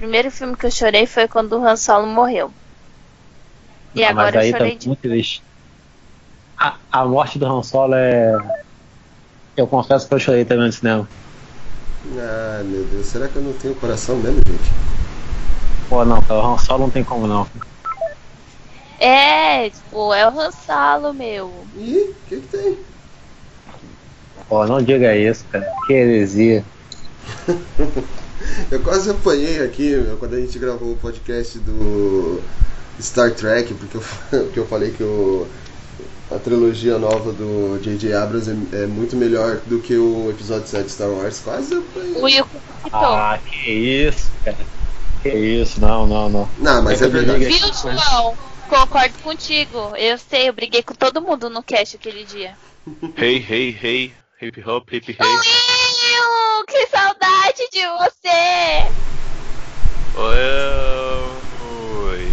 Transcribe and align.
primeiro 0.00 0.30
filme 0.30 0.56
que 0.56 0.64
eu 0.64 0.70
chorei 0.70 1.06
foi 1.06 1.28
quando 1.28 1.52
o 1.52 1.64
Han 1.64 1.76
Solo 1.76 2.06
morreu. 2.06 2.50
E 3.94 4.00
Não, 4.00 4.08
agora 4.08 4.36
mas 4.36 4.36
aí 4.36 4.50
eu 4.50 4.56
chorei 4.56 4.72
tá 4.72 4.78
de. 4.78 4.86
muito 4.86 5.00
triste. 5.00 5.42
A, 6.58 6.76
a 6.90 7.04
morte 7.04 7.38
do 7.38 7.44
Han 7.46 7.62
Solo 7.62 7.94
é. 7.94 8.32
Eu 9.54 9.66
confesso 9.66 10.08
que 10.08 10.14
eu 10.14 10.18
chorei 10.18 10.44
também 10.46 10.66
no 10.66 10.72
cinema. 10.72 11.06
Ah, 12.16 12.62
meu 12.64 12.82
Deus, 12.84 13.06
será 13.06 13.28
que 13.28 13.36
eu 13.36 13.42
não 13.42 13.52
tenho 13.52 13.74
coração 13.74 14.16
mesmo, 14.16 14.40
gente? 14.46 14.70
Pô, 15.90 16.02
não, 16.02 16.22
cara, 16.22 16.40
o 16.40 16.54
Han 16.54 16.58
Solo 16.58 16.84
não 16.84 16.90
tem 16.90 17.04
como 17.04 17.26
não. 17.26 17.46
É, 18.98 19.68
tipo, 19.68 20.14
é 20.14 20.26
o 20.26 20.40
Han 20.40 20.50
Solo, 20.50 21.12
meu. 21.12 21.66
Ih, 21.76 21.98
o 21.98 22.14
que 22.26 22.40
que 22.40 22.46
tem? 22.46 22.78
Pô, 24.48 24.66
não 24.66 24.82
diga 24.82 25.14
isso, 25.14 25.44
cara. 25.52 25.70
Que 25.86 25.92
heresia. 25.92 26.64
Eu 28.70 28.80
quase 28.80 29.10
apanhei 29.10 29.62
aqui 29.62 29.96
meu, 29.96 30.16
quando 30.16 30.34
a 30.34 30.40
gente 30.40 30.58
gravou 30.58 30.92
o 30.92 30.96
podcast 30.96 31.58
do 31.58 32.42
Star 33.00 33.32
Trek, 33.32 33.74
porque 33.74 33.96
eu, 33.96 34.02
porque 34.44 34.58
eu 34.60 34.66
falei 34.66 34.90
que 34.90 35.02
o, 35.02 35.46
a 36.30 36.38
trilogia 36.38 36.98
nova 36.98 37.32
do 37.32 37.78
J.J. 37.82 38.12
Abrams 38.12 38.50
é, 38.50 38.82
é 38.82 38.86
muito 38.86 39.16
melhor 39.16 39.60
do 39.66 39.80
que 39.80 39.96
o 39.96 40.30
episódio 40.30 40.68
7 40.68 40.84
de 40.84 40.92
Star 40.92 41.08
Wars. 41.08 41.40
Quase 41.40 41.74
apanhei. 41.74 42.14
O 42.14 42.22
Will 42.22 42.46
citou. 42.84 43.00
Ah, 43.00 43.38
que 43.44 43.70
isso, 43.70 44.30
cara. 44.44 44.56
Que 45.22 45.28
isso, 45.28 45.80
não, 45.80 46.06
não, 46.06 46.28
não. 46.28 46.48
Não, 46.58 46.82
mas 46.82 47.02
é 47.02 47.06
Eu 47.06 47.10
verdade. 47.10 47.44
Viu, 47.44 47.72
João? 47.74 48.36
Concordo 48.68 49.18
contigo. 49.22 49.94
Eu 49.96 50.16
sei, 50.16 50.48
eu 50.48 50.52
briguei 50.52 50.82
com 50.82 50.94
todo 50.94 51.20
mundo 51.20 51.50
no 51.50 51.62
cast 51.62 51.96
aquele 51.96 52.24
dia. 52.24 52.54
Hey, 53.16 53.44
hey, 53.48 53.76
hey. 53.82 54.14
Hip 54.40 54.62
hop, 54.64 54.88
hip 54.90 55.10
hey. 55.10 55.69
Will, 55.92 56.64
que 56.66 56.86
saudade 56.86 57.68
de 57.72 57.80
você! 57.98 58.90
Oi. 62.04 62.28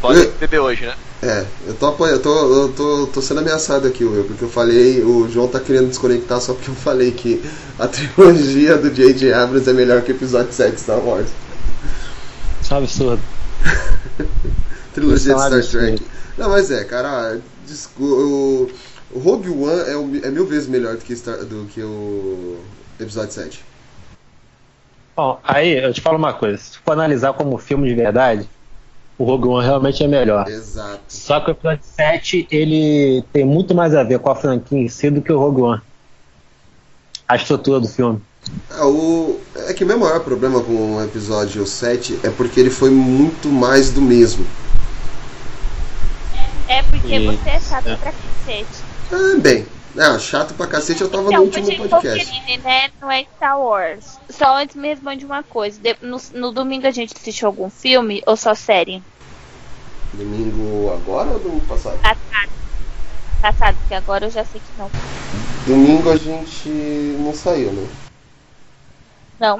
Pode 0.00 0.26
beber 0.38 0.60
hoje, 0.60 0.86
né? 0.86 0.94
É, 1.22 1.44
eu 1.66 1.74
tô 1.74 1.86
apanhando, 1.86 2.16
eu 2.16 2.22
tô, 2.22 2.54
eu 2.54 2.68
tô, 2.72 3.06
tô 3.08 3.22
sendo 3.22 3.40
ameaçado 3.40 3.88
aqui, 3.88 4.04
Will, 4.04 4.24
porque 4.24 4.44
eu 4.44 4.48
falei, 4.50 5.02
o 5.02 5.28
João 5.28 5.48
tá 5.48 5.58
querendo 5.58 5.88
desconectar 5.88 6.40
só 6.40 6.52
porque 6.52 6.70
eu 6.70 6.74
falei 6.74 7.10
que 7.10 7.42
a 7.78 7.88
trilogia 7.88 8.76
do 8.76 8.90
J.J. 8.90 9.32
Abrams 9.32 9.68
é 9.68 9.72
melhor 9.72 10.02
que 10.02 10.12
o 10.12 10.14
episódio 10.16 10.52
7 10.52 10.74
de 10.74 10.80
Star 10.80 10.98
Wars. 11.00 11.28
Isso 12.62 12.72
é 12.72 12.76
um 12.76 12.78
absurdo. 12.80 13.22
Trilogia 14.94 15.34
de 15.34 15.40
Star. 15.40 15.62
Trek. 15.62 16.06
Não, 16.38 16.50
mas 16.50 16.70
é, 16.70 16.84
cara, 16.84 17.40
descu- 17.66 18.02
o, 18.04 18.62
o 18.64 18.70
Rogue 19.14 19.48
One 19.50 19.80
é, 19.90 19.96
um- 19.96 20.20
é 20.22 20.30
mil 20.30 20.46
vezes 20.46 20.68
melhor 20.68 20.96
do 20.96 21.02
que, 21.04 21.14
Star- 21.14 21.44
do 21.44 21.66
que 21.72 21.80
o 21.82 22.58
episódio 22.98 23.32
7. 23.32 23.64
Bom, 25.16 25.40
aí 25.44 25.78
eu 25.82 25.92
te 25.94 26.00
falo 26.00 26.18
uma 26.18 26.32
coisa. 26.34 26.58
Se 26.58 26.78
for 26.78 26.92
analisar 26.92 27.32
como 27.32 27.56
filme 27.56 27.88
de 27.88 27.94
verdade, 27.94 28.48
o 29.16 29.24
Rogue 29.24 29.48
One 29.48 29.64
realmente 29.64 30.02
é 30.04 30.08
melhor. 30.08 30.46
Exato. 30.48 31.00
Só 31.08 31.40
que 31.40 31.50
o 31.50 31.52
episódio 31.52 31.84
7, 31.84 32.46
ele 32.50 33.24
tem 33.32 33.44
muito 33.44 33.74
mais 33.74 33.94
a 33.94 34.02
ver 34.02 34.18
com 34.18 34.28
a 34.28 34.34
franquia 34.34 34.78
em 34.78 34.88
si 34.88 35.08
do 35.08 35.22
que 35.22 35.32
o 35.32 35.38
Rogue 35.38 35.62
One. 35.62 35.80
A 37.26 37.36
estrutura 37.36 37.80
do 37.80 37.88
filme. 37.88 38.20
Ah, 38.70 38.86
o, 38.86 39.40
é 39.68 39.72
que 39.72 39.82
o 39.82 39.86
meu 39.86 39.98
maior 39.98 40.20
problema 40.20 40.62
com 40.62 40.96
o 40.96 41.02
episódio 41.04 41.64
7 41.66 42.20
é 42.22 42.30
porque 42.30 42.60
ele 42.60 42.70
foi 42.70 42.90
muito 42.90 43.48
mais 43.48 43.90
do 43.90 44.00
mesmo. 44.02 44.46
É 46.68 46.82
porque 46.82 47.16
Isso, 47.16 47.38
você 47.42 47.50
é 47.50 47.60
chato 47.60 47.86
é. 47.88 47.96
pra 47.96 48.12
cacete. 48.12 48.85
Ah, 49.12 49.38
bem. 49.40 49.66
Ah, 49.98 50.18
chato 50.18 50.52
pra 50.54 50.66
cacete 50.66 51.00
eu 51.00 51.08
tava 51.10 51.22
no 51.24 51.28
Então, 51.30 51.42
último 51.44 51.64
Pudim 51.66 51.88
podcast. 51.88 52.24
Wolverine, 52.30 52.58
né? 52.58 52.90
Não 53.00 53.10
é 53.10 53.24
Star 53.36 53.58
Wars. 53.58 54.18
Só 54.28 54.56
antes 54.56 54.76
me 54.76 54.88
responde 54.88 55.24
uma 55.24 55.42
coisa. 55.42 55.80
De- 55.80 55.96
no, 56.02 56.20
no 56.34 56.52
domingo 56.52 56.86
a 56.86 56.90
gente 56.90 57.14
assistiu 57.16 57.46
algum 57.48 57.70
filme 57.70 58.22
ou 58.26 58.36
só 58.36 58.54
série? 58.54 59.02
Domingo 60.12 60.92
agora 60.92 61.30
ou 61.30 61.38
domingo 61.38 61.66
passado? 61.66 61.98
Passado. 62.02 62.50
Passado, 63.40 63.76
porque 63.80 63.94
agora 63.94 64.26
eu 64.26 64.30
já 64.30 64.44
sei 64.44 64.60
que 64.60 64.78
não. 64.78 64.90
Domingo 65.66 66.10
a 66.10 66.16
gente 66.16 66.68
não 66.68 67.34
saiu, 67.34 67.72
né? 67.72 67.88
Não. 69.40 69.58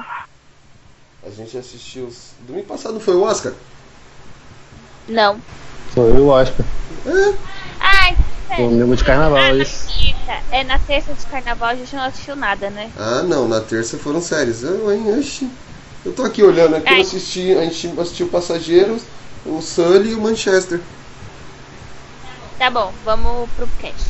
A 1.25 1.29
gente 1.35 1.57
assistiu. 1.57 2.05
os- 2.07 2.31
Domingo 2.47 2.67
passado 2.67 2.93
não 2.93 2.99
foi 3.01 3.15
o 3.15 3.23
Oscar? 3.23 3.53
Não. 5.07 5.39
Foi 5.93 6.09
eu, 6.11 6.27
Oscar. 6.27 6.65
É, 7.05 7.33
Ai, 7.79 8.15
sério. 8.47 8.69
Domingo 8.69 8.95
de 8.95 9.03
carnaval, 9.03 9.37
Ah, 9.37 9.53
isso. 9.53 9.87
É 10.51 10.63
na 10.63 10.77
terça 10.79 11.13
de 11.13 11.25
carnaval 11.27 11.69
a 11.69 11.75
gente 11.75 11.95
não 11.95 12.03
assistiu 12.03 12.35
nada, 12.35 12.69
né? 12.69 12.89
Ah, 12.97 13.23
não, 13.23 13.47
na 13.47 13.61
terça 13.61 13.97
foram 13.97 14.21
séries. 14.21 14.63
Eu, 14.63 14.91
hein, 14.93 15.17
oxi. 15.19 15.49
Eu 16.05 16.13
tô 16.13 16.23
aqui 16.23 16.43
olhando 16.43 16.75
aqui, 16.75 16.89
eu 16.89 16.95
Ai. 16.95 17.01
assisti, 17.01 17.53
a 17.53 17.63
gente 17.63 17.99
assistiu 17.99 18.27
Passageiros, 18.27 19.03
o 19.45 19.61
Sully 19.61 20.11
e 20.11 20.15
o 20.15 20.21
Manchester. 20.21 20.79
Tá 22.57 22.69
bom, 22.69 22.93
vamos 23.05 23.49
pro 23.55 23.67
cast. 23.79 24.09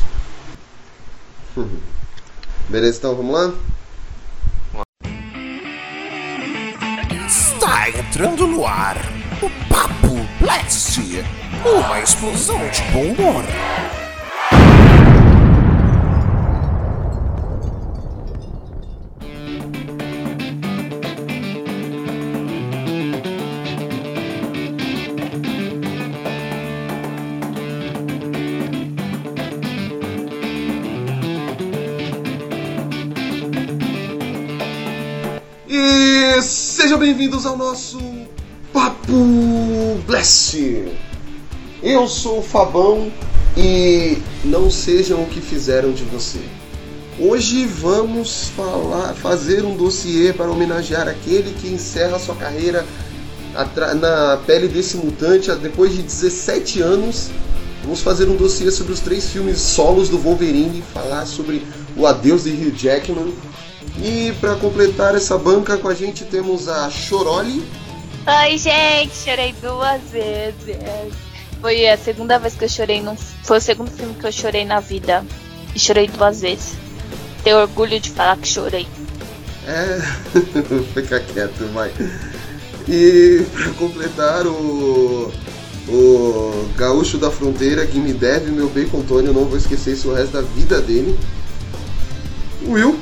Beleza, 2.68 2.98
então 2.98 3.14
vamos 3.14 3.34
lá? 3.34 3.52
Está 7.26 7.88
entrando 7.90 8.46
no 8.46 8.66
ar 8.66 8.96
o 9.42 9.50
Papo 9.68 10.14
Blast, 10.40 11.00
uma 11.64 12.00
explosão 12.00 12.58
de 12.68 12.82
bom 12.92 13.12
humor. 13.12 13.44
E 35.68 36.40
sejam 36.42 36.98
bem-vindos 36.98 37.44
ao 37.44 37.56
nosso 37.56 37.98
Papo 38.72 40.00
Blast. 40.06 40.56
Eu 41.82 42.08
sou 42.08 42.40
o 42.40 42.42
Fabão 42.42 43.10
e 43.56 44.18
não 44.44 44.68
sejam 44.68 45.22
o 45.22 45.26
que 45.26 45.40
fizeram 45.40 45.92
de 45.92 46.02
você. 46.04 46.40
Hoje 47.20 47.66
vamos 47.66 48.48
falar, 48.56 49.14
fazer 49.14 49.64
um 49.64 49.76
dossiê 49.76 50.32
para 50.32 50.50
homenagear 50.50 51.06
aquele 51.06 51.52
que 51.54 51.68
encerra 51.68 52.18
sua 52.18 52.34
carreira 52.34 52.84
na 54.00 54.38
pele 54.44 54.66
desse 54.66 54.96
mutante 54.96 55.52
depois 55.56 55.94
de 55.94 56.02
17 56.02 56.80
anos. 56.80 57.30
Vamos 57.82 58.00
fazer 58.00 58.28
um 58.28 58.36
dossiê 58.36 58.72
sobre 58.72 58.92
os 58.92 59.00
três 59.00 59.30
filmes 59.30 59.60
solos 59.60 60.08
do 60.08 60.18
Wolverine, 60.18 60.82
falar 60.92 61.26
sobre 61.26 61.64
o 61.96 62.06
adeus 62.06 62.42
de 62.42 62.50
Hugh 62.50 62.76
Jackman. 62.76 63.32
E 64.02 64.32
para 64.40 64.56
completar 64.56 65.14
essa 65.14 65.38
banca 65.38 65.76
com 65.76 65.88
a 65.88 65.94
gente 65.94 66.24
temos 66.24 66.68
a 66.68 66.90
Choroli. 66.90 67.64
Oi, 68.26 68.58
gente, 68.58 69.14
chorei 69.14 69.54
duas 69.62 70.02
vezes. 70.10 71.27
Foi 71.60 71.88
a 71.88 71.96
segunda 71.96 72.38
vez 72.38 72.54
que 72.54 72.64
eu 72.64 72.68
chorei 72.68 73.00
num. 73.00 73.16
Foi 73.16 73.58
o 73.58 73.60
segundo 73.60 73.90
filme 73.90 74.14
que 74.14 74.26
eu 74.26 74.32
chorei 74.32 74.64
na 74.64 74.80
vida. 74.80 75.24
E 75.74 75.78
chorei 75.78 76.08
duas 76.08 76.40
vezes. 76.40 76.74
Tenho 77.42 77.58
orgulho 77.58 77.98
de 78.00 78.10
falar 78.10 78.36
que 78.36 78.48
chorei. 78.48 78.86
É, 79.66 79.98
fica 80.94 81.20
quieto, 81.20 81.72
vai. 81.72 81.92
E 82.88 83.44
para 83.52 83.70
completar 83.72 84.46
o 84.46 85.32
o 85.88 86.68
gaúcho 86.76 87.16
da 87.16 87.30
fronteira 87.30 87.86
que 87.86 87.98
me 87.98 88.12
deve 88.12 88.50
meu 88.50 88.68
bacon 88.68 89.02
Tony, 89.02 89.28
eu 89.28 89.32
não 89.32 89.46
vou 89.46 89.56
esquecer 89.56 89.94
isso 89.94 90.10
o 90.10 90.14
resto 90.14 90.32
da 90.32 90.42
vida 90.42 90.80
dele. 90.80 91.18
Will. 92.66 92.98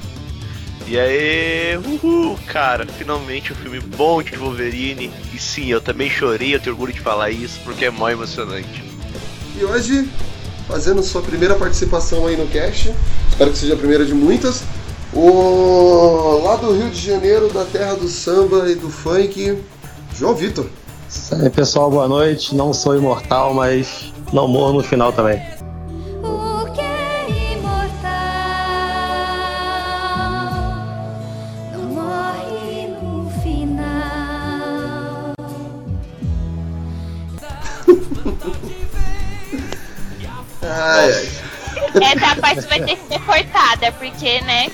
E 0.88 0.96
aí, 0.96 1.76
uhul, 1.78 2.38
cara, 2.46 2.86
finalmente 2.86 3.52
um 3.52 3.56
filme 3.56 3.80
bom 3.80 4.22
de 4.22 4.36
Wolverine. 4.36 5.12
E 5.34 5.38
sim, 5.38 5.66
eu 5.66 5.80
também 5.80 6.08
chorei, 6.08 6.54
eu 6.54 6.60
tenho 6.60 6.74
orgulho 6.76 6.92
de 6.92 7.00
falar 7.00 7.30
isso, 7.30 7.58
porque 7.64 7.86
é 7.86 7.90
mó 7.90 8.08
emocionante. 8.08 8.84
E 9.58 9.64
hoje, 9.64 10.08
fazendo 10.68 11.02
sua 11.02 11.22
primeira 11.22 11.56
participação 11.56 12.26
aí 12.26 12.36
no 12.36 12.46
cast, 12.46 12.94
espero 13.28 13.50
que 13.50 13.58
seja 13.58 13.74
a 13.74 13.76
primeira 13.76 14.04
de 14.04 14.14
muitas. 14.14 14.62
O 15.12 16.40
lá 16.44 16.54
do 16.54 16.72
Rio 16.72 16.90
de 16.90 17.00
Janeiro, 17.00 17.48
da 17.52 17.64
terra 17.64 17.94
do 17.94 18.06
samba 18.06 18.70
e 18.70 18.76
do 18.76 18.88
funk, 18.88 19.58
João 20.14 20.34
Vitor. 20.34 20.66
Aí, 21.32 21.50
pessoal, 21.50 21.90
boa 21.90 22.06
noite. 22.06 22.54
Não 22.54 22.72
sou 22.72 22.96
imortal, 22.96 23.52
mas 23.54 24.12
não 24.32 24.46
morro 24.46 24.74
no 24.74 24.82
final 24.84 25.12
também. 25.12 25.40
Ai, 40.86 41.12
ai. 41.12 41.28
Essa 42.14 42.36
parte 42.40 42.60
vai 42.66 42.80
ter 42.84 42.96
que 42.96 43.08
ser 43.08 43.20
cortada, 43.20 43.92
porque, 43.92 44.40
né? 44.42 44.70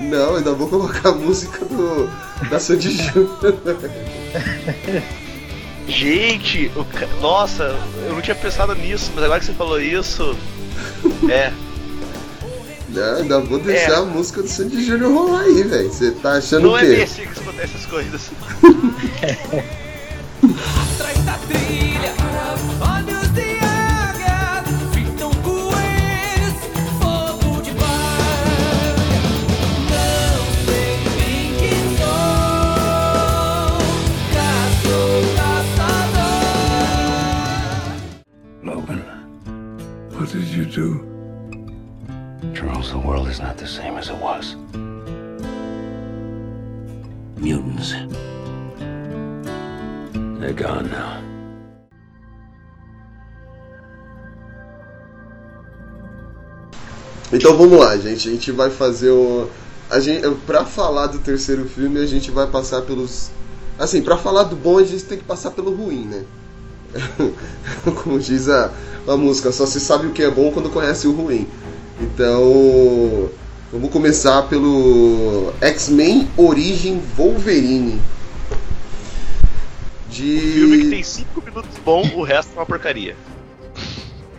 Não, 0.00 0.36
ainda 0.36 0.52
vou 0.54 0.68
colocar 0.68 1.10
a 1.10 1.12
música 1.12 1.64
do, 1.66 2.10
Da 2.48 2.58
Sandy 2.58 2.90
Júnior. 2.96 3.38
Gente, 5.86 6.70
ca- 6.98 7.06
nossa, 7.20 7.76
eu 8.06 8.14
não 8.14 8.20
tinha 8.22 8.34
pensado 8.34 8.74
nisso, 8.74 9.10
mas 9.14 9.24
agora 9.24 9.40
que 9.40 9.46
você 9.46 9.52
falou 9.52 9.80
isso. 9.80 10.36
É, 11.28 11.52
Não, 12.88 13.16
ainda 13.16 13.40
vou 13.40 13.58
deixar 13.58 13.92
É. 13.92 13.96
a 13.96 14.02
música 14.02 14.42
do 14.42 14.48
Sandy 14.48 14.84
Júnior 14.84 15.12
rolar 15.12 15.40
aí, 15.42 15.62
velho. 15.62 15.88
Você 15.92 16.10
tá 16.12 16.32
achando 16.32 16.62
não 16.64 16.72
o 16.72 16.78
é 16.78 16.80
quê? 16.82 16.86
nesse 16.96 17.22
que 17.22 17.40
acontecem 17.40 17.64
essas 17.76 17.86
coisas. 17.86 18.30
Atrás 20.94 21.18
da 21.24 21.34
trilha, 21.46 22.12
do? 40.70 41.04
Charles, 42.54 42.90
the 42.90 42.98
world 42.98 43.28
is 43.28 43.40
not 43.40 43.58
the 43.58 43.66
same 43.66 43.96
as 43.96 44.08
it 44.08 44.16
was. 44.16 44.56
Mutants. 47.36 47.92
They're 50.40 50.52
gone 50.52 50.90
now. 50.90 51.22
Então 57.32 57.56
vamos 57.56 57.78
lá, 57.78 57.96
gente. 57.96 58.28
A 58.28 58.32
gente 58.32 58.52
vai 58.52 58.70
fazer 58.70 59.10
o. 59.10 59.48
A 59.88 60.00
gente, 60.00 60.28
pra 60.46 60.64
falar 60.64 61.08
do 61.08 61.18
terceiro 61.18 61.64
filme, 61.68 61.98
a 62.00 62.06
gente 62.06 62.30
vai 62.30 62.46
passar 62.46 62.82
pelos. 62.82 63.30
Assim, 63.78 64.02
pra 64.02 64.16
falar 64.16 64.44
do 64.44 64.56
bom, 64.56 64.78
a 64.78 64.84
gente 64.84 65.04
tem 65.04 65.18
que 65.18 65.24
passar 65.24 65.50
pelo 65.52 65.74
ruim, 65.74 66.04
né? 66.04 66.24
Como 68.02 68.18
diz 68.18 68.48
a, 68.48 68.70
a 69.06 69.16
música, 69.16 69.52
só 69.52 69.66
se 69.66 69.80
sabe 69.80 70.06
o 70.06 70.12
que 70.12 70.22
é 70.22 70.30
bom 70.30 70.50
quando 70.50 70.70
conhece 70.70 71.06
o 71.06 71.12
ruim. 71.12 71.46
Então. 72.00 73.30
Vamos 73.72 73.90
começar 73.92 74.42
pelo 74.48 75.52
X-Men 75.60 76.28
Origem 76.36 77.00
Wolverine. 77.16 78.02
De. 80.08 80.40
Filme 80.40 80.78
que 80.78 80.90
tem 80.90 81.02
5 81.04 81.40
minutos 81.40 81.78
bom, 81.84 82.02
o 82.16 82.24
resto 82.24 82.50
é 82.56 82.58
uma 82.58 82.66
porcaria. 82.66 83.14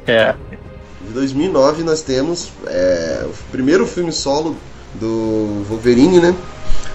É, 0.05 0.35
De 1.07 1.13
2009 1.13 1.83
nós 1.83 2.01
temos 2.01 2.51
é, 2.67 3.25
o 3.25 3.51
primeiro 3.51 3.87
filme 3.87 4.11
solo 4.11 4.57
do 4.95 5.63
Wolverine, 5.69 6.19
né? 6.19 6.35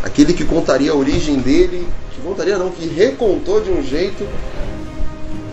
Aquele 0.03 0.35
que 0.35 0.45
contaria 0.45 0.91
a 0.91 0.95
origem 0.95 1.39
dele, 1.39 1.89
que 2.11 2.21
contaria 2.21 2.59
não, 2.59 2.71
que 2.71 2.87
recontou 2.87 3.63
de 3.63 3.71
um 3.71 3.83
jeito. 3.83 4.29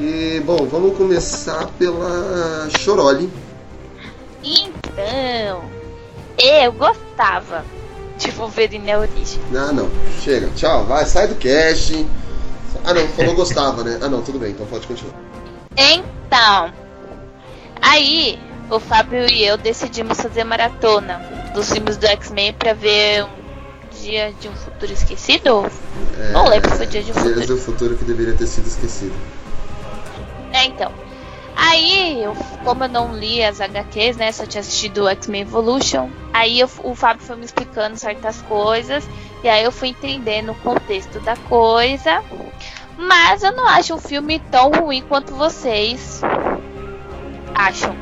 E 0.05 0.41
bom, 0.41 0.65
vamos 0.65 0.97
começar 0.97 1.65
pela 1.79 2.67
Choroli. 2.77 3.31
Então, 4.43 5.63
eu 6.37 6.73
gostava 6.73 7.63
de 8.17 8.29
Wolverine 8.31 8.91
a 8.91 8.99
origem. 8.99 9.39
Ah 9.55 9.71
não, 9.71 9.89
chega, 10.21 10.49
tchau, 10.57 10.83
vai, 10.83 11.05
sai 11.05 11.29
do 11.29 11.35
cast. 11.35 12.05
Ah 12.83 12.93
não, 12.93 13.07
falou 13.07 13.33
gostava, 13.33 13.81
né? 13.81 13.97
Ah 14.01 14.09
não, 14.09 14.21
tudo 14.21 14.37
bem, 14.39 14.51
então 14.51 14.65
pode 14.65 14.85
continuar. 14.85 15.15
Então, 15.77 16.73
aí 17.81 18.37
o 18.69 18.81
Fábio 18.81 19.25
e 19.31 19.45
eu 19.45 19.55
decidimos 19.55 20.19
fazer 20.19 20.43
maratona 20.43 21.21
dos 21.55 21.71
filmes 21.71 21.95
do 21.95 22.07
X-Men 22.07 22.51
pra 22.51 22.73
ver 22.73 23.23
um 23.23 24.01
dia 24.01 24.33
de 24.33 24.49
um 24.49 24.53
futuro 24.53 24.91
esquecido. 24.91 25.65
Não 26.33 26.49
lembro 26.49 26.69
se 26.71 26.75
foi 26.75 26.87
dia 26.87 27.01
de 27.01 27.11
um 27.11 27.13
Dias 27.13 27.25
futuro. 27.25 27.47
do 27.47 27.57
futuro 27.57 27.95
que 27.95 28.03
deveria 28.03 28.33
ter 28.33 28.47
sido 28.47 28.67
esquecido. 28.67 29.15
É, 30.53 30.65
então. 30.65 30.91
Aí, 31.55 32.23
eu, 32.23 32.35
como 32.63 32.83
eu 32.83 32.89
não 32.89 33.15
li 33.15 33.43
as 33.43 33.61
HQs, 33.61 34.17
né? 34.17 34.31
Só 34.31 34.45
tinha 34.45 34.61
assistido 34.61 35.03
o 35.03 35.09
X-Men 35.09 35.41
Evolution. 35.41 36.09
Aí 36.31 36.59
eu- 36.59 36.69
o 36.83 36.95
Fábio 36.95 37.23
foi 37.23 37.35
me 37.35 37.45
explicando 37.45 37.97
certas 37.97 38.41
coisas. 38.43 39.07
E 39.43 39.49
aí 39.49 39.63
eu 39.63 39.71
fui 39.71 39.89
entendendo 39.89 40.51
o 40.51 40.55
contexto 40.55 41.19
da 41.19 41.35
coisa. 41.35 42.23
Mas 42.97 43.43
eu 43.43 43.51
não 43.55 43.67
acho 43.67 43.93
um 43.95 43.99
filme 43.99 44.39
tão 44.51 44.71
ruim 44.71 45.01
quanto 45.01 45.33
vocês 45.35 46.21
acham. 47.53 47.95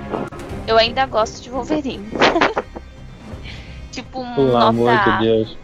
Eu 0.67 0.77
ainda 0.77 1.05
gosto 1.05 1.41
de 1.41 1.49
Wolverine. 1.49 2.07
tipo, 3.91 4.23
pelo 4.35 4.57
amor 4.57 4.97
de 4.97 5.19
Deus. 5.19 5.57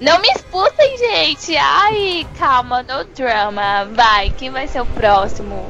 Não 0.00 0.20
me 0.20 0.28
expulsem, 0.28 0.98
gente! 0.98 1.56
Ai, 1.56 2.26
calma, 2.38 2.82
no 2.82 3.04
drama. 3.04 3.86
Vai, 3.94 4.30
quem 4.30 4.50
vai 4.50 4.68
ser 4.68 4.80
o 4.82 4.86
próximo? 4.86 5.66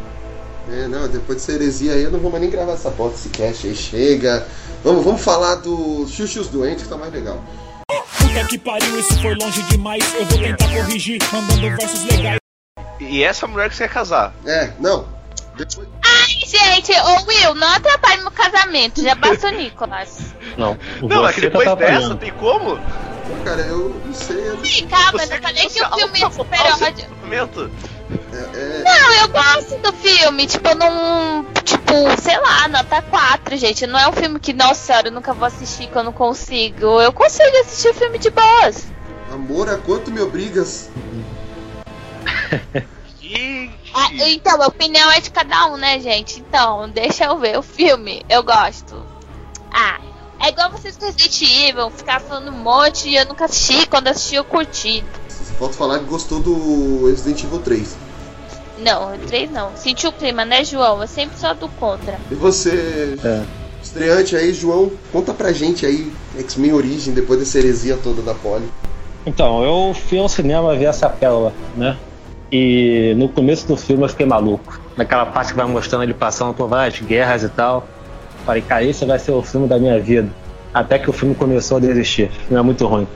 É, 0.69 0.89
não, 0.89 1.07
depois 1.07 1.39
dessa 1.39 1.53
heresia 1.53 1.93
aí 1.93 2.03
eu 2.03 2.11
não 2.11 2.19
vou 2.19 2.31
mais 2.31 2.43
nem 2.43 2.51
gravar 2.51 2.73
essa 2.73 2.91
porta, 2.91 3.15
esse 3.15 3.29
cast 3.29 3.69
aí, 3.69 3.77
chega. 3.77 4.47
Vamos, 4.83 5.05
vamos 5.05 5.23
falar 5.23 5.57
do 5.57 6.07
Xuxus 6.09 6.49
Doentes 6.49 6.83
que 6.83 6.89
tá 6.89 6.97
mais 6.97 7.13
legal. 7.13 7.41
Puta 8.19 8.45
que 8.49 8.59
pariu, 8.59 8.99
isso 8.99 9.21
foi 9.21 9.35
longe 9.37 9.63
demais. 9.65 10.03
Eu 10.15 10.25
vou 10.27 10.39
tentar 10.39 10.69
corrigir, 10.69 11.21
mandando 11.33 11.77
versos 11.77 12.05
legais. 12.05 12.41
E 12.99 13.23
essa 13.23 13.47
mulher 13.47 13.69
que 13.71 13.77
você 13.77 13.87
quer 13.87 13.95
casar. 13.95 14.35
É, 14.45 14.73
não. 14.81 15.07
Depois... 15.57 15.89
Ai, 16.05 16.29
gente, 16.45 16.93
ô 16.93 17.27
Will, 17.29 17.55
não 17.55 17.69
atrapalhe 17.69 18.23
meu 18.23 18.33
casamento. 18.33 19.03
Já 19.03 19.15
basta 19.15 19.47
o 19.47 19.51
Nicolas. 19.57 20.35
Não, 20.57 20.77
Não, 21.01 21.27
é 21.29 21.33
que 21.33 21.41
você 21.41 21.47
depois 21.47 21.65
tá 21.65 21.75
dessa, 21.77 22.17
tem 22.17 22.33
como? 22.33 22.79
Cara, 23.45 23.63
eu 23.63 24.01
não 24.05 24.13
sei. 24.13 24.49
eu- 24.49 24.65
Sim, 24.65 24.87
calma, 24.89 25.23
eu 25.23 25.43
falei 25.43 25.69
que 25.69 25.83
o 25.83 25.89
filme 25.97 26.23
é 26.23 26.31
super 26.31 26.61
ódio. 26.61 27.71
É, 28.33 28.37
é, 28.37 28.83
Não, 28.85 29.13
eu 29.23 29.29
gosto 29.29 29.79
do 29.79 29.93
filme. 29.95 30.47
Tipo, 30.47 30.69
eu 30.69 30.75
não. 30.75 31.47
Tipo, 31.65 31.93
sei 32.21 32.39
lá, 32.39 32.69
nota 32.69 33.03
4, 33.03 33.57
gente. 33.57 33.87
Não 33.87 33.99
é 33.99 34.09
um 34.09 34.13
filme 34.13 34.39
que, 34.39 34.53
nossa 34.53 34.75
senhora, 34.75 35.09
eu 35.09 35.13
nunca 35.13 35.33
vou 35.33 35.47
assistir 35.47 35.89
que 35.89 35.97
eu 35.97 36.05
não 36.05 36.13
consigo. 36.13 37.01
Eu 37.01 37.13
consigo 37.13 37.57
assistir 37.61 37.95
filme 37.95 38.19
de 38.19 38.31
boas. 38.31 38.87
amor, 39.33 39.69
a 39.69 39.77
quanto 39.79 40.11
me 40.11 40.21
obrigas? 40.21 40.89
Ah, 43.95 44.09
então, 44.13 44.63
a 44.63 44.67
opinião 44.67 45.11
é 45.11 45.21
de 45.21 45.31
cada 45.31 45.67
um, 45.67 45.77
né, 45.77 45.99
gente? 46.01 46.39
Então, 46.41 46.89
deixa 46.91 47.25
eu 47.25 47.39
ver 47.39 47.59
o 47.59 47.63
filme. 47.63 48.25
Eu 48.29 48.43
gosto. 48.43 49.05
Ah, 49.73 49.99
é 50.41 50.49
igual 50.49 50.71
vocês 50.71 50.97
com 50.97 51.07
Resident 51.07 51.43
Evil, 51.43 51.91
ficar 51.91 52.21
falando 52.21 52.49
um 52.51 52.59
monte 52.59 53.09
e 53.09 53.17
eu 53.17 53.27
nunca 53.27 53.45
assisti. 53.47 53.87
Quando 53.87 54.09
assisti, 54.09 54.35
eu 54.37 54.45
curti. 54.45 55.05
Só 55.29 55.55
falta 55.55 55.75
falar 55.75 55.99
que 56.01 56.05
gostou 56.07 56.41
do 56.41 57.07
Resident 57.07 57.43
Evil 57.45 57.59
3. 57.61 57.97
Não, 58.79 59.15
o 59.15 59.19
3 59.19 59.51
não. 59.51 59.71
Sentiu 59.77 60.11
o 60.11 60.13
clima, 60.13 60.45
né, 60.45 60.63
João? 60.65 61.01
Eu 61.01 61.09
sempre 61.09 61.39
sou 61.39 61.55
do 61.55 61.69
contra. 61.69 62.19
E 62.31 62.35
você, 62.35 63.17
É. 63.25 63.43
estreante 63.83 64.37
aí, 64.37 64.53
João, 64.53 64.91
conta 65.13 65.33
pra 65.33 65.53
gente 65.53 65.87
aí, 65.87 66.13
X-Men 66.39 66.73
Origem, 66.75 67.15
depois 67.15 67.39
dessa 67.41 67.59
heresia 67.59 67.99
toda 68.03 68.21
da 68.21 68.35
Poli. 68.35 68.69
Então, 69.25 69.65
eu 69.65 69.95
fui 69.95 70.19
ao 70.19 70.29
cinema 70.29 70.77
ver 70.77 70.85
essa 70.85 71.09
pérola, 71.09 71.53
né? 71.75 71.97
E 72.53 73.13
no 73.17 73.29
começo 73.29 73.67
do 73.67 73.77
filme 73.77 74.05
eu 74.05 74.09
fiquei 74.09 74.27
maluco. 74.27 74.81
Naquela 74.97 75.27
parte 75.27 75.51
que 75.53 75.57
vai 75.57 75.67
mostrando 75.67 76.05
ele 76.05 76.15
passando 76.15 76.55
por 76.55 76.69
várias 76.69 77.01
guerras 77.01 77.43
e 77.43 77.49
tal. 77.49 77.89
Falei, 78.47 78.63
cara, 78.63 78.85
esse 78.85 79.05
vai 79.05 79.19
ser 79.19 79.33
o 79.33 79.43
filme 79.43 79.67
da 79.67 79.77
minha 79.77 79.99
vida. 80.01 80.31
Até 80.73 80.99
que 80.99 81.11
o 81.11 81.13
filme 81.13 81.35
começou 81.35 81.79
a 81.79 81.81
desistir. 81.81 82.31
O 82.31 82.47
filme 82.47 82.59
é 82.61 82.63
muito 82.63 82.87
ruim. 82.87 83.09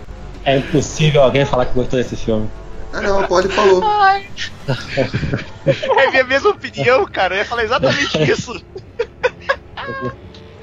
É 0.44 0.58
impossível 0.58 1.22
alguém 1.22 1.44
falar 1.44 1.66
que 1.66 1.74
gostou 1.74 1.98
desse 1.98 2.16
filme. 2.16 2.50
Ah 2.92 3.00
não, 3.00 3.20
a 3.20 3.28
Poli 3.28 3.48
falou. 3.48 3.80
Ai, 3.84 4.26
É 5.66 6.06
a 6.06 6.10
minha 6.10 6.24
mesma 6.24 6.50
opinião, 6.50 7.06
cara. 7.06 7.34
Eu 7.34 7.38
ia 7.38 7.44
falar 7.44 7.62
exatamente 7.62 8.18
isso. 8.28 8.60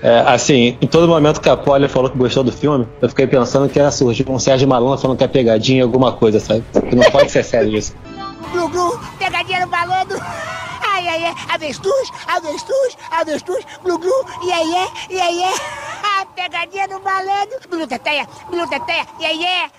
É, 0.02 0.20
assim, 0.28 0.78
em 0.82 0.88
todo 0.88 1.08
momento 1.08 1.40
que 1.40 1.50
a 1.50 1.56
Polly 1.56 1.88
falou 1.88 2.10
que 2.10 2.18
gostou 2.18 2.44
do 2.44 2.52
filme, 2.52 2.86
eu 3.02 3.08
fiquei 3.10 3.26
pensando 3.26 3.70
que 3.70 3.80
ia 3.80 3.90
surgir 3.90 4.30
um 4.30 4.38
Sérgio 4.38 4.68
Malandro 4.68 4.98
falando 4.98 5.18
que 5.18 5.24
é 5.24 5.28
pegadinha 5.28 5.84
alguma 5.84 6.12
coisa, 6.12 6.40
sabe? 6.40 6.64
Que 6.90 6.96
não 6.96 7.10
pode 7.10 7.32
ser 7.32 7.44
sério 7.44 7.76
isso. 7.76 7.96
Glu, 8.52 8.68
glu, 8.68 9.00
pegadinha 9.18 9.62
no 9.62 9.68
balando. 9.68 10.16
Ai, 11.08 11.34
avestruz, 11.50 12.12
avestruz, 12.28 12.98
avestruz, 13.12 13.66
glu, 13.84 13.98
glu, 13.98 14.26
iê, 14.44 14.64
iê, 14.64 14.88
iê, 15.10 15.32
iê. 15.32 15.54
Pegadinha 16.36 16.88
no 16.88 17.00
balando. 17.00 17.56
Bilu, 17.70 17.88
teteia, 17.88 18.28
bilu, 18.50 18.68
teteia, 18.68 19.06
iê, 19.20 19.34
iê. 19.34 19.70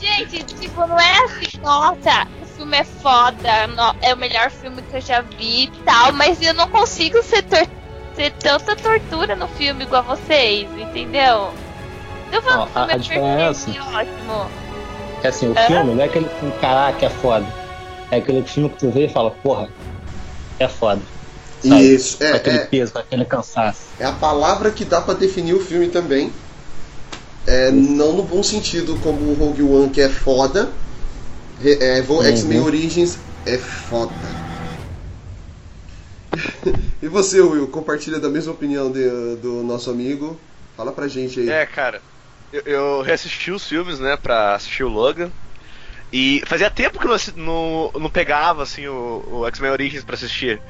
Gente, 0.00 0.42
tipo, 0.44 0.86
não 0.86 0.98
é 0.98 1.24
assim, 1.24 1.58
nossa, 1.62 2.26
o 2.42 2.46
filme 2.56 2.76
é 2.78 2.84
foda, 2.84 3.66
no- 3.68 3.94
é 4.00 4.14
o 4.14 4.16
melhor 4.16 4.50
filme 4.50 4.80
que 4.82 4.96
eu 4.96 5.00
já 5.00 5.20
vi 5.20 5.64
e 5.64 5.70
tal, 5.84 6.12
mas 6.12 6.40
eu 6.40 6.54
não 6.54 6.68
consigo 6.68 7.22
ser, 7.22 7.42
tor 7.42 7.66
ser 8.14 8.32
tanta 8.32 8.74
tortura 8.74 9.36
no 9.36 9.46
filme 9.48 9.84
igual 9.84 10.02
vocês, 10.02 10.68
entendeu? 10.78 11.52
Eu 12.32 12.42
falo 12.42 12.62
Ó, 12.62 12.64
a- 12.64 12.66
filme 12.68 12.92
a 12.92 12.94
é 12.94 12.98
diferença- 12.98 13.64
perfeito 13.66 13.92
e 13.92 13.96
ótimo. 13.96 14.50
Que 15.20 15.26
assim, 15.26 15.48
o 15.52 15.58
É? 15.58 15.66
filme 15.66 15.94
não 15.94 16.02
é 16.02 16.06
aquele 16.06 16.28
filme, 16.28 16.54
caraca, 16.60 17.06
é 17.06 17.10
foda. 17.10 17.46
É 18.10 18.16
aquele 18.16 18.42
filme 18.44 18.70
que 18.70 18.78
tu 18.78 18.90
vê 18.90 19.04
e 19.06 19.08
fala, 19.08 19.30
porra, 19.30 19.68
é 20.58 20.68
foda. 20.68 21.08
Sabe? 21.60 21.94
Isso, 21.94 22.22
Com 22.30 22.36
é, 22.36 22.36
aquele 22.36 22.58
é, 22.62 22.70
peso, 22.70 22.92
com 22.92 22.98
aquele 22.98 23.24
cansaço. 23.24 23.96
é 23.98 24.04
a 24.06 24.12
palavra 24.12 24.70
que 24.72 24.82
dá 24.84 25.00
pra 25.00 25.12
definir 25.14 25.52
o 25.54 25.60
filme 25.60 25.88
também. 25.88 26.32
É, 27.46 27.70
não 27.70 28.12
no 28.14 28.22
bom 28.24 28.42
sentido 28.42 28.96
como 28.98 29.24
o 29.30 29.34
Rogue 29.34 29.62
One 29.62 29.90
que 29.90 30.00
é 30.02 30.08
foda, 30.08 30.70
É, 31.80 32.00
Uhum. 32.18 32.22
X-Men 32.30 32.60
Origins 32.60 33.18
é 33.46 33.58
foda. 33.58 34.14
e 37.02 37.08
você, 37.08 37.40
Will, 37.40 37.68
compartilha 37.68 38.18
da 38.18 38.28
mesma 38.28 38.52
opinião 38.52 38.90
de- 38.90 39.36
do 39.36 39.62
nosso 39.62 39.90
amigo? 39.90 40.40
Fala 40.76 40.92
pra 40.92 41.08
gente 41.08 41.40
aí. 41.40 41.60
É, 41.60 41.66
cara, 41.66 42.04
eu, 42.52 42.62
eu 42.66 43.02
reassisti 43.02 43.50
os 43.50 43.66
filmes, 43.66 43.98
né, 44.00 44.16
pra 44.16 44.54
assistir 44.54 44.84
o 44.84 44.88
Logan. 44.88 45.32
E 46.12 46.42
fazia 46.46 46.70
tempo 46.70 46.98
que 46.98 47.06
eu 47.06 47.16
não, 47.36 47.90
não, 48.00 48.10
pegava, 48.10 48.62
assim, 48.62 48.86
o, 48.86 49.24
o 49.30 49.46
X-Men 49.46 49.70
Origins 49.70 50.04
pra 50.04 50.14
assistir. 50.14 50.60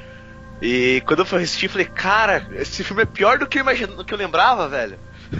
E 0.60 1.02
quando 1.06 1.20
eu 1.20 1.26
fui 1.26 1.42
assistir, 1.42 1.68
falei, 1.68 1.86
cara, 1.86 2.48
esse 2.54 2.82
filme 2.82 3.02
é 3.02 3.06
pior 3.06 3.38
do 3.38 3.46
que 3.46 3.58
eu, 3.58 3.62
imagina, 3.62 3.94
do 3.94 4.04
que 4.04 4.12
eu 4.12 4.18
lembrava, 4.18 4.68
velho. 4.68 4.98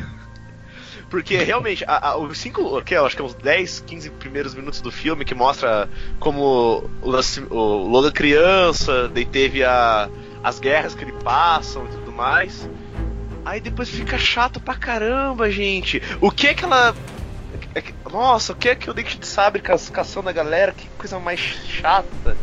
Porque 1.11 1.37
realmente, 1.38 1.85
a, 1.87 2.11
a, 2.11 2.17
os 2.17 2.38
cinco, 2.38 2.81
que 2.83 2.95
eu 2.95 3.05
acho 3.05 3.17
que 3.17 3.23
é 3.23 3.25
uns 3.25 3.35
10, 3.35 3.81
15 3.81 4.11
primeiros 4.11 4.55
minutos 4.55 4.81
do 4.81 4.93
filme 4.93 5.25
que 5.25 5.35
mostra 5.35 5.88
como 6.21 6.88
o, 7.02 7.11
o 7.50 7.88
Logan 7.88 8.12
criança, 8.12 9.09
daí 9.09 9.25
teve 9.25 9.64
a, 9.64 10.09
as 10.45 10.61
guerras 10.61 10.95
que 10.95 11.02
ele 11.02 11.12
passam 11.25 11.87
e 11.87 11.88
tudo 11.88 12.12
mais. 12.12 12.69
Aí 13.45 13.61
depois 13.61 13.88
fica 13.88 14.19
chato 14.19 14.61
pra 14.61 14.75
caramba, 14.75 15.50
gente. 15.50 16.02
O 16.21 16.31
que 16.31 16.49
é 16.49 16.55
que- 16.55 16.67
Nossa, 18.12 18.53
o 18.53 18.57
que 18.57 18.69
é 18.71 18.75
que 18.75 18.88
o 18.91 18.95
Dente 18.95 19.19
de 19.19 19.27
Sabre 19.27 19.62
caçando 19.62 20.29
a 20.29 20.33
galera? 20.33 20.73
Que 20.73 20.88
coisa 20.99 21.19
mais 21.19 21.38
chata. 21.41 22.37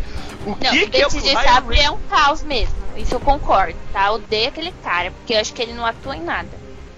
O 0.45 0.49
Não, 0.51 0.55
que, 0.57 0.83
o 0.83 0.89
que 0.89 1.01
é 1.01 1.07
o 1.07 1.09
de 1.09 1.19
Ryan 1.19 1.41
Sabre 1.41 1.79
é 1.79 1.89
um 1.91 1.97
caos 2.09 2.43
mesmo. 2.43 2.75
Isso 2.95 3.15
eu 3.15 3.19
concordo, 3.19 3.75
tá? 3.91 4.07
Eu 4.07 4.13
odeio 4.13 4.47
aquele 4.49 4.71
cara, 4.83 5.11
porque 5.11 5.33
eu 5.33 5.39
acho 5.39 5.53
que 5.53 5.61
ele 5.61 5.73
não 5.73 5.85
atua 5.85 6.15
em 6.15 6.21
nada. 6.23 6.47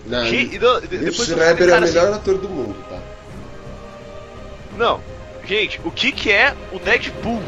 Não, 0.05 0.23
Gente, 0.25 0.55
e 0.55 0.59
não, 0.59 0.79
de- 0.81 0.87
Will 0.95 1.05
depois 1.05 1.29
eu 1.29 1.37
Schreiber 1.37 1.63
é 1.63 1.65
o 1.65 1.69
cara, 1.69 1.81
melhor 1.85 2.05
assim, 2.07 2.15
ator 2.15 2.37
do 2.37 2.49
mundo, 2.49 2.75
tá? 2.89 2.99
Não, 4.77 5.01
gente, 5.45 5.81
o 5.83 5.91
que, 5.91 6.11
que 6.11 6.31
é 6.31 6.53
o 6.71 6.79
Deadpool? 6.79 7.41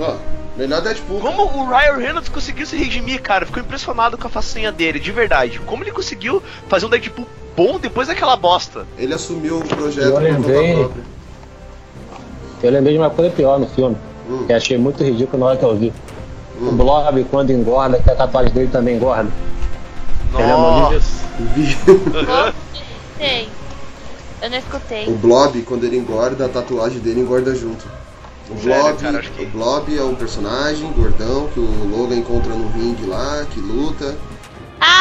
Ó, 0.00 0.16
melhor 0.56 0.80
Deadpool. 0.80 1.20
Como 1.20 1.42
o 1.44 1.68
Ryan 1.68 1.96
Reynolds 1.96 2.28
conseguiu 2.28 2.66
se 2.66 2.76
redimir, 2.76 3.20
cara? 3.22 3.44
Fico 3.46 3.60
impressionado 3.60 4.16
com 4.16 4.26
a 4.26 4.30
façanha 4.30 4.72
dele, 4.72 4.98
de 4.98 5.12
verdade. 5.12 5.58
Como 5.60 5.82
ele 5.84 5.92
conseguiu 5.92 6.42
fazer 6.68 6.86
um 6.86 6.88
Deadpool 6.88 7.28
bom 7.58 7.78
depois 7.80 8.06
daquela 8.06 8.36
bosta? 8.36 8.86
Ele 8.96 9.12
assumiu 9.12 9.58
o 9.58 9.64
projeto 9.66 10.04
Eu 10.06 10.18
lembrei-. 10.20 10.88
Eu 12.62 12.70
lembrei 12.70 12.92
de 12.94 12.98
uma 13.00 13.10
coisa 13.10 13.30
pior 13.32 13.58
no 13.58 13.66
filme, 13.66 13.96
Hum. 14.30 14.44
que 14.46 14.52
achei 14.52 14.78
muito 14.78 15.02
ridículo 15.02 15.40
na 15.40 15.46
hora 15.50 15.56
que 15.56 15.64
eu 15.64 15.76
vi. 15.76 15.92
O 16.60 16.70
Blob, 16.72 17.24
quando 17.30 17.50
engorda, 17.50 17.98
que 18.00 18.10
a 18.10 18.14
tatuagem 18.14 18.52
dele 18.52 18.68
também 18.70 18.96
engorda. 18.96 19.30
Ele 20.34 20.42
é 20.42 20.46
Nossa. 20.46 21.24
Sei. 23.16 23.48
Eu 24.40 24.50
não 24.50 24.58
escutei. 24.58 25.08
o 25.08 25.16
Blob, 25.16 25.62
quando 25.62 25.84
ele 25.84 25.96
engorda, 25.98 26.46
a 26.46 26.48
tatuagem 26.48 26.98
dele 27.00 27.20
engorda 27.20 27.54
junto. 27.54 27.84
O 28.50 28.56
Sério, 28.58 28.82
Blob, 28.82 28.96
cara, 29.02 29.20
que- 29.20 29.42
o 29.42 29.46
Blob 29.50 29.98
é 29.98 30.02
um 30.02 30.14
personagem 30.14 30.90
gordão 30.92 31.48
que 31.52 31.58
o 31.60 31.88
Logan 31.90 32.16
encontra 32.16 32.54
no 32.54 32.68
ringue 32.70 33.06
lá, 33.06 33.44
que 33.50 33.60
luta. 33.60 34.14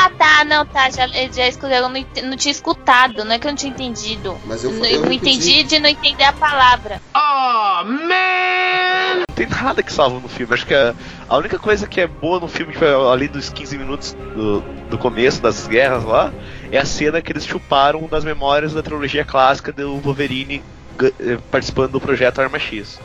Ah, 0.08 0.12
tá, 0.18 0.46
não, 0.46 0.66
tá. 0.66 0.90
Já, 0.90 1.06
eu 1.08 1.34
já 1.34 1.48
escutei, 1.48 1.78
eu 1.78 1.90
não, 1.90 2.06
não 2.24 2.38
tinha 2.38 2.52
escutado, 2.52 3.26
não 3.26 3.34
é 3.34 3.40
que 3.40 3.46
eu 3.46 3.52
não 3.52 3.58
tinha 3.58 3.72
entendido. 3.72 4.38
Mas 4.46 4.64
eu, 4.64 4.72
Não, 4.72 4.86
eu 4.86 5.02
não 5.02 5.12
entendi 5.12 5.64
de 5.64 5.80
não 5.80 5.90
entender 5.90 6.24
a 6.24 6.32
palavra. 6.32 7.02
Não 9.18 9.36
tem 9.36 9.48
nada 9.48 9.84
que 9.84 9.92
salva 9.92 10.20
no 10.20 10.30
filme. 10.30 10.54
Acho 10.54 10.66
que 10.66 10.74
a, 10.74 10.96
a 11.28 11.38
única 11.38 11.60
coisa 11.60 11.86
que 11.86 12.00
é 12.00 12.08
boa 12.08 12.40
no 12.40 12.48
filme, 12.48 12.72
tipo, 12.72 12.86
ali 12.86 13.28
dos 13.28 13.50
15 13.50 13.78
minutos 13.78 14.16
do, 14.34 14.62
do 14.90 14.98
começo 14.98 15.42
das 15.42 15.68
guerras 15.68 16.06
lá, 16.06 16.32
é 16.72 16.78
a 16.78 16.86
cena 16.86 17.22
que 17.22 17.32
eles 17.32 17.46
chuparam 17.46 18.08
das 18.08 18.24
memórias 18.24 18.74
da 18.74 18.82
trilogia 18.82 19.26
clássica 19.26 19.74
do 19.74 19.98
Wolverine 19.98 20.64
eh, 21.20 21.38
participando 21.52 21.92
do 21.92 22.02
projeto 22.02 22.40
Arma 22.40 22.60
X. 22.60 22.98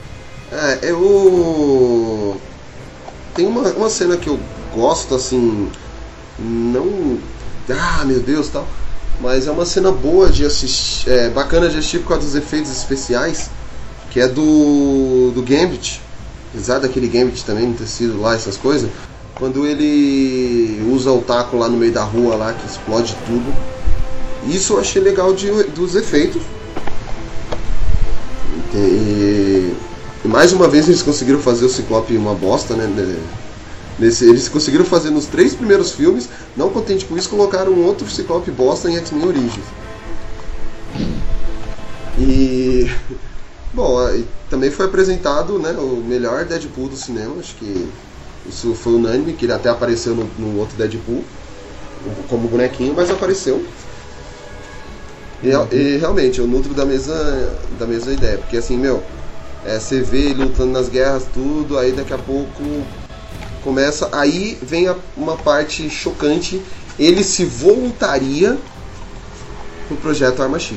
É, 0.53 0.91
eu. 0.91 2.41
Tem 3.35 3.47
uma, 3.47 3.63
uma 3.71 3.91
cena 3.91 4.17
que 4.17 4.29
eu 4.29 4.39
gosto, 4.73 5.15
assim. 5.17 5.71
Não. 6.43 7.19
Ah, 7.71 8.05
meu 8.05 8.21
Deus 8.21 8.49
tal. 8.49 8.67
Mas 9.21 9.47
é 9.47 9.51
uma 9.51 9.65
cena 9.65 9.93
boa 9.93 10.29
de 10.29 10.45
assistir. 10.45 11.11
É, 11.11 11.29
bacana 11.31 11.69
de 11.69 11.79
assistir 11.79 12.01
por 12.01 12.09
causa 12.09 12.25
dos 12.25 12.35
efeitos 12.35 12.71
especiais. 12.71 13.51
Que 14.11 14.21
é 14.21 14.29
do. 14.29 15.31
do 15.35 15.43
Gambit. 15.43 16.01
Apesar 16.53 16.81
daquele 16.81 17.09
Gambit 17.09 17.45
também 17.45 17.73
ter 17.73 17.87
sido 17.87 18.21
lá, 18.21 18.35
essas 18.35 18.57
coisas. 18.57 18.91
Quando 19.37 19.67
ele 19.67 20.87
usa 20.93 21.11
o 21.11 21.23
taco 21.23 21.57
lá 21.57 21.69
no 21.69 21.77
meio 21.77 21.93
da 21.93 22.05
rua 22.05 22.35
lá, 22.37 22.53
que 22.53 22.67
explode 22.67 23.17
tudo. 23.27 23.55
Isso 24.47 24.75
eu 24.75 24.81
achei 24.81 25.01
legal 25.01 25.33
de, 25.33 25.51
dos 25.71 25.95
efeitos. 25.95 26.43
E, 28.75 29.75
e 30.25 30.29
mais 30.29 30.53
uma 30.53 30.69
vez 30.69 30.89
eles 30.89 31.03
conseguiram 31.03 31.39
fazer 31.39 31.65
o 31.65 31.69
Ciclope 31.69 32.17
uma 32.17 32.35
bosta, 32.35 32.75
né? 32.75 32.87
Nesse, 33.99 34.25
eles 34.29 34.49
conseguiram 34.49 34.85
fazer 34.85 35.11
nos 35.11 35.27
três 35.27 35.55
primeiros 35.55 35.93
filmes, 35.93 36.29
não 36.57 36.71
contente 36.71 37.05
com 37.05 37.17
isso, 37.17 37.29
colocaram 37.29 37.73
um 37.73 37.85
outro 37.85 38.09
Ciclope 38.11 38.51
bosta 38.51 38.91
em 38.91 38.97
X-Men 38.97 39.27
Origins. 39.27 39.65
E. 42.19 42.91
Bom, 43.73 43.97
também 44.51 44.71
foi 44.71 44.85
apresentado 44.87 45.59
né, 45.59 45.73
o 45.73 45.97
melhor 46.07 46.45
Deadpool 46.45 46.89
do 46.91 46.97
cinema, 46.97 47.37
acho 47.41 47.55
que 47.57 47.89
isso 48.47 48.75
foi 48.75 48.95
unânime, 48.95 49.33
que 49.33 49.47
ele 49.47 49.53
até 49.53 49.71
apareceu 49.71 50.15
no, 50.15 50.25
no 50.39 50.59
outro 50.59 50.77
Deadpool, 50.77 51.25
como 52.29 52.49
bonequinho, 52.49 52.95
mas 52.95 53.11
apareceu. 53.11 53.65
E, 55.43 55.49
real- 55.49 55.69
e 55.73 55.97
realmente, 55.97 56.39
eu 56.39 56.47
nutro 56.47 56.75
da 56.75 56.85
mesma, 56.85 57.15
da 57.79 57.87
mesma 57.87 58.13
ideia, 58.13 58.39
porque 58.39 58.57
assim, 58.57 58.77
meu, 58.77 59.03
é, 59.65 59.79
você 59.79 60.01
vê 60.01 60.31
ele 60.31 60.45
lutando 60.45 60.73
nas 60.73 60.89
guerras, 60.89 61.25
tudo, 61.33 61.79
aí 61.79 61.93
daqui 61.93 62.13
a 62.13 62.19
pouco 62.19 62.63
começa. 63.63 64.09
Aí 64.13 64.59
vem 64.63 64.89
a- 64.89 64.97
uma 65.17 65.37
parte 65.37 65.89
chocante. 65.91 66.61
Ele 66.99 67.23
se 67.25 67.45
voluntaria 67.45 68.57
pro 69.89 69.97
projeto 69.97 70.43
Arma 70.43 70.59
X. 70.59 70.77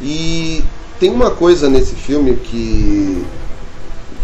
E 0.00 0.62
tem 1.00 1.10
uma 1.10 1.30
coisa 1.30 1.68
nesse 1.68 1.94
filme 1.94 2.36
que 2.36 3.24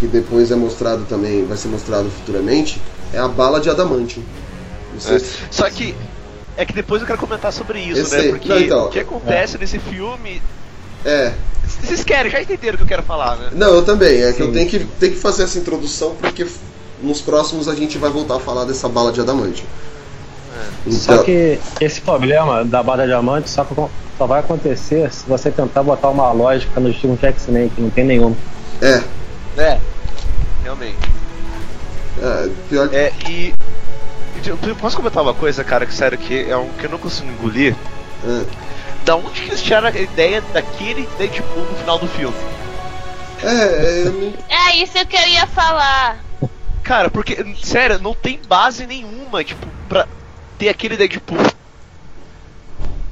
que 0.00 0.06
depois 0.08 0.50
é 0.50 0.56
mostrado 0.56 1.04
também, 1.08 1.44
vai 1.46 1.56
ser 1.56 1.68
mostrado 1.68 2.10
futuramente, 2.10 2.80
é 3.12 3.18
a 3.18 3.28
bala 3.28 3.60
de 3.60 3.70
adamantium. 3.70 4.22
Se- 4.98 5.24
Só 5.50 5.70
que. 5.70 5.94
É 6.56 6.64
que 6.64 6.72
depois 6.72 7.00
eu 7.00 7.06
quero 7.06 7.18
comentar 7.18 7.52
sobre 7.52 7.80
isso, 7.80 8.14
Eu 8.14 8.22
né? 8.22 8.28
Porque 8.30 8.48
Não, 8.48 8.58
então, 8.60 8.84
o 8.86 8.88
que 8.88 9.00
acontece 9.00 9.56
nesse 9.58 9.78
filme. 9.78 10.40
É, 11.04 11.32
Vocês 11.82 12.02
querem, 12.04 12.30
já 12.30 12.40
entenderam 12.42 12.74
o 12.74 12.78
que 12.78 12.82
eu 12.84 12.88
quero 12.88 13.02
falar, 13.02 13.36
né? 13.36 13.50
Não, 13.52 13.74
eu 13.74 13.84
também. 13.84 14.22
É 14.22 14.32
que 14.32 14.40
eu 14.42 14.46
Sim. 14.46 14.52
tenho 14.52 14.68
que, 14.70 14.78
tenho 15.00 15.12
que 15.12 15.18
fazer 15.18 15.44
essa 15.44 15.58
introdução 15.58 16.14
porque 16.20 16.46
nos 17.04 17.20
próximos 17.20 17.68
a 17.68 17.74
gente 17.74 17.98
vai 17.98 18.10
voltar 18.10 18.36
a 18.36 18.40
falar 18.40 18.64
dessa 18.64 18.88
bala 18.88 19.12
de 19.12 19.20
adamante. 19.20 19.64
Só 20.90 21.12
Então, 21.14 21.24
que 21.24 21.58
esse 21.80 22.00
problema 22.00 22.64
da 22.64 22.82
bala 22.82 23.02
de 23.02 23.08
diamante 23.08 23.48
só, 23.50 23.66
só 24.18 24.26
vai 24.26 24.40
acontecer 24.40 25.10
se 25.12 25.24
você 25.26 25.50
tentar 25.50 25.82
botar 25.82 26.10
uma 26.10 26.30
lógica 26.32 26.78
nos 26.80 26.96
filmes 26.96 27.18
de 27.20 27.26
X-Men, 27.26 27.68
que 27.70 27.80
não 27.80 27.90
tem 27.90 28.04
nenhuma. 28.04 28.36
é, 28.82 29.02
É. 29.56 29.78
Realmente. 30.62 30.98
é, 32.22 32.48
pior 32.68 32.88
É, 32.92 33.12
e. 33.28 33.52
Posso 34.78 34.96
comentar 34.96 35.22
uma 35.22 35.32
coisa, 35.32 35.64
cara, 35.64 35.86
que 35.86 35.94
sério, 35.94 36.18
que 36.18 36.50
é 36.50 36.56
um 36.56 36.68
que 36.78 36.84
eu 36.84 36.90
não 36.90 36.98
consigo 36.98 37.30
engolir? 37.30 37.74
é, 38.26 38.42
Da 39.06 39.16
onde 39.16 39.40
que 39.40 39.48
eles 39.48 39.62
tiraram 39.62 39.88
a 39.88 39.90
ideia 39.90 40.42
daquele 40.52 41.08
Deadpool 41.16 41.64
no 41.64 41.76
final 41.78 41.98
do 41.98 42.06
filme? 42.08 42.36
é, 43.42 43.46
é, 43.48 44.02
eu 44.06 44.32
É 44.50 44.76
isso 44.76 44.92
que 45.06 45.16
eu 45.16 45.28
ia 45.28 45.46
falar. 45.46 46.18
Cara, 46.84 47.10
porque, 47.10 47.36
sério, 47.62 47.98
não 47.98 48.14
tem 48.14 48.38
base 48.46 48.86
nenhuma, 48.86 49.42
tipo, 49.42 49.66
pra 49.88 50.06
ter 50.58 50.68
aquele 50.68 50.96
Deadpool. 50.96 51.38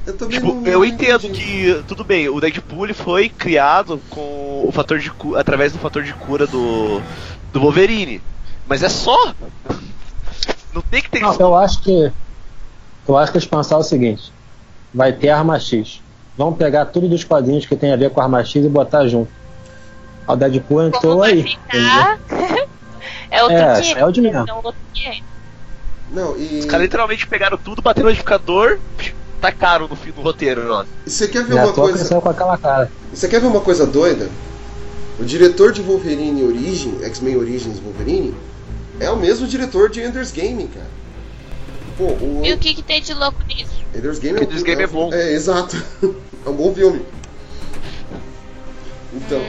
eu 0.05 0.15
também 0.17 0.39
Tipo, 0.39 0.53
não- 0.53 0.65
eu 0.67 0.85
entendo 0.85 1.27
entendi. 1.27 1.41
que, 1.43 1.83
tudo 1.87 2.03
bem, 2.03 2.29
o 2.29 2.39
Deadpool 2.39 2.85
ele 2.85 2.93
foi 2.93 3.29
criado 3.29 3.99
com 4.09 4.63
o 4.67 4.71
fator 4.71 4.99
de 4.99 5.09
cu- 5.09 5.35
através 5.35 5.71
do 5.73 5.79
fator 5.79 6.03
de 6.03 6.13
cura 6.13 6.45
do, 6.45 7.01
do 7.51 7.59
Wolverine. 7.59 8.21
Mas 8.67 8.83
é 8.83 8.89
só! 8.89 9.33
Não 10.73 10.81
tem 10.81 11.01
que 11.01 11.09
ter 11.09 11.19
Não, 11.19 11.33
eu 11.39 11.55
acho 11.55 11.81
que. 11.81 12.11
Eu 13.07 13.17
acho 13.17 13.31
que 13.31 13.37
eles 13.37 13.47
pensaram 13.47 13.81
o 13.81 13.83
seguinte: 13.83 14.31
vai 14.93 15.11
ter 15.13 15.29
arma 15.29 15.59
X. 15.59 16.01
Vamos 16.37 16.57
pegar 16.57 16.85
tudo 16.85 17.07
dos 17.07 17.23
quadrinhos 17.23 17.65
que 17.65 17.75
tem 17.75 17.91
a 17.91 17.95
ver 17.95 18.09
com 18.09 18.19
a 18.19 18.23
arma 18.23 18.43
X 18.43 18.65
e 18.65 18.69
botar 18.69 19.07
junto. 19.07 19.31
O 20.27 20.35
Deadpool 20.35 20.83
entrou 20.87 21.01
Como 21.17 21.23
aí. 21.23 21.43
ficar? 21.43 22.17
É 23.37 23.43
outro 23.43 23.57
É, 23.57 23.99
é 23.99 24.05
o 24.05 24.11
de 24.11 24.21
mesmo. 24.21 24.45
É 24.47 24.53
outro 24.53 24.75
dia. 24.93 25.13
Não, 26.11 26.37
e. 26.37 26.59
Os 26.59 26.65
caras 26.65 26.83
literalmente 26.83 27.25
pegaram 27.27 27.57
tudo, 27.57 27.81
bateram 27.81 28.05
no 28.05 28.11
edificador, 28.11 28.77
tacaram 29.41 29.87
no, 29.87 29.95
fi- 29.95 30.13
no 30.15 30.21
roteiro, 30.21 30.71
ó. 30.71 30.85
E 31.05 31.09
Você 31.09 31.27
quer 31.27 31.43
ver 31.43 31.55
E 31.55 31.59
a 31.59 31.63
uma 31.65 31.73
coisa? 31.73 32.21
com 32.21 32.29
aquela 32.29 32.57
cara. 32.57 32.91
Você 33.13 33.27
quer 33.27 33.41
ver 33.41 33.47
uma 33.47 33.61
coisa 33.61 33.85
doida? 33.85 34.29
O 35.19 35.23
diretor 35.25 35.71
de 35.71 35.81
Wolverine 35.81 36.43
Origin, 36.43 37.03
X-Men 37.03 37.37
Origins 37.37 37.79
Wolverine, 37.79 38.33
é 38.99 39.09
o 39.09 39.15
mesmo 39.17 39.47
diretor 39.47 39.89
de 39.89 40.01
Ender's 40.01 40.31
Game, 40.31 40.67
cara. 40.67 40.87
Pô, 41.97 42.05
o 42.05 42.41
E 42.43 42.51
o 42.53 42.57
que, 42.57 42.73
que 42.73 42.81
tem 42.81 43.01
de 43.01 43.13
louco 43.13 43.37
nisso? 43.47 43.83
Ender's 43.95 44.17
Game 44.19 44.37
é, 44.37 44.41
um- 44.41 44.43
Ender's 44.45 44.63
Game 44.63 44.81
é 44.81 44.87
bom. 44.87 45.13
É, 45.13 45.33
exato. 45.33 45.75
é 46.45 46.49
um 46.49 46.53
bom 46.53 46.73
filme. 46.73 47.01
Então, 49.13 49.39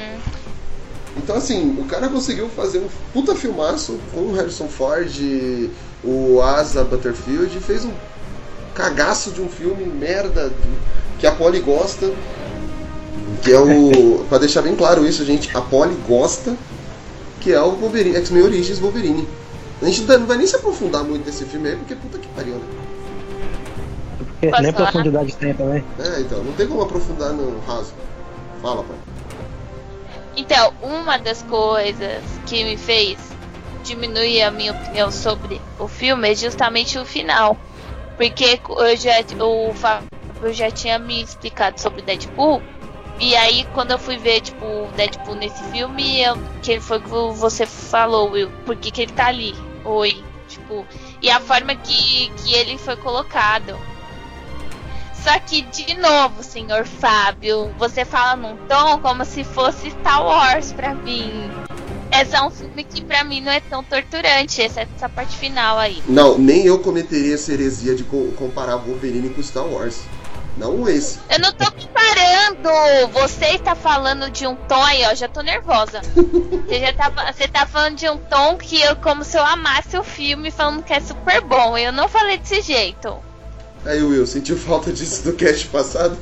Então, 1.16 1.37
assim, 1.37 1.76
o 1.78 1.85
cara 1.85 2.09
conseguiu 2.09 2.49
fazer 2.49 2.78
um 2.78 2.88
puta 3.12 3.35
filmaço 3.35 3.99
com 4.12 4.21
o 4.21 4.33
Harrison 4.33 4.66
Ford, 4.66 5.11
o 6.02 6.40
Asa 6.42 6.83
Butterfield, 6.85 7.56
e 7.56 7.61
fez 7.61 7.85
um 7.85 7.92
cagaço 8.75 9.30
de 9.30 9.40
um 9.40 9.49
filme 9.49 9.85
merda 9.87 10.52
que 11.18 11.26
a 11.26 11.33
Polly 11.33 11.61
gosta. 11.61 12.12
Que 13.42 13.52
é 13.52 13.59
o. 13.59 14.25
pra 14.28 14.38
deixar 14.38 14.62
bem 14.62 14.75
claro 14.75 15.06
isso, 15.06 15.25
gente, 15.25 15.56
a 15.56 15.61
Polly 15.61 15.97
gosta, 16.09 16.56
que 17.40 17.52
é 17.52 17.61
o 17.61 17.73
Wolverine, 17.73 18.16
X-Men 18.16 18.42
Origins 18.42 18.78
Wolverine. 18.78 19.28
A 19.80 19.87
gente 19.87 20.02
não 20.02 20.26
vai 20.26 20.37
nem 20.37 20.47
se 20.47 20.56
aprofundar 20.56 21.04
muito 21.04 21.26
nesse 21.26 21.44
filme 21.44 21.68
aí, 21.68 21.76
porque 21.76 21.94
puta 21.94 22.18
que 22.18 22.28
pariu, 22.28 22.54
né? 22.54 22.64
Porque 24.18 24.62
nem 24.62 24.73
falar? 24.73 24.90
profundidade 24.92 25.37
tem 25.37 25.54
também. 25.54 25.85
É, 25.99 26.21
então, 26.21 26.42
não 26.42 26.52
tem 26.52 26.66
como 26.66 26.83
aprofundar 26.83 27.33
no 27.33 27.61
raso. 27.61 27.92
Fala, 28.62 28.83
pai. 28.83 29.13
Então, 30.37 30.73
uma 30.83 31.17
das 31.19 31.43
coisas 31.43 32.23
que 32.47 32.64
me 32.64 32.76
fez 32.76 33.19
diminuir 33.85 34.43
a 34.43 34.50
minha 34.50 34.73
opinião 34.73 35.12
sobre 35.12 35.61
o 35.79 35.87
filme 35.87 36.33
é 36.33 36.35
justamente 36.35 36.99
o 36.99 37.05
final. 37.05 37.57
Porque 38.17 38.61
eu 38.69 38.97
já, 38.97 39.12
o 39.45 39.75
Fábio 39.75 40.09
já 40.53 40.71
tinha 40.71 40.99
me 40.99 41.23
explicado 41.23 41.81
sobre 41.81 42.03
Deadpool. 42.03 42.62
E 43.21 43.37
aí, 43.37 43.64
quando 43.73 43.93
eu 43.93 43.99
fui 43.99 44.17
ver, 44.17 44.41
tipo, 44.41 44.88
Deadpool 44.97 45.37
nesse 45.37 45.62
filme, 45.71 46.21
eu, 46.21 46.37
que 46.62 46.81
foi 46.81 47.00
que 47.00 47.09
você 47.09 47.64
falou, 47.64 48.31
Will, 48.31 48.50
por 48.67 48.75
que, 48.76 48.91
que 48.91 49.03
ele 49.03 49.12
tá 49.12 49.26
ali? 49.26 49.55
Oi. 49.85 50.23
Tipo, 50.49 50.87
e 51.23 51.31
a 51.31 51.41
forma 51.41 51.75
que, 51.76 52.31
que 52.31 52.55
ele 52.55 52.76
foi 52.76 52.97
colocado. 52.97 53.79
Só 55.25 55.38
que, 55.40 55.62
de 55.62 55.95
novo, 55.99 56.43
senhor 56.43 56.85
Fábio, 56.85 57.71
você 57.78 58.04
fala 58.04 58.37
num 58.37 58.57
tom 58.69 58.99
como 59.00 59.25
se 59.25 59.43
fosse 59.43 59.90
Star 59.90 60.23
Wars 60.23 60.71
pra 60.73 60.95
mim. 60.95 61.50
Esse 62.12 62.37
é 62.37 62.43
um 62.43 62.50
filme 62.50 62.85
que 62.85 63.00
pra 63.02 63.25
mim 63.25 63.40
não 63.40 63.50
é 63.50 63.59
tão 63.61 63.83
torturante, 63.83 64.61
exceto 64.61 64.93
essa 64.95 65.09
parte 65.09 65.35
final 65.37 65.78
aí. 65.78 66.02
Não, 66.07 66.37
nem 66.38 66.66
eu 66.66 66.78
cometeria 66.78 67.35
essa 67.35 67.52
heresia 67.52 67.95
de 67.95 68.04
co- 68.04 68.31
comparar 68.37 68.76
Wolverine 68.76 69.31
com 69.31 69.43
Star 69.43 69.64
Wars. 69.66 70.02
Não 70.57 70.88
esse. 70.88 71.19
Eu 71.28 71.40
não 71.40 71.52
tô 71.52 71.64
comparando! 71.73 73.09
Você 73.12 73.47
está 73.47 73.75
falando 73.75 74.31
de 74.31 74.47
um 74.47 74.54
tom 74.54 74.81
aí, 74.85 75.04
ó, 75.11 75.14
já 75.14 75.26
tô 75.26 75.40
nervosa. 75.43 76.00
Você 76.69 76.81
já 76.81 76.93
tá, 76.93 77.11
você 77.33 77.49
tá 77.49 77.66
falando 77.66 77.97
de 77.97 78.09
um 78.09 78.16
tom 78.16 78.57
que 78.57 78.81
eu, 78.81 78.97
como 78.97 79.23
se 79.25 79.37
eu 79.37 79.45
amasse 79.45 79.97
o 79.99 80.02
filme, 80.04 80.50
falando 80.50 80.83
que 80.83 80.93
é 80.95 81.00
super 81.00 81.40
bom. 81.43 81.76
Eu 81.76 81.93
não 81.93 82.09
falei 82.09 82.38
desse 82.38 82.62
jeito. 82.62 83.14
Aí, 83.85 84.03
Will, 84.03 84.26
sentiu 84.26 84.57
falta 84.57 84.93
disso 84.93 85.25
do 85.25 85.35
cast 85.35 85.67
passado? 85.69 86.17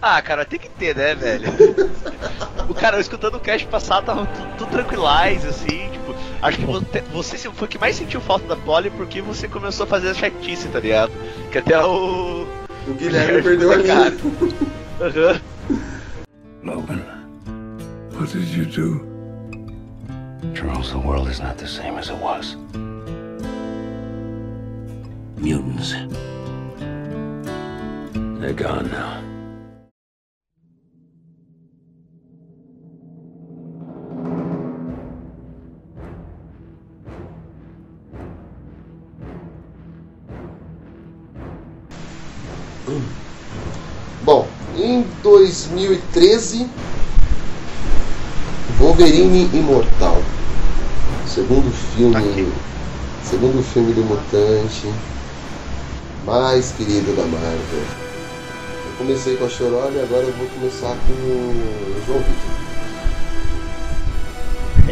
Ah, 0.00 0.20
cara, 0.20 0.44
tem 0.44 0.58
que 0.58 0.68
ter, 0.68 0.96
né, 0.96 1.14
velho? 1.14 1.48
o 2.68 2.74
cara, 2.74 2.96
eu 2.96 3.00
escutando 3.00 3.36
o 3.36 3.40
cast 3.40 3.66
passado, 3.68 4.04
tava 4.04 4.26
tudo, 4.26 4.56
tudo 4.58 4.70
tranquilais, 4.70 5.44
assim, 5.44 5.90
tipo, 5.90 6.14
acho 6.40 6.58
que 6.58 6.64
você, 6.64 7.00
você 7.12 7.50
foi 7.50 7.66
o 7.66 7.70
que 7.70 7.78
mais 7.78 7.96
sentiu 7.96 8.20
falta 8.20 8.46
da 8.46 8.56
Polly 8.56 8.90
porque 8.90 9.20
você 9.22 9.46
começou 9.46 9.84
a 9.84 9.86
fazer 9.86 10.10
a 10.10 10.14
chatice, 10.14 10.68
tá 10.68 10.80
ligado? 10.80 11.12
Que 11.50 11.58
até 11.58 11.78
o. 11.84 12.46
O 12.88 12.94
Guilherme 12.94 13.42
perdeu 13.42 13.72
a 13.72 13.76
linha. 13.76 14.16
Aham. 15.00 15.40
Logan, 16.64 17.02
what 18.14 18.32
did 18.32 18.48
you 18.48 18.66
do? 18.66 19.12
Charles, 20.54 20.90
the 20.90 20.98
world 20.98 21.30
is 21.30 21.40
not 21.40 21.56
the 21.58 21.66
same 21.68 21.96
as 21.96 22.08
it 22.08 22.18
was. 22.18 22.56
Mutants. 25.36 25.94
They're 28.42 28.54
gone 28.54 28.90
now. 28.90 29.22
Bom, 44.24 44.48
em 44.76 45.06
2013, 45.22 46.68
Wolverine 48.80 49.48
Imortal. 49.56 50.20
Segundo 51.28 51.70
filme. 51.94 52.52
Segundo 53.22 53.62
filme 53.62 53.92
do 53.92 54.02
Mutante. 54.02 54.92
Mais 56.24 56.72
querido 56.72 57.14
da 57.14 57.22
Marvel. 57.22 58.01
Comecei 59.02 59.36
com 59.36 59.46
a 59.46 59.48
Chorona 59.48 59.90
e 59.96 60.00
agora 60.00 60.22
eu 60.22 60.32
vou 60.34 60.46
começar 60.46 60.96
com 60.96 61.12
o 61.12 62.02
João 62.06 62.20
Vitor. 62.20 62.50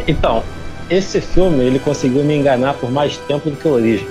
Então, 0.05 0.43
esse 0.89 1.21
filme 1.21 1.63
ele 1.63 1.79
conseguiu 1.79 2.21
me 2.21 2.35
enganar 2.35 2.73
por 2.73 2.91
mais 2.91 3.15
tempo 3.15 3.49
do 3.49 3.55
que 3.55 3.65
o 3.65 3.71
Origem. 3.71 4.07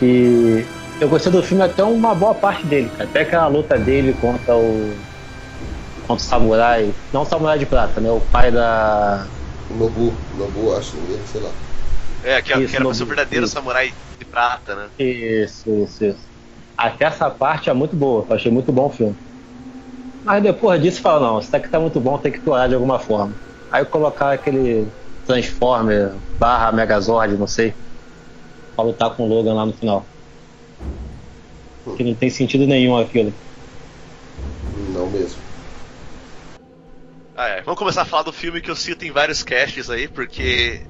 E 0.00 0.64
eu 0.98 1.10
gostei 1.10 1.30
do 1.30 1.42
filme 1.42 1.62
até 1.62 1.84
uma 1.84 2.14
boa 2.14 2.34
parte 2.34 2.64
dele, 2.64 2.88
cara. 2.96 3.04
até 3.04 3.20
aquela 3.20 3.48
luta 3.48 3.76
dele 3.76 4.16
contra 4.18 4.56
o 4.56 4.94
contra 6.06 6.24
o 6.24 6.26
samurai, 6.26 6.90
não 7.12 7.20
o 7.20 7.26
samurai 7.26 7.58
de 7.58 7.66
prata, 7.66 8.00
né? 8.00 8.10
O 8.10 8.20
pai 8.32 8.50
da 8.50 9.26
Nobu, 9.78 10.14
Nobu, 10.38 10.74
acho 10.74 10.96
ele, 10.96 11.20
sei 11.30 11.42
lá. 11.42 11.50
É, 12.24 12.40
que, 12.40 12.50
Isso, 12.54 12.70
que 12.70 12.76
era 12.76 12.94
ser 12.94 13.02
o 13.02 13.06
verdadeiro 13.06 13.44
isso. 13.44 13.52
samurai 13.52 13.92
de 14.18 14.24
prata, 14.24 14.74
né? 14.74 14.86
Isso, 14.98 15.68
isso, 15.68 16.04
isso. 16.06 16.33
Até 16.84 17.06
essa 17.06 17.30
parte 17.30 17.70
é 17.70 17.72
muito 17.72 17.96
boa, 17.96 18.26
eu 18.28 18.36
achei 18.36 18.52
muito 18.52 18.70
bom 18.72 18.86
o 18.86 18.90
filme. 18.90 19.16
Mas 20.22 20.42
depois 20.42 20.80
disso 20.82 21.00
fala, 21.00 21.26
não, 21.26 21.38
isso 21.38 21.50
daqui 21.50 21.70
tá 21.70 21.78
muito 21.80 22.00
bom, 22.00 22.18
tem 22.18 22.30
que 22.32 22.38
explorar 22.38 22.68
de 22.68 22.74
alguma 22.74 22.98
forma. 22.98 23.34
Aí 23.70 23.84
colocar 23.84 24.32
aquele 24.32 24.90
Transformer 25.24 26.16
barra 26.38 26.72
Megazord, 26.72 27.36
não 27.38 27.46
sei, 27.46 27.74
pra 28.76 28.84
lutar 28.84 29.16
com 29.16 29.24
o 29.24 29.26
Logan 29.26 29.54
lá 29.54 29.64
no 29.66 29.72
final. 29.72 30.06
Que 31.96 32.04
não 32.04 32.14
tem 32.14 32.30
sentido 32.30 32.66
nenhum 32.66 32.96
aquilo. 32.96 33.34
Não 34.92 35.10
mesmo. 35.10 35.42
Ah, 37.36 37.48
é. 37.48 37.62
Vamos 37.62 37.78
começar 37.78 38.02
a 38.02 38.04
falar 38.04 38.22
do 38.22 38.32
filme 38.32 38.60
que 38.60 38.70
eu 38.70 38.76
cito 38.76 39.04
em 39.04 39.10
vários 39.10 39.42
casts 39.42 39.90
aí, 39.90 40.06
porque 40.08 40.80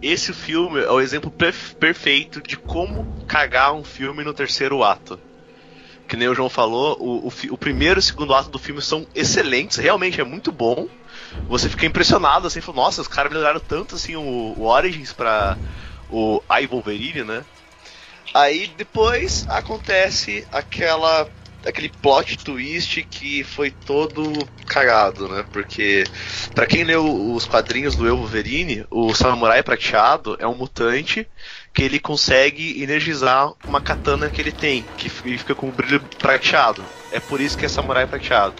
esse 0.00 0.32
filme 0.32 0.80
é 0.80 0.90
o 0.90 1.00
exemplo 1.00 1.30
perf- 1.30 1.74
perfeito 1.76 2.42
de 2.42 2.56
como 2.56 3.06
cagar 3.26 3.72
um 3.72 3.84
filme 3.84 4.24
no 4.24 4.34
terceiro 4.34 4.82
ato. 4.82 5.18
Que 6.12 6.16
nem 6.18 6.28
o 6.28 6.34
João 6.34 6.50
falou, 6.50 6.94
o, 7.00 7.28
o, 7.28 7.32
o 7.52 7.56
primeiro 7.56 7.96
e 7.96 8.00
o 8.00 8.02
segundo 8.02 8.34
ato 8.34 8.50
do 8.50 8.58
filme 8.58 8.82
são 8.82 9.06
excelentes, 9.14 9.78
realmente 9.78 10.20
é 10.20 10.24
muito 10.24 10.52
bom. 10.52 10.86
Você 11.48 11.70
fica 11.70 11.86
impressionado, 11.86 12.46
assim, 12.46 12.60
fala, 12.60 12.76
nossa, 12.76 13.00
os 13.00 13.08
caras 13.08 13.32
melhoraram 13.32 13.60
tanto 13.60 13.94
assim 13.94 14.14
o, 14.14 14.20
o 14.20 14.66
Origins 14.66 15.10
pra 15.10 15.56
o 16.10 16.42
I 16.50 16.66
Wolverine, 16.66 17.24
né? 17.24 17.42
Aí 18.34 18.70
depois 18.76 19.46
acontece 19.48 20.46
aquela 20.52 21.26
aquele 21.64 21.88
plot 21.88 22.36
twist 22.38 23.02
que 23.04 23.42
foi 23.42 23.70
todo 23.70 24.46
cagado, 24.66 25.28
né? 25.28 25.46
Porque 25.50 26.04
pra 26.54 26.66
quem 26.66 26.84
leu 26.84 27.32
os 27.32 27.46
quadrinhos 27.46 27.96
do 27.96 28.06
Eu 28.06 28.18
Wolverine, 28.18 28.84
o 28.90 29.14
Samurai 29.14 29.62
Prateado 29.62 30.36
é 30.38 30.46
um 30.46 30.54
mutante 30.54 31.26
que 31.72 31.82
ele 31.82 31.98
consegue 31.98 32.82
energizar 32.82 33.52
uma 33.66 33.80
katana 33.80 34.28
que 34.28 34.40
ele 34.40 34.52
tem, 34.52 34.84
que 34.96 35.08
fica 35.08 35.54
com 35.54 35.68
um 35.68 35.70
brilho 35.70 36.00
prateado. 36.18 36.84
É 37.10 37.18
por 37.18 37.40
isso 37.40 37.56
que 37.56 37.64
é 37.64 37.68
Samurai 37.68 38.06
Prateado. 38.06 38.54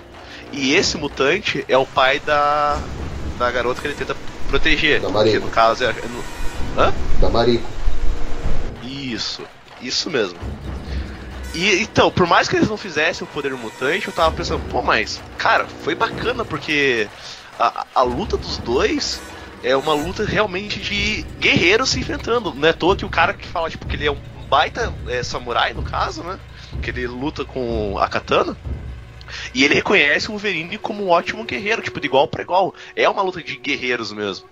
E 0.52 0.74
esse 0.74 0.96
mutante 0.96 1.64
é 1.68 1.76
o 1.76 1.86
pai 1.86 2.18
da 2.20 2.78
da 3.38 3.50
garota 3.50 3.80
que 3.80 3.86
ele 3.88 3.94
tenta 3.94 4.14
proteger, 4.48 5.00
Da 5.00 5.08
que 5.08 5.12
Mariko. 5.12 5.44
no 5.46 5.50
caso 5.50 5.84
é, 5.84 5.88
é 5.88 5.92
no- 5.92 6.82
Hã? 6.82 6.92
Da 7.20 7.28
Marico. 7.28 7.64
Isso, 8.82 9.42
isso 9.80 10.10
mesmo. 10.10 10.38
E 11.54 11.82
então, 11.82 12.10
por 12.10 12.26
mais 12.26 12.48
que 12.48 12.56
eles 12.56 12.68
não 12.68 12.76
fizessem 12.76 13.24
o 13.26 13.30
poder 13.30 13.52
mutante, 13.54 14.06
eu 14.08 14.12
tava 14.12 14.34
pensando, 14.34 14.60
pô, 14.70 14.80
mas, 14.82 15.20
cara, 15.38 15.66
foi 15.66 15.94
bacana 15.94 16.44
porque 16.44 17.08
a, 17.58 17.86
a 17.94 18.02
luta 18.02 18.36
dos 18.36 18.58
dois 18.58 19.20
é 19.62 19.76
uma 19.76 19.94
luta 19.94 20.24
realmente 20.24 20.80
de 20.80 21.22
guerreiros 21.38 21.90
se 21.90 22.00
enfrentando. 22.00 22.52
Não 22.54 22.66
é 22.66 22.70
à 22.70 22.74
toa 22.74 22.96
que 22.96 23.04
o 23.04 23.10
cara 23.10 23.32
que 23.32 23.46
fala, 23.46 23.70
tipo, 23.70 23.86
que 23.86 23.96
ele 23.96 24.06
é 24.06 24.10
um 24.10 24.18
baita 24.48 24.92
é, 25.08 25.22
samurai, 25.22 25.72
no 25.72 25.82
caso, 25.82 26.22
né? 26.22 26.38
Que 26.82 26.90
ele 26.90 27.06
luta 27.06 27.44
com 27.44 27.96
a 27.98 28.08
katana. 28.08 28.56
E 29.54 29.64
ele 29.64 29.74
reconhece 29.74 30.28
o 30.28 30.32
Wolverine 30.32 30.76
como 30.78 31.04
um 31.04 31.08
ótimo 31.08 31.44
guerreiro, 31.44 31.80
tipo, 31.80 32.00
de 32.00 32.06
igual 32.06 32.28
para 32.28 32.42
igual. 32.42 32.74
É 32.94 33.08
uma 33.08 33.22
luta 33.22 33.42
de 33.42 33.56
guerreiros 33.56 34.12
mesmo. 34.12 34.46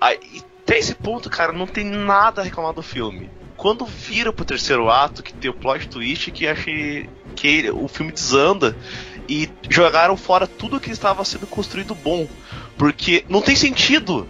Aí, 0.00 0.18
até 0.62 0.78
esse 0.78 0.94
ponto, 0.94 1.28
cara, 1.28 1.52
não 1.52 1.66
tem 1.66 1.84
nada 1.84 2.40
a 2.40 2.44
reclamar 2.44 2.72
do 2.72 2.82
filme. 2.82 3.28
Quando 3.56 3.84
vira 3.84 4.32
pro 4.32 4.44
terceiro 4.44 4.88
ato, 4.88 5.22
que 5.22 5.34
tem 5.34 5.50
o 5.50 5.54
plot 5.54 5.88
twist, 5.88 6.30
que 6.30 6.46
achei 6.46 7.10
que 7.36 7.70
o 7.70 7.88
filme 7.88 8.12
desanda 8.12 8.74
e 9.28 9.50
jogaram 9.68 10.16
fora 10.16 10.46
tudo 10.46 10.80
que 10.80 10.90
estava 10.90 11.24
sendo 11.24 11.46
construído 11.46 11.94
bom. 11.94 12.26
Porque 12.80 13.26
não 13.28 13.42
tem 13.42 13.54
sentido 13.54 14.26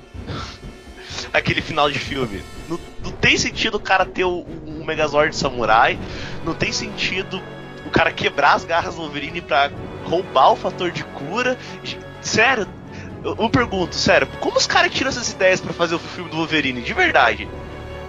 aquele 1.33 1.63
final 1.63 1.89
de 1.89 2.01
filme. 2.01 2.43
Não, 2.69 2.81
não 3.05 3.13
tem 3.13 3.39
sentido 3.39 3.77
o 3.77 3.81
cara 3.81 4.05
ter 4.05 4.25
o, 4.25 4.45
um 4.67 4.85
Megazord 4.85 5.37
samurai. 5.37 5.97
Não 6.45 6.53
tem 6.53 6.73
sentido 6.73 7.41
o 7.87 7.91
cara 7.91 8.11
quebrar 8.11 8.55
as 8.55 8.65
garras 8.65 8.97
do 8.97 9.03
Wolverine 9.03 9.41
pra 9.41 9.71
roubar 10.05 10.51
o 10.51 10.57
fator 10.57 10.91
de 10.91 11.05
cura. 11.05 11.57
Sério, 12.21 12.67
Eu, 13.23 13.37
eu 13.39 13.49
pergunto, 13.49 13.95
sério, 13.95 14.27
como 14.41 14.59
os 14.59 14.67
caras 14.67 14.93
tiram 14.93 15.11
essas 15.11 15.31
ideias 15.31 15.61
pra 15.61 15.73
fazer 15.73 15.95
o 15.95 16.01
filme 16.01 16.29
do 16.29 16.39
Wolverine? 16.39 16.83
De 16.83 16.93
verdade. 16.93 17.49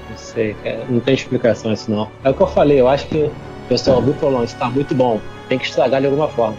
Não 0.10 0.18
sei, 0.18 0.56
cara, 0.56 0.86
não 0.90 1.00
tem 1.02 1.14
explicação 1.14 1.72
isso 1.72 1.92
não. 1.92 2.12
É 2.24 2.32
o 2.32 2.34
que 2.34 2.42
eu 2.42 2.48
falei, 2.48 2.82
eu 2.82 2.88
acho 2.88 3.06
que 3.06 3.26
o 3.26 3.32
pessoal 3.70 4.02
viu 4.02 4.16
e 4.16 4.18
falou, 4.18 4.44
isso 4.44 4.56
tá 4.56 4.68
muito 4.72 4.96
bom, 4.96 5.22
tem 5.48 5.60
que 5.60 5.68
estragar 5.68 6.02
de 6.02 6.08
alguma 6.08 6.28
forma. 6.30 6.58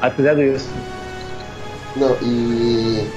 Aí 0.00 0.10
fizeram 0.12 0.40
isso. 0.40 0.70
Não, 1.96 2.14
e 2.20 3.10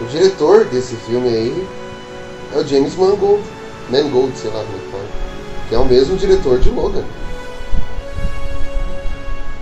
o 0.00 0.06
diretor 0.06 0.64
desse 0.66 0.96
filme 0.96 1.28
aí 1.28 1.68
é 2.54 2.58
o 2.58 2.66
James 2.66 2.94
Mangold, 2.96 3.42
Mangold, 3.90 4.36
sei 4.36 4.50
lá 4.50 4.64
como 4.64 4.76
é 4.76 4.80
que 4.80 4.90
fala, 4.90 5.08
que 5.68 5.74
é 5.74 5.78
o 5.78 5.84
mesmo 5.84 6.16
diretor 6.16 6.58
de 6.58 6.70
Logan. 6.70 7.04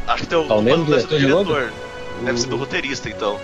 Acho 0.07 0.23
que 0.23 0.29
tem 0.29 0.39
o, 0.39 0.47
Tá 0.47 0.55
o 0.55 0.63
mesmo 0.63 0.85
deve 0.85 1.01
ser 1.01 1.07
do 1.09 1.19
diretor 1.19 1.45
de 1.45 1.45
diretor. 1.45 1.73
Deve 2.25 2.41
ser 2.41 2.47
do 2.49 2.57
roteirista, 2.57 3.09
então. 3.09 3.41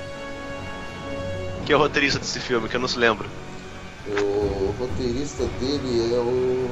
Que 1.65 1.73
é 1.73 1.77
o 1.77 1.79
roteirista 1.79 2.19
desse 2.19 2.39
filme, 2.39 2.69
que 2.69 2.77
eu 2.77 2.81
não 2.81 2.89
se 2.89 2.99
lembro. 2.99 3.29
O 4.09 4.75
roteirista 4.79 5.45
dele 5.61 6.15
é 6.15 6.19
o. 6.19 6.71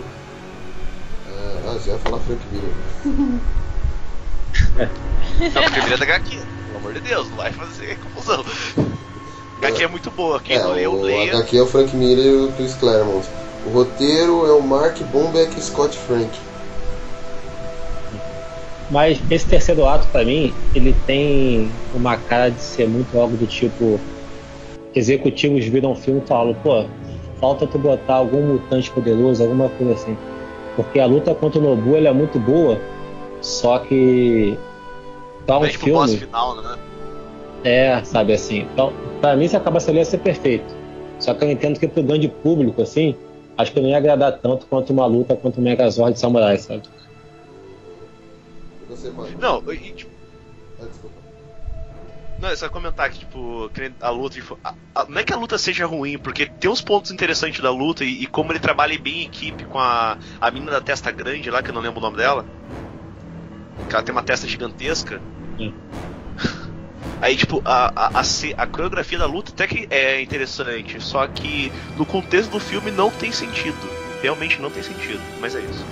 Ah, 1.67 1.79
já 1.85 1.93
ia 1.93 1.99
falar 1.99 2.19
Frank 2.21 2.41
Miller. 2.53 3.41
Não, 5.41 5.63
porque 5.63 5.81
ele 5.81 5.95
é 5.95 5.97
da 5.97 6.05
HQ. 6.05 6.39
Amor 6.85 6.93
de 6.93 7.01
Deus, 7.01 7.31
não 7.31 7.39
vai 7.39 7.51
fazer 7.51 7.99
confusão. 7.99 8.45
HQ 9.59 9.85
é 9.85 9.89
muito 9.89 10.11
boa, 10.11 10.39
quem 10.39 10.57
É, 10.57 10.63
não 10.63 10.73
leu, 10.73 10.93
o 10.93 11.01
leia. 11.01 11.39
HQ 11.39 11.57
é 11.57 11.63
o 11.63 11.67
Frank 11.67 11.97
Miller 11.97 12.27
e 12.27 12.37
o 12.37 12.53
Chris 12.53 12.75
Claremont. 12.75 13.27
O 13.67 13.71
roteiro 13.71 14.47
é 14.47 14.53
o 14.53 14.61
Mark 14.63 15.01
Bombeck 15.05 15.59
e 15.59 15.63
Scott 15.63 15.97
Frank. 15.97 16.39
Mas 18.91 19.19
esse 19.31 19.47
terceiro 19.47 19.87
ato, 19.87 20.07
pra 20.09 20.27
mim, 20.27 20.53
ele 20.75 20.95
tem 21.07 21.73
uma 21.95 22.19
cara 22.19 22.51
de 22.51 22.61
ser 22.61 22.87
muito 22.87 23.19
algo 23.19 23.35
do 23.35 23.47
tipo. 23.47 23.99
Executivos 24.95 25.65
viram 25.65 25.93
um 25.93 25.97
filme 25.97 26.21
e 26.23 26.29
falam, 26.29 26.55
pô, 26.63 26.85
falta 27.41 27.67
tu 27.67 27.79
botar 27.79 28.17
algum 28.17 28.43
mutante 28.43 28.91
poderoso, 28.91 29.43
alguma 29.43 29.71
coisa 29.71 29.95
assim. 29.95 30.17
Porque 30.77 31.01
a 31.01 31.07
luta 31.07 31.35
contra 31.35 31.59
o 31.59 31.63
Nobu 31.63 31.97
ela 31.97 32.09
é 32.09 32.13
muito 32.13 32.39
boa, 32.39 32.79
só 33.41 33.79
que. 33.79 34.59
Pra 35.47 35.59
um 35.59 35.65
É 35.65 35.69
tipo 35.71 35.87
boss 35.91 36.11
filme. 36.13 36.27
final, 36.27 36.63
né? 36.63 36.79
É, 37.65 38.05
sabe 38.05 38.33
assim. 38.33 38.61
Então, 38.73 38.93
pra 39.21 39.37
mim, 39.37 39.49
se 39.49 39.57
acaba 39.57 39.81
sendo 39.81 39.97
ia 39.97 40.05
ser 40.05 40.19
perfeito. 40.19 40.65
Só 41.19 41.33
que 41.35 41.45
eu 41.45 41.51
entendo 41.51 41.79
que 41.79 41.89
pro 41.89 42.03
grande 42.03 42.29
público, 42.29 42.83
assim, 42.83 43.17
acho 43.57 43.73
que 43.73 43.81
não 43.81 43.89
ia 43.89 43.97
agradar 43.97 44.39
tanto 44.39 44.67
quanto 44.67 44.93
uma 44.93 45.07
luta 45.07 45.35
contra 45.37 45.61
o 45.61 45.65
Megazord 45.65 46.15
de 46.15 46.21
Samurai, 46.21 46.59
sabe? 46.59 46.83
Você 48.89 49.11
pode. 49.11 49.37
Não, 49.37 49.63
e, 49.73 49.93
tipo, 49.93 50.11
Ah, 50.81 50.85
desculpa. 50.87 51.17
não, 52.41 52.49
é 52.51 52.57
só 52.57 52.69
comentar 52.69 53.11
que, 53.11 53.21
tipo, 53.21 53.71
a 54.01 54.11
luta. 54.11 54.35
tipo, 54.35 54.59
a- 54.63 54.75
a- 54.95 55.07
não 55.09 55.21
é 55.21 55.25
que 55.25 55.33
a 55.33 55.37
luta 55.37 55.57
seja 55.57 55.87
ruim, 55.87 56.19
porque 56.19 56.47
tem 56.47 56.71
uns 56.71 56.83
pontos 56.83 57.11
interessantes 57.11 57.61
da 57.61 57.71
luta 57.71 58.05
e, 58.05 58.25
e 58.25 58.27
como 58.27 58.53
ele 58.53 58.61
trabalha 58.61 58.99
bem 58.99 59.21
em 59.21 59.25
equipe 59.25 59.65
com 59.65 59.79
a, 59.79 60.19
a 60.41 60.51
menina 60.51 60.73
da 60.73 60.81
testa 60.81 61.11
grande 61.11 61.51
lá, 61.51 61.63
que 61.63 61.71
eu 61.71 61.75
não 61.75 61.81
lembro 61.81 61.99
o 61.99 62.03
nome 62.03 62.17
dela. 62.19 62.45
Que 63.89 63.95
ela 63.95 64.03
tem 64.03 64.15
uma 64.15 64.23
testa 64.23 64.47
gigantesca. 64.47 65.21
Sim. 65.57 65.75
Aí, 67.21 67.37
tipo, 67.37 67.63
a, 67.65 67.91
a, 67.97 68.21
a, 68.21 68.23
a 68.59 68.67
coreografia 68.67 69.19
da 69.19 69.27
luta 69.27 69.51
até 69.51 69.67
que 69.67 69.87
é 69.91 70.21
interessante, 70.21 71.01
só 71.01 71.27
que 71.27 71.73
no 71.97 72.05
contexto 72.05 72.51
do 72.51 72.61
filme 72.61 72.91
não 72.91 73.11
tem 73.11 73.33
sentido. 73.33 73.79
Realmente 74.21 74.61
não 74.61 74.71
tem 74.71 74.83
sentido, 74.83 75.21
mas 75.41 75.55
é 75.55 75.61
isso. 75.61 75.85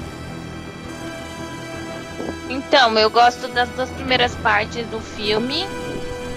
Então, 2.51 2.99
eu 2.99 3.09
gosto 3.09 3.49
das 3.49 3.68
duas 3.71 3.90
primeiras 3.90 4.35
partes 4.37 4.87
do 4.88 5.01
filme. 5.01 5.64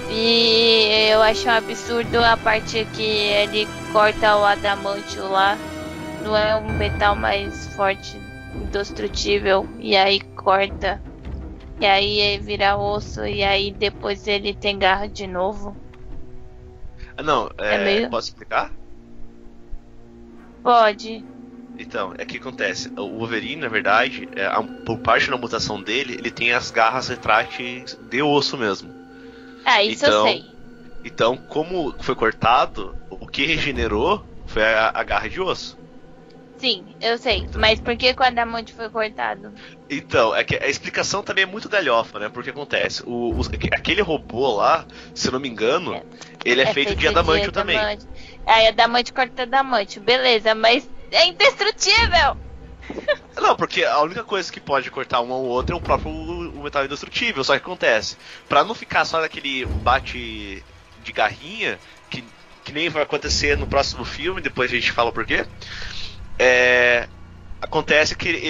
E 0.09 1.09
eu 1.11 1.21
acho 1.21 1.47
um 1.47 1.51
absurdo 1.51 2.23
a 2.23 2.37
parte 2.37 2.85
que 2.93 3.01
ele 3.01 3.67
corta 3.91 4.37
o 4.37 4.45
adamantio 4.45 5.27
lá. 5.29 5.57
Não 6.23 6.37
é 6.37 6.55
um 6.55 6.71
metal 6.77 7.15
mais 7.15 7.67
forte, 7.75 8.17
indestrutível. 8.53 9.67
E 9.79 9.95
aí 9.95 10.21
corta. 10.35 11.01
E 11.79 11.85
aí 11.85 12.37
vira 12.39 12.77
osso. 12.77 13.25
E 13.25 13.43
aí 13.43 13.71
depois 13.71 14.25
ele 14.27 14.53
tem 14.53 14.77
garra 14.77 15.07
de 15.07 15.27
novo. 15.27 15.75
Ah, 17.17 17.23
não, 17.23 17.49
é, 17.57 17.75
É 17.75 17.83
meio- 17.83 18.09
posso 18.09 18.29
explicar? 18.29 18.71
Pode. 20.63 21.23
Então, 21.77 22.13
é 22.17 22.25
que 22.25 22.37
acontece. 22.37 22.89
O 22.97 23.17
Wolverine, 23.19 23.57
na 23.61 23.67
verdade, 23.67 24.27
é, 24.35 24.45
a- 24.45 24.63
por 24.85 24.97
parte 24.99 25.29
da 25.29 25.37
mutação 25.37 25.81
dele, 25.81 26.13
ele 26.13 26.31
tem 26.31 26.53
as 26.53 26.71
garras 26.71 27.07
retráteis 27.09 27.97
de 28.09 28.21
osso 28.21 28.57
mesmo. 28.57 28.89
Ah, 29.65 29.83
isso 29.83 30.05
Então- 30.05 30.27
eu 30.27 30.33
sei. 30.33 30.55
Então, 31.03 31.37
como 31.37 31.93
foi 31.99 32.15
cortado, 32.15 32.95
o 33.11 33.27
que 33.27 33.45
regenerou 33.45 34.25
foi 34.47 34.63
a, 34.63 34.91
a 34.93 35.03
garra 35.03 35.29
de 35.29 35.39
osso. 35.39 35.77
Sim, 36.57 36.95
eu 36.99 37.17
sei. 37.17 37.47
Mas 37.55 37.79
por 37.81 37.97
que 37.97 38.13
o 38.19 38.23
adamantio 38.23 38.75
foi 38.75 38.89
cortado? 38.89 39.53
Então, 39.89 40.35
é 40.35 40.43
que 40.43 40.55
a 40.55 40.67
explicação 40.67 41.21
também 41.23 41.43
é 41.43 41.45
muito 41.47 41.69
galhofa, 41.69 42.19
né? 42.19 42.29
Porque 42.29 42.49
acontece, 42.49 43.03
o, 43.05 43.37
os- 43.37 43.49
aquele 43.71 44.01
robô 44.01 44.55
lá, 44.55 44.87
se 45.13 45.27
eu 45.27 45.31
não 45.33 45.39
me 45.39 45.47
engano, 45.49 46.03
ele 46.43 46.61
é, 46.61 46.65
feito, 46.65 46.95
de 46.95 47.07
adamantio 47.07 47.51
também. 47.51 47.87
adamantio. 47.87 48.07
Aí 48.45 48.67
adamantio 48.67 49.13
corta 49.13 49.43
adamantio, 49.43 50.01
beleza, 50.03 50.53
mas 50.55 50.89
é 51.11 51.27
indestrutível! 51.27 52.37
Não, 53.37 53.55
porque 53.55 53.83
a 53.83 53.99
única 54.01 54.23
coisa 54.23 54.51
que 54.51 54.61
pode 54.61 54.89
cortar 54.91 55.21
um 55.21 55.31
ao 55.33 55.43
outro 55.43 55.75
é 55.75 55.77
o 55.77 55.81
próprio 55.81 56.11
o 56.11 56.63
metal 56.63 56.85
indestrutível. 56.85 57.43
Só 57.43 57.53
que 57.53 57.57
acontece, 57.59 58.17
pra 58.47 58.63
não 58.63 58.73
ficar 58.75 59.05
só 59.05 59.19
naquele 59.21 59.65
bate 59.65 60.65
de 60.95 61.11
garrinha, 61.11 61.79
que, 62.09 62.33
que 62.63 62.71
nem 62.71 62.89
vai 62.89 63.03
acontecer 63.03 63.57
no 63.57 63.67
próximo 63.67 64.05
filme, 64.05 64.41
depois 64.41 64.71
a 64.71 64.75
gente 64.75 64.91
fala 64.91 65.09
o 65.09 65.13
porquê. 65.13 65.45
É, 66.37 67.07
acontece 67.61 68.15
que 68.15 68.27
ele, 68.27 68.45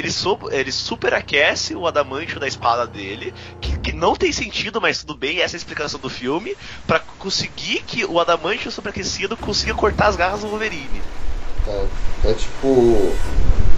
ele 0.51 0.71
superaquece 0.71 1.75
o 1.75 1.87
adamantio 1.87 2.39
da 2.39 2.47
espada 2.47 2.85
dele, 2.85 3.33
que, 3.61 3.77
que 3.79 3.91
não 3.91 4.15
tem 4.15 4.31
sentido, 4.31 4.81
mas 4.81 4.99
tudo 4.99 5.15
bem, 5.15 5.39
essa 5.39 5.55
é 5.55 5.57
a 5.57 5.59
explicação 5.59 5.99
do 5.99 6.09
filme, 6.09 6.55
pra 6.85 6.99
conseguir 6.99 7.83
que 7.83 8.05
o 8.05 8.19
adamantio 8.19 8.71
superaquecido 8.71 9.37
consiga 9.37 9.73
cortar 9.73 10.07
as 10.07 10.15
garras 10.15 10.41
do 10.41 10.47
Wolverine. 10.47 11.01
É, 11.67 11.85
é 12.25 12.33
tipo. 12.33 13.11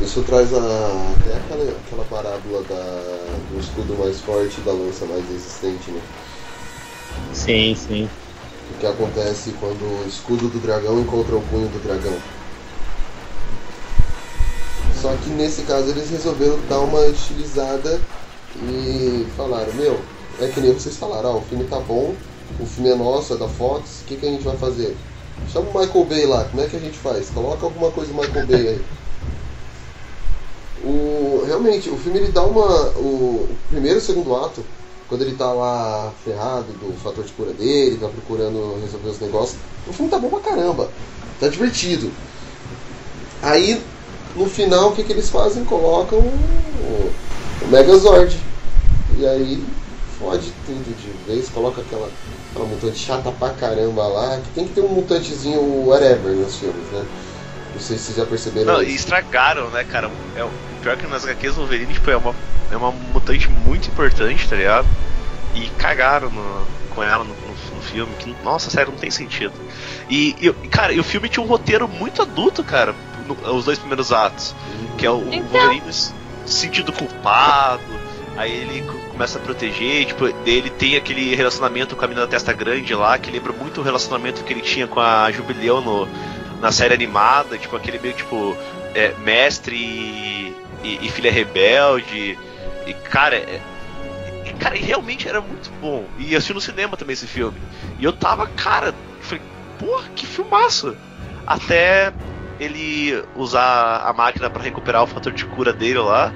Isso 0.01 0.21
traz 0.21 0.53
a, 0.53 0.57
até 0.57 1.37
aquela, 1.37 1.71
aquela 1.71 2.05
parábola 2.05 2.61
da, 2.63 3.25
do 3.49 3.59
escudo 3.59 3.97
mais 3.97 4.19
forte 4.21 4.59
e 4.59 4.63
da 4.63 4.71
lança 4.71 5.05
mais 5.05 5.27
resistente, 5.27 5.89
né? 5.89 6.01
Sim, 7.33 7.75
sim. 7.75 8.09
O 8.75 8.79
que 8.79 8.85
acontece 8.85 9.55
quando 9.59 9.81
o 9.81 10.07
escudo 10.07 10.49
do 10.49 10.59
dragão 10.59 10.99
encontra 10.99 11.35
o 11.35 11.41
punho 11.41 11.67
do 11.69 11.81
dragão. 11.81 12.15
Só 15.01 15.13
que 15.23 15.29
nesse 15.29 15.61
caso 15.63 15.89
eles 15.89 16.09
resolveram 16.09 16.59
dar 16.67 16.79
uma 16.79 17.05
estilizada 17.07 17.99
e 18.63 19.27
falaram, 19.35 19.73
meu, 19.73 19.99
é 20.39 20.47
que 20.47 20.59
nem 20.59 20.73
vocês 20.73 20.97
falaram, 20.97 21.35
ó, 21.35 21.37
o 21.37 21.41
filme 21.41 21.65
tá 21.65 21.79
bom, 21.79 22.15
o 22.59 22.65
filme 22.65 22.89
é 22.89 22.95
nosso, 22.95 23.33
é 23.33 23.37
da 23.37 23.47
Fox, 23.47 24.01
o 24.01 24.05
que, 24.05 24.15
que 24.15 24.25
a 24.25 24.29
gente 24.29 24.43
vai 24.43 24.57
fazer? 24.57 24.95
Chama 25.51 25.69
o 25.69 25.79
Michael 25.79 26.05
Bay 26.05 26.25
lá, 26.25 26.45
como 26.45 26.63
é 26.63 26.67
que 26.67 26.75
a 26.75 26.79
gente 26.79 26.97
faz? 26.97 27.29
Coloca 27.29 27.65
alguma 27.65 27.91
coisa 27.91 28.11
do 28.11 28.19
Michael 28.19 28.47
Bay 28.47 28.67
aí. 28.67 28.81
O, 30.83 31.43
realmente, 31.45 31.89
o 31.89 31.97
filme 31.97 32.19
ele 32.19 32.31
dá 32.31 32.43
uma. 32.43 32.89
O 32.97 33.47
primeiro 33.69 33.97
e 33.97 34.01
o 34.01 34.03
segundo 34.03 34.35
ato, 34.35 34.63
quando 35.07 35.21
ele 35.21 35.35
tá 35.35 35.51
lá 35.51 36.11
ferrado 36.23 36.65
do 36.73 36.93
fator 37.01 37.23
de 37.23 37.31
cura 37.33 37.51
dele, 37.51 37.97
tá 37.97 38.07
procurando 38.07 38.79
resolver 38.81 39.09
os 39.09 39.19
negócios, 39.19 39.57
o 39.87 39.93
filme 39.93 40.09
tá 40.09 40.19
bom 40.19 40.29
pra 40.29 40.39
caramba. 40.39 40.89
Tá 41.39 41.47
divertido. 41.47 42.11
Aí, 43.41 43.81
no 44.37 44.47
final, 44.49 44.89
o 44.89 44.91
que, 44.95 45.03
que 45.03 45.11
eles 45.11 45.29
fazem? 45.29 45.63
Colocam 45.65 46.19
o, 46.19 47.11
o 47.63 47.67
Megazord. 47.69 48.37
E 49.17 49.25
aí 49.25 49.63
fode 50.19 50.51
tudo 50.65 50.95
de 50.95 51.31
vez, 51.31 51.49
coloca 51.49 51.81
aquela, 51.81 52.09
aquela 52.51 52.67
mutante 52.67 52.97
chata 52.97 53.31
pra 53.31 53.49
caramba 53.49 54.07
lá, 54.07 54.37
que 54.37 54.49
tem 54.53 54.67
que 54.67 54.73
ter 54.73 54.81
um 54.81 54.89
mutantezinho 54.89 55.61
whatever 55.87 56.33
nos 56.33 56.55
filmes, 56.55 56.87
né? 56.91 57.05
Não 57.73 57.81
sei 57.81 57.97
se 57.97 58.05
vocês 58.05 58.17
já 58.17 58.25
perceberam 58.25 58.73
Não, 58.73 58.81
e 58.81 58.87
isso. 58.87 58.95
estragaram, 59.05 59.69
né, 59.69 59.83
cara? 59.83 60.09
É, 60.35 60.43
o 60.43 60.49
pior 60.81 60.97
que 60.97 61.05
nas 61.07 61.23
HQs 61.25 61.55
Wolverine 61.55 61.93
tipo, 61.93 62.09
é, 62.09 62.17
uma, 62.17 62.33
é 62.71 62.77
uma 62.77 62.91
mutante 62.91 63.47
muito 63.49 63.87
importante, 63.89 64.47
tá 64.47 64.55
ligado? 64.55 64.87
E 65.55 65.67
cagaram 65.77 66.29
no- 66.29 66.65
com 66.95 67.03
ela 67.03 67.23
no, 67.23 67.29
no- 67.31 67.75
no 67.75 67.81
filme, 67.83 68.11
que, 68.19 68.35
nossa, 68.43 68.69
sério, 68.71 68.91
não 68.91 68.99
tem 68.99 69.11
sentido. 69.11 69.53
E, 70.09 70.35
e, 70.39 70.67
cara, 70.69 70.91
e 70.93 70.99
o 70.99 71.03
filme 71.03 71.29
tinha 71.29 71.43
um 71.43 71.47
roteiro 71.47 71.87
muito 71.87 72.21
adulto, 72.23 72.63
cara, 72.63 72.95
no- 73.27 73.55
os 73.55 73.65
dois 73.65 73.77
primeiros 73.77 74.11
atos. 74.11 74.55
Que 74.97 75.05
é 75.05 75.11
o, 75.11 75.17
o 75.17 75.33
Então. 75.33 75.59
Wolverine 75.59 75.91
se 75.93 76.13
sentindo 76.45 76.93
culpado, 76.93 77.83
aí 78.37 78.51
ele 78.51 78.81
co- 78.83 78.97
começa 79.11 79.37
a 79.37 79.41
proteger, 79.41 80.05
tipo, 80.05 80.25
ele 80.45 80.69
tem 80.69 80.95
aquele 80.95 81.35
relacionamento 81.35 81.95
com 81.95 82.05
a 82.05 82.07
menina 82.07 82.25
da 82.25 82.31
testa 82.31 82.53
grande 82.53 82.93
lá, 82.95 83.17
que 83.17 83.29
lembra 83.29 83.51
muito 83.51 83.81
o 83.81 83.83
relacionamento 83.83 84.43
que 84.43 84.53
ele 84.53 84.61
tinha 84.61 84.87
com 84.87 84.99
a 85.01 85.29
Jubileu 85.31 85.81
no, 85.81 86.07
na 86.61 86.71
série 86.71 86.93
animada, 86.93 87.57
tipo, 87.57 87.75
aquele 87.75 87.99
meio 87.99 88.13
tipo 88.13 88.55
é, 88.95 89.13
mestre 89.25 89.75
e, 89.75 90.55
e- 90.83 90.99
e 91.05 91.09
filha 91.09 91.31
rebelde. 91.31 92.39
E 92.85 92.93
cara, 92.93 93.35
é, 93.35 93.59
e, 94.45 94.53
cara, 94.53 94.75
realmente 94.77 95.27
era 95.27 95.41
muito 95.41 95.69
bom. 95.81 96.05
E 96.17 96.31
eu 96.31 96.37
assisti 96.37 96.53
no 96.53 96.61
cinema 96.61 96.95
também 96.95 97.13
esse 97.13 97.27
filme. 97.27 97.57
E 97.99 98.05
eu 98.05 98.13
tava, 98.13 98.47
cara, 98.47 98.93
falei, 99.19 99.41
porra, 99.77 100.05
que 100.15 100.25
filmaço! 100.25 100.95
Até 101.45 102.13
ele 102.59 103.23
usar 103.35 104.03
a 104.05 104.13
máquina 104.13 104.49
pra 104.49 104.61
recuperar 104.63 105.03
o 105.03 105.07
fator 105.07 105.31
de 105.31 105.45
cura 105.45 105.73
dele 105.73 105.99
lá. 105.99 106.31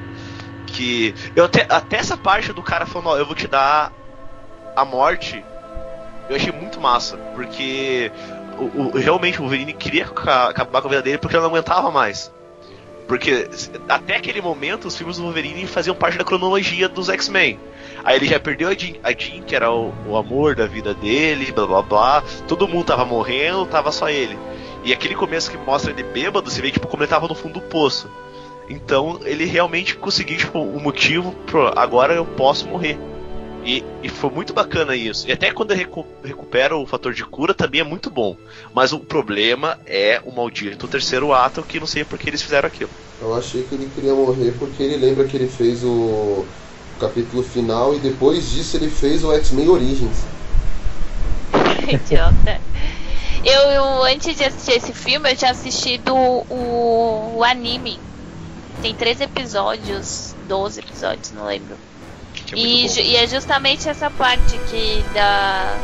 Que. 0.68 1.14
Eu 1.36 1.46
até, 1.46 1.66
até 1.70 1.98
essa 1.98 2.16
parte 2.18 2.54
do 2.54 2.62
cara 2.62 2.86
falando, 2.86 3.08
ó, 3.10 3.18
eu 3.18 3.26
vou 3.26 3.36
te 3.36 3.48
dar 3.48 3.92
a 4.76 4.86
morte. 4.86 5.44
Eu 6.30 6.36
achei 6.36 6.52
muito 6.52 6.80
massa, 6.80 7.18
porque 7.36 8.12
o, 8.58 8.64
o- 8.84 8.98
realmente 8.98 9.40
o 9.40 9.42
Wolverine 9.42 9.74
queria 9.74 10.06
ca- 10.06 10.50
acabar 10.50 10.82
com 10.82 10.88
a 10.88 10.92
vida 10.92 11.02
dele 11.02 11.18
porque 11.18 11.36
ele 11.36 11.42
não 11.44 11.50
aguentava 11.50 11.92
mais. 11.92 12.32
Porque 13.08 13.50
até 13.90 14.16
aquele 14.16 14.42
momento 14.42 14.88
os 14.88 14.96
filmes 14.98 15.18
do 15.18 15.24
Wolverine 15.24 15.68
faziam 15.68 15.94
parte 15.94 16.18
da 16.18 16.24
cronologia 16.24 16.88
dos 16.88 17.10
X-Men. 17.10 17.60
Aí 18.06 18.16
ele 18.16 18.28
já 18.28 18.40
perdeu 18.40 18.70
a 18.70 18.74
Jean, 18.74 18.94
a 19.04 19.12
Jean 19.12 19.42
que 19.42 19.54
era 19.54 19.70
o, 19.70 19.94
o 20.08 20.16
amor 20.16 20.56
da 20.56 20.66
vida 20.66 20.94
dele, 20.94 21.52
blá 21.52 21.68
blá 21.68 21.82
blá. 21.82 22.24
Todo 22.48 22.68
mundo 22.70 22.86
tava 22.86 23.04
morrendo, 23.04 23.66
tava 23.66 23.92
só 23.92 24.08
ele. 24.10 24.38
E 24.84 24.92
aquele 24.94 25.16
começo 25.16 25.50
que 25.52 25.58
mostra 25.58 25.92
ele 25.92 26.04
bêbado, 26.04 26.50
você 26.50 26.62
vê 26.62 26.72
tipo, 26.72 26.88
como 26.88 27.04
ele 27.04 27.10
tava 27.10 27.28
no 27.28 27.36
fundo 27.36 27.56
do 27.56 27.62
poço. 27.62 28.10
Então 28.70 29.20
ele 29.24 29.46
realmente 29.46 29.96
conseguiu 29.96 30.38
tipo, 30.38 30.60
o 30.60 30.80
motivo 30.80 31.32
pro 31.46 31.68
agora 31.78 32.14
eu 32.14 32.26
posso 32.26 32.68
morrer. 32.68 32.98
E, 33.64 33.84
e 34.02 34.10
foi 34.10 34.32
muito 34.32 34.54
bacana 34.54 34.96
isso. 34.96 35.28
E 35.28 35.32
até 35.32 35.52
quando 35.52 35.72
ele 35.72 35.82
recu- 35.82 36.06
recupera 36.24 36.76
o 36.76 36.86
fator 36.88 37.14
de 37.14 37.24
cura 37.24 37.54
também 37.54 37.82
é 37.82 37.84
muito 37.84 38.10
bom. 38.10 38.36
Mas 38.74 38.92
o 38.92 39.00
problema 39.00 39.78
é 39.86 40.20
o 40.26 40.32
maldito 40.32 40.88
terceiro 40.88 41.32
ato 41.32 41.62
que 41.62 41.80
não 41.80 41.86
sei 41.86 42.04
por 42.04 42.18
que 42.18 42.30
eles 42.30 42.42
fizeram 42.42 42.68
aquilo. 42.68 42.90
Eu 43.22 43.36
achei 43.36 43.62
que 43.62 43.76
ele 43.76 43.88
queria 43.94 44.16
morrer 44.16 44.52
porque 44.58 44.82
ele 44.82 44.98
lembra 44.98 45.26
que 45.26 45.38
ele 45.38 45.48
fez 45.48 45.84
o 45.84 46.44
capítulo 47.00 47.44
final 47.44 47.94
e 47.94 48.00
depois 48.00 48.50
disso 48.50 48.78
ele 48.78 48.90
fez 48.90 49.24
o 49.24 49.32
X-Men 49.34 49.70
Origins. 49.70 50.24
Idiota. 51.88 52.71
Eu, 53.44 53.62
eu, 53.72 54.04
antes 54.04 54.36
de 54.36 54.44
assistir 54.44 54.74
esse 54.74 54.94
filme, 54.94 55.32
eu 55.32 55.36
tinha 55.36 55.52
assistido 55.52 56.16
o, 56.16 57.38
o 57.38 57.44
anime. 57.44 58.00
Tem 58.82 58.94
três 58.96 59.20
episódios, 59.20 60.36
12 60.48 60.80
episódios, 60.80 61.32
não 61.32 61.46
lembro. 61.46 61.76
É 62.52 62.56
E, 62.56 62.86
e 62.86 63.16
é 63.16 63.28
justamente 63.28 63.90
essa 63.90 64.10
parte 64.10 64.58
que 64.70 65.04
da. 65.14 65.76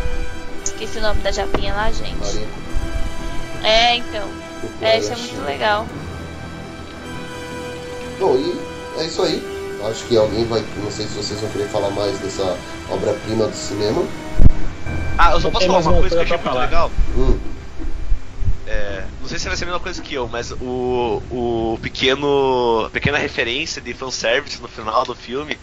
Esqueci 0.63 0.99
o 0.99 1.01
nome 1.01 1.21
da 1.21 1.31
japinha 1.31 1.73
lá, 1.73 1.91
gente. 1.91 2.45
É, 3.63 3.95
então. 3.95 4.27
É, 4.81 4.99
isso 4.99 5.13
é 5.13 5.15
muito 5.15 5.45
legal. 5.45 5.85
Bom, 8.19 8.35
e 8.35 9.01
é 9.01 9.05
isso 9.05 9.21
aí. 9.21 9.41
Acho 9.89 10.05
que 10.05 10.17
alguém 10.17 10.45
vai. 10.45 10.63
Não 10.77 10.91
sei 10.91 11.07
se 11.07 11.13
vocês 11.13 11.39
vão 11.39 11.49
querer 11.51 11.67
falar 11.69 11.89
mais 11.91 12.17
dessa 12.19 12.57
obra-prima 12.89 13.47
do 13.47 13.55
cinema. 13.55 14.03
Ah, 15.17 15.31
eu 15.33 15.39
só 15.41 15.49
posso 15.49 15.65
falar 15.67 15.79
uma 15.79 15.93
coisa 15.93 16.15
que 16.15 16.21
eu 16.21 16.23
achei 16.23 16.37
muito 16.37 16.57
falar. 16.57 16.57
legal? 16.57 16.95
Hum, 17.15 17.39
É, 18.65 19.09
não 19.19 19.27
sei 19.29 19.39
se 19.39 19.47
vai 19.47 19.55
ser 19.55 19.63
a 19.63 19.67
mesma 19.67 19.79
coisa 19.79 20.01
que 20.01 20.13
eu, 20.13 20.27
mas 20.27 20.51
o, 20.59 21.23
o 21.73 21.79
pequeno. 21.79 22.83
a 22.85 22.89
pequena 22.89 23.17
referência 23.17 23.81
de 23.81 23.93
fanservice 23.93 24.61
no 24.61 24.67
final 24.67 25.05
do 25.05 25.15
filme, 25.15 25.61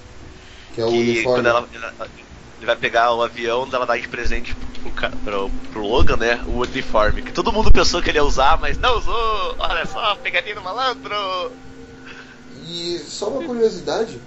que 0.72 0.80
é 0.80 0.84
o 0.86 0.90
que 0.90 0.98
uniforme. 0.98 1.32
quando 1.32 1.48
ela, 1.48 1.68
ela- 1.72 2.10
ele 2.58 2.66
vai 2.66 2.76
pegar 2.76 3.12
o 3.14 3.22
avião, 3.22 3.68
ela 3.72 3.86
dá 3.86 3.96
de 3.98 4.08
presente 4.08 4.56
pro, 4.56 4.92
pro, 5.22 5.50
pro 5.70 5.82
Logan, 5.86 6.16
né? 6.18 6.42
O 6.46 6.60
uniforme. 6.62 7.22
Que 7.22 7.32
todo 7.32 7.52
mundo 7.52 7.72
pensou 7.72 8.02
que 8.02 8.10
ele 8.10 8.18
ia 8.18 8.24
usar, 8.24 8.58
mas 8.60 8.78
não 8.78 8.98
usou! 8.98 9.56
Olha 9.60 9.86
só, 9.86 10.16
pegadinha 10.16 10.54
no 10.56 10.62
malandro! 10.62 11.14
E 12.48 12.98
só 13.00 13.30
uma 13.30 13.42
curiosidade, 13.42 14.26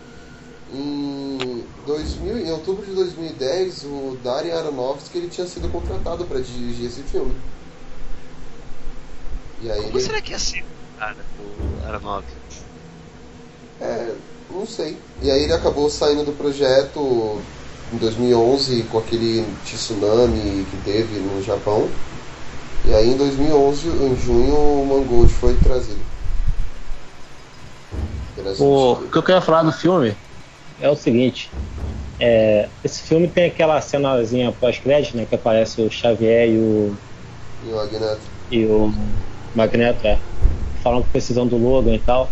em, 0.67 1.46
2000, 1.87 2.37
em 2.37 2.51
outubro 2.51 2.85
de 2.85 2.93
2010, 2.93 3.83
o 3.85 4.17
Darren 4.23 4.51
Aronofsky 4.51 5.17
ele 5.17 5.29
tinha 5.29 5.47
sido 5.47 5.69
contratado 5.71 6.25
para 6.25 6.39
dirigir 6.39 6.85
esse 6.85 7.01
filme. 7.03 7.33
E 9.61 9.71
aí 9.71 9.81
Como 9.83 9.97
ele, 9.97 9.99
será 9.99 10.21
que 10.21 10.31
ia 10.31 10.39
ser, 10.39 10.63
cara, 10.99 11.25
o 11.39 11.87
Aronofsky? 11.87 12.35
é, 13.79 14.15
não 14.49 14.65
sei. 14.65 14.97
E 15.21 15.31
aí 15.31 15.43
ele 15.43 15.53
acabou 15.53 15.89
saindo 15.89 16.23
do 16.25 16.33
projeto 16.33 17.41
em 17.93 17.97
2011 17.97 18.83
com 18.83 18.97
aquele 18.99 19.45
tsunami 19.63 20.65
que 20.65 20.77
teve 20.83 21.19
no 21.19 21.41
Japão. 21.43 21.89
E 22.85 22.93
aí 22.93 23.09
em 23.09 23.17
2011, 23.17 23.87
em 23.87 24.15
junho, 24.15 24.55
o 24.55 24.85
Mangold 24.85 25.31
foi 25.33 25.55
trazido. 25.55 25.99
O 28.59 29.09
que 29.11 29.17
eu 29.17 29.23
queria 29.23 29.41
falar 29.41 29.63
do 29.63 29.71
filme 29.71 30.15
é 30.79 30.89
o 30.89 30.95
seguinte. 30.95 31.49
É, 32.19 32.67
esse 32.83 33.01
filme 33.01 33.27
tem 33.27 33.45
aquela 33.45 33.79
cenazinha 33.81 34.51
pós-crédito, 34.51 35.17
né? 35.17 35.25
Que 35.27 35.35
aparece 35.35 35.81
o 35.81 35.89
Xavier 35.89 36.49
e 36.49 36.57
o, 36.57 36.97
E 37.63 37.69
o 37.69 37.75
Magneto. 37.75 38.19
e 38.51 38.65
o 38.65 38.93
Magneto, 39.55 40.07
é, 40.07 40.17
falando 40.83 41.03
com 41.03 41.09
precisão 41.09 41.45
do 41.47 41.57
Logan 41.57 41.93
e 41.95 41.99
tal. 41.99 42.29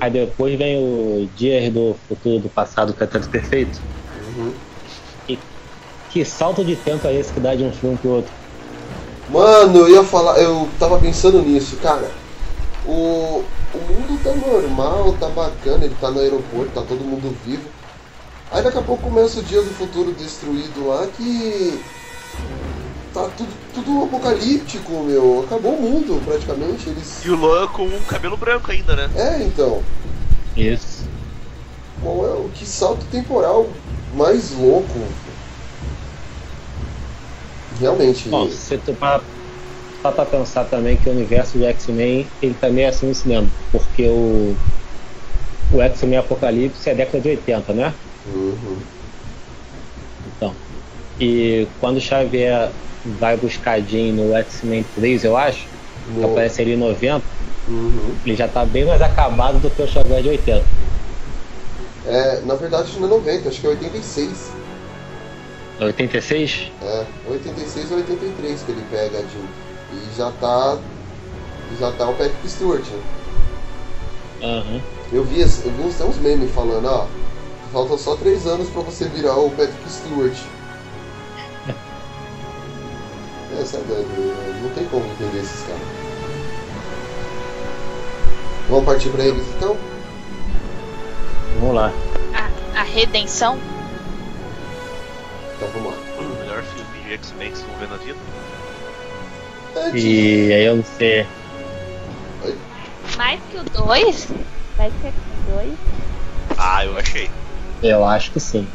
Aí 0.00 0.10
depois 0.10 0.58
vem 0.58 0.78
o 0.78 1.28
Dias 1.36 1.72
do 1.72 1.96
Futuro 2.08 2.40
do 2.40 2.48
Passado, 2.48 2.94
que 2.94 3.02
é 3.02 3.06
perfeito. 3.06 3.80
Uhum. 4.36 4.52
Que 6.10 6.24
salto 6.24 6.64
de 6.64 6.76
tempo 6.76 7.06
é 7.06 7.14
esse 7.14 7.30
que 7.30 7.40
dá 7.40 7.54
de 7.54 7.62
um 7.62 7.72
filme 7.72 7.98
pro 7.98 8.10
outro? 8.10 8.32
Mano, 9.28 9.80
eu 9.80 9.88
ia 9.90 10.02
falar, 10.04 10.38
eu 10.38 10.66
tava 10.78 10.98
pensando 10.98 11.42
nisso, 11.42 11.76
cara. 11.76 12.10
O, 12.86 13.44
o 13.74 13.78
mundo 13.78 14.18
tá 14.22 14.32
normal, 14.34 15.14
tá 15.20 15.28
bacana, 15.28 15.84
ele 15.84 15.94
tá 16.00 16.10
no 16.10 16.20
aeroporto, 16.20 16.70
tá 16.72 16.80
todo 16.80 17.00
mundo 17.00 17.36
vivo. 17.44 17.68
Aí 18.50 18.62
daqui 18.62 18.78
a 18.78 18.82
pouco 18.82 19.02
começa 19.02 19.40
o 19.40 19.42
dia 19.42 19.60
do 19.60 19.70
futuro 19.70 20.12
destruído 20.12 20.88
lá 20.88 21.06
que. 21.06 21.78
Tá 23.12 23.28
tudo, 23.36 23.52
tudo 23.74 24.04
apocalíptico, 24.04 25.02
meu. 25.04 25.44
Acabou 25.44 25.74
o 25.74 25.82
mundo 25.82 26.20
praticamente. 26.24 26.88
Eles. 26.88 27.24
E 27.24 27.30
o 27.30 27.36
Logan 27.36 27.66
com 27.68 27.84
um 27.84 28.00
cabelo 28.00 28.36
branco 28.36 28.70
ainda, 28.70 28.94
né? 28.94 29.10
É, 29.16 29.42
então. 29.42 29.82
Isso. 30.56 31.04
Qual 32.02 32.26
é 32.26 32.34
o 32.34 32.48
que 32.50 32.64
salto 32.64 33.04
temporal 33.06 33.66
mais 34.14 34.52
louco? 34.52 34.94
Realmente. 37.80 38.28
Bom, 38.28 38.48
se 38.48 38.78
para 38.78 39.22
para 40.02 40.12
pra 40.12 40.26
pensar 40.26 40.64
também 40.66 40.96
que 40.96 41.08
o 41.08 41.12
universo 41.12 41.58
de 41.58 41.64
X-Men 41.64 42.26
ele 42.40 42.54
também 42.54 42.84
é 42.84 42.88
assim 42.88 43.06
no 43.06 43.14
cinema, 43.14 43.48
porque 43.72 44.08
o 44.08 44.54
o 45.72 45.82
X-Men 45.82 46.18
Apocalipse 46.18 46.88
é 46.88 46.94
década 46.94 47.20
de 47.20 47.28
80, 47.30 47.72
né? 47.72 47.94
Uhum. 48.26 48.78
Então. 50.26 50.56
E 51.18 51.68
quando 51.80 51.96
o 51.96 52.00
Xavier 52.00 52.72
vai 53.04 53.36
buscar 53.36 53.72
a 53.72 53.80
Jean 53.80 54.12
no 54.14 54.34
X-Men 54.36 54.84
3, 54.94 55.24
eu 55.24 55.36
acho, 55.36 55.68
que 56.04 56.10
No- 56.10 56.24
aparece 56.26 56.60
ali 56.62 56.72
em 56.72 56.76
90, 56.76 57.24
Uhum. 57.68 58.16
ele 58.24 58.34
já 58.34 58.46
tá 58.48 58.64
bem 58.64 58.84
mais 58.84 59.00
acabado 59.00 59.58
do 59.58 59.70
que 59.70 59.82
o 59.82 59.86
Xavier 59.86 60.22
de 60.22 60.28
80. 60.28 60.66
É, 62.04 62.40
na 62.42 62.54
verdade 62.54 62.96
não 62.98 63.06
é 63.06 63.10
90, 63.10 63.48
acho 63.48 63.60
que 63.60 63.66
é 63.66 63.70
86. 63.70 64.52
86? 65.80 66.72
É, 66.82 67.04
86 67.28 67.90
ou 67.90 67.98
83 67.98 68.62
que 68.62 68.70
ele 68.72 68.82
pega 68.90 69.18
a 69.18 69.22
Jean. 69.22 69.46
E 69.92 70.16
já 70.16 70.30
tá. 70.32 70.78
Já 71.80 71.90
tá 71.92 72.08
o 72.08 72.14
Patrick 72.14 72.48
Stewart, 72.48 72.84
né? 72.88 73.02
Aham. 74.42 74.80
Eu 75.12 75.24
vi, 75.24 75.40
eu 75.40 75.46
vi 75.48 75.82
uns, 75.82 76.00
uns 76.00 76.16
memes 76.18 76.50
falando, 76.52 76.86
ó. 76.86 77.06
Faltam 77.72 77.98
só 77.98 78.16
3 78.16 78.46
anos 78.46 78.70
pra 78.70 78.82
você 78.82 79.06
virar 79.08 79.36
o 79.36 79.50
Patrick 79.50 79.90
Stewart. 79.90 80.36
é, 83.60 83.64
sabe, 83.64 83.84
é, 83.92 84.60
não 84.62 84.70
tem 84.70 84.84
como 84.86 85.04
entender 85.06 85.38
esses 85.40 85.62
caras. 85.66 85.82
Vamos 88.68 88.84
partir 88.84 89.10
pra 89.10 89.24
eles 89.24 89.46
então? 89.56 89.76
Vamos 91.60 91.74
lá. 91.74 91.92
A, 92.34 92.80
a 92.80 92.82
redenção? 92.82 93.58
Então 95.56 95.68
vamos 95.74 95.92
lá. 95.92 95.98
O 96.18 96.22
melhor 96.40 96.62
filme 96.62 97.04
de 97.04 97.12
X-Men 97.14 97.50
que 97.50 97.58
vocês 97.58 97.68
vão 97.70 97.78
ver 97.78 97.88
na 97.88 97.96
vida. 97.96 98.18
É, 99.76 99.96
E 99.96 100.52
aí 100.52 100.64
eu 100.64 100.76
não 100.76 100.84
sei. 100.84 101.26
Mais 103.16 103.40
que 103.50 103.58
o 103.58 103.64
2? 103.64 104.28
Mais 104.76 104.92
que 105.00 105.08
o 105.08 105.52
2? 105.54 105.72
Ah, 106.58 106.84
eu 106.84 106.98
achei. 106.98 107.30
Eu 107.82 108.04
acho 108.04 108.32
que 108.32 108.40
sim. 108.40 108.68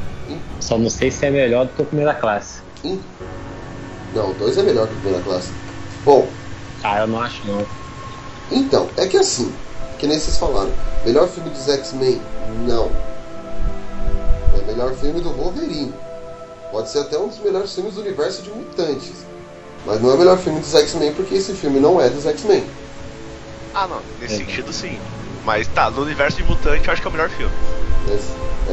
Só 0.60 0.78
não 0.78 0.90
sei 0.90 1.10
se 1.12 1.26
é 1.26 1.32
melhor 1.32 1.66
do 1.66 1.74
que 1.74 1.82
o 1.82 1.86
primeira 1.86 2.14
classe. 2.14 2.62
in- 2.84 3.02
Não, 4.14 4.32
o 4.32 4.34
2 4.34 4.58
é 4.58 4.64
melhor 4.64 4.88
que 4.88 4.94
o 4.94 4.98
primeira 4.98 5.24
classe. 5.24 5.52
Bom, 6.06 6.32
Ah, 6.84 7.00
eu 7.02 7.08
não 7.08 7.22
acho 7.22 7.46
não. 7.48 7.66
Então, 8.52 8.90
é 8.98 9.06
que 9.08 9.18
assim, 9.18 9.54
que 10.00 10.08
nem 10.08 10.20
vocês 10.20 10.38
falaram, 10.38 10.72
melhor 11.06 11.28
filme 11.28 11.50
dos 11.50 11.68
X-Men? 11.68 12.22
Não. 12.68 12.92
É 14.56 14.62
o 14.62 14.66
melhor 14.68 14.94
filme 14.96 15.22
do 15.22 15.30
Wolverine. 15.32 15.94
Pode 16.72 16.90
ser 16.90 17.00
até 17.00 17.18
um 17.18 17.28
dos 17.28 17.40
melhores 17.40 17.74
filmes 17.74 17.94
do 17.96 18.02
universo 18.02 18.42
de 18.42 18.50
mutantes. 18.50 19.26
Mas 19.86 20.02
não 20.02 20.12
é 20.12 20.14
o 20.14 20.18
melhor 20.18 20.38
filme 20.38 20.60
dos 20.60 20.74
X-Men 20.76 21.14
porque 21.14 21.36
esse 21.36 21.54
filme 21.54 21.80
não 21.80 22.00
é 22.00 22.10
dos 22.10 22.26
X-Men. 22.26 22.64
Ah, 23.74 23.88
não. 23.88 24.02
Nesse 24.20 24.36
É. 24.36 24.38
sentido, 24.38 24.72
sim. 24.74 25.00
Mas 25.46 25.68
tá, 25.70 25.90
no 25.90 26.02
universo 26.04 26.38
de 26.38 26.44
mutante 26.44 26.88
eu 26.88 26.94
acho 26.94 27.02
que 27.02 27.08
é 27.08 27.10
o 27.10 27.14
melhor 27.14 27.30
filme. 27.30 27.54
Mas, 28.08 28.22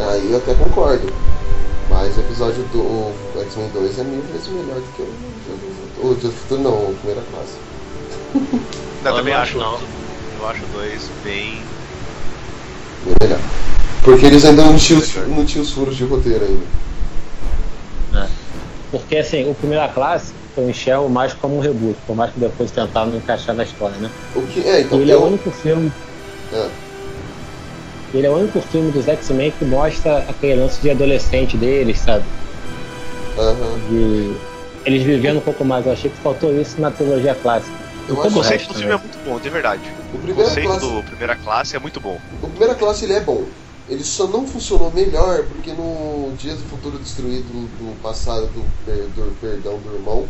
aí 0.01 0.31
eu 0.33 0.39
até 0.39 0.55
concordo. 0.55 1.13
Mas 1.91 2.17
o 2.17 2.21
episódio 2.21 2.63
do 2.65 2.79
o 2.81 3.15
X-Men 3.41 3.69
2 3.73 3.99
é 3.99 4.05
mil 4.05 4.23
vezes 4.33 4.49
melhor 4.49 4.77
do 4.77 4.93
que 4.97 5.03
o 5.03 6.09
o 6.09 6.15
Dia 6.15 6.29
do 6.31 6.37
Futuro, 6.37 6.63
não, 6.63 6.73
o 6.91 6.95
Primeira 6.99 7.23
Classe. 7.33 7.57
Eu 9.05 9.15
também 9.15 9.35
não 9.35 9.41
acho, 9.41 9.59
não. 9.59 9.79
Eu 10.39 10.49
acho 10.49 10.61
dois 10.73 11.09
bem. 11.25 11.61
Bem 13.05 13.15
melhor. 13.23 13.41
Porque 14.05 14.27
eles 14.27 14.45
ainda 14.45 14.65
não 14.65 14.77
tinham, 14.77 15.01
os- 15.01 15.15
não 15.29 15.45
tinham 15.45 15.63
os 15.65 15.73
furos 15.73 15.97
de 15.97 16.05
roteiro 16.05 16.45
ainda. 16.45 16.79
Porque 18.91 19.17
assim, 19.19 19.51
o 19.51 19.55
Primeira 19.55 19.89
Classe 19.89 20.33
eu 20.57 20.69
enxergo 20.69 21.09
mais 21.09 21.33
como 21.35 21.57
um 21.57 21.61
reboot, 21.61 21.97
por 22.07 22.17
mais 22.17 22.33
que 22.33 22.41
depois 22.41 22.71
tentaram 22.71 23.15
encaixar 23.15 23.55
na 23.55 23.63
história, 23.63 23.97
né? 23.99 24.11
O 24.35 24.43
que 24.43 24.61
é, 24.67 24.81
então. 24.81 24.99
ele 25.01 25.13
é 25.13 25.15
eu- 25.15 25.23
o 25.23 25.27
único 25.27 25.51
filme. 25.51 25.93
Ah. 26.53 26.69
Ele 28.15 28.27
é 28.27 28.31
o 28.31 28.35
único 28.37 28.61
filme 28.61 28.91
dos 28.91 29.07
X-Men 29.07 29.53
que 29.59 29.65
mostra 29.65 30.19
aquele 30.29 30.61
lance 30.61 30.81
de 30.81 30.91
adolescente 30.91 31.57
deles, 31.57 31.99
sabe? 31.99 32.25
Aham. 33.37 33.79
De 33.91 34.35
eles 34.87 35.03
vivendo 35.03 35.39
um 35.39 35.43
pouco 35.43 35.65
mais. 35.65 35.85
Eu 35.87 35.93
achei 35.93 36.11
que 36.11 36.17
faltou 36.19 36.59
isso 36.59 36.81
na 36.81 36.91
trilogia 36.91 37.35
clássica. 37.35 37.77
Eu 38.09 38.15
O 38.15 38.19
conceito 38.33 38.69
do 38.69 38.75
filme 38.75 38.95
é 38.95 38.97
muito 38.97 39.19
bom, 39.25 39.39
de 39.39 39.51
verdade. 39.51 39.83
O 40.15 40.17
O 40.17 40.35
conceito 40.35 40.67
classe, 40.69 40.81
do 40.87 41.03
primeira 41.03 41.37
classe 41.37 41.77
é 41.77 41.79
muito 41.79 42.01
bom. 42.01 42.19
o 42.43 42.49
primeira 42.49 42.75
classe 42.75 43.05
ele 43.05 43.13
é 43.13 43.21
bom. 43.21 43.45
Ele 43.87 44.05
só 44.05 44.27
não 44.27 44.47
funcionou 44.47 44.91
melhor 44.93 45.45
porque 45.45 45.73
no 45.73 46.33
Dias 46.39 46.59
do 46.59 46.65
Futuro 46.69 46.99
Destruído 46.99 47.45
do 47.45 47.95
passado 48.03 48.47
do, 48.47 48.65
per- 48.85 49.09
do 49.09 49.35
perdão 49.41 49.79
do 49.79 49.95
irmão, 49.95 50.25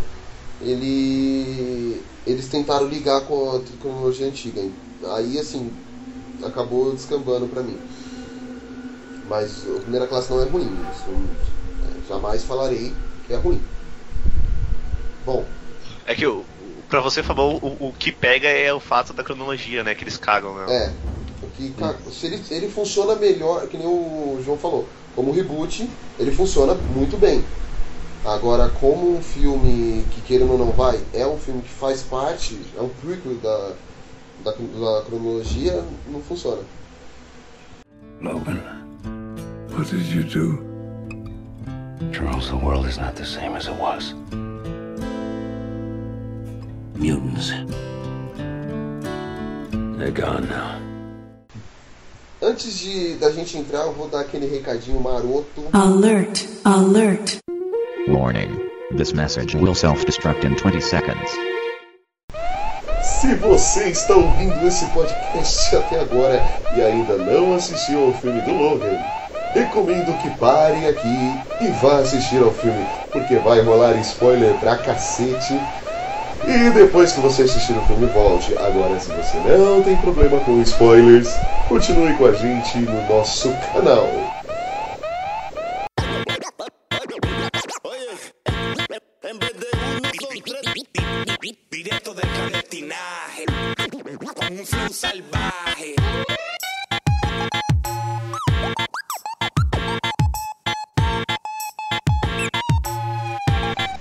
ele 0.61 2.03
eles 2.27 2.47
tentaram 2.49 2.87
ligar 2.87 3.21
com 3.23 3.57
a 3.57 3.61
cronologia 3.81 4.27
antiga. 4.27 4.61
Aí 5.17 5.38
assim 5.38 5.71
acabou 6.44 6.92
descambando 6.92 7.46
pra 7.48 7.62
mim. 7.62 7.77
Mas 9.29 9.64
a 9.77 9.81
primeira 9.81 10.07
classe 10.07 10.31
não 10.31 10.40
é 10.40 10.44
ruim. 10.44 10.68
Isso, 10.92 12.09
jamais 12.09 12.42
falarei 12.44 12.92
que 13.27 13.35
é 13.35 13.37
ruim. 13.37 13.61
Bom, 15.24 15.44
É 16.07 16.14
que 16.14 16.27
o, 16.27 16.44
pra 16.88 17.01
você, 17.01 17.22
Fabão, 17.22 17.57
o, 17.62 17.88
o 17.88 17.92
que 17.92 18.11
pega 18.11 18.48
é 18.48 18.72
o 18.72 18.81
fato 18.81 19.12
da 19.12 19.22
cronologia, 19.22 19.85
né? 19.85 19.94
Que 19.94 20.05
eles 20.05 20.16
cagam, 20.16 20.55
né? 20.55 20.74
É. 20.74 20.90
O 21.42 21.51
que, 21.51 21.74
se 22.11 22.27
ele, 22.27 22.42
ele 22.51 22.68
funciona 22.68 23.14
melhor, 23.14 23.66
que 23.68 23.77
nem 23.77 23.87
o 23.87 24.40
João 24.44 24.57
falou, 24.57 24.88
como 25.14 25.33
reboot, 25.33 25.88
ele 26.18 26.33
funciona 26.33 26.74
muito 26.74 27.16
bem. 27.16 27.44
Agora, 28.24 28.68
como 28.81 29.16
um 29.16 29.22
filme 29.22 30.05
que 30.14 30.20
queira 30.22 30.44
ou 30.44 30.59
não 30.59 30.72
vai, 30.72 30.98
é 31.12 31.27
um 31.27 31.38
filme 31.38 31.62
que 31.62 31.68
faz 31.68 32.03
parte, 32.03 32.59
é 32.77 32.81
um 32.81 32.88
prequel 32.88 33.35
da, 33.37 33.72
da, 34.44 34.53
da 34.53 35.03
cronologia, 35.05 35.85
não 36.09 36.20
funciona. 36.20 36.62
Logan, 38.20 38.61
what 39.70 39.88
did 39.90 40.07
you 40.07 40.24
do? 40.24 40.68
Charles, 42.12 42.48
the 42.48 42.57
world 42.57 42.87
is 42.87 42.98
not 42.98 43.14
the 43.14 43.24
same 43.24 43.55
as 43.55 43.66
it 43.68 43.74
was. 43.74 44.14
Mutants. 46.94 47.51
They're 49.98 50.11
gone 50.11 50.48
now. 50.48 50.81
Antes 52.40 52.79
de 52.79 53.14
da 53.16 53.31
gente 53.33 53.57
entrar, 53.59 53.87
eu 53.87 53.92
vou 53.92 54.09
dar 54.09 54.20
aquele 54.20 54.46
recadinho 54.46 55.01
maroto. 55.01 55.64
Alert, 55.72 56.46
alert. 56.64 57.38
Warning. 58.09 58.68
This 58.96 59.12
message 59.12 59.55
will 59.55 59.74
self-destruct 59.74 60.44
in 60.44 60.57
20 60.57 60.81
seconds. 60.81 61.31
Se 63.21 63.35
você 63.35 63.89
está 63.89 64.15
ouvindo 64.15 64.65
esse 64.65 64.85
podcast 64.87 65.75
até 65.75 65.99
agora 65.99 66.41
e 66.77 66.81
ainda 66.81 67.17
não 67.17 67.53
assistiu 67.53 68.07
ao 68.07 68.13
filme 68.13 68.41
do 68.43 68.53
Logan, 68.53 68.97
recomendo 69.53 70.17
que 70.23 70.31
pare 70.39 70.87
aqui 70.87 71.33
e 71.61 71.67
vá 71.83 71.99
assistir 71.99 72.41
ao 72.41 72.53
filme, 72.53 72.87
porque 73.11 73.35
vai 73.39 73.61
rolar 73.61 73.97
spoiler 73.97 74.55
pra 74.61 74.77
cacete. 74.77 75.59
E 76.47 76.71
depois 76.71 77.11
que 77.11 77.21
você 77.21 77.43
assistir 77.43 77.73
o 77.73 77.83
filme, 77.83 78.07
volte. 78.07 78.57
Agora, 78.57 79.01
se 79.01 79.11
você 79.11 79.37
não 79.49 79.83
tem 79.83 79.97
problema 79.97 80.39
com 80.39 80.63
spoilers, 80.63 81.35
continue 81.69 82.15
com 82.15 82.25
a 82.25 82.33
gente 82.33 82.79
no 82.79 83.03
nosso 83.13 83.53
canal. 83.73 84.38
Salvaje. 95.09 95.94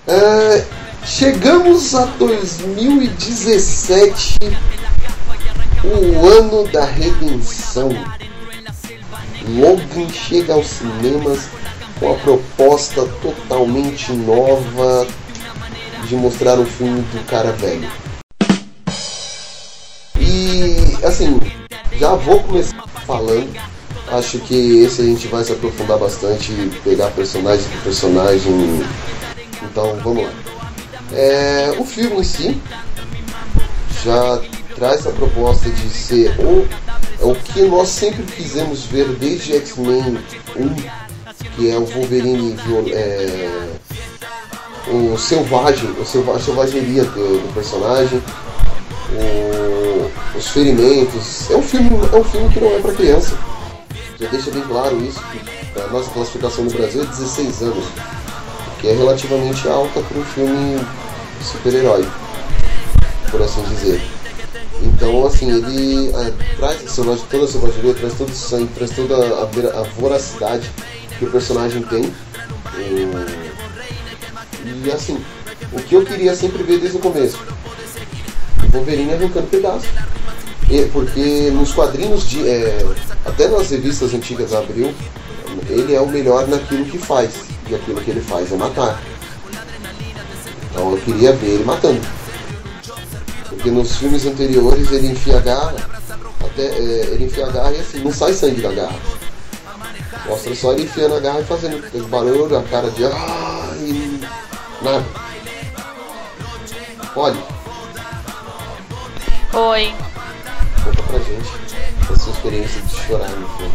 É, 0.08 0.66
chegamos 1.06 1.94
a 1.96 2.06
2017, 2.06 4.38
o 5.84 6.28
ano 6.28 6.68
da 6.68 6.86
redenção. 6.86 7.90
Logan 9.48 10.10
chega 10.10 10.54
aos 10.54 10.68
cinemas 10.68 11.48
com 12.00 12.12
a 12.12 12.16
proposta 12.16 13.08
totalmente 13.22 14.12
nova 14.12 15.08
de 16.06 16.16
mostrar 16.16 16.60
um 16.60 16.66
filme 16.66 17.02
do 17.02 17.26
cara 17.26 17.54
velho. 17.54 17.90
Assim, 21.08 21.40
já 21.94 22.16
vou 22.16 22.42
começar 22.44 22.84
falando. 23.06 23.56
Acho 24.10 24.40
que 24.40 24.84
esse 24.84 25.02
a 25.02 25.06
gente 25.06 25.28
vai 25.28 25.44
se 25.44 25.52
aprofundar 25.52 25.98
bastante, 25.98 26.54
pegar 26.84 27.12
personagem 27.12 27.66
por 27.70 27.82
personagem. 27.84 28.86
Então 29.64 29.98
vamos 30.04 30.24
lá. 30.24 30.32
É, 31.14 31.76
o 31.78 31.84
filme 31.84 32.18
em 32.18 32.24
si 32.24 32.62
já 34.04 34.42
traz 34.76 35.06
a 35.08 35.12
proposta 35.12 35.70
de 35.70 35.90
ser 35.90 36.30
o, 36.40 36.68
é 37.20 37.26
o 37.26 37.36
que 37.36 37.64
nós 37.64 37.90
sempre 37.90 38.24
quisemos 38.24 38.84
ver 38.86 39.08
desde 39.16 39.56
X-Men 39.56 40.20
1, 40.56 40.76
que 41.56 41.70
é 41.70 41.78
o 41.78 41.86
Wolverine 41.86 42.56
é, 42.92 43.50
o 44.90 45.18
selvagem, 45.18 45.90
o 46.00 46.06
selva, 46.06 46.36
a 46.36 46.40
selvageria 46.40 47.04
do, 47.04 47.42
do 47.42 47.54
personagem, 47.54 48.22
o- 49.14 50.12
os 50.38 50.48
ferimentos. 50.50 51.50
É 51.52 51.56
um 51.56 51.62
filme, 51.64 51.90
é 52.12 52.16
um 52.16 52.24
filme 52.24 52.50
que 52.50 52.60
não 52.60 52.70
é 52.76 52.80
para 52.80 52.94
criança. 52.94 53.38
Já 54.20 54.28
deixa 54.30 54.50
bem 54.52 54.64
claro 54.64 54.98
isso, 55.04 55.20
que 55.32 55.80
a 55.80 55.88
nossa 55.88 56.10
classificação 56.10 56.64
no 56.66 56.72
Brasil 56.72 57.04
é 57.04 57.06
16 57.06 57.62
anos, 57.62 57.86
que 58.80 58.88
é 58.88 58.94
relativamente 58.94 59.68
alta 59.68 60.02
para 60.02 60.18
um 60.20 60.24
filme 60.26 60.80
super-herói, 61.44 62.08
por 63.30 63.42
assim 63.42 63.62
dizer. 63.64 64.02
Então, 64.82 65.26
assim, 65.26 65.52
ele 65.52 66.10
é, 66.16 66.34
traz 66.58 66.84
a 66.86 66.90
selvagem- 66.90 67.26
toda 67.30 67.46
a 67.46 67.48
selvageria, 67.48 67.94
traz 67.94 68.14
todo 68.16 68.30
o 68.30 68.36
sangue, 68.36 68.70
traz 68.76 68.92
toda 68.92 69.16
a, 69.42 69.46
vera- 69.46 69.80
a 69.80 69.84
voracidade 70.00 70.70
que 71.18 71.26
o 71.26 71.32
personagem 71.32 71.82
tem. 71.84 72.12
E, 72.78 73.08
e, 74.86 74.92
assim, 74.92 75.24
o 75.74 75.80
que 75.82 75.96
eu 75.96 76.04
queria 76.06 76.36
sempre 76.36 76.64
ver 76.64 76.80
desde 76.80 76.98
o 76.98 77.02
começo: 77.02 77.38
Wolverine 78.72 79.14
arrancando 79.14 79.48
pedaços. 79.48 79.88
E- 80.70 80.86
porque 80.92 81.52
nos 81.52 81.74
quadrinhos 81.74 82.28
de. 82.28 82.48
é, 82.48 82.86
até 83.26 83.48
nas 83.48 83.70
revistas 83.70 84.14
antigas 84.14 84.54
Abril, 84.54 84.94
ele 85.70 85.96
é 85.96 86.02
o 86.02 86.08
melhor 86.08 86.48
naquilo 86.48 86.86
que 86.86 86.98
faz. 86.98 87.32
E 87.70 87.76
aquilo 87.76 88.02
que 88.02 88.12
ele 88.12 88.22
faz 88.22 88.52
é 88.52 88.56
matar. 88.56 89.02
Então 90.72 90.92
eu 90.92 90.98
queria 91.00 91.34
ver 91.34 91.48
ele 91.48 91.64
matando. 91.64 92.02
Porque 93.50 93.72
nos 93.72 93.96
filmes 93.98 94.26
anteriores 94.26 94.92
ele 94.92 95.08
enfia 95.08 95.38
a 95.38 95.42
garra, 95.42 95.76
até, 96.40 96.64
é, 96.64 97.08
ele 97.12 97.26
enfia 97.26 97.48
a 97.48 97.52
garra 97.52 97.72
e 97.72 97.80
assim, 97.80 98.00
não 98.00 98.14
sai 98.14 98.34
sangue 98.34 98.62
da 98.62 98.72
garra. 98.72 98.96
Mostra 100.28 100.54
só 100.56 100.74
ele 100.74 100.84
enfiando 100.84 101.16
a 101.16 101.20
garra 101.20 101.40
e 101.40 101.46
fazendo 101.46 102.10
barulho, 102.10 102.58
a 102.58 102.64
cara 102.64 102.90
de 102.92 103.06
ah, 103.06 103.74
e 103.80 104.20
nada. 104.82 105.06
Olha, 107.16 107.38
Oi. 109.60 109.92
conta 110.84 111.02
pra 111.02 111.18
gente 111.18 111.50
a 112.14 112.16
sua 112.16 112.32
experiência 112.32 112.80
de 112.80 112.96
chorar 112.96 113.30
no 113.32 113.50
filme. 113.58 113.74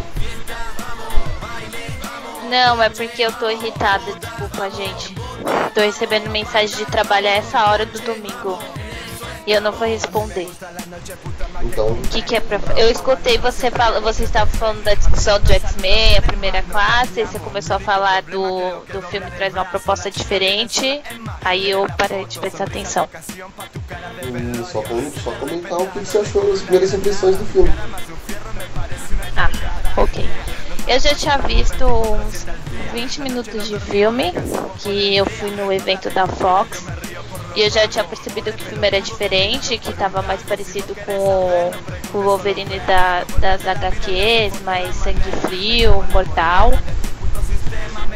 Não, 2.49 2.81
é 2.81 2.89
porque 2.89 3.21
eu 3.21 3.33
tô 3.33 3.49
irritada, 3.49 4.13
desculpa, 4.13 4.69
gente. 4.69 5.13
Tô 5.73 5.81
recebendo 5.81 6.29
mensagem 6.29 6.77
de 6.77 6.85
trabalhar 6.85 7.31
essa 7.31 7.69
hora 7.69 7.85
do 7.85 7.99
domingo. 7.99 8.57
E 9.45 9.51
eu 9.51 9.61
não 9.61 9.71
vou 9.71 9.87
responder. 9.87 10.49
Então, 11.63 11.87
O 11.87 12.01
que, 12.07 12.21
que 12.21 12.35
é 12.35 12.39
pra. 12.39 12.59
Eu 12.77 12.89
escutei 12.89 13.37
você 13.37 13.69
fala, 13.69 13.99
você 13.99 14.23
estava 14.23 14.49
falando 14.51 14.83
da 14.83 14.93
discussão 14.93 15.39
do 15.39 15.51
X-Men, 15.51 16.17
a 16.17 16.21
primeira 16.21 16.61
classe, 16.63 17.19
aí 17.19 17.27
você 17.27 17.39
começou 17.39 17.75
a 17.75 17.79
falar 17.79 18.21
do, 18.21 18.85
do 18.85 19.01
filme 19.03 19.29
traz 19.31 19.53
uma 19.53 19.65
proposta 19.65 20.09
diferente. 20.09 21.01
Aí 21.43 21.69
eu 21.69 21.85
parei 21.97 22.25
de 22.25 22.39
prestar 22.39 22.65
atenção. 22.65 23.09
hum, 24.23 24.63
só, 24.63 24.81
só 25.23 25.31
comentar 25.31 25.77
o 25.79 25.87
que 25.87 25.99
você 25.99 26.19
achou 26.19 26.49
das 26.49 26.61
primeiras 26.61 26.93
impressões 26.93 27.37
do 27.37 27.45
filme. 27.45 27.71
Ah, 29.35 29.49
ok. 29.97 30.29
Eu 30.87 30.99
já 30.99 31.15
tinha 31.15 31.37
visto 31.37 31.85
uns 31.85 32.45
20 32.91 33.21
minutos 33.21 33.67
de 33.67 33.79
filme, 33.79 34.33
que 34.79 35.15
eu 35.15 35.25
fui 35.25 35.51
no 35.51 35.71
evento 35.71 36.09
da 36.09 36.27
Fox. 36.27 36.85
E 37.55 37.61
eu 37.61 37.69
já 37.69 37.87
tinha 37.87 38.03
percebido 38.03 38.51
que 38.51 38.63
o 38.63 38.65
filme 38.67 38.87
era 38.87 38.99
diferente, 38.99 39.77
que 39.77 39.93
tava 39.93 40.21
mais 40.23 40.41
parecido 40.41 40.95
com 41.05 41.71
o 42.17 42.21
Wolverine 42.21 42.79
da, 42.81 43.23
das 43.39 43.65
HQs, 43.67 44.61
mais 44.63 44.95
sangue 44.95 45.31
frio, 45.41 46.03
mortal. 46.11 46.73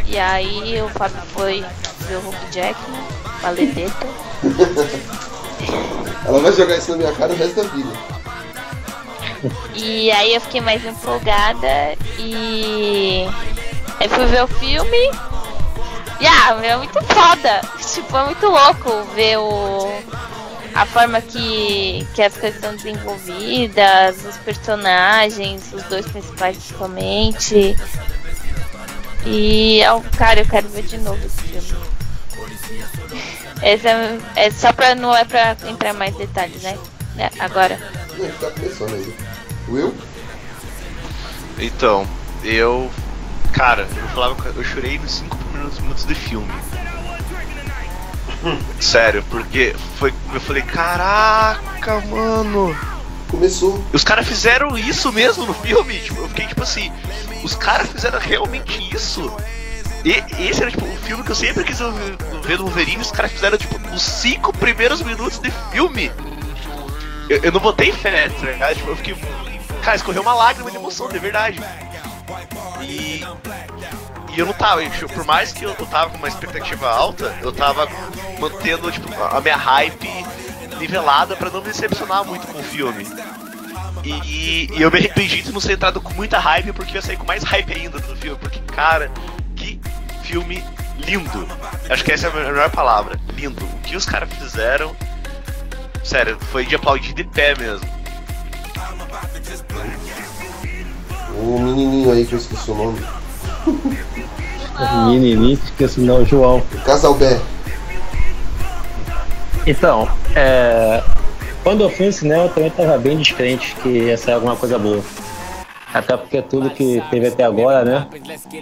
E 0.05 0.17
aí 0.17 0.81
o 0.81 0.89
Fábio 0.89 1.21
foi 1.33 1.63
ver 2.07 2.15
o 2.15 2.19
Hulk 2.21 2.51
Jackman, 2.51 3.03
maledeta. 3.43 4.07
Ela 6.25 6.39
vai 6.39 6.51
jogar 6.53 6.77
isso 6.77 6.91
na 6.91 6.97
minha 6.97 7.11
cara 7.13 7.33
o 7.33 7.35
resto 7.35 7.61
da 7.61 7.63
vida. 7.69 7.89
E 9.75 10.11
aí 10.11 10.33
eu 10.33 10.41
fiquei 10.41 10.61
mais 10.61 10.83
empolgada 10.83 11.95
e 12.17 13.27
aí 13.99 14.09
fui 14.09 14.25
ver 14.25 14.43
o 14.43 14.47
filme. 14.47 15.11
E 16.19 16.27
ah, 16.27 16.59
é 16.63 16.77
muito 16.77 16.93
foda. 17.03 17.61
Tipo, 17.93 18.17
é 18.17 18.23
muito 18.25 18.47
louco 18.47 19.03
ver 19.13 19.37
o. 19.37 20.01
A 20.73 20.85
forma 20.85 21.19
que, 21.21 22.05
que 22.13 22.21
as 22.21 22.33
coisas 22.37 22.55
estão 22.55 22.75
desenvolvidas, 22.75 24.23
os 24.23 24.37
personagens, 24.37 25.73
os 25.73 25.81
dois 25.83 26.05
principais 26.05 26.55
principalmente. 26.57 27.75
E 29.25 29.81
é 29.81 29.91
um- 29.91 30.01
cara, 30.03 30.41
eu 30.41 30.45
quero 30.47 30.67
ver 30.69 30.83
de 30.83 30.97
novo 30.99 31.19
esse 31.25 31.41
filme. 31.41 31.87
Esse 33.63 33.87
é, 33.87 34.19
é 34.35 34.51
só 34.51 34.71
pra. 34.71 34.93
não 34.93 35.15
é 35.15 35.25
pra 35.25 35.57
entrar 35.67 35.91
mais 35.93 36.15
detalhes, 36.15 36.61
né? 36.61 36.77
né, 37.15 37.31
Agora. 37.39 37.79
Tá 38.39 38.51
começando. 38.51 39.15
Will? 39.67 39.95
Então, 41.57 42.07
eu. 42.43 42.91
Cara, 43.53 43.87
eu 43.97 44.07
falava 44.09 44.35
que 44.35 44.55
eu 44.55 44.63
chorei 44.63 44.99
nos 44.99 45.11
5 45.11 45.35
primeiros 45.57 45.79
minutos 45.79 46.05
de 46.05 46.15
filme. 46.15 46.53
Sério, 48.79 49.23
porque 49.29 49.75
foi. 49.97 50.13
Eu 50.33 50.39
falei, 50.39 50.61
caraca, 50.61 51.99
mano. 52.01 52.77
Começou. 53.29 53.83
Os 53.91 54.03
caras 54.03 54.27
fizeram 54.27 54.77
isso 54.77 55.11
mesmo 55.11 55.45
no 55.45 55.53
filme? 55.53 55.99
Tipo, 55.99 56.21
eu 56.21 56.29
fiquei 56.29 56.47
tipo 56.47 56.63
assim, 56.63 56.91
os 57.43 57.55
caras 57.55 57.87
fizeram 57.89 58.19
realmente 58.19 58.95
isso? 58.95 59.35
E 60.05 60.23
esse 60.47 60.61
era 60.61 60.71
tipo 60.71 60.85
o 60.85 60.97
filme 60.97 61.23
que 61.23 61.31
eu 61.31 61.35
sempre 61.35 61.63
quis 61.65 61.79
ver 62.43 62.57
do 62.57 62.63
Wolverine, 62.63 63.01
os 63.01 63.11
caras 63.11 63.31
fizeram 63.31 63.57
tipo 63.57 63.75
os 63.93 64.01
cinco 64.01 64.53
primeiros 64.53 65.01
minutos 65.01 65.39
de 65.39 65.51
filme. 65.71 66.11
Eu, 67.27 67.43
eu 67.43 67.51
não 67.51 67.59
botei 67.59 67.91
fé, 67.91 68.29
tá 68.29 68.45
ligado? 68.45 68.75
Tipo, 68.75 68.89
eu 68.91 68.95
fiquei. 68.95 69.15
Cara, 69.81 69.97
escorreu 69.97 70.21
uma 70.21 70.33
lágrima 70.33 70.71
de 70.71 70.77
emoção, 70.77 71.09
de 71.09 71.19
verdade. 71.19 71.59
E. 72.81 73.25
E 74.37 74.39
eu 74.39 74.45
não 74.45 74.53
tava, 74.53 74.81
por 75.15 75.25
mais 75.25 75.51
que 75.51 75.63
eu, 75.63 75.73
tava 75.87 76.11
com 76.11 76.17
uma 76.19 76.27
expectativa 76.27 76.87
alta, 76.87 77.35
eu 77.41 77.51
tava 77.51 77.87
mantendo, 78.39 78.91
tipo, 78.91 79.11
a 79.23 79.41
minha 79.41 79.55
hype 79.57 80.07
nivelada 80.77 81.35
pra 81.35 81.49
não 81.49 81.59
me 81.59 81.65
decepcionar 81.69 82.23
muito 82.23 82.45
com 82.45 82.59
o 82.59 82.63
filme. 82.63 83.03
E, 84.03 84.11
e- 84.11 84.69
e 84.77 84.81
eu 84.83 84.91
me 84.91 84.99
arrependi 84.99 85.41
de 85.41 85.51
não 85.51 85.59
ser 85.59 85.73
entrado 85.73 85.99
com 85.99 86.13
muita 86.13 86.37
hype, 86.37 86.71
porque 86.71 86.95
eu 86.95 87.01
sair 87.01 87.17
com 87.17 87.25
mais 87.25 87.41
hype 87.43 87.73
ainda 87.73 87.97
do 87.99 88.15
filme. 88.15 88.37
Porque, 88.39 88.59
cara, 88.75 89.09
que 89.55 89.81
filme 90.21 90.63
lindo. 90.99 91.47
Acho 91.89 92.03
que 92.03 92.11
essa 92.11 92.27
é 92.27 92.29
a 92.29 92.33
melhor 92.33 92.69
palavra. 92.69 93.19
Lindo. 93.33 93.65
O 93.65 93.79
que 93.79 93.95
os 93.95 94.05
caras 94.05 94.29
fizeram. 94.33 94.95
Sério, 96.03 96.37
foi 96.51 96.63
de 96.63 96.75
aplaudir 96.75 97.13
de 97.13 97.23
pé 97.23 97.55
mesmo. 97.57 97.89
O 101.35 101.59
menininho 101.59 102.11
aí 102.11 102.23
que 102.23 102.33
eu 102.33 102.37
esqueci 102.37 102.69
o 102.69 102.75
nome. 102.75 102.99
Esqueço 105.53 106.01
não, 106.01 106.25
João. 106.25 106.61
Casalbé. 106.85 107.39
Então, 109.65 110.07
é, 110.35 111.03
quando 111.63 111.83
eu 111.83 111.89
fui 111.89 112.05
no 112.05 112.13
cinema 112.13 112.43
eu 112.43 112.49
também 112.49 112.69
estava 112.69 112.97
bem 112.97 113.17
descrente 113.17 113.75
que 113.81 113.89
ia 113.89 114.17
sair 114.17 114.35
alguma 114.35 114.55
coisa 114.55 114.77
boa. 114.79 115.01
Até 115.93 116.15
porque 116.15 116.41
tudo 116.41 116.69
que 116.69 117.01
teve 117.09 117.27
até 117.27 117.43
agora, 117.43 117.83
né, 117.83 118.07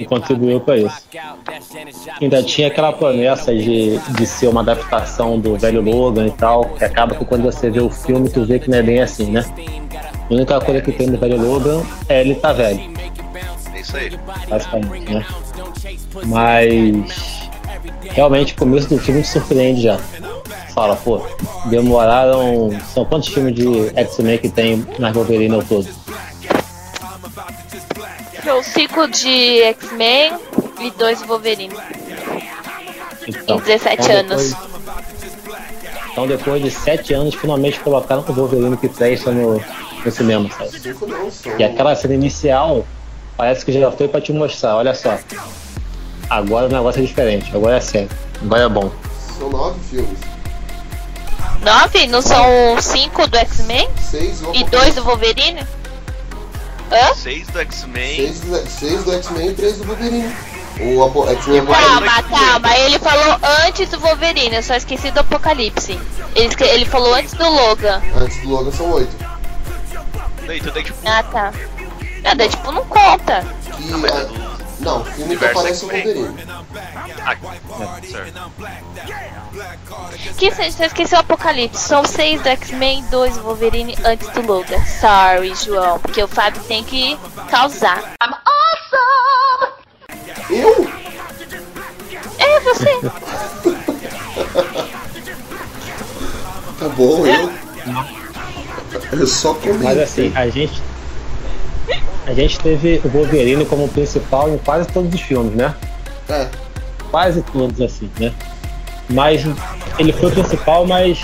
contribuiu 0.07 0.59
para 0.61 0.78
isso. 0.78 0.95
Ainda 2.22 2.41
tinha 2.43 2.68
aquela 2.68 2.93
promessa 2.93 3.53
de, 3.53 3.97
de 3.97 4.26
ser 4.26 4.47
uma 4.47 4.61
adaptação 4.61 5.39
do 5.39 5.57
velho 5.57 5.82
Logan 5.82 6.28
e 6.28 6.32
tal, 6.32 6.66
que 6.66 6.86
acaba 6.86 7.16
que 7.16 7.26
quando 7.26 7.43
você 7.43 7.70
vê 7.70 7.82
o 7.82 7.89
filme 7.89 8.30
tu 8.30 8.45
vê 8.45 8.59
que 8.59 8.70
não 8.70 8.78
é 8.78 8.84
bem 8.84 9.01
assim, 9.01 9.32
né? 9.32 9.43
A 10.30 10.34
única 10.34 10.59
coisa 10.61 10.82
que 10.82 10.91
tem 10.91 11.09
do 11.11 11.18
velho 11.18 11.41
Logan 11.41 11.84
é 12.07 12.22
ele 12.22 12.36
tá 12.36 12.53
velho, 12.53 12.80
É 13.74 13.80
isso 13.80 13.97
aí. 13.97 14.11
basicamente, 14.47 15.13
né? 15.13 15.26
Mas 16.25 17.49
realmente 18.11 18.53
o 18.53 18.57
começo 18.57 18.88
do 18.89 18.97
filme 18.99 19.21
te 19.21 19.27
surpreende 19.27 19.81
já. 19.81 19.97
Fala, 20.73 20.95
pô, 20.95 21.21
demoraram. 21.65 22.69
São 22.93 23.05
quantos 23.05 23.29
filmes 23.29 23.55
de 23.55 23.91
X-Men 23.95 24.38
que 24.38 24.49
tem 24.49 24.86
na 24.99 25.11
Wolverine 25.11 25.55
ao 25.55 25.63
todo? 25.63 25.88
Foi 28.43 28.51
o 28.59 28.63
ciclo 28.63 29.07
de 29.09 29.61
X-Men 29.63 30.33
e 30.81 30.91
dois 30.91 31.21
Wolverine. 31.23 31.73
Então, 33.27 33.57
Em 33.57 33.61
17 33.61 34.01
então 34.03 34.15
anos. 34.19 34.49
depois- 34.49 34.75
então 36.11 36.27
depois 36.27 36.61
de 36.61 36.69
sete 36.71 37.13
anos 37.13 37.33
finalmente 37.36 37.79
colocaram 37.79 38.23
o 38.27 38.33
Wolverine 38.33 38.77
que 38.77 38.88
presta 38.88 39.31
no, 39.31 39.61
no 40.05 40.11
cinema, 40.11 40.47
sabe? 40.57 40.79
Cinco 40.79 41.07
são. 41.31 41.57
E 41.57 41.63
aquela 41.63 41.95
cena 41.95 42.13
inicial 42.13 42.86
parece 43.36 43.65
que 43.65 43.71
já 43.71 43.91
foi 43.91 44.07
pra 44.07 44.21
te 44.21 44.31
mostrar, 44.31 44.75
olha 44.77 44.93
só. 44.93 45.17
Agora 46.30 46.65
o 46.65 46.69
negócio 46.69 47.01
é 47.01 47.05
diferente, 47.05 47.55
agora 47.55 47.78
é 47.78 47.80
sério, 47.82 48.09
agora 48.41 48.63
é 48.63 48.69
bom. 48.69 48.91
São 49.38 49.49
nove 49.49 49.80
filmes. 49.89 50.19
Nove? 51.61 52.07
Não 52.07 52.21
são 52.21 52.45
cinco 52.82 53.28
do 53.28 53.38
X-Men? 53.38 53.89
Seis 53.99 54.41
E 54.53 54.63
dois 54.65 54.95
do 54.95 55.03
Wolverine? 55.03 55.61
Hã? 56.91 57.13
Seis 57.15 57.47
do 57.47 57.59
X-Men. 57.59 58.15
Seis, 58.15 58.39
do- 58.41 58.69
seis 58.69 59.03
do 59.03 59.13
X-Men 59.13 59.49
e 59.49 59.53
três 59.53 59.78
do 59.78 59.86
Wolverine. 59.86 60.36
O 60.80 61.03
Apo- 61.03 61.28
X-Men 61.30 61.65
Calma, 61.65 61.97
Apocalipse. 62.11 62.30
calma. 62.30 62.78
Ele 62.78 62.99
falou 62.99 63.39
antes 63.65 63.89
do 63.89 63.99
Wolverine, 63.99 64.55
eu 64.57 64.63
só 64.63 64.76
esqueci 64.76 65.09
do 65.11 65.21
Apocalipse. 65.21 65.99
Ele, 66.36 66.47
esque- 66.47 66.63
ele 66.65 66.86
falou 66.86 67.13
antes 67.13 67.34
do 67.34 67.49
Logan. 67.49 68.01
Antes 68.19 68.41
do 68.41 68.49
Logan 68.49 68.71
são 68.71 68.91
oito. 68.91 69.15
Então 70.47 70.84
tipo. 70.84 70.97
Ah, 71.05 71.23
tá. 71.23 71.53
Ah, 72.23 72.47
tipo, 72.47 72.71
não 72.71 72.86
conta. 72.86 73.43
E, 73.80 73.84
Não, 73.86 73.99
mas 73.99 74.11
é 74.11 74.17
a- 74.17 74.55
não, 74.86 75.03
filme 75.03 75.15
que 75.15 75.45
Universo 75.45 75.59
aparece 75.59 75.86
o. 75.86 75.89
Wolverine. 75.89 76.45
Ah, 77.25 77.36
certo. 78.09 78.51
Que 80.38 80.51
você 80.51 80.71
só 80.71 80.86
esqueceu 80.86 81.17
o 81.17 81.21
Apocalipse. 81.21 81.81
São 81.81 82.05
seis 82.05 82.41
do 82.41 82.49
X-Men 82.49 83.03
dois 83.09 83.36
do 83.36 83.43
Wolverine 83.43 83.97
antes 84.05 84.27
do 84.29 84.41
Logan. 84.41 84.79
Sorry, 84.86 85.53
João. 85.55 85.99
Porque 85.99 86.21
o 86.23 86.27
Fábio 86.27 86.61
tem 86.63 86.83
que 86.83 87.17
causar. 87.49 88.15
I'm 88.21 88.36
awesome! 88.45 89.73
Eu? 90.49 90.88
É 92.38 92.59
você. 92.59 92.89
Tá 96.77 96.89
bom, 96.89 97.25
eu. 97.25 97.51
Eu 99.13 99.27
só 99.27 99.53
comi. 99.53 99.83
Mas 99.83 99.97
assim, 99.97 100.31
a 100.36 100.49
gente. 100.49 100.81
A 102.25 102.33
gente 102.33 102.59
teve 102.59 103.01
o 103.03 103.09
Wolverine 103.09 103.65
como 103.65 103.88
principal 103.88 104.49
em 104.49 104.57
quase 104.57 104.88
todos 104.89 105.13
os 105.13 105.21
filmes, 105.21 105.53
né? 105.53 105.73
É. 106.27 106.47
Quase 107.11 107.41
todos 107.43 107.79
assim, 107.81 108.09
né? 108.19 108.33
Mas 109.09 109.43
ele 109.99 110.11
foi 110.11 110.29
o 110.29 110.31
principal, 110.31 110.88
mas 110.88 111.23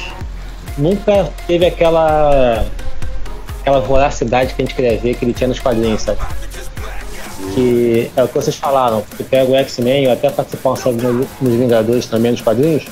nunca 0.78 1.32
teve 1.48 1.66
aquela 1.66 2.66
aquela 3.62 3.80
voracidade 3.80 4.54
que 4.54 4.62
a 4.62 4.66
gente 4.66 4.76
queria 4.76 4.98
ver 4.98 5.16
que 5.16 5.26
ele 5.26 5.34
tinha 5.34 5.48
nos 5.48 5.60
quadrinhos, 5.60 6.02
sabe? 6.02 6.20
Que 7.54 8.12
é 8.16 8.24
o 8.24 8.28
que 8.28 8.36
vocês 8.36 8.56
falaram, 8.56 9.04
que 9.18 9.24
pega 9.24 9.52
o 9.52 9.56
X-Men, 9.56 10.08
ou 10.08 10.14
até 10.14 10.30
participar 10.30 10.76
sabe, 10.76 11.02
nos 11.02 11.28
nos 11.42 11.54
Vingadores 11.56 12.06
também 12.06 12.32
nos 12.32 12.42
quadrinhos, 12.42 12.86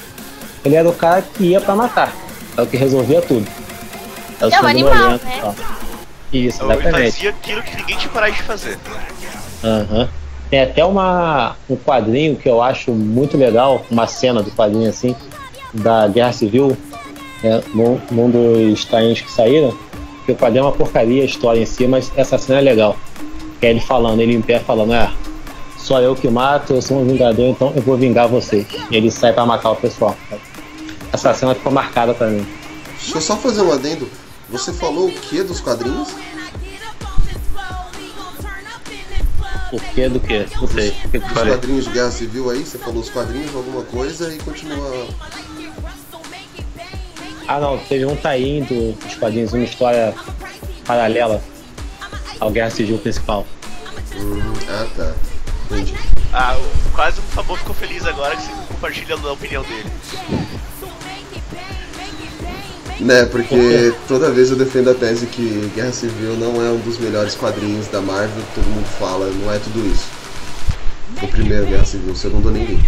ele 0.66 0.76
era 0.76 0.90
o 0.90 0.94
cara 0.94 1.22
que 1.22 1.44
ia 1.44 1.62
pra 1.62 1.76
matar. 1.76 2.14
É 2.58 2.62
o 2.62 2.68
que 2.68 2.76
resolvia 2.76 3.22
tudo. 3.22 3.48
É 4.42 4.46
o 4.48 4.54
É 4.54 4.62
um 4.62 4.68
animal, 4.68 5.12
né? 5.12 5.20
Isso, 6.32 6.64
Ele 6.64 6.74
exatamente. 6.74 7.12
fazia 7.12 7.30
aquilo 7.32 7.64
que 7.64 7.76
ninguém 7.78 7.98
tinha 7.98 8.10
coragem 8.12 8.36
de 8.38 8.44
fazer. 8.44 8.78
Aham. 9.64 10.10
Tem 10.50 10.62
até 10.62 10.84
uma, 10.84 11.56
um 11.70 11.76
quadrinho 11.76 12.36
que 12.36 12.50
eu 12.50 12.62
acho 12.62 12.92
muito 12.92 13.38
legal, 13.38 13.86
uma 13.90 14.08
cena 14.08 14.42
do 14.42 14.50
quadrinho 14.52 14.90
assim, 14.90 15.16
da 15.74 16.08
Guerra 16.08 16.34
Civil, 16.34 16.76
né, 17.44 17.62
num, 17.74 18.00
num 18.10 18.30
dos 18.30 18.84
tains 18.86 19.22
que 19.22 19.32
saíram, 19.32 19.78
que 20.26 20.32
o 20.32 20.36
quadrinho 20.36 20.64
é 20.64 20.66
uma 20.66 20.72
porcaria 20.72 21.22
a 21.22 21.26
história 21.26 21.62
em 21.62 21.66
si, 21.66 21.86
mas 21.88 22.12
essa 22.16 22.38
cena 22.38 22.60
é 22.60 22.62
legal. 22.62 22.98
Que 23.60 23.68
é 23.68 23.70
ele 23.70 23.80
falando, 23.80 24.22
ele 24.22 24.34
em 24.34 24.42
pé 24.42 24.60
falando, 24.60 24.94
é, 24.94 25.12
só 25.78 26.00
eu 26.02 26.16
que 26.16 26.28
mato, 26.28 26.74
eu 26.74 26.82
sou 26.82 27.00
um 27.00 27.06
vingador, 27.06 27.46
então 27.46 27.72
eu 27.76 27.82
vou 27.84 27.96
vingar 27.98 28.28
vocês. 28.28 28.66
E 28.90 28.96
ele 28.96 29.12
sai 29.12 29.34
pra 29.34 29.46
matar 29.46 29.72
o 29.72 29.76
pessoal. 29.76 30.16
Essa 31.14 31.34
cena 31.34 31.54
ficou 31.54 31.72
marcada 31.72 32.14
pra 32.14 32.28
mim. 32.28 32.46
Deixa 33.00 33.18
eu 33.18 33.22
só 33.22 33.36
fazer 33.38 33.62
um 33.62 33.72
adendo. 33.72 34.08
Você 34.52 34.74
falou 34.74 35.08
o 35.08 35.12
que 35.12 35.44
dos 35.44 35.60
quadrinhos? 35.60 36.10
O 39.72 39.80
que 39.94 40.10
do 40.10 40.20
que? 40.20 40.48
Não 40.60 40.68
sei. 40.68 40.90
O 41.06 41.10
que 41.10 41.20
que 41.20 41.26
Os 41.28 41.32
falei? 41.34 41.54
quadrinhos 41.54 41.86
de 41.86 41.92
Guerra 41.92 42.12
Civil 42.12 42.50
aí, 42.50 42.66
você 42.66 42.78
falou 42.80 43.02
os 43.02 43.10
quadrinhos, 43.10 43.54
alguma 43.56 43.84
coisa 43.84 44.34
e 44.34 44.40
continua. 44.40 45.08
Ah 47.48 47.60
não, 47.60 47.78
teve 47.78 48.06
um 48.06 48.16
tie 48.16 48.62
dos 48.62 49.16
quadrinhos, 49.16 49.54
uma 49.54 49.64
história 49.64 50.14
paralela 50.86 51.42
ao 52.40 52.50
Guerra 52.50 52.72
Civil 52.72 52.98
principal. 52.98 53.46
Hum, 54.16 54.54
ah 54.70 54.88
tá. 54.96 55.14
Entendi. 55.72 55.94
Ah, 56.34 56.58
o- 56.58 56.92
quase 56.92 57.20
o 57.20 57.24
Fabão 57.24 57.56
ficou 57.56 57.76
feliz 57.76 58.06
agora 58.06 58.36
que 58.36 58.42
você 58.44 58.52
compartilha 58.68 59.16
a 59.16 59.32
opinião 59.32 59.64
dele. 59.64 59.86
Né, 63.00 63.26
porque 63.26 63.94
toda 64.10 64.30
vez 64.30 64.52
eu 64.52 64.58
defendo 64.58 64.90
a 64.90 64.94
tese 64.94 65.26
que 65.26 65.72
Guerra 65.74 65.94
Civil 65.94 66.36
não 66.36 66.62
é 66.62 66.70
um 66.70 66.80
dos 66.80 66.98
melhores 66.98 67.34
quadrinhos 67.34 67.88
da 67.88 68.02
Marvel, 68.02 68.44
todo 68.54 68.66
mundo 68.66 68.86
fala, 68.86 69.26
não 69.28 69.54
é 69.54 69.58
tudo 69.58 69.80
isso. 69.88 70.06
O 71.24 71.28
primeiro 71.28 71.66
Guerra 71.66 71.86
Civil, 71.86 72.12
o 72.12 72.16
segundo 72.16 72.52
nem 72.52 72.66
li. 72.66 72.80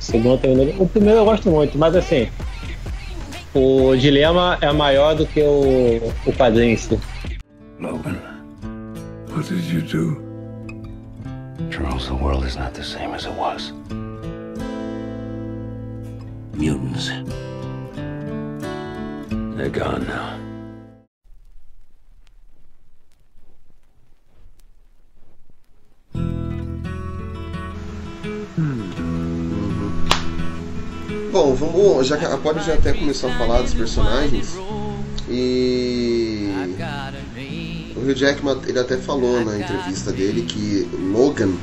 Segundo 0.00 0.38
terminou. 0.38 0.82
O 0.82 0.88
primeiro 0.88 1.18
eu 1.18 1.24
gosto 1.24 1.50
muito, 1.50 1.76
mas 1.76 1.94
assim. 1.94 2.28
O 3.52 3.94
dilema 3.96 4.56
é 4.60 4.72
maior 4.72 5.14
do 5.14 5.26
que 5.26 5.42
o, 5.42 6.12
o 6.24 6.32
quadrinho 6.32 6.72
em 6.72 6.76
si. 6.76 6.98
Logan, 7.80 8.16
what 9.30 9.48
did 9.48 9.64
you 9.64 9.82
do? 9.82 10.26
Charles, 11.70 12.06
the 12.06 12.14
world 12.14 12.46
is 12.46 12.56
not 12.56 12.72
the 12.72 12.84
same 12.84 13.14
as 13.14 13.26
it 13.26 13.34
was. 13.36 13.74
Mutants. 16.54 17.10
They're 19.56 19.70
gone 19.70 20.06
now. 20.06 20.38
Bom, 31.32 31.54
vamos. 31.54 32.06
Já 32.06 32.16
a 32.16 32.58
já 32.60 32.74
até 32.74 32.92
começou 32.92 33.30
a 33.30 33.38
falar 33.38 33.62
dos 33.62 33.72
personagens. 33.72 34.58
E. 35.30 36.50
O 37.96 38.00
Hugh 38.00 38.14
Jackman 38.14 38.60
ele 38.66 38.78
até 38.78 38.98
falou 38.98 39.42
na 39.42 39.58
entrevista 39.58 40.12
dele 40.12 40.42
que 40.42 40.86
Logan 41.14 41.54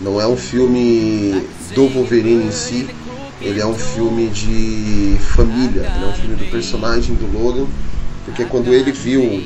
não 0.00 0.20
é 0.20 0.26
um 0.26 0.36
filme 0.36 1.42
do 1.74 1.88
Wolverine 1.88 2.44
em 2.44 2.52
si, 2.52 2.88
ele 3.40 3.60
é 3.60 3.66
um 3.66 3.74
filme 3.74 4.28
de 4.28 5.16
família, 5.20 5.82
ele 5.94 6.04
é 6.04 6.08
um 6.08 6.14
filme 6.14 6.36
do 6.36 6.50
personagem 6.50 7.14
do 7.14 7.38
Logan, 7.38 7.66
porque 8.24 8.44
quando 8.44 8.72
ele 8.74 8.92
viu 8.92 9.42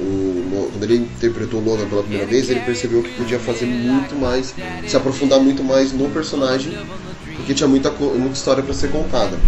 o, 0.00 0.70
quando 0.72 0.84
ele 0.84 0.96
interpretou 0.96 1.60
o 1.60 1.64
Logan 1.64 1.86
pela 1.86 2.02
primeira 2.02 2.26
vez, 2.26 2.48
ele 2.48 2.60
percebeu 2.60 3.02
que 3.02 3.10
podia 3.10 3.38
fazer 3.38 3.66
muito 3.66 4.14
mais, 4.14 4.54
se 4.86 4.96
aprofundar 4.96 5.40
muito 5.40 5.62
mais 5.62 5.92
no 5.92 6.08
personagem, 6.10 6.76
porque 7.36 7.54
tinha 7.54 7.68
muita, 7.68 7.90
muita 7.90 8.34
história 8.34 8.62
para 8.62 8.74
ser 8.74 8.90
contada. 8.90 9.38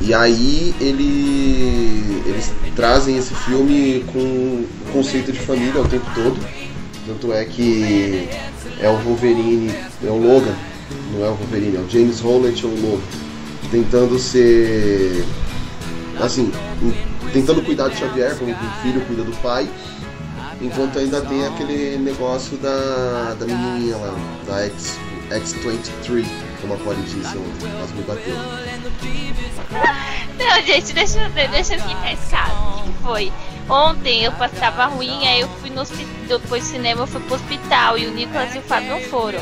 E 0.00 0.12
aí 0.12 0.74
ele, 0.80 2.22
eles 2.26 2.52
trazem 2.76 3.16
esse 3.16 3.34
filme 3.34 4.04
com 4.12 4.18
o 4.18 4.68
conceito 4.92 5.32
de 5.32 5.38
família 5.38 5.80
o 5.80 5.88
tempo 5.88 6.06
todo. 6.14 6.38
Tanto 7.06 7.32
é 7.32 7.44
que 7.44 8.28
é 8.80 8.88
o 8.88 8.96
Wolverine, 8.98 9.70
é 10.02 10.10
o 10.10 10.16
Logan, 10.16 10.54
não 11.12 11.24
é 11.24 11.28
o 11.30 11.34
Wolverine, 11.34 11.76
é 11.76 11.80
o 11.80 11.88
James 11.88 12.20
Holland 12.20 12.62
é 12.62 12.66
o 12.66 12.80
Logan, 12.80 13.02
tentando 13.70 14.18
ser 14.18 15.24
assim, 16.20 16.50
tentando 17.32 17.62
cuidar 17.62 17.88
de 17.88 17.96
Xavier, 17.98 18.36
como 18.36 18.52
o 18.52 18.82
filho 18.82 19.00
cuida 19.06 19.22
do 19.24 19.32
pai, 19.42 19.68
enquanto 20.60 20.98
ainda 20.98 21.20
tem 21.22 21.44
aquele 21.46 21.96
negócio 21.98 22.56
da, 22.58 23.34
da 23.38 23.46
menininha 23.46 23.96
lá, 23.96 24.14
da 24.46 24.64
X, 24.66 24.98
X23, 25.30 26.24
como 26.60 26.74
a 26.74 26.76
Polly 26.78 27.02
disse 27.02 27.36
ontem, 27.36 27.70
quase 27.78 27.94
me 27.94 28.02
bateu. 28.02 28.34
Não, 30.38 30.62
gente, 30.66 30.92
deixa, 30.92 31.18
eu- 31.20 31.30
deixa 31.50 31.74
eu 31.74 31.78
explicar 31.78 32.12
esse. 32.12 32.34
O 32.34 32.82
que 32.84 33.02
foi? 33.02 33.32
Ontem 33.68 34.24
eu 34.24 34.32
passava 34.32 34.86
ruim, 34.86 35.26
aí 35.26 35.40
eu 35.40 35.48
fui 35.60 35.70
no 35.70 35.84
depois 36.28 36.64
do 36.64 36.70
cinema, 36.70 37.02
eu 37.02 37.06
fui 37.06 37.20
pro 37.20 37.34
hospital 37.34 37.98
e 37.98 38.06
o 38.06 38.12
Nicolas 38.12 38.54
e 38.54 38.58
o 38.58 38.62
Fábio 38.62 38.90
não 38.90 39.00
foram. 39.00 39.40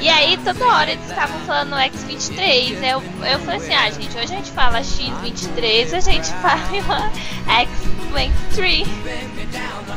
E 0.00 0.08
aí 0.08 0.36
toda 0.38 0.66
hora 0.66 0.90
eles 0.90 1.08
estavam 1.08 1.38
falando 1.40 1.74
X23. 1.76 2.82
Eu, 2.82 3.02
eu 3.26 3.38
falei 3.40 3.56
assim, 3.56 3.74
ah 3.74 3.90
gente, 3.90 4.16
hoje 4.16 4.32
a 4.32 4.36
gente 4.36 4.50
fala 4.50 4.80
X23, 4.80 5.94
a 5.94 6.00
gente 6.00 6.28
fala 6.40 7.10
X23. 7.48 8.86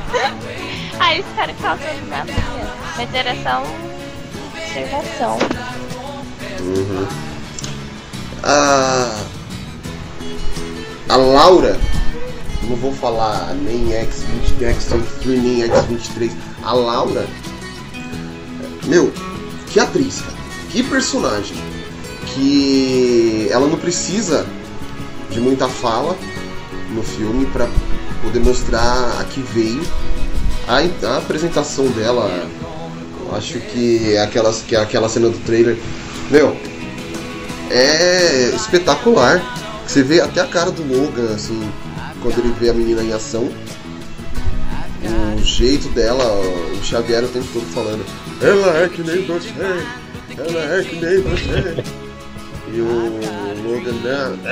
aí 1.00 1.20
os 1.20 1.36
caras 1.36 1.56
causando 1.62 2.08
na 2.10 2.24
minha. 2.24 2.38
Mas 2.96 3.14
era 3.14 3.36
só 3.44 3.62
uma 3.62 3.98
observação. 4.56 5.38
Uhum. 6.62 7.08
A, 8.44 9.26
a 11.10 11.16
Laura, 11.16 11.80
não 12.68 12.76
vou 12.76 12.94
falar 12.94 13.54
nem 13.56 13.90
X20, 13.90 14.60
X23, 14.60 15.42
nem 15.42 15.62
X23. 15.62 16.32
A 16.64 16.74
Laura, 16.74 17.26
meu, 18.86 19.12
que 19.68 19.80
atriz, 19.80 20.22
cara. 20.22 20.38
Que 20.70 20.84
personagem. 20.84 21.56
Que 22.34 23.48
ela 23.52 23.68
não 23.68 23.78
precisa 23.78 24.46
de 25.30 25.40
muita 25.40 25.68
fala 25.68 26.18
no 26.94 27.04
filme 27.04 27.46
pra 27.48 27.68
poder 28.22 28.40
mostrar 28.40 29.20
a 29.20 29.24
que 29.26 29.42
veio. 29.42 29.82
A, 30.68 30.80
a 31.08 31.18
apresentação 31.18 31.88
dela, 31.88 32.30
eu 33.26 33.36
acho 33.36 33.60
que 33.60 34.18
aquelas, 34.18 34.62
que 34.62 34.76
é 34.76 34.80
aquela 34.80 35.08
cena 35.08 35.30
do 35.30 35.38
trailer, 35.40 35.78
meu, 36.30 36.56
é 37.70 38.52
espetacular. 38.56 39.42
Você 39.86 40.04
vê 40.04 40.20
até 40.20 40.42
a 40.42 40.48
cara 40.48 40.70
do 40.70 40.84
Logan, 40.84 41.34
assim, 41.34 41.72
quando 42.22 42.40
ele 42.40 42.54
vê 42.60 42.70
a 42.70 42.74
menina 42.74 43.02
em 43.04 43.14
ação. 43.14 43.50
O 45.38 45.44
jeito 45.44 45.88
dela, 45.90 46.26
o 46.26 46.84
Xavier 46.84 47.24
o 47.24 47.28
tempo 47.28 47.48
todo 47.54 47.66
falando, 47.68 48.06
ela 48.42 48.84
é 48.84 48.90
que 48.90 49.02
nem 49.02 49.26
você, 49.26 49.50
ela 50.38 50.76
é 50.76 50.84
que 50.84 50.96
nem 50.96 51.22
você. 51.22 51.84
E 52.74 52.82
o 52.82 52.86
Logan, 53.64 53.94
não, 54.04 54.36
não 54.36 54.44
não, 54.44 54.46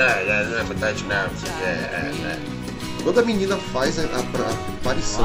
é, 1.62 2.32
é. 2.32 2.40
Quando 3.02 3.20
a 3.20 3.22
menina 3.22 3.56
faz 3.72 3.98
a, 3.98 4.04
aparição, 4.04 5.24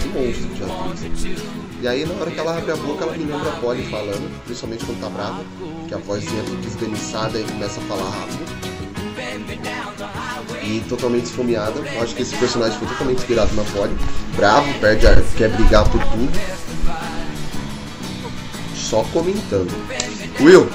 que 0.00 0.08
monstro 0.08 0.48
de 0.54 0.62
atriz. 0.62 1.42
E 1.82 1.88
aí 1.88 2.06
na 2.06 2.14
hora 2.14 2.30
que 2.30 2.38
ela 2.38 2.56
abre 2.56 2.72
a 2.72 2.76
boca, 2.76 3.04
ela 3.04 3.12
me 3.12 3.24
lembra 3.24 3.50
a 3.50 3.56
Polly 3.56 3.82
falando, 3.90 4.44
principalmente 4.44 4.84
quando 4.86 5.00
tá 5.00 5.10
brava, 5.10 5.44
que 5.88 5.94
a 5.94 5.98
vozinha 5.98 6.42
fica 6.44 6.66
esganiçada 6.66 7.38
e 7.38 7.44
começa 7.44 7.80
a 7.80 7.82
falar 7.84 8.08
rápido. 8.08 8.66
E 10.66 10.80
totalmente 10.88 11.26
esfomeada. 11.26 11.78
Eu 11.78 12.02
acho 12.02 12.14
que 12.14 12.22
esse 12.22 12.36
personagem 12.36 12.76
foi 12.78 12.88
totalmente 12.88 13.18
inspirado 13.18 13.54
na 13.54 13.62
Polly. 13.64 13.96
Bravo, 14.34 14.66
perde 14.80 15.06
a, 15.06 15.22
quer 15.36 15.50
brigar 15.50 15.88
por 15.88 16.02
tudo. 16.02 16.40
Só 18.74 19.02
comentando. 19.12 19.72
Will, 20.40 20.68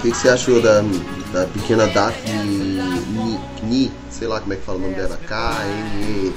o 0.00 0.02
que, 0.02 0.10
que 0.10 0.16
você 0.16 0.30
achou 0.30 0.62
da, 0.62 0.80
da 1.32 1.46
pequena 1.46 1.86
Daphne 1.88 2.80
Ni, 3.62 3.92
sei 4.08 4.26
lá 4.26 4.40
como 4.40 4.54
é 4.54 4.56
que 4.56 4.62
fala 4.62 4.78
o 4.78 4.80
nome 4.80 4.94
dela, 4.94 5.18
K-N-E. 5.28 6.32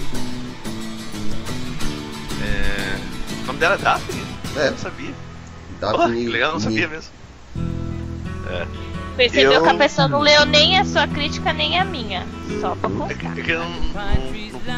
É... 2.43 3.41
O 3.41 3.45
nome 3.47 3.59
dela 3.59 3.75
é 3.75 3.77
Daphne? 3.77 4.21
É. 4.57 4.67
Eu 4.67 4.71
não 4.71 4.77
sabia. 4.77 5.13
Daphne 5.79 6.27
Oh, 6.27 6.31
legal, 6.31 6.53
não 6.53 6.59
sabia 6.59 6.88
mesmo. 6.88 7.11
É. 8.49 8.93
Percebeu 9.16 9.53
Eu- 9.53 9.64
que 9.64 9.70
a 9.70 9.74
pessoa 9.76 10.07
não 10.07 10.20
leu 10.20 10.45
nem 10.45 10.80
a 10.80 10.86
sua 10.86 11.07
crítica, 11.07 11.53
nem 11.53 11.80
a 11.80 11.86
minha. 11.86 12.26
Só 12.59 12.76
pra 12.76 12.89
É 12.89 12.93
constar. 13.14 13.34
que 13.36 13.51
eu 13.51 13.59
não, 13.59 13.70
não- 13.70 13.84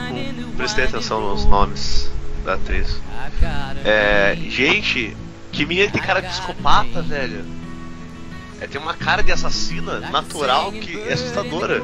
não- 0.10 0.34
não 0.48 0.52
prestei 0.58 0.84
atenção 0.86 1.22
nos 1.22 1.46
nomes 1.46 2.12
da 2.44 2.56
atriz. 2.56 3.00
É, 3.86 4.36
gente, 4.50 5.16
que 5.52 5.66
menina 5.66 5.90
tem 5.90 6.02
cara 6.02 6.22
de 6.22 6.28
psicopata, 6.28 7.02
velho. 7.02 7.46
É, 8.60 8.68
tem 8.68 8.80
uma 8.80 8.94
cara 8.94 9.22
de 9.22 9.32
assassina 9.32 10.00
natural 10.00 10.72
que 10.72 10.98
é 11.08 11.14
assustadora. 11.14 11.82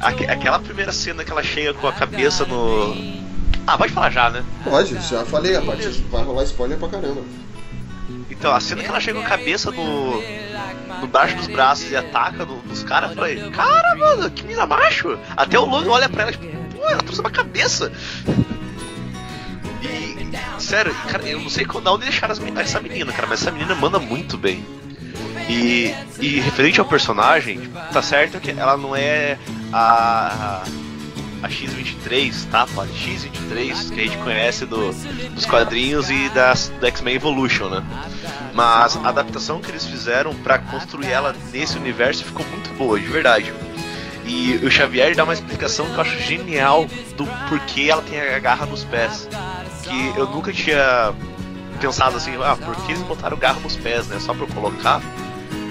Aque- 0.00 0.26
aquela 0.26 0.58
primeira 0.58 0.92
cena 0.92 1.24
que 1.24 1.30
ela 1.30 1.42
chega 1.42 1.74
com 1.74 1.86
a 1.86 1.92
cabeça 1.92 2.44
no. 2.44 2.94
Ah, 3.66 3.78
pode 3.78 3.92
falar 3.92 4.10
já, 4.10 4.30
né? 4.30 4.44
Pode, 4.62 4.94
já 5.08 5.24
falei, 5.24 5.56
a 5.56 5.62
partir 5.62 5.88
vai 6.10 6.22
rolar 6.22 6.44
spoiler 6.44 6.78
pra 6.78 6.88
caramba. 6.88 7.22
Então, 8.30 8.52
a 8.54 8.60
cena 8.60 8.82
que 8.82 8.88
ela 8.88 9.00
chega 9.00 9.18
com 9.20 9.24
a 9.26 9.28
cabeça 9.28 9.70
no. 9.70 10.22
No 11.00 11.06
baixo 11.06 11.36
dos 11.36 11.46
braços 11.46 11.90
e 11.90 11.96
ataca 11.96 12.44
no- 12.44 12.62
nos 12.62 12.82
caras, 12.82 13.14
falei, 13.14 13.50
cara, 13.50 13.94
mano, 13.96 14.30
que 14.30 14.42
menina 14.42 14.66
macho! 14.66 15.18
Até 15.36 15.58
o 15.58 15.64
Logan 15.64 15.90
olha 15.90 16.08
pra 16.08 16.22
ela, 16.22 16.32
tipo, 16.32 16.46
pô, 16.74 16.84
ela 16.88 17.02
trouxe 17.02 17.20
uma 17.20 17.30
cabeça! 17.30 17.92
E, 19.82 20.60
sério, 20.60 20.94
cara, 21.08 21.24
eu 21.28 21.40
não 21.40 21.50
sei 21.50 21.64
quando 21.64 21.88
onde 21.88 22.04
deixaram 22.04 22.34
essa 22.56 22.80
menina, 22.80 23.12
cara, 23.12 23.26
mas 23.28 23.42
essa 23.42 23.50
menina 23.50 23.74
manda 23.74 23.98
muito 23.98 24.36
bem. 24.38 24.64
E, 25.48 25.94
e 26.20 26.40
referente 26.40 26.80
ao 26.80 26.86
personagem, 26.86 27.60
tá 27.92 28.00
certo 28.00 28.40
que 28.40 28.50
ela 28.50 28.76
não 28.78 28.96
é 28.96 29.36
a, 29.72 30.62
a 30.62 30.62
X-23, 31.48 32.50
tá? 32.50 32.66
Pode, 32.74 32.92
X-23, 32.92 33.92
que 33.92 34.00
a 34.00 34.04
gente 34.04 34.18
conhece 34.18 34.66
do, 34.66 34.92
dos 35.30 35.46
quadrinhos 35.46 36.10
e 36.10 36.28
das, 36.30 36.72
X-Men 36.82 37.16
Evolution, 37.16 37.68
né? 37.68 37.82
Mas 38.52 38.96
a 38.96 39.08
adaptação 39.08 39.60
que 39.60 39.70
eles 39.70 39.84
fizeram 39.84 40.34
pra 40.34 40.58
construir 40.58 41.10
ela 41.10 41.34
nesse 41.52 41.76
universo 41.76 42.24
ficou 42.24 42.46
muito 42.46 42.70
boa, 42.74 42.98
de 42.98 43.06
verdade. 43.06 43.52
E 44.24 44.54
o 44.62 44.70
Xavier 44.70 45.14
dá 45.14 45.24
uma 45.24 45.34
explicação 45.34 45.86
que 45.86 45.94
eu 45.94 46.00
acho 46.00 46.18
genial 46.20 46.86
do 47.16 47.26
porquê 47.48 47.88
ela 47.90 48.02
tem 48.02 48.20
a 48.20 48.38
garra 48.38 48.64
nos 48.64 48.84
pés. 48.84 49.28
Que 49.82 50.18
eu 50.18 50.26
nunca 50.26 50.52
tinha 50.52 51.12
pensado 51.80 52.16
assim, 52.16 52.32
ah, 52.42 52.56
por 52.56 52.74
que 52.86 52.92
eles 52.92 53.02
botaram 53.02 53.36
garra 53.36 53.60
nos 53.60 53.76
pés, 53.76 54.06
né? 54.06 54.18
Só 54.18 54.32
eu 54.32 54.46
colocar. 54.48 55.02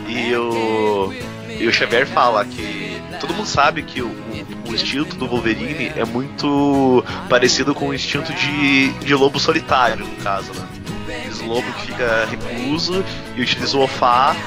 E 0.07 0.36
o, 0.36 1.11
e 1.60 1.68
o 1.68 1.74
Xavier 1.74 2.06
fala 2.08 2.45
que 2.45 3.01
todo 3.20 3.34
mundo 3.34 3.47
sabe 3.47 3.84
que 3.84 4.01
o, 4.01 4.08
o, 4.08 4.70
o 4.70 4.74
instinto 4.74 5.16
do 5.16 5.28
Wolverine 5.28 5.91
é 5.95 6.06
muito 6.06 7.04
parecido 7.30 7.74
com 7.74 7.89
o 7.89 7.93
instinto 7.93 8.34
de, 8.34 8.89
de 8.93 9.16
lobo 9.16 9.39
solitário, 9.39 10.06
no 10.06 10.16
caso, 10.18 10.51
né? 10.54 10.68
Esse 11.28 11.43
lobo 11.43 11.72
que 11.74 11.88
fica 11.88 12.26
recluso 12.26 13.04
e 13.36 13.41
utiliza 13.41 13.78
o 13.78 13.82
olfato. 13.82 14.39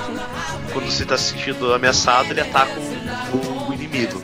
Quando 0.73 0.91
você 0.91 1.05
está 1.05 1.17
se 1.17 1.33
sentindo 1.33 1.73
ameaçado, 1.73 2.31
ele 2.31 2.41
ataca 2.41 2.73
o, 3.33 3.71
o 3.71 3.75
inimigo. 3.75 4.23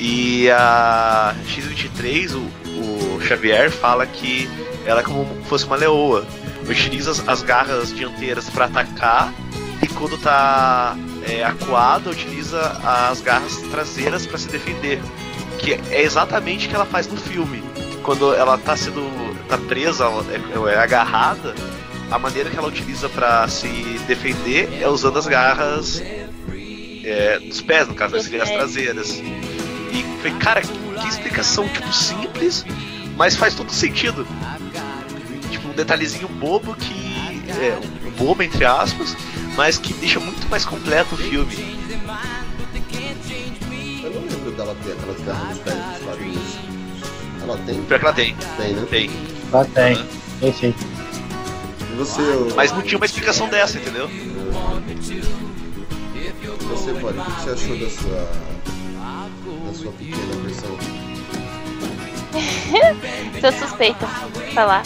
E 0.00 0.48
a 0.50 1.34
X-23, 1.46 2.34
o, 2.34 3.16
o 3.16 3.20
Xavier 3.20 3.70
fala 3.70 4.06
que 4.06 4.48
ela 4.86 5.00
é 5.00 5.02
como 5.02 5.26
se 5.42 5.48
fosse 5.48 5.66
uma 5.66 5.76
leoa. 5.76 6.26
Utiliza 6.68 7.10
as, 7.10 7.28
as 7.28 7.42
garras 7.42 7.94
dianteiras 7.94 8.48
para 8.50 8.66
atacar 8.66 9.32
e 9.82 9.86
quando 9.88 10.18
tá 10.18 10.96
é, 11.28 11.44
acuada, 11.44 12.10
utiliza 12.10 12.60
as 12.82 13.20
garras 13.20 13.56
traseiras 13.70 14.26
para 14.26 14.38
se 14.38 14.48
defender. 14.48 15.00
Que 15.58 15.72
é 15.90 16.02
exatamente 16.02 16.66
o 16.66 16.70
que 16.70 16.74
ela 16.74 16.86
faz 16.86 17.06
no 17.06 17.16
filme. 17.16 17.62
Quando 18.02 18.34
ela 18.34 18.56
tá 18.56 18.76
sendo. 18.76 19.02
tá 19.48 19.58
presa, 19.58 20.04
ela 20.04 20.24
é, 20.70 20.74
é 20.74 20.78
agarrada, 20.78 21.54
a 22.10 22.18
maneira 22.18 22.48
que 22.48 22.56
ela 22.56 22.68
utiliza 22.68 23.08
para 23.08 23.46
se 23.48 23.68
defender 24.06 24.80
é 24.80 24.88
usando 24.88 25.18
as 25.18 25.26
garras 25.26 26.00
é, 27.04 27.38
dos 27.38 27.60
pés, 27.60 27.86
no 27.86 27.94
caso, 27.94 28.16
as 28.16 28.26
garras 28.26 28.50
traseiras. 28.50 29.10
E 29.10 30.04
foi, 30.22 30.30
cara, 30.32 30.62
que, 30.62 31.08
explicação 31.08 31.68
tipo 31.68 31.92
simples, 31.92 32.64
mas 33.16 33.36
faz 33.36 33.54
todo 33.54 33.72
sentido. 33.72 34.26
Tipo, 35.50 35.68
um 35.68 35.72
detalhezinho 35.72 36.28
bobo 36.28 36.74
que. 36.74 37.42
É, 37.60 37.78
um 38.06 38.10
bobo 38.10 38.42
entre 38.42 38.64
aspas, 38.64 39.16
mas 39.58 39.76
que 39.76 39.92
deixa 39.94 40.20
muito 40.20 40.48
mais 40.48 40.64
completo 40.64 41.16
o 41.16 41.18
filme. 41.18 41.52
Eu 44.04 44.10
não 44.14 44.20
lembro 44.22 44.52
dela 44.52 44.76
ter 44.84 44.92
aquelas 44.92 45.20
garras 45.22 45.58
dos 45.58 46.04
quadrinhos. 46.04 46.58
Ela 47.42 47.58
tem? 47.66 47.82
Pior 47.82 47.98
que 47.98 48.04
ela 48.04 48.14
tem. 48.14 48.36
Tem, 48.56 48.72
né? 48.74 48.86
Tem. 48.88 49.10
Lá 49.50 49.64
tem. 49.64 50.06
Enfim. 50.42 50.72
E 51.92 51.96
você, 51.96 52.22
ô- 52.22 52.54
Mas 52.54 52.70
não 52.70 52.82
tinha 52.82 52.98
uma 52.98 53.06
explicação 53.06 53.48
dessa, 53.48 53.78
entendeu? 53.78 54.08
você 56.68 56.92
pode, 57.00 57.18
o 57.18 57.24
que 57.24 57.30
você 57.32 57.50
achou 57.50 57.76
da 57.78 57.90
sua. 57.90 58.30
da 59.66 59.74
sua 59.74 59.92
pequena 59.92 60.36
versão? 60.44 60.78
Sou 63.40 63.52
suspeita 63.68 64.06
falar. 64.54 64.84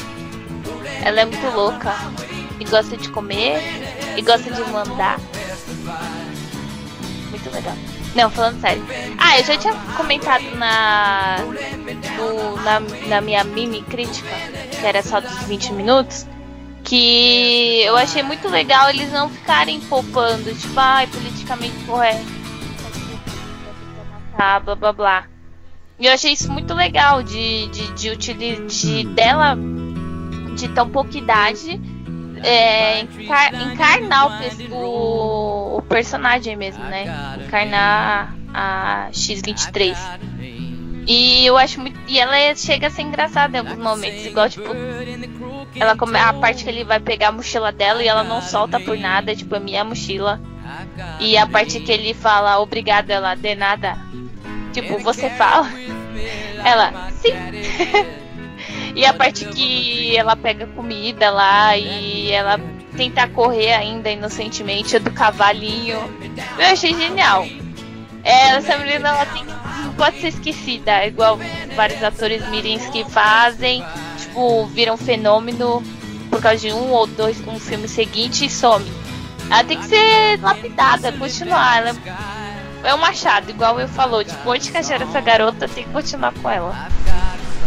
Ela 1.04 1.20
é 1.20 1.24
muito 1.26 1.46
louca. 1.54 1.94
E 2.60 2.64
gosta 2.64 2.96
de 2.96 3.08
comer. 3.10 3.60
E 4.16 4.22
gosta 4.22 4.50
de 4.50 4.60
mandar. 4.70 5.18
Muito 7.30 7.50
legal. 7.50 7.74
Não, 8.14 8.30
falando 8.30 8.60
sério. 8.60 8.82
Ah, 9.18 9.38
eu 9.38 9.44
já 9.44 9.56
tinha 9.56 9.74
comentado 9.96 10.44
na, 10.56 11.38
no- 12.16 12.56
na, 12.62 12.80
na 13.08 13.20
minha 13.22 13.42
mini 13.42 13.82
crítica, 13.82 14.28
que 14.78 14.84
era 14.86 15.02
só 15.02 15.18
dos 15.20 15.32
20 15.44 15.72
minutos, 15.72 16.26
que 16.84 17.80
eu 17.84 17.96
achei 17.96 18.22
muito 18.22 18.48
legal 18.48 18.90
eles 18.90 19.10
não 19.12 19.30
ficarem 19.30 19.80
poupando, 19.80 20.54
tipo, 20.54 20.74
ai, 20.78 21.06
politicamente 21.06 21.74
correto. 21.86 22.26
Tá, 24.36 24.60
blá 24.60 24.74
blá 24.74 24.92
blá. 24.92 25.24
E 25.98 26.06
eu 26.06 26.12
achei 26.12 26.32
isso 26.32 26.50
muito 26.50 26.74
legal 26.74 27.22
de, 27.22 27.68
de, 27.68 27.92
de, 27.92 28.10
utili- 28.10 28.66
de 28.66 29.04
dela 29.04 29.56
de 30.56 30.68
tão 30.68 30.88
pouca 30.88 31.16
idade 31.16 31.80
é, 32.42 33.00
encar- 33.00 33.54
encarnar 33.72 34.42
o, 34.70 34.74
o, 34.74 35.76
o 35.78 35.82
personagem 35.82 36.56
mesmo, 36.56 36.82
né? 36.84 37.04
Encarnar 37.46 38.34
a 38.52 39.08
X23. 39.12 39.96
E 41.06 41.44
eu 41.46 41.56
acho 41.58 41.80
muito. 41.80 41.98
E 42.06 42.18
ela 42.18 42.36
é- 42.38 42.54
chega 42.54 42.86
a 42.86 42.90
ser 42.90 43.02
engraçada 43.02 43.56
em 43.56 43.60
alguns 43.60 43.78
momentos, 43.78 44.24
igual 44.26 44.48
tipo. 44.48 44.68
Ela 45.74 45.96
come, 45.96 46.18
a 46.18 46.32
parte 46.34 46.62
que 46.64 46.70
ele 46.70 46.84
vai 46.84 47.00
pegar 47.00 47.28
a 47.28 47.32
mochila 47.32 47.72
dela 47.72 48.02
e 48.02 48.06
ela 48.08 48.22
não 48.22 48.40
solta 48.42 48.78
por 48.78 48.96
nada, 48.98 49.34
tipo, 49.34 49.54
é 49.56 49.60
minha 49.60 49.82
mochila. 49.84 50.40
E 51.18 51.36
a 51.36 51.46
parte 51.46 51.80
que 51.80 51.90
ele 51.90 52.14
fala 52.14 52.58
obrigada, 52.60 53.12
ela 53.12 53.34
de 53.34 53.54
nada. 53.54 53.96
Tipo, 54.72 54.98
você 54.98 55.28
fala. 55.30 55.68
Ela, 56.64 57.10
sim. 57.10 57.32
e 58.94 59.04
a 59.04 59.12
parte 59.12 59.44
que 59.46 60.16
ela 60.16 60.36
pega 60.36 60.66
comida 60.66 61.30
lá 61.30 61.76
e 61.76 62.30
ela 62.30 62.60
tenta 62.96 63.26
correr 63.28 63.72
ainda 63.72 64.10
inocentemente 64.10 64.98
do 64.98 65.10
cavalinho. 65.10 65.98
Eu 66.58 66.66
achei 66.66 66.94
genial. 66.94 67.46
É, 68.24 68.50
essa 68.56 68.76
menina 68.78 69.08
ela 69.08 69.26
tem, 69.26 69.44
não 69.44 69.94
pode 69.94 70.20
ser 70.20 70.28
esquecida, 70.28 71.06
igual 71.06 71.38
vários 71.74 72.02
atores 72.02 72.46
mirins 72.50 72.86
que 72.90 73.04
fazem, 73.04 73.84
tipo, 74.18 74.66
viram 74.66 74.96
fenômeno 74.96 75.82
por 76.30 76.40
causa 76.40 76.58
de 76.58 76.72
um 76.72 76.90
ou 76.90 77.06
dois, 77.06 77.40
um 77.46 77.58
filme 77.58 77.88
seguinte 77.88 78.44
e 78.44 78.50
some. 78.50 78.86
Ela 79.50 79.64
tem 79.64 79.78
que 79.78 79.86
ser 79.86 80.40
lapidada, 80.40 81.12
continuar. 81.12 81.78
Ela 81.78 81.96
é 82.84 82.94
um 82.94 82.98
machado, 82.98 83.50
igual 83.50 83.80
eu 83.80 83.88
falou, 83.88 84.24
tipo, 84.24 84.48
onde 84.48 84.70
que 84.70 84.76
essa 84.76 85.20
garota 85.20 85.66
tem 85.66 85.84
que 85.84 85.90
continuar 85.90 86.32
com 86.32 86.48
ela. 86.48 86.88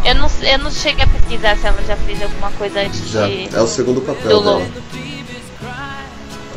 Eu 0.05 0.13
não, 0.13 0.29
eu 0.43 0.59
não 0.59 0.69
cheguei 0.69 1.03
a 1.03 1.07
pesquisar 1.07 1.57
se 1.57 1.65
ela 1.65 1.81
já 1.81 1.97
fez 1.97 2.21
alguma 2.21 2.51
coisa 2.51 2.81
antes 2.81 3.09
Já. 3.09 3.25
de. 3.25 3.49
É 3.51 3.59
o 3.59 3.65
segundo 3.65 4.01
papel 4.01 4.43
dela. 4.43 4.61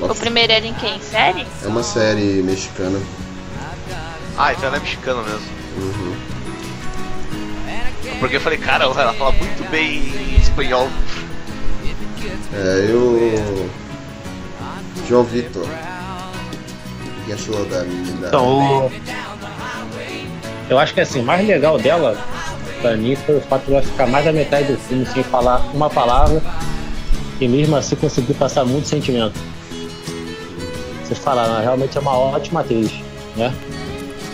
Ela 0.00 0.12
O 0.12 0.14
primeiro 0.14 0.52
era 0.52 0.66
em 0.66 0.74
quem? 0.74 1.00
Série? 1.00 1.46
É 1.64 1.66
uma 1.66 1.82
série 1.82 2.42
mexicana. 2.42 3.00
Ah, 4.36 4.52
então 4.52 4.66
ela 4.66 4.76
é 4.76 4.80
mexicana 4.80 5.22
mesmo. 5.22 5.48
Uhum. 5.78 6.16
Porque 8.20 8.36
eu 8.36 8.40
falei, 8.40 8.58
cara, 8.58 8.84
ela 8.84 9.14
fala 9.14 9.32
muito 9.32 9.70
bem 9.70 10.36
espanhol. 10.38 10.88
É, 12.52 12.86
eu. 12.90 13.70
João 15.08 15.24
Vitor. 15.24 15.64
O 15.64 17.24
que 17.24 17.32
achou 17.32 17.64
da 17.64 17.82
menina? 17.82 18.28
Então, 18.28 18.92
eu 20.68 20.78
acho 20.78 20.92
que 20.92 21.00
assim, 21.00 21.20
o 21.20 21.24
mais 21.24 21.46
legal 21.46 21.78
dela, 21.78 22.18
pra 22.80 22.96
mim, 22.96 23.14
foi 23.16 23.36
o 23.36 23.40
fato 23.40 23.66
de 23.66 23.72
ela 23.72 23.82
ficar 23.82 24.06
mais 24.06 24.24
da 24.24 24.32
metade 24.32 24.72
do 24.72 24.78
filme 24.78 25.06
sem 25.06 25.22
falar 25.22 25.58
uma 25.74 25.90
palavra 25.90 26.42
e 27.40 27.48
mesmo 27.48 27.76
assim 27.76 27.96
conseguir 27.96 28.34
passar 28.34 28.64
muito 28.64 28.88
sentimento. 28.88 29.38
Vocês 31.04 31.18
falaram, 31.18 31.54
ela 31.54 31.60
realmente 31.60 31.96
é 31.96 32.00
uma 32.00 32.16
ótima 32.16 32.60
atriz, 32.60 32.90
né? 33.36 33.52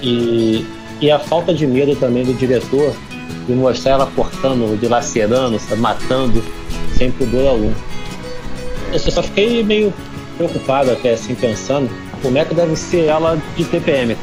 E, 0.03 0.67
e 1.01 1.11
a 1.11 1.19
falta 1.19 1.55
de 1.55 1.67
medo 1.67 1.95
também 1.97 2.25
do 2.25 2.35
diretor 2.35 2.95
de 3.47 3.53
mostrar 3.53 3.93
ela 3.93 4.07
cortando, 4.07 4.79
dilacerando, 4.79 5.59
matando, 5.79 6.43
sem 6.97 7.11
pudor 7.11 7.47
algum. 7.47 7.73
Eu 8.93 8.99
só 8.99 9.23
fiquei 9.23 9.63
meio 9.63 9.93
preocupado 10.37 10.91
até 10.91 11.13
assim, 11.13 11.35
pensando 11.35 11.91
como 12.23 12.39
é 12.39 12.45
que 12.45 12.55
deve 12.55 12.75
ser 12.77 13.05
ela 13.05 13.39
de 13.57 13.65
TPM. 13.65 14.17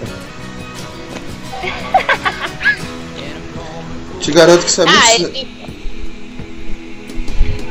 Te 4.22 4.32
garanto 4.32 4.63
que 4.65 4.72
sabe. 4.72 4.91
Ah, 4.93 5.15
ele... 5.15 5.47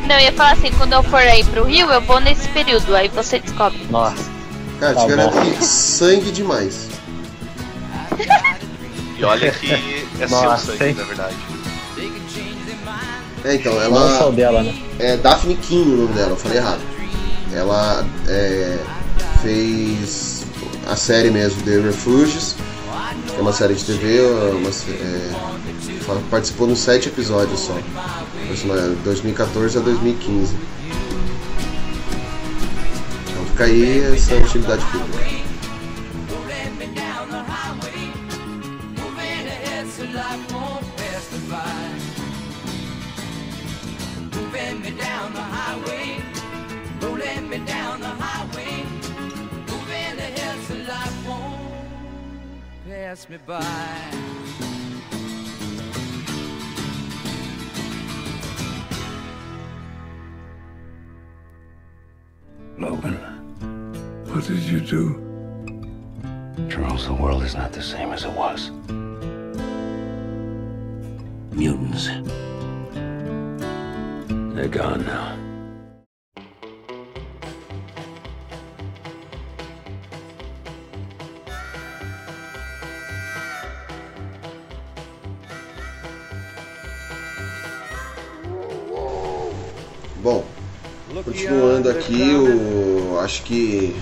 Não, 0.07 0.17
eu 0.17 0.21
ia 0.23 0.33
falar 0.33 0.53
assim, 0.53 0.71
quando 0.77 0.93
eu 0.93 1.03
for 1.05 1.21
aí 1.21 1.45
pro 1.45 1.65
Rio, 1.65 1.89
eu 1.91 2.01
vou 2.01 2.21
nesse 2.21 2.49
período, 2.49 2.95
aí 2.97 3.09
você 3.09 3.39
descobre. 3.39 3.79
Nossa. 3.91 4.29
Cara, 4.81 4.95
Tá 4.95 5.03
te 5.03 5.09
garanto 5.09 5.35
bom. 5.35 5.51
que 5.53 5.65
sangue 5.65 6.31
demais. 6.33 6.89
E 9.19 9.25
olha 9.25 9.51
que 9.51 9.71
é 10.19 10.27
seu 10.27 10.31
Nossa, 10.31 10.73
sangue, 10.73 10.85
hein? 10.87 10.95
na 10.95 11.05
verdade. 11.05 11.37
É, 13.45 13.55
então, 13.55 13.75
Não 13.75 13.91
só 13.91 13.91
o 13.91 14.27
ela. 14.29 14.33
dela, 14.33 14.63
né? 14.63 14.75
É 14.99 15.17
Daphne 15.19 15.57
King 15.57 15.91
o 15.91 15.97
nome 15.99 16.15
dela, 16.15 16.31
eu 16.31 16.37
falei 16.37 16.57
errado. 16.57 16.81
Ela 17.53 18.07
é, 18.29 18.79
fez 19.43 20.47
a 20.89 20.97
série 20.97 21.31
mesmo, 21.31 21.61
The 21.65 21.81
Refuges, 21.81 22.57
que 23.29 23.37
é 23.37 23.41
uma 23.43 23.53
série 23.53 23.75
de 23.75 23.85
TV, 23.85 24.21
uma, 24.55 24.73
sé- 24.73 24.91
é, 24.93 25.31
participou 26.31 26.67
nos 26.67 26.81
sete 26.81 27.09
episódios 27.09 27.61
só. 27.61 27.79
Personagem, 28.49 28.97
2014 29.05 29.79
a 29.79 29.81
2015. 29.81 30.57
Então 33.29 33.45
fica 33.47 33.65
aí 33.65 34.15
essa 34.15 34.35
utilidade 34.37 34.85
pública. 34.87 35.41
Pass 53.11 53.29
me 53.29 53.39
by. 53.39 54.70
Logan, 62.81 63.15
what 64.33 64.47
did 64.47 64.61
you 64.61 64.81
do? 64.81 65.15
Charles, 66.71 67.07
the 67.07 67.13
world 67.13 67.43
is 67.43 67.55
not 67.55 67.73
the 67.73 67.83
same 67.83 68.11
as 68.11 68.25
it 68.25 68.33
was. 68.33 68.71
Mutants. 71.53 72.07
They're 74.55 74.69
gone 74.69 75.05
now. 75.05 75.50
Continuando 91.25 91.91
aqui, 91.91 92.35
o 92.35 93.19
acho 93.21 93.43
que 93.43 93.97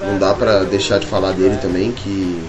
não 0.00 0.18
dá 0.18 0.34
pra 0.34 0.64
deixar 0.64 0.98
de 0.98 1.06
falar 1.06 1.32
dele 1.32 1.56
também, 1.58 1.92
que 1.92 2.42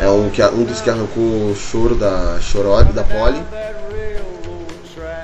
é 0.00 0.08
um, 0.08 0.30
que, 0.30 0.42
um 0.42 0.64
dos 0.64 0.80
que 0.80 0.90
arrancou 0.90 1.50
o 1.50 1.56
choro 1.56 1.94
da 1.94 2.38
Chorob, 2.40 2.92
da 2.92 3.02
Polly. 3.04 3.42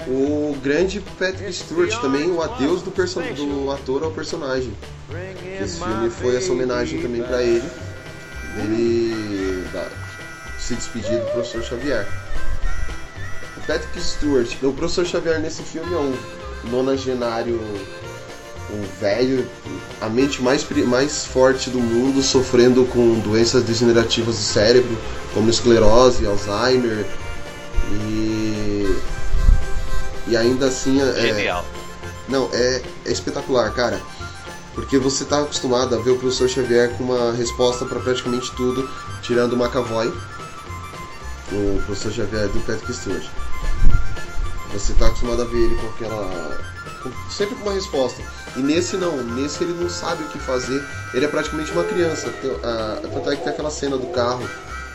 O 0.07 0.55
grande 0.63 1.01
Patrick 1.19 1.51
Stewart 1.53 1.99
também, 2.01 2.31
o 2.31 2.43
adeus 2.43 2.83
do, 2.83 2.91
do 2.91 3.71
ator 3.71 4.03
ao 4.05 4.11
personagem. 4.11 4.73
Esse 5.63 5.81
filme 5.81 6.11
foi 6.11 6.37
essa 6.37 6.53
homenagem 6.53 7.01
também 7.01 7.23
pra 7.23 7.43
ele, 7.43 7.65
dele 8.57 9.65
da- 9.73 9.89
se 10.59 10.75
despedir 10.75 11.19
do 11.21 11.27
professor 11.33 11.63
Xavier. 11.63 12.07
O 13.57 13.61
Patrick 13.67 13.99
Stewart, 14.01 14.55
o 14.63 14.73
professor 14.73 15.07
Xavier 15.07 15.41
nesse 15.41 15.63
filme 15.63 15.95
é 15.95 15.99
um 15.99 16.15
nonagenário, 16.71 17.61
um 18.71 18.83
velho, 19.01 19.47
a 20.01 20.09
mente 20.09 20.43
mais, 20.43 20.67
mais 20.87 21.25
forte 21.25 21.71
do 21.71 21.79
mundo, 21.79 22.23
sofrendo 22.23 22.85
com 22.87 23.19
doenças 23.21 23.63
degenerativas 23.63 24.37
do 24.37 24.43
cérebro, 24.43 24.97
como 25.33 25.51
esclerose, 25.51 26.27
Alzheimer, 26.27 27.07
e. 27.91 28.97
E 30.27 30.37
ainda 30.37 30.67
assim. 30.67 31.01
É, 31.01 31.21
Genial. 31.21 31.65
não, 32.29 32.49
é, 32.53 32.83
é 33.05 33.13
espetacular, 33.13 33.73
cara. 33.75 34.01
Porque 34.75 34.99
você 34.99 35.25
tá 35.25 35.41
acostumado 35.41 35.95
a 35.95 35.99
ver 35.99 36.11
o 36.11 36.19
professor 36.19 36.49
Xavier 36.49 36.91
com 36.97 37.05
uma 37.05 37.33
resposta 37.33 37.85
para 37.85 38.01
praticamente 38.01 38.51
tudo, 38.57 38.89
tirando 39.23 39.53
o 39.53 39.57
McAvoy, 39.57 40.13
o 41.53 41.83
professor 41.87 42.11
Xavier 42.13 42.49
do 42.49 42.59
Patrick 42.61 42.93
Stewart. 42.93 43.25
Você 44.75 44.93
tá 44.95 45.07
acostumado 45.07 45.41
a 45.43 45.45
ver 45.45 45.57
ele 45.57 45.77
com 45.77 45.87
aquela. 45.89 46.59
sempre 47.31 47.55
com 47.55 47.63
uma 47.63 47.73
resposta. 47.73 48.21
E 48.57 48.61
nesse 48.61 48.97
não, 48.97 49.17
nesse 49.17 49.63
ele 49.65 49.73
não 49.81 49.89
sabe 49.89 50.23
o 50.25 50.27
que 50.29 50.39
fazer, 50.39 50.83
ele 51.15 51.25
é 51.25 51.29
praticamente 51.29 51.71
uma 51.73 51.85
criança. 51.85 52.29
Tem- 52.43 52.57
ah, 52.63 52.99
Tanto 53.03 53.31
é 53.31 53.37
que 53.37 53.43
tem 53.45 53.53
aquela 53.53 53.71
cena 53.71 53.97
do 53.97 54.07
carro 54.09 54.47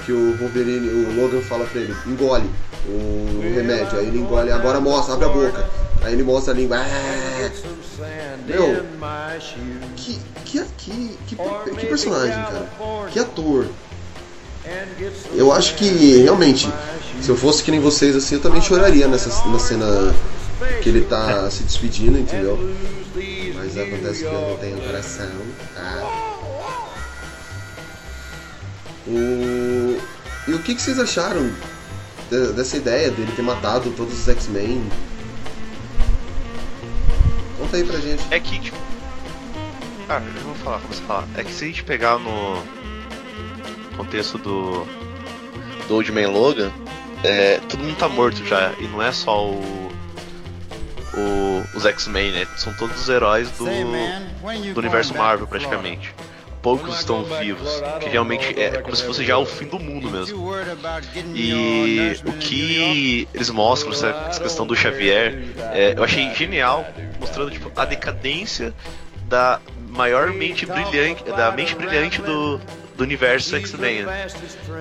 que 0.06 0.12
o 0.12 0.38
Wolverine, 0.38 0.88
o 0.90 1.22
Logan 1.22 1.42
fala 1.42 1.66
pra 1.66 1.82
ele, 1.82 1.96
engole 2.06 2.50
o 2.88 3.42
remédio, 3.54 4.00
aí 4.00 4.08
ele 4.08 4.20
engole, 4.20 4.52
agora 4.52 4.80
mostra, 4.80 5.14
abre 5.16 5.26
a 5.26 5.30
boca. 5.30 5.70
Aí 6.02 6.14
ele 6.14 6.24
mostra 6.24 6.54
a 6.54 6.56
língua. 6.56 6.78
Ah! 6.78 7.50
Meu, 8.48 8.66
que, 9.98 10.20
que, 10.46 10.64
que, 10.78 11.18
que, 11.28 11.36
que 11.36 11.86
personagem, 11.88 12.30
cara. 12.46 12.70
Que 13.12 13.20
ator. 13.20 13.66
Eu 15.34 15.52
acho 15.52 15.76
que 15.76 16.18
realmente, 16.22 16.70
se 17.22 17.30
eu 17.30 17.36
fosse 17.36 17.64
que 17.64 17.72
nem 17.72 17.80
vocês 17.80 18.16
assim, 18.16 18.36
eu 18.36 18.42
também 18.42 18.62
choraria 18.62 19.08
nessa 19.08 19.30
na 19.50 19.60
cena 19.60 19.86
que 20.84 20.90
ele 20.90 21.02
tá 21.02 21.50
se 21.50 21.64
despedindo, 21.64 22.18
entendeu? 22.20 22.58
Mas 23.56 23.78
acontece 23.78 24.20
que 24.20 24.26
eu 24.26 24.50
não 24.50 24.58
tenho 24.58 24.78
coração. 24.82 25.30
Tá? 25.76 26.04
O... 29.08 29.98
E 30.48 30.54
o 30.54 30.60
que, 30.60 30.76
que 30.76 30.82
vocês 30.82 31.00
acharam 31.00 31.52
de- 32.30 32.54
dessa 32.54 32.78
ideia 32.78 33.10
dele 33.12 33.32
ter 33.36 33.42
matado 33.42 33.92
todos 33.92 34.20
os 34.20 34.28
X-Men? 34.28 34.84
Conta 37.58 37.78
aí 37.78 37.84
pra 37.84 38.00
gente. 38.00 38.24
É 38.32 38.40
que, 38.40 38.60
tipo. 38.60 38.78
Ah, 40.08 40.22
eu 40.36 40.44
vou 40.44 40.56
falar, 40.56 40.78
a 40.78 40.80
falar. 40.80 41.28
É 41.36 41.44
que 41.44 41.52
se 41.54 41.66
a 41.66 41.68
gente 41.68 41.84
pegar 41.84 42.18
no 42.18 42.62
contexto 44.04 44.38
do. 44.38 44.86
do 45.88 45.96
Old 45.96 46.12
Man 46.12 46.30
Logan, 46.30 46.72
é, 47.24 47.60
todo 47.70 47.80
mundo 47.84 47.98
tá 47.98 48.08
morto 48.08 48.44
já. 48.46 48.72
E 48.80 48.84
não 48.88 49.02
é 49.02 49.12
só 49.12 49.46
o. 49.46 49.92
o- 51.14 51.78
os 51.78 51.86
X-Men, 51.86 52.32
né? 52.32 52.48
São 52.58 52.74
todos 52.74 53.00
os 53.02 53.10
heróis 53.10 53.50
do, 53.52 53.66
do 54.74 54.80
universo 54.80 55.14
Marvel, 55.16 55.48
praticamente. 55.48 56.14
Poucos 56.62 57.00
estão 57.00 57.24
vivos, 57.24 57.70
que 58.02 58.10
realmente 58.10 58.60
é 58.60 58.82
como 58.82 58.94
se 58.94 59.04
fosse 59.06 59.24
já 59.26 59.38
o 59.38 59.46
fim 59.46 59.66
do 59.68 59.80
mundo 59.80 60.10
mesmo. 60.12 60.46
E 61.34 62.20
o 62.26 62.34
que 62.34 63.28
eles 63.34 63.50
mostram, 63.50 63.94
essa, 63.94 64.12
questão 64.42 64.68
do 64.68 64.76
Xavier, 64.76 65.42
é, 65.72 65.94
eu 65.96 66.04
achei 66.04 66.34
genial, 66.36 66.86
mostrando 67.18 67.50
tipo, 67.50 67.72
a 67.80 67.86
decadência 67.86 68.74
da 69.30 69.62
maior 69.90 70.32
mente 70.34 70.66
brilhante, 70.66 71.24
da 71.24 71.50
mente 71.52 71.76
brilhante 71.76 72.22
do, 72.22 72.60
do 73.00 73.04
universo 73.04 73.56
X-Men. 73.56 74.04
né? 74.04 74.28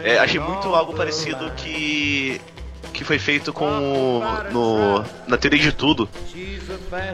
É, 0.02 0.18
achei 0.18 0.40
muito 0.40 0.74
algo 0.74 0.92
parecido 0.92 1.50
que 1.52 2.40
que 2.92 3.04
foi 3.04 3.18
feito 3.18 3.52
com 3.52 4.20
no 4.50 5.04
na 5.28 5.36
teoria 5.36 5.60
de 5.60 5.72
tudo, 5.72 6.08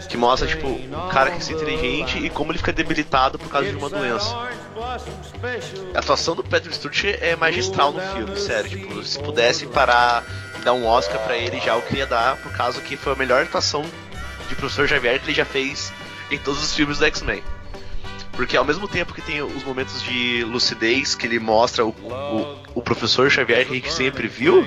que 0.09 0.17
mostra 0.17 0.49
tipo 0.49 0.67
um 0.67 1.09
cara 1.11 1.31
que 1.31 1.37
é 1.37 1.55
inteligente 1.55 2.19
e 2.19 2.31
como 2.31 2.53
ele 2.53 2.59
fica 2.59 2.73
debilitado 2.73 3.39
por 3.39 3.51
causa 3.51 3.69
de 3.69 3.77
uma 3.77 3.91
doença. 3.91 4.35
A 5.95 5.99
atuação 5.99 6.35
do 6.35 6.43
Patrick 6.43 6.75
Stewart 6.75 7.05
é 7.21 7.37
magistral 7.37 7.93
no 7.93 8.01
filme, 8.01 8.37
sério. 8.39 8.71
Tipo, 8.71 9.03
se 9.03 9.19
pudesse 9.19 9.67
parar 9.67 10.25
e 10.59 10.65
dar 10.65 10.73
um 10.73 10.87
Oscar 10.87 11.19
pra 11.21 11.37
ele 11.37 11.61
já, 11.61 11.75
eu 11.75 11.83
queria 11.83 12.07
dar, 12.07 12.37
por 12.39 12.53
causa 12.53 12.81
que 12.81 12.97
foi 12.97 13.13
a 13.13 13.17
melhor 13.17 13.43
atuação 13.43 13.85
de 14.49 14.55
Professor 14.55 14.89
Xavier 14.89 15.21
que 15.21 15.27
ele 15.27 15.35
já 15.35 15.45
fez 15.45 15.93
em 16.31 16.39
todos 16.39 16.63
os 16.63 16.75
filmes 16.75 16.99
do 16.99 17.05
X-Men. 17.05 17.43
Porque 18.37 18.57
ao 18.57 18.64
mesmo 18.64 18.89
tempo 18.89 19.14
que 19.14 19.22
tem 19.22 19.43
os 19.43 19.62
momentos 19.64 20.03
de 20.03 20.45
lucidez 20.45 21.14
que 21.14 21.26
ele 21.26 21.39
mostra 21.39 21.85
o, 21.85 21.91
o, 21.91 22.59
o 22.74 22.82
Professor 22.82 23.30
Xavier 23.30 23.64
que 23.66 23.72
a 23.72 23.74
gente 23.76 23.93
sempre 23.93 24.26
viu, 24.26 24.66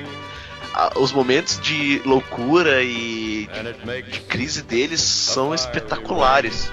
os 0.96 1.12
momentos 1.12 1.60
de 1.60 2.02
loucura 2.06 2.84
e 2.84 3.48
de, 3.48 4.12
de 4.12 4.20
crise 4.22 4.62
deles 4.62 5.02
são 5.02 5.54
espetaculares. 5.54 6.72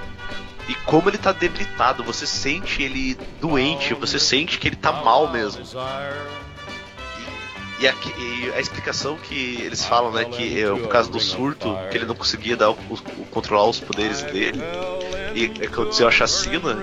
E 0.69 0.75
como 0.87 1.11
ele 1.11 1.19
tá 1.19 1.33
debilitado, 1.33 2.03
você 2.03 2.27
sente 2.27 2.83
ele 2.83 3.19
doente, 3.41 3.93
você 3.95 4.19
sente 4.19 4.59
que 4.59 4.69
ele 4.69 4.77
tá 4.77 4.93
mal 4.93 5.31
mesmo. 5.31 5.63
E 7.81 7.89
a, 7.89 7.93
e 8.19 8.53
a 8.57 8.61
explicação 8.61 9.17
que 9.17 9.61
eles 9.63 9.85
falam, 9.85 10.13
né, 10.13 10.25
que 10.25 10.61
é 10.63 10.69
por 10.71 10.89
causa 10.89 11.11
do 11.11 11.19
surto, 11.19 11.77
que 11.91 11.97
ele 11.99 12.07
não 12.07 12.15
conseguia 12.15 12.57
dar 12.57 12.71
o- 12.71 12.75
o- 12.75 13.27
controlar 13.27 13.69
os 13.69 13.81
poderes 13.81 14.23
dele, 14.23 14.63
e 15.35 15.51
aconteceu 15.67 16.07
a 16.07 16.11
chacina, 16.11 16.83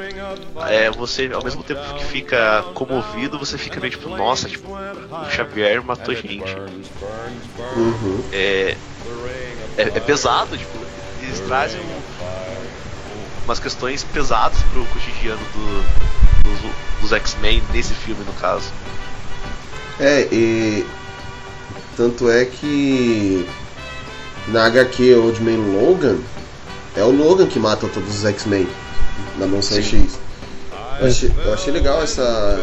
é, 0.67 0.89
você, 0.91 1.31
ao 1.33 1.43
mesmo 1.43 1.63
tempo 1.63 1.81
que 1.95 2.03
fica 2.05 2.63
comovido, 2.73 3.39
você 3.39 3.57
fica 3.57 3.79
meio 3.79 3.91
tipo, 3.91 4.09
nossa, 4.09 4.49
tipo, 4.49 4.69
o 4.69 5.29
Xavier 5.29 5.81
matou 5.83 6.13
gente. 6.13 6.55
Uhum. 7.77 8.25
É, 8.31 8.77
é, 9.77 9.83
é 9.83 9.99
pesado, 10.01 10.57
tipo, 10.57 10.77
eles 11.21 11.39
trazem 11.39 11.79
um- 11.81 11.85
um- 13.13 13.43
umas 13.45 13.59
questões 13.59 14.03
pesadas 14.03 14.61
pro 14.63 14.85
cotidiano 14.87 15.41
do- 15.53 15.83
dos, 16.43 17.01
dos 17.01 17.13
X-Men 17.13 17.63
nesse 17.71 17.93
filme, 17.93 18.23
no 18.25 18.33
caso. 18.33 18.73
É, 20.01 20.27
e 20.31 20.83
tanto 21.95 22.27
é 22.27 22.43
que 22.43 23.47
na 24.47 24.65
HQ 24.65 25.13
Old 25.13 25.39
Man 25.43 25.57
Logan 25.79 26.17
é 26.97 27.03
o 27.03 27.11
Logan 27.11 27.45
que 27.45 27.59
mata 27.59 27.87
todos 27.87 28.17
os 28.17 28.25
X-Men 28.25 28.67
na 29.37 29.45
Mansão 29.45 29.79
X. 29.79 30.19
Eu 30.99 31.07
achei, 31.07 31.31
eu 31.45 31.53
achei 31.53 31.71
legal 31.71 32.01
essa 32.01 32.57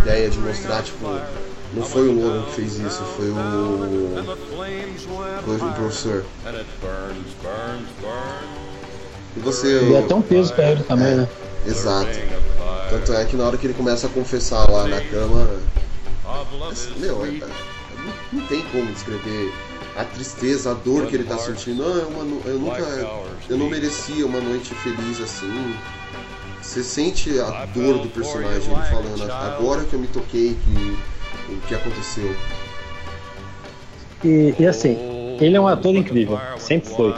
ideia 0.00 0.30
de 0.30 0.38
mostrar, 0.38 0.84
tipo, 0.84 1.04
não 1.74 1.82
foi 1.82 2.08
o 2.08 2.12
Logan 2.12 2.42
que 2.44 2.52
fez 2.52 2.78
isso, 2.78 3.02
foi 3.16 3.30
o. 3.30 4.36
Foi 5.44 5.56
o 5.56 5.72
professor. 5.72 6.24
E 9.36 9.40
você. 9.40 9.88
E 9.90 9.96
até 9.96 10.14
um 10.14 10.22
peso 10.22 10.54
pra 10.54 10.70
ele 10.70 10.84
também, 10.84 11.16
né? 11.16 11.28
Exato. 11.66 12.16
Tanto 12.90 13.12
é 13.12 13.24
que 13.24 13.34
na 13.34 13.44
hora 13.44 13.56
que 13.56 13.66
ele 13.66 13.74
começa 13.74 14.06
a 14.06 14.10
confessar 14.10 14.70
lá 14.70 14.86
na 14.86 15.00
cama. 15.00 15.48
Meu, 16.96 17.24
é, 17.24 17.28
é 17.28 17.32
não, 17.32 18.40
não 18.40 18.46
tem 18.46 18.62
como 18.72 18.90
descrever 18.92 19.52
a 19.96 20.04
tristeza, 20.04 20.72
a 20.72 20.74
dor 20.74 21.06
que 21.06 21.16
ele 21.16 21.24
tá 21.24 21.38
sentindo. 21.38 21.82
Não, 21.82 22.00
é 22.00 22.04
uma, 22.04 22.24
no- 22.24 22.42
eu 22.44 22.58
nunca. 22.58 22.82
Eu 23.48 23.56
não 23.56 23.68
merecia 23.68 24.26
uma 24.26 24.40
noite 24.40 24.74
feliz 24.74 25.20
assim. 25.20 25.74
Você 26.60 26.82
sente 26.82 27.38
a 27.38 27.64
dor 27.66 27.98
do 27.98 28.08
personagem 28.08 28.72
ele 28.72 28.82
falando, 28.82 29.30
agora 29.32 29.84
que 29.84 29.94
eu 29.94 30.00
me 30.00 30.08
toquei 30.08 30.56
que 30.64 31.52
o 31.52 31.60
que 31.68 31.74
aconteceu. 31.74 32.34
E, 34.24 34.54
e 34.58 34.66
assim, 34.66 34.98
ele 35.40 35.56
é 35.56 35.60
um 35.60 35.68
ator 35.68 35.94
incrível, 35.94 36.40
sempre 36.58 36.90
foi. 36.90 37.14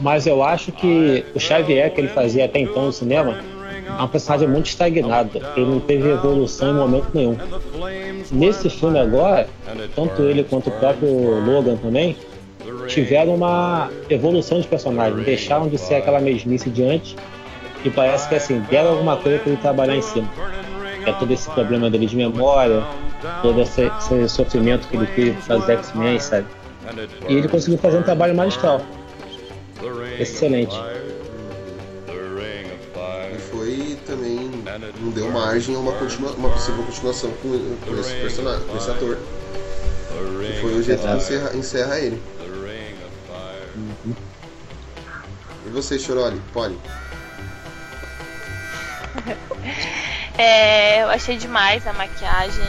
Mas 0.00 0.26
eu 0.26 0.42
acho 0.42 0.70
que 0.72 1.24
o 1.34 1.40
Xavier 1.40 1.92
que 1.92 2.00
ele 2.00 2.08
fazia 2.08 2.44
até 2.44 2.60
então 2.60 2.86
no 2.86 2.92
cinema 2.92 3.38
é 3.98 4.02
um 4.02 4.08
personagem 4.08 4.48
muito 4.48 4.66
estagnado. 4.66 5.30
Ele 5.56 5.66
não 5.66 5.80
teve 5.80 6.08
evolução 6.08 6.70
em 6.70 6.74
momento 6.74 7.08
nenhum. 7.14 7.36
Nesse 8.30 8.68
filme 8.68 8.98
agora, 8.98 9.48
tanto 9.94 10.22
ele 10.22 10.44
quanto 10.44 10.68
o 10.68 10.72
próprio 10.72 11.08
Logan 11.44 11.76
também 11.76 12.16
tiveram 12.86 13.34
uma 13.34 13.90
evolução 14.10 14.60
de 14.60 14.66
personagem. 14.66 15.22
Deixaram 15.22 15.68
de 15.68 15.78
ser 15.78 15.96
aquela 15.96 16.20
mesmice 16.20 16.70
de 16.70 16.84
antes 16.84 17.16
e 17.84 17.90
parece 17.90 18.28
que 18.28 18.34
assim, 18.34 18.60
deram 18.70 18.90
alguma 18.90 19.16
coisa 19.16 19.38
para 19.38 19.52
ele 19.52 19.60
trabalhar 19.60 19.96
em 19.96 20.02
cima. 20.02 20.28
É 21.06 21.12
todo 21.12 21.32
esse 21.32 21.48
problema 21.50 21.88
dele 21.88 22.06
de 22.06 22.16
memória, 22.16 22.82
todo 23.42 23.60
esse, 23.60 23.90
esse 23.98 24.28
sofrimento 24.28 24.86
que 24.88 24.96
ele 24.96 25.06
teve 25.06 25.32
causa 25.46 25.66
dos 25.66 25.86
X-Men, 25.86 26.20
sabe? 26.20 26.46
E 27.28 27.34
ele 27.34 27.48
conseguiu 27.48 27.78
fazer 27.78 27.98
um 27.98 28.02
trabalho 28.02 28.34
magistral. 28.34 28.80
Excelente. 30.18 30.76
Não 35.00 35.10
deu 35.10 35.30
margem 35.30 35.74
a 35.74 35.78
uma, 35.78 35.92
continua, 35.92 36.32
uma 36.32 36.50
possível 36.50 36.84
continuação 36.84 37.30
com, 37.42 37.76
com 37.76 38.00
esse 38.00 38.14
personagem, 38.14 38.66
com 38.66 38.76
esse 38.76 38.90
ator. 38.90 39.18
Que 40.46 40.60
foi 40.60 40.74
o 40.74 40.82
jeito 40.82 41.02
que 41.02 41.08
encerra, 41.08 41.56
encerra 41.56 41.98
ele. 42.00 42.22
E 45.66 45.70
você, 45.70 45.98
Choroli? 45.98 46.40
Pode. 46.52 46.76
É, 50.38 51.02
eu 51.02 51.08
achei 51.08 51.36
demais 51.36 51.84
a 51.84 51.92
maquiagem, 51.92 52.62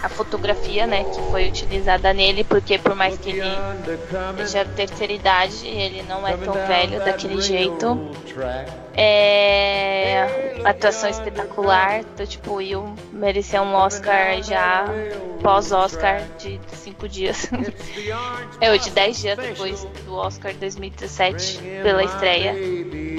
a 0.00 0.08
fotografia, 0.08 0.86
né, 0.86 1.02
que 1.02 1.20
foi 1.28 1.48
utilizada 1.48 2.12
nele, 2.12 2.44
porque 2.44 2.78
por 2.78 2.94
mais 2.94 3.18
que 3.18 3.30
ele 3.30 3.42
seja 4.36 4.64
terceira 4.64 5.12
idade, 5.12 5.66
ele 5.66 6.04
não 6.04 6.24
é 6.24 6.36
tão 6.36 6.52
velho 6.52 7.00
daquele 7.00 7.40
jeito. 7.40 7.98
É, 8.96 10.60
atuação 10.64 11.10
espetacular, 11.10 12.04
do 12.16 12.26
tipo 12.26 12.54
Will 12.54 12.94
merecer 13.12 13.60
um 13.60 13.74
Oscar 13.74 14.40
já 14.42 14.86
pós-Oscar 15.42 16.22
de 16.38 16.60
cinco 16.72 17.08
dias. 17.08 17.48
é, 18.60 18.76
de 18.78 18.90
10 18.90 19.18
dias 19.18 19.38
depois 19.38 19.84
do 20.04 20.14
Oscar 20.14 20.54
2017 20.54 21.58
pela 21.82 22.04
estreia. 22.04 22.54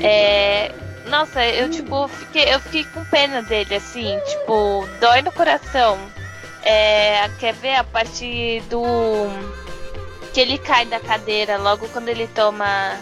É, 0.02 0.72
nossa, 1.08 1.46
eu 1.46 1.70
tipo, 1.70 2.08
fiquei, 2.08 2.54
eu 2.54 2.60
fiquei 2.60 2.84
com 2.86 3.04
pena 3.06 3.42
dele, 3.44 3.76
assim, 3.76 4.20
tipo, 4.26 4.88
dói 5.00 5.22
no 5.22 5.32
coração. 5.32 5.98
É, 6.64 7.30
quer 7.40 7.54
ver 7.54 7.76
a 7.76 7.84
parte 7.84 8.62
do. 8.70 8.84
que 10.34 10.40
ele 10.40 10.58
cai 10.58 10.86
da 10.86 11.00
cadeira 11.00 11.58
logo 11.58 11.88
quando 11.90 12.10
ele 12.10 12.28
toma. 12.28 12.98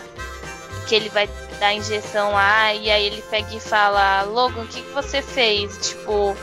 que 0.88 0.96
ele 0.96 1.08
vai 1.10 1.30
dar 1.54 1.68
a 1.68 1.74
injeção 1.74 2.32
lá, 2.32 2.74
e 2.74 2.90
aí 2.90 3.06
ele 3.06 3.22
pega 3.24 3.54
e 3.56 3.60
fala: 3.60 4.24
Logan, 4.24 4.64
o 4.64 4.68
que, 4.68 4.82
que 4.82 4.92
você 4.92 5.22
fez? 5.22 5.90
Tipo, 5.90 6.36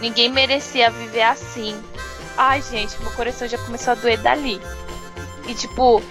ninguém 0.00 0.28
merecia 0.28 0.90
viver 0.90 1.22
assim. 1.22 1.80
Ai, 2.36 2.62
gente, 2.62 3.00
meu 3.02 3.10
coração 3.12 3.48
já 3.48 3.58
começou 3.58 3.92
a 3.92 3.96
doer 3.96 4.18
dali. 4.18 4.60
E 5.46 5.54
tipo, 5.54 6.02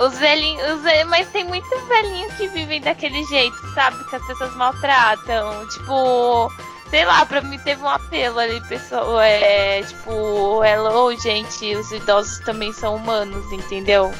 os 0.00 0.18
velhinhos. 0.18 0.66
Os 0.72 0.82
velhinhos 0.82 1.08
mas 1.08 1.28
tem 1.28 1.44
muitos 1.44 1.82
velhinhos 1.86 2.32
que 2.34 2.48
vivem 2.48 2.80
daquele 2.80 3.22
jeito, 3.24 3.56
sabe? 3.74 4.02
Que 4.08 4.16
as 4.16 4.26
pessoas 4.26 4.54
maltratam. 4.56 5.68
Tipo, 5.68 6.50
sei 6.88 7.04
lá, 7.04 7.24
pra 7.26 7.42
mim 7.42 7.58
teve 7.58 7.82
um 7.82 7.88
apelo 7.88 8.38
ali, 8.38 8.60
pessoal. 8.62 9.20
É, 9.20 9.82
tipo, 9.82 10.64
hello, 10.64 11.14
gente, 11.20 11.76
os 11.76 11.92
idosos 11.92 12.38
também 12.40 12.72
são 12.72 12.96
humanos, 12.96 13.52
entendeu? 13.52 14.10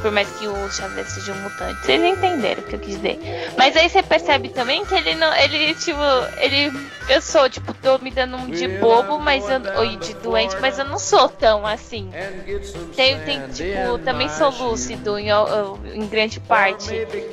Por 0.00 0.10
mais 0.10 0.28
que 0.38 0.46
o 0.48 0.70
Xavier 0.70 1.06
seja 1.06 1.32
um 1.32 1.42
mutante. 1.42 1.84
Vocês 1.84 2.02
entenderam 2.02 2.62
o 2.62 2.66
que 2.66 2.74
eu 2.74 2.78
quis 2.78 2.96
dizer. 2.96 3.18
Mas 3.56 3.76
aí 3.76 3.88
você 3.88 4.02
percebe 4.02 4.48
também 4.48 4.84
que 4.84 4.94
ele 4.94 5.14
não. 5.14 5.32
Ele, 5.34 5.74
tipo, 5.74 6.00
ele. 6.38 6.72
Eu 7.08 7.20
sou, 7.20 7.50
tipo, 7.50 7.74
tô 7.74 7.98
me 7.98 8.10
dando 8.10 8.36
um 8.36 8.50
de 8.50 8.66
bobo, 8.66 9.18
mas 9.18 9.44
eu. 9.48 9.60
Ou 9.76 9.96
de 9.96 10.14
doente, 10.14 10.56
mas 10.60 10.78
eu 10.78 10.84
não 10.84 10.98
sou 10.98 11.28
tão 11.28 11.66
assim. 11.66 12.10
Tem, 12.96 13.18
tem 13.20 13.48
tipo, 13.48 13.98
também 14.04 14.28
sou 14.28 14.50
lúcido 14.50 15.18
em, 15.18 15.28
em 15.94 16.06
grande 16.06 16.40
parte. 16.40 16.88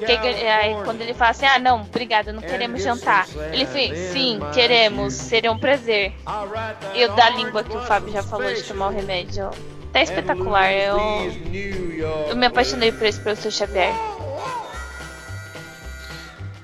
Que, 0.06 0.12
aí, 0.48 0.76
quando 0.84 1.02
ele 1.02 1.14
fala 1.14 1.32
assim, 1.32 1.46
ah 1.46 1.60
não, 1.60 1.82
obrigada, 1.82 2.34
não 2.34 2.42
queremos 2.42 2.84
jantar. 2.84 3.28
Ele 3.52 3.66
fala, 3.66 3.96
sim, 4.12 4.40
queremos, 4.54 5.14
seria 5.14 5.52
um 5.52 5.60
prazer. 5.60 6.14
E 6.94 7.06
o 7.06 7.16
da 7.16 7.30
língua 7.30 7.64
que 7.64 7.76
o 7.76 7.82
Fábio 7.82 8.12
já 8.12 8.24
falou 8.24 8.54
de 8.54 8.64
tomar 8.64 8.88
o 8.88 8.92
remédio. 8.92 9.50
Tá 9.92 10.02
espetacular, 10.02 10.72
eu, 10.72 10.98
eu 12.30 12.36
me 12.36 12.46
apaixonei 12.46 12.92
por 12.92 13.06
esse 13.06 13.20
professor 13.20 13.52
Xavier. 13.52 13.94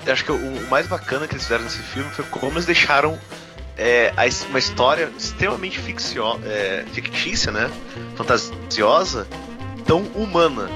Eu 0.05 0.13
acho 0.13 0.25
que 0.25 0.31
o, 0.31 0.35
o 0.35 0.69
mais 0.69 0.85
bacana 0.87 1.27
que 1.27 1.33
eles 1.33 1.43
fizeram 1.43 1.63
nesse 1.63 1.79
filme 1.79 2.09
foi 2.11 2.25
como 2.25 2.53
eles 2.53 2.65
deixaram 2.65 3.17
é, 3.77 4.13
uma 4.49 4.59
história 4.59 5.09
extremamente 5.17 5.79
ficcio, 5.79 6.23
é, 6.45 6.85
fictícia, 6.91 7.51
né? 7.51 7.71
Fantasiosa, 8.15 9.27
tão 9.85 10.01
humana. 10.15 10.69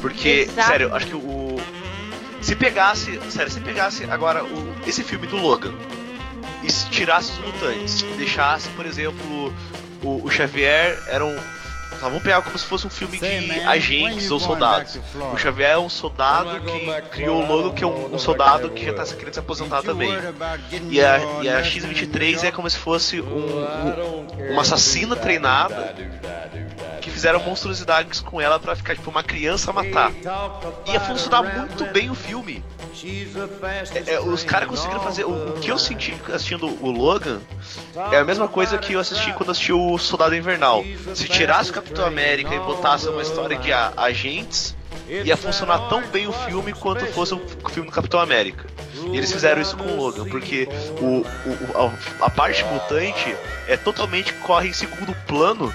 Porque, 0.00 0.46
Exato. 0.48 0.68
sério, 0.68 0.94
acho 0.94 1.06
que 1.06 1.16
o. 1.16 1.56
Se 2.40 2.54
pegasse. 2.54 3.18
Sério, 3.30 3.50
se 3.50 3.60
pegasse 3.60 4.04
agora 4.04 4.44
o, 4.44 4.74
esse 4.86 5.02
filme 5.02 5.26
do 5.26 5.36
Logan 5.36 5.74
e 6.62 6.70
se 6.70 6.88
tirasse 6.90 7.32
os 7.32 7.38
mutantes, 7.38 8.02
deixasse, 8.16 8.68
por 8.70 8.86
exemplo, 8.86 9.52
o, 10.06 10.24
o 10.24 10.30
Xavier 10.30 10.98
era 11.08 11.24
um. 11.24 11.36
Tá, 11.98 12.08
vamos 12.08 12.22
pegar 12.22 12.42
como 12.42 12.58
se 12.58 12.66
fosse 12.66 12.86
um 12.86 12.90
filme 12.90 13.16
de 13.18 13.24
agentes 13.68 14.30
ou 14.30 14.38
soldados. 14.38 14.98
O 15.32 15.38
Xavier 15.38 15.70
é 15.70 15.78
um 15.78 15.88
soldado 15.88 16.60
que 16.60 17.02
criou 17.10 17.42
o 17.42 17.46
Logan, 17.46 17.74
que 17.74 17.84
é 17.84 17.86
um, 17.86 18.14
um 18.14 18.18
soldado 18.18 18.68
que 18.70 18.84
já 18.84 18.92
tá 18.92 19.04
querendo 19.06 19.32
se 19.32 19.40
aposentar 19.40 19.82
também. 19.82 20.10
E 20.90 21.00
a, 21.00 21.18
e 21.42 21.48
a 21.48 21.62
X-23 21.64 22.44
é 22.44 22.50
como 22.50 22.68
se 22.68 22.76
fosse 22.76 23.18
um, 23.20 23.26
um- 23.26 24.50
uma 24.52 24.60
assassina 24.62 25.16
treinada 25.16 25.94
que 27.06 27.10
fizeram 27.12 27.38
monstruosidades 27.40 28.18
com 28.18 28.40
ela 28.40 28.58
pra 28.58 28.74
ficar 28.74 28.96
tipo 28.96 29.08
uma 29.10 29.22
criança 29.22 29.72
matar. 29.72 30.10
Ia 30.92 30.98
funcionar 30.98 31.40
muito 31.44 31.84
bem 31.92 32.10
o 32.10 32.16
filme. 32.16 32.64
É, 34.10 34.14
é, 34.14 34.20
os 34.20 34.42
caras 34.42 34.68
conseguiram 34.68 35.00
fazer. 35.00 35.24
O, 35.24 35.50
o 35.50 35.60
que 35.60 35.70
eu 35.70 35.78
senti 35.78 36.16
assistindo 36.34 36.66
o 36.66 36.90
Logan 36.90 37.38
é 38.10 38.16
a 38.18 38.24
mesma 38.24 38.48
coisa 38.48 38.76
que 38.76 38.94
eu 38.94 38.98
assisti 39.00 39.32
quando 39.34 39.50
assisti 39.52 39.72
o 39.72 39.96
Soldado 39.98 40.34
Invernal. 40.34 40.82
Se 41.14 41.28
tirasse 41.28 41.70
o 41.70 41.74
Capitão 41.74 42.04
América 42.04 42.52
e 42.52 42.58
botasse 42.58 43.08
uma 43.08 43.22
história 43.22 43.56
de 43.56 43.70
agentes, 43.72 44.74
ia 45.08 45.36
funcionar 45.36 45.88
tão 45.88 46.02
bem 46.08 46.26
o 46.26 46.32
filme 46.32 46.72
quanto 46.72 47.06
fosse 47.06 47.34
o 47.34 47.68
filme 47.70 47.88
do 47.88 47.94
Capitão 47.94 48.18
América. 48.18 48.66
E 49.12 49.16
eles 49.16 49.30
fizeram 49.30 49.62
isso 49.62 49.76
com 49.76 49.84
o 49.84 49.96
Logan, 49.96 50.24
porque 50.28 50.68
o- 51.00 51.20
o- 51.20 51.92
a, 52.20 52.26
a 52.26 52.30
parte 52.30 52.64
mutante 52.64 53.36
é 53.68 53.76
totalmente 53.76 54.32
corre 54.32 54.70
em 54.70 54.72
segundo 54.72 55.14
plano 55.28 55.72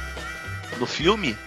no 0.82 0.88
filme 0.88 1.38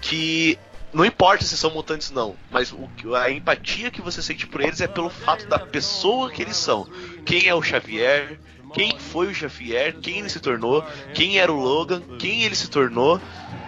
que 0.00 0.56
não 0.92 1.04
importa 1.04 1.44
se 1.44 1.56
são 1.56 1.70
mutantes 1.70 2.10
não, 2.10 2.36
mas 2.50 2.72
o, 2.72 3.14
a 3.14 3.30
empatia 3.30 3.90
que 3.90 4.00
você 4.00 4.22
sente 4.22 4.46
por 4.46 4.60
eles 4.60 4.80
é 4.80 4.86
pelo 4.86 5.10
fato 5.10 5.46
da 5.48 5.58
pessoa 5.58 6.30
que 6.30 6.40
eles 6.40 6.56
são. 6.56 6.86
Quem 7.24 7.48
é 7.48 7.54
o 7.54 7.62
Xavier? 7.62 8.38
Quem 8.72 8.98
foi 8.98 9.28
o 9.28 9.34
Xavier? 9.34 9.96
Quem 10.00 10.20
ele 10.20 10.28
se 10.28 10.38
tornou? 10.38 10.84
Quem 11.12 11.38
era 11.38 11.52
o 11.52 11.60
Logan? 11.60 12.02
Quem 12.18 12.42
ele 12.42 12.54
se 12.54 12.70
tornou? 12.70 13.20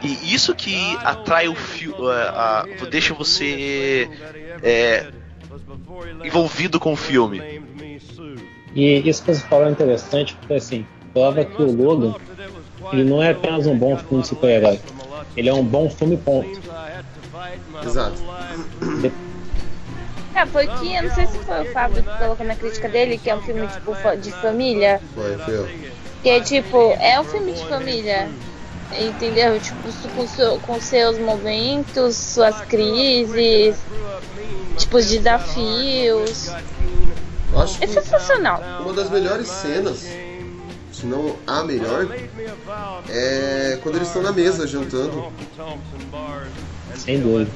E 0.02 0.34
isso 0.34 0.54
que 0.54 0.76
atrai 1.02 1.48
o 1.48 1.54
filme, 1.54 1.98
deixa 2.90 3.14
você 3.14 4.08
é, 4.62 5.10
envolvido 6.24 6.78
com 6.78 6.92
o 6.92 6.96
filme. 6.96 7.42
E 8.74 9.08
isso 9.08 9.24
que 9.24 9.34
você 9.34 9.40
falou 9.46 9.66
é 9.66 9.70
interessante 9.70 10.34
porque 10.34 10.54
assim, 10.54 10.86
prova 11.12 11.44
que 11.44 11.62
o 11.62 11.72
Logan 11.72 12.14
ele 12.92 13.04
não 13.04 13.22
é 13.22 13.30
apenas 13.30 13.66
um 13.66 13.76
bom 13.76 13.96
filme 13.96 14.22
de 14.22 14.28
super-herói. 14.28 14.80
Ele 15.36 15.48
é 15.48 15.54
um 15.54 15.64
bom 15.64 15.88
filme 15.90 16.16
ponto. 16.16 16.60
Exato. 17.84 18.22
É, 20.34 20.46
foi 20.46 20.66
que, 20.66 20.94
eu 20.94 21.02
não 21.04 21.14
sei 21.14 21.26
se 21.26 21.38
foi 21.38 21.62
o 21.62 21.72
Fábio 21.72 22.02
que 22.02 22.18
colocou 22.18 22.44
na 22.46 22.56
crítica 22.56 22.88
dele, 22.88 23.18
que 23.18 23.30
é 23.30 23.36
um 23.36 23.40
filme 23.40 23.66
tipo 23.68 23.94
de 24.16 24.32
família. 24.32 25.00
Foi, 25.14 25.38
foi. 25.38 25.68
Que 26.22 26.28
é 26.30 26.40
tipo, 26.40 26.96
é 27.00 27.20
um 27.20 27.24
filme 27.24 27.52
de 27.52 27.64
família. 27.66 28.28
Entendeu? 28.92 29.58
Tipo, 29.60 30.08
com, 30.14 30.26
seu- 30.26 30.58
com 30.60 30.80
seus 30.80 31.18
momentos, 31.18 32.16
suas 32.16 32.60
crises, 32.62 33.76
tipo, 34.76 34.96
os 34.98 35.08
desafios. 35.08 36.52
Eu 37.52 37.60
acho 37.60 37.82
É 37.82 37.86
sensacional. 37.86 38.62
uma 38.80 38.92
das 38.92 39.10
melhores 39.10 39.48
cenas, 39.48 40.06
se 40.94 41.06
não 41.06 41.36
a 41.46 41.64
melhor, 41.64 42.06
é 43.08 43.78
quando 43.82 43.96
eles 43.96 44.08
estão 44.08 44.22
na 44.22 44.32
mesa 44.32 44.66
jantando. 44.66 45.26
Sem 46.96 47.20
dúvida. 47.20 47.50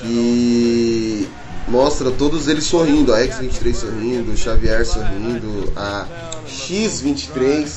Que 0.00 1.28
mostra 1.68 2.10
todos 2.10 2.48
eles 2.48 2.64
sorrindo, 2.64 3.12
a 3.12 3.20
X-23 3.20 3.74
sorrindo, 3.74 4.32
o 4.32 4.36
Xavier 4.36 4.86
sorrindo, 4.86 5.72
a 5.76 6.06
X-23 6.46 7.68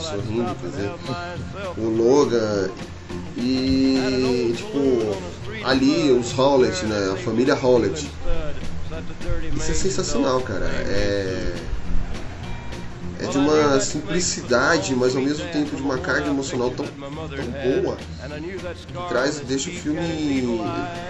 sorrindo, 0.00 0.54
quer 0.60 0.68
dizer, 0.68 0.92
o 1.76 1.88
Logan 1.88 2.70
e 3.36 4.54
tipo 4.56 5.16
ali 5.64 6.12
os 6.12 6.38
Howlett, 6.38 6.84
né? 6.86 7.12
A 7.12 7.16
família 7.16 7.58
Howlett. 7.60 8.08
Isso 9.56 9.70
é 9.70 9.74
sensacional, 9.74 10.40
cara. 10.40 10.66
É 10.66 11.54
é 13.20 13.26
de 13.26 13.36
uma 13.36 13.78
simplicidade, 13.80 14.94
mas 14.94 15.14
ao 15.14 15.22
mesmo 15.22 15.46
tempo 15.48 15.76
de 15.76 15.82
uma 15.82 15.98
carga 15.98 16.28
emocional 16.28 16.70
tão, 16.70 16.86
tão 16.86 17.82
boa 17.82 17.96
que 17.96 19.08
traz, 19.08 19.40
deixa 19.40 19.68
o 19.68 19.72
filme 19.72 20.00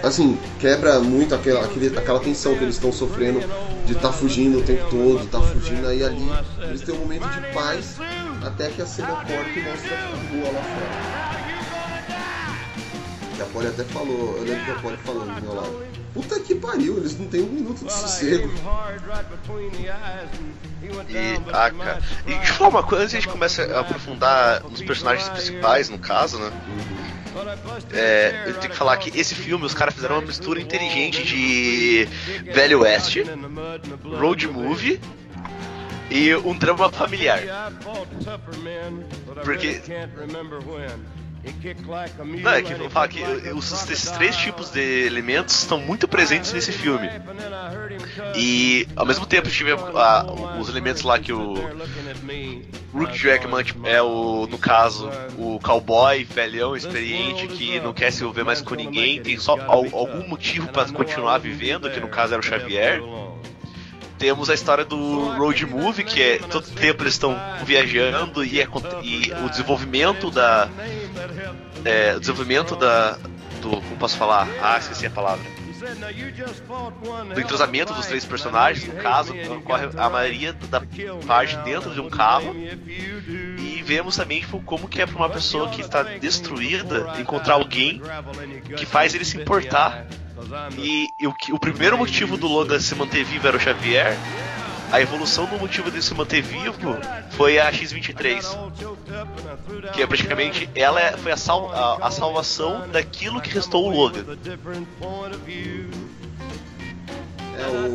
assim 0.03 0.37
quebra 0.59 0.99
muito 0.99 1.33
aquela, 1.33 1.65
aquela 1.65 2.19
tensão 2.19 2.55
que 2.55 2.63
eles 2.63 2.75
estão 2.75 2.91
sofrendo 2.91 3.39
de 3.85 3.93
estar 3.93 4.11
fugindo 4.11 4.59
o 4.59 4.61
tempo 4.61 4.89
todo, 4.89 5.25
tá 5.29 5.39
fugindo 5.41 5.87
aí 5.87 6.03
ali 6.03 6.29
eles 6.63 6.81
têm 6.81 6.95
um 6.95 6.99
momento 6.99 7.27
de 7.27 7.53
paz 7.53 7.95
até 8.41 8.69
que 8.69 8.81
a 8.81 8.85
cena 8.85 9.07
corta 9.07 9.31
e 9.55 9.63
mostra 9.63 9.95
a 9.95 10.07
rua 10.31 10.51
lá 10.51 10.61
fora. 10.63 11.21
Que 13.35 13.41
a 13.41 13.45
Polly 13.45 13.67
até 13.67 13.83
falou, 13.85 14.37
eu 14.37 14.43
lembro 14.43 14.65
que 14.65 14.71
a 14.71 14.75
Polly 14.75 14.97
falou 14.97 15.25
do 15.25 15.41
meu 15.41 15.55
lado. 15.55 16.00
Puta 16.13 16.39
que 16.41 16.55
pariu, 16.55 16.97
eles 16.97 17.17
não 17.17 17.27
têm 17.27 17.41
um 17.41 17.47
minuto 17.47 17.85
de 17.85 17.93
sossego. 17.93 18.51
E, 21.09 21.41
ah, 21.53 21.71
cara. 21.71 22.01
E 22.25 22.33
deixa 22.33 22.51
eu 22.51 22.55
falar 22.55 22.69
uma 22.69 22.83
coisa, 22.83 23.03
antes 23.03 23.15
a 23.15 23.19
gente 23.19 23.29
começa 23.29 23.63
a 23.63 23.79
aprofundar 23.79 24.63
nos 24.63 24.81
personagens 24.81 25.29
principais, 25.29 25.89
no 25.89 25.97
caso, 25.99 26.37
né? 26.37 26.51
É, 27.93 28.43
eu 28.47 28.53
tenho 28.55 28.71
que 28.71 28.77
falar 28.77 28.97
que 28.97 29.17
esse 29.17 29.33
filme, 29.33 29.65
os 29.65 29.73
caras 29.73 29.93
fizeram 29.93 30.15
uma 30.15 30.27
mistura 30.27 30.59
inteligente 30.59 31.23
de 31.23 32.07
Velho 32.51 32.81
Oeste, 32.81 33.23
road 34.19 34.47
movie 34.49 34.99
e 36.09 36.35
um 36.35 36.57
drama 36.57 36.91
familiar. 36.91 37.71
Porque 39.45 39.81
não, 42.41 42.51
é 42.51 42.61
que 42.61 42.73
vou 42.75 42.89
falar 42.89 43.07
que 43.07 43.21
os, 43.53 43.71
esses 43.89 44.11
três 44.11 44.35
tipos 44.35 44.69
de 44.69 45.05
elementos 45.05 45.59
estão 45.59 45.79
muito 45.79 46.07
presentes 46.07 46.53
nesse 46.53 46.71
filme. 46.71 47.09
E 48.35 48.87
ao 48.95 49.05
mesmo 49.05 49.25
tempo 49.25 49.49
tive 49.49 49.73
os 49.73 50.69
elementos 50.69 51.01
lá 51.01 51.17
que 51.17 51.33
o 51.33 51.55
Rook 52.93 53.17
Jackman 53.17 53.65
é 53.85 54.01
o, 54.01 54.45
no 54.47 54.57
caso, 54.57 55.09
o 55.37 55.59
cowboy 55.59 56.23
velhão 56.23 56.75
experiente 56.75 57.47
que 57.47 57.79
não 57.79 57.93
quer 57.93 58.11
se 58.11 58.21
envolver 58.21 58.43
mais 58.43 58.61
com 58.61 58.75
ninguém, 58.75 59.21
tem 59.21 59.37
só 59.37 59.57
algum 59.67 60.27
motivo 60.27 60.67
para 60.67 60.91
continuar 60.91 61.39
vivendo, 61.39 61.89
que 61.89 61.99
no 61.99 62.07
caso 62.07 62.33
era 62.33 62.39
o 62.39 62.45
Xavier 62.45 63.01
temos 64.21 64.51
a 64.51 64.53
história 64.53 64.85
do 64.85 65.35
road 65.35 65.65
movie, 65.65 66.03
que 66.03 66.21
é 66.21 66.37
todo 66.37 66.67
tempo 66.67 67.01
eles 67.01 67.15
estão 67.15 67.35
viajando 67.65 68.45
e, 68.45 68.61
é, 68.61 68.67
e 69.01 69.33
o 69.43 69.49
desenvolvimento 69.49 70.29
da. 70.29 70.69
É, 71.85 72.19
desenvolvimento 72.19 72.75
da. 72.75 73.17
Do. 73.61 73.69
Como 73.69 73.97
posso 73.97 74.17
falar? 74.17 74.47
Ah, 74.61 74.77
esqueci 74.77 75.05
a 75.05 75.11
palavra. 75.11 75.45
Do 77.33 77.41
entrosamento 77.41 77.93
dos 77.93 78.05
três 78.05 78.23
personagens, 78.23 78.87
no 78.87 79.01
caso, 79.01 79.33
ocorre 79.57 79.89
a 79.97 80.09
maioria 80.09 80.53
da 80.53 80.81
parte 81.25 81.57
dentro 81.57 81.91
de 81.91 81.99
um 81.99 82.09
carro. 82.09 82.55
E 82.55 83.81
vemos 83.83 84.15
também 84.15 84.41
tipo, 84.41 84.61
como 84.61 84.87
que 84.87 85.01
é 85.01 85.07
para 85.07 85.15
uma 85.15 85.29
pessoa 85.29 85.69
que 85.69 85.81
está 85.81 86.03
destruída 86.03 87.13
encontrar 87.19 87.55
alguém 87.55 88.01
que 88.77 88.85
faz 88.85 89.15
ele 89.15 89.25
se 89.25 89.37
importar 89.37 90.05
e, 90.77 91.13
e 91.19 91.27
o, 91.27 91.35
o 91.51 91.59
primeiro 91.59 91.97
motivo 91.97 92.37
do 92.37 92.47
Logan 92.47 92.79
se 92.79 92.95
manter 92.95 93.23
vivo 93.23 93.47
era 93.47 93.57
o 93.57 93.59
Xavier. 93.59 94.17
A 94.91 95.01
evolução 95.01 95.45
do 95.45 95.57
motivo 95.57 95.89
dele 95.89 96.03
se 96.03 96.13
manter 96.13 96.41
vivo 96.41 96.97
foi 97.31 97.57
a 97.57 97.71
X-23. 97.71 98.43
Que 99.93 100.01
é 100.01 100.07
praticamente 100.07 100.69
ela 100.75 100.99
é, 100.99 101.15
foi 101.17 101.31
a, 101.31 101.37
sal, 101.37 101.71
a, 101.71 102.07
a, 102.07 102.11
salvação 102.11 102.89
daquilo 102.89 103.39
que 103.41 103.49
restou 103.49 103.87
o 103.87 103.89
Logan. 103.89 104.25
É 107.57 107.67
o. 107.67 107.91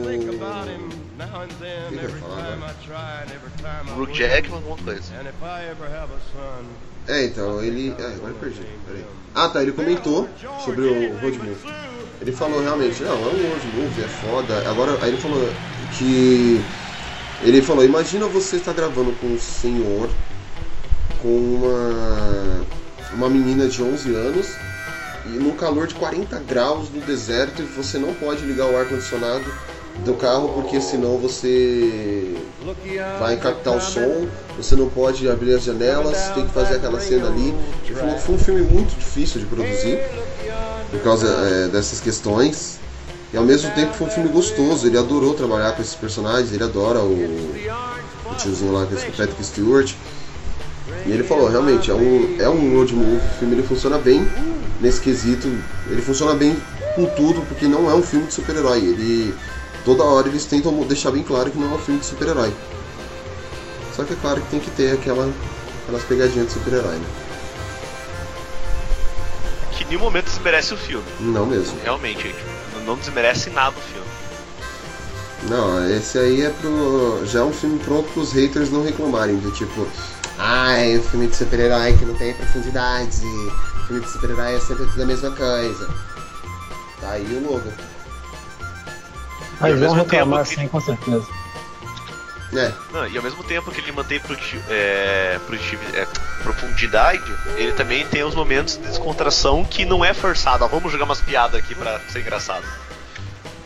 Brook 3.95 4.15
Jackman, 4.15 4.57
alguma 4.57 4.77
coisa. 4.77 5.15
É, 7.09 7.25
então, 7.25 7.63
ele. 7.63 7.95
Ah, 7.99 8.13
agora 8.15 8.33
eu 8.33 8.39
perdi. 8.39 8.63
Peraí. 8.87 9.05
Ah, 9.35 9.49
tá, 9.49 9.63
ele 9.63 9.73
comentou 9.73 10.29
sobre 10.65 10.83
o 10.83 11.19
Road 11.19 11.39
Movie. 11.39 11.75
Ele 12.21 12.33
falou 12.33 12.63
realmente, 12.63 13.03
não, 13.03 13.13
é 13.13 13.17
um 13.17 13.51
Road 13.51 13.67
Movie, 13.75 14.03
é 14.03 14.09
foda. 14.09 14.69
Agora, 14.69 14.99
aí 15.03 15.11
ele 15.11 15.21
falou 15.21 15.49
que. 15.99 16.65
Ele 17.43 17.61
falou, 17.63 17.85
imagina 17.85 18.27
você 18.27 18.57
estar 18.57 18.73
gravando 18.73 19.13
com 19.21 19.27
um 19.27 19.39
senhor, 19.39 20.09
com 21.21 21.29
uma. 21.29 22.65
uma 23.13 23.29
menina 23.29 23.69
de 23.69 23.83
11 23.83 24.15
anos, 24.15 24.57
e 25.27 25.31
no 25.31 25.53
calor 25.53 25.87
de 25.87 25.95
40 25.95 26.39
graus 26.41 26.89
no 26.91 27.01
deserto, 27.01 27.63
e 27.63 27.65
você 27.65 27.99
não 27.99 28.15
pode 28.15 28.43
ligar 28.45 28.67
o 28.67 28.77
ar-condicionado 28.77 29.45
do 30.05 30.15
carro 30.15 30.51
porque 30.51 30.81
senão 30.81 31.17
você 31.19 32.35
vai 33.19 33.37
captar 33.37 33.77
o 33.77 33.81
som, 33.81 34.29
você 34.57 34.77
não 34.77 34.89
pode 34.89 35.29
abrir 35.29 35.55
as 35.55 35.65
janelas, 35.65 36.31
tem 36.35 36.47
que 36.47 36.53
fazer 36.53 36.77
aquela 36.77 37.01
cena 37.01 37.29
ali. 37.29 37.55
Ele 37.85 37.95
falou 37.95 38.15
que 38.15 38.23
foi 38.23 38.35
um 38.35 38.39
filme 38.39 38.63
muito 38.63 38.97
difícil 38.97 39.41
de 39.41 39.47
produzir 39.47 39.99
por 40.91 41.01
causa 41.01 41.27
é, 41.27 41.69
dessas 41.69 42.01
questões. 42.01 42.79
E 43.33 43.37
ao 43.37 43.45
mesmo 43.45 43.71
tempo 43.73 43.93
foi 43.95 44.07
um 44.07 44.11
filme 44.11 44.29
gostoso, 44.29 44.87
ele 44.87 44.97
adorou 44.97 45.35
trabalhar 45.35 45.73
com 45.73 45.83
esses 45.83 45.95
personagens, 45.95 46.53
ele 46.53 46.63
adora 46.63 47.01
o, 47.01 47.13
o 47.13 48.35
tiozinho 48.39 48.73
lá, 48.73 48.87
que 48.87 48.95
é 48.95 48.97
o 48.97 49.13
Patrick 49.13 49.45
Stewart. 49.45 49.93
E 51.05 51.11
ele 51.11 51.25
falou, 51.25 51.49
realmente, 51.49 51.91
é 51.91 51.95
um, 51.95 52.37
é 52.39 52.49
um 52.49 52.77
road 52.77 52.95
movie, 52.95 53.17
o 53.17 53.39
filme 53.39 53.55
ele 53.57 53.63
funciona 53.63 53.99
bem 53.99 54.27
nesse 54.81 55.01
quesito, 55.01 55.49
ele 55.89 56.03
funciona 56.03 56.35
bem 56.35 56.57
com 56.95 57.07
tudo, 57.07 57.43
porque 57.43 57.67
não 57.67 57.91
é 57.91 57.95
um 57.95 58.03
filme 58.03 58.27
de 58.27 58.35
super-herói, 58.35 58.79
ele 58.79 59.35
toda 59.85 60.03
hora 60.03 60.29
eles 60.29 60.45
tentam 60.45 60.73
deixar 60.85 61.13
bem 61.13 61.23
claro 61.23 61.51
que 61.51 61.59
não 61.59 61.73
é 61.73 61.75
um 61.75 61.79
filme 61.79 62.01
de 62.01 62.07
super-herói. 62.07 62.53
Só 63.95 64.05
que 64.05 64.13
é 64.13 64.17
claro 64.21 64.41
que 64.41 64.49
tem 64.49 64.61
que 64.61 64.71
ter 64.71 64.93
aquela, 64.93 65.33
aquelas 65.83 66.03
pegadinhas 66.05 66.47
de 66.49 66.53
super-herói, 66.53 66.97
né? 66.97 67.07
Que 69.73 69.85
em 69.85 69.87
nenhum 69.89 70.01
momento 70.01 70.25
desmerece 70.25 70.75
o 70.75 70.77
filme. 70.77 71.05
Não 71.21 71.47
mesmo. 71.47 71.79
Realmente, 71.83 72.23
gente. 72.23 72.56
Não 72.87 72.97
desmerece 72.97 73.51
nada 73.51 73.77
o 73.77 73.81
filme. 73.81 74.07
Não, 75.49 75.91
esse 75.91 76.19
aí 76.19 76.43
é 76.43 76.51
pro. 76.51 77.27
Já 77.27 77.41
é 77.41 77.43
um 77.43 77.53
filme 77.53 77.79
pronto 77.81 78.11
pros 78.13 78.33
haters 78.33 78.71
não 78.71 78.83
reclamarem. 78.85 79.37
Do 79.39 79.51
tipo, 79.51 79.87
ai, 80.39 80.97
o 80.97 81.03
filme 81.03 81.27
de 81.27 81.37
super-herói 81.37 81.97
que 81.97 82.05
não 82.05 82.15
tem 82.15 82.33
profundidade. 82.35 83.27
O 83.27 83.87
filme 83.87 84.03
de 84.03 84.11
super-herói 84.11 84.55
é 84.55 84.61
sempre 84.61 84.87
tudo 84.87 85.03
a 85.03 85.07
mesma 85.07 85.31
coisa. 85.33 85.89
Tá 87.01 87.11
aí 87.11 87.27
o 87.27 87.51
logo. 87.51 87.73
Mas 89.61 89.79
vão 89.79 89.93
reclamar 89.93 90.47
sim, 90.47 90.63
que... 90.63 90.69
com 90.69 90.81
certeza. 90.81 91.27
É. 92.53 92.73
Não, 92.93 93.07
e 93.09 93.17
ao 93.17 93.23
mesmo 93.23 93.43
tempo 93.45 93.71
que 93.71 93.81
ele 93.81 93.93
mantém 93.93 94.21
é, 94.69 95.39
é, 95.95 96.07
profundidade, 96.43 97.25
ele 97.57 97.73
também 97.73 98.07
tem 98.07 98.23
os 98.23 98.35
momentos 98.35 98.77
de 98.77 98.87
descontração 98.87 99.65
que 99.65 99.85
não 99.85 100.05
é 100.05 100.15
forçado. 100.15 100.65
Ó, 100.65 100.69
vamos 100.69 100.93
jogar 100.93 101.05
umas 101.05 101.21
piadas 101.21 101.59
aqui 101.61 101.75
pra 101.75 101.99
ser 102.09 102.21
engraçado. 102.21 102.65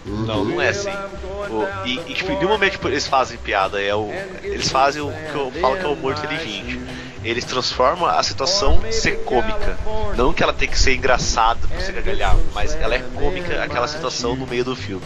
Uhum. 0.07 0.25
Não, 0.25 0.45
não 0.45 0.61
é 0.61 0.69
assim. 0.69 0.91
O, 0.91 1.87
e, 1.87 2.01
e 2.11 2.15
tipo, 2.15 2.33
em 2.33 2.37
nenhum 2.37 2.49
momento 2.49 2.73
tipo, 2.73 2.89
eles 2.89 3.07
fazem 3.07 3.37
piada, 3.39 3.81
é 3.83 3.95
o, 3.95 4.11
eles 4.43 4.71
fazem 4.71 5.03
o 5.03 5.11
que 5.11 5.35
eu 5.35 5.53
falo 5.61 5.77
que 5.77 5.85
é 5.85 5.89
o 5.89 5.93
humor 5.93 6.13
inteligente. 6.13 6.81
Eles 7.23 7.45
transformam 7.45 8.07
a 8.07 8.23
situação 8.23 8.81
ser 8.91 9.25
cômica. 9.25 9.79
Não 10.17 10.33
que 10.33 10.43
ela 10.43 10.55
tem 10.55 10.69
que 10.69 10.79
ser 10.79 10.95
engraçada 10.95 11.69
pra 11.69 11.79
você 11.79 11.93
gargalhar, 11.93 12.35
mas 12.55 12.75
ela 12.75 12.95
é 12.95 12.99
cômica 13.15 13.63
aquela 13.63 13.87
situação 13.87 14.35
no 14.35 14.47
meio 14.47 14.65
do 14.65 14.75
filme. 14.75 15.05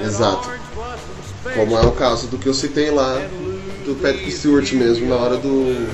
Exato. 0.00 0.50
Como 1.54 1.78
é 1.78 1.86
o 1.86 1.92
caso 1.92 2.26
do 2.26 2.38
que 2.38 2.48
eu 2.48 2.54
citei 2.54 2.90
lá 2.90 3.14
do 3.84 3.94
Patrick 4.02 4.30
Stewart 4.32 4.72
mesmo 4.72 5.08
na 5.08 5.16
hora 5.16 5.36
do 5.36 5.88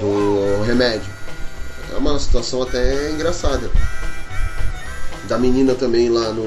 do 0.00 0.62
remédio. 0.64 1.10
É 1.92 1.96
uma 1.96 2.18
situação 2.18 2.62
até 2.62 3.10
engraçada. 3.10 3.70
Da 5.28 5.38
menina 5.38 5.74
também 5.74 6.08
lá 6.08 6.32
no 6.32 6.44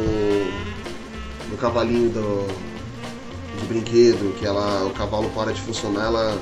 no 1.50 1.58
cavalinho 1.58 2.10
do 2.10 2.48
de 3.60 3.66
brinquedo, 3.66 4.36
que 4.38 4.46
ela 4.46 4.86
o 4.86 4.92
cavalo 4.92 5.30
para 5.32 5.52
de 5.52 5.62
funcionar, 5.62 6.06
ela 6.06 6.38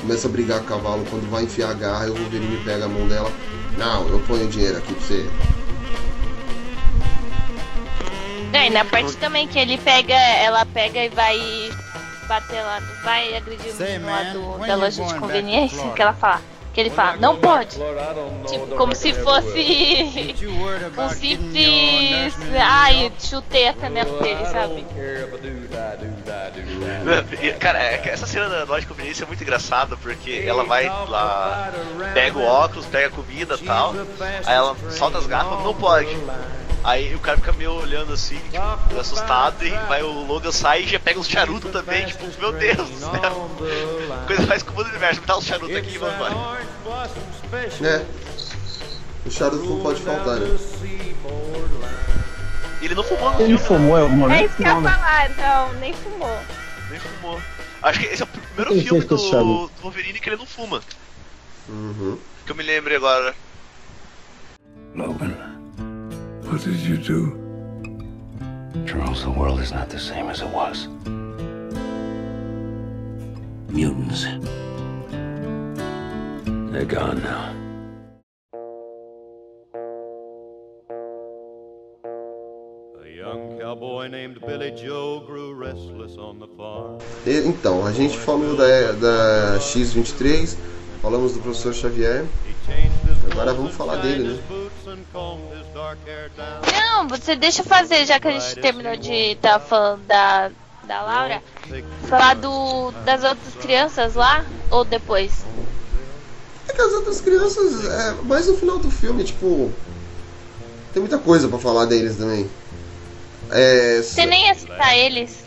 começa 0.00 0.28
a 0.28 0.30
brigar 0.30 0.58
com 0.60 0.64
o 0.64 0.68
cavalo 0.68 1.04
quando 1.08 1.30
vai 1.30 1.44
enfiar 1.44 1.70
a 1.70 1.74
garra 1.74 2.10
o 2.10 2.14
Wolverine 2.14 2.62
pega 2.64 2.84
a 2.84 2.88
mão 2.88 3.08
dela. 3.08 3.30
Não, 3.76 4.06
eu 4.08 4.18
ponho 4.20 4.46
dinheiro 4.48 4.76
aqui 4.76 4.92
pra 4.92 5.06
você. 5.06 5.26
É, 8.52 8.66
e 8.66 8.70
na 8.70 8.84
parte 8.84 9.16
também 9.16 9.46
que 9.46 9.58
ele 9.58 9.76
pega, 9.78 10.14
ela 10.14 10.64
pega 10.66 11.04
e 11.04 11.08
vai 11.08 11.70
bater 12.28 12.62
lá, 12.62 12.80
vai 13.02 13.36
agredir 13.36 13.72
o 13.72 13.76
Say, 13.76 13.98
menino 13.98 14.58
lá 14.58 14.66
da 14.66 14.74
loja 14.76 15.02
de 15.02 15.14
to 15.14 15.20
conveniência, 15.20 15.90
que 15.92 16.02
ela 16.02 16.12
fala. 16.12 16.40
Que 16.72 16.82
ele 16.82 16.90
fala, 16.90 17.16
não 17.16 17.36
pode. 17.36 17.76
Tipo, 18.46 18.76
como 18.76 18.94
se 18.94 19.12
fosse 19.12 20.36
um 20.44 20.44
your 20.44 20.78
simples. 21.10 22.36
nourishment 22.36 22.60
Ai, 22.60 23.12
chutei 23.18 23.68
a 23.68 23.74
canela 23.74 24.22
dele, 24.22 24.44
sabe? 24.46 24.86
Cara, 27.58 27.82
é 27.82 28.08
essa 28.08 28.26
cena 28.26 28.48
da 28.48 28.64
loja 28.64 28.82
de 28.82 28.86
conveniência 28.86 29.24
é 29.24 29.26
muito 29.26 29.42
engraçada 29.42 29.96
porque 29.96 30.44
ela 30.46 30.62
vai 30.62 30.86
lá, 30.86 31.72
pega 32.14 32.38
o 32.38 32.44
óculos, 32.44 32.86
pega 32.86 33.08
a 33.08 33.10
comida 33.10 33.56
e 33.60 33.64
tal, 33.64 33.94
aí 34.46 34.54
ela 34.54 34.76
solta 34.90 35.18
as 35.18 35.26
garrafas, 35.26 35.64
não 35.64 35.74
pode. 35.74 36.16
Aí 36.84 37.14
o 37.14 37.18
cara 37.18 37.36
fica 37.36 37.52
meio 37.52 37.72
olhando 37.72 38.12
assim, 38.12 38.38
tipo, 38.38 39.00
assustado, 39.00 39.64
e 39.64 39.70
vai 39.88 40.02
o 40.02 40.26
Logan 40.26 40.52
sai 40.52 40.82
e 40.82 40.86
já 40.86 40.98
pega 40.98 41.18
uns 41.18 41.28
charutos 41.28 41.70
também, 41.70 42.06
tipo, 42.06 42.24
meu 42.38 42.52
Deus 42.52 42.88
do 42.88 42.98
céu. 42.98 43.50
Coisa 44.26 44.46
mais 44.46 44.62
comum 44.62 44.82
do 44.82 44.88
universo, 44.88 45.20
me 45.20 45.26
dá 45.26 45.36
uns 45.36 45.44
charutos 45.44 45.76
aqui 45.76 45.98
vamos 45.98 46.14
embora. 46.14 46.34
É. 47.82 48.06
O 49.26 49.30
charuto 49.30 49.64
não 49.64 49.80
pode 49.80 50.00
faltar, 50.02 50.36
né? 50.36 50.58
Ele 52.80 52.94
não 52.94 53.02
fumou 53.02 53.32
no 53.32 53.40
Ele 53.40 53.58
filme, 53.58 53.58
fumou, 53.58 53.98
é 53.98 54.02
o 54.04 54.30
É 54.30 54.44
isso 54.44 54.54
que 54.54 54.62
eu 54.62 54.66
ia 54.66 54.80
né? 54.80 54.90
falar, 54.90 55.30
não, 55.30 55.72
nem 55.80 55.92
fumou. 55.92 56.38
nem 56.90 57.00
fumou. 57.00 57.40
Acho 57.82 58.00
que 58.00 58.06
esse 58.06 58.22
é 58.22 58.24
o 58.24 58.28
primeiro 58.28 58.72
Ele 58.72 58.82
filme 58.82 59.04
do, 59.04 59.16
do 59.16 59.70
Wolverine 59.82 60.20
que 60.20 60.28
ele 60.28 60.36
não 60.36 60.46
fuma. 60.46 60.80
Uhum. 61.68 62.18
Que 62.46 62.52
eu 62.52 62.56
me 62.56 62.62
lembre 62.62 62.94
agora. 62.94 63.34
Logan, 64.94 65.57
what 66.50 66.62
did 66.62 66.80
you 66.80 66.96
do? 66.96 67.36
Charles, 68.86 69.22
the 69.22 69.30
world 69.30 69.60
is 69.60 69.70
not 69.70 69.90
the 69.90 69.98
same 69.98 70.28
as 70.30 70.40
it 70.40 70.48
was. 70.48 70.88
Mutants. 73.68 74.24
They're 76.72 76.86
gone 76.86 77.22
now. 77.22 77.54
A 83.02 83.08
young 83.08 83.58
cowboy 83.60 84.08
named 84.08 84.40
Billy 84.40 84.70
Joe 84.70 85.20
grew 85.26 85.52
restless 85.52 86.16
on 86.16 86.38
the 86.38 86.48
farm. 86.56 86.98
Então, 87.26 87.84
a 87.84 87.92
gente 87.92 88.16
falou 88.16 88.56
da, 88.56 88.92
da 88.92 89.58
X23, 89.58 90.56
falamos 91.02 91.34
do 91.34 91.40
professor 91.40 91.74
Xavier. 91.74 92.26
Agora 93.30 93.52
vamos 93.52 93.74
falar 93.74 93.96
dele, 93.96 94.24
né? 94.28 94.57
Não, 96.72 97.08
você 97.08 97.36
deixa 97.36 97.62
eu 97.62 97.66
fazer, 97.66 98.06
já 98.06 98.18
que 98.18 98.28
a 98.28 98.38
gente 98.38 98.60
terminou 98.60 98.96
de 98.96 99.12
estar 99.32 99.58
falando 99.60 100.02
da, 100.04 100.50
da 100.84 101.02
Laura. 101.02 101.42
Falar 102.08 102.34
do, 102.34 102.90
das 103.04 103.22
outras 103.24 103.54
crianças 103.60 104.14
lá 104.14 104.44
ou 104.70 104.84
depois? 104.84 105.44
É 106.68 106.72
que 106.72 106.80
as 106.80 106.92
outras 106.92 107.20
crianças, 107.20 107.84
é, 107.84 108.12
mais 108.24 108.46
no 108.46 108.56
final 108.56 108.78
do 108.78 108.90
filme, 108.90 109.24
tipo. 109.24 109.72
Tem 110.92 111.00
muita 111.00 111.18
coisa 111.18 111.48
pra 111.48 111.58
falar 111.58 111.84
deles 111.86 112.16
também. 112.16 112.48
É. 113.50 114.02
Você 114.02 114.26
nem 114.26 114.46
ia 114.46 114.54
citar 114.54 114.96
eles. 114.96 115.44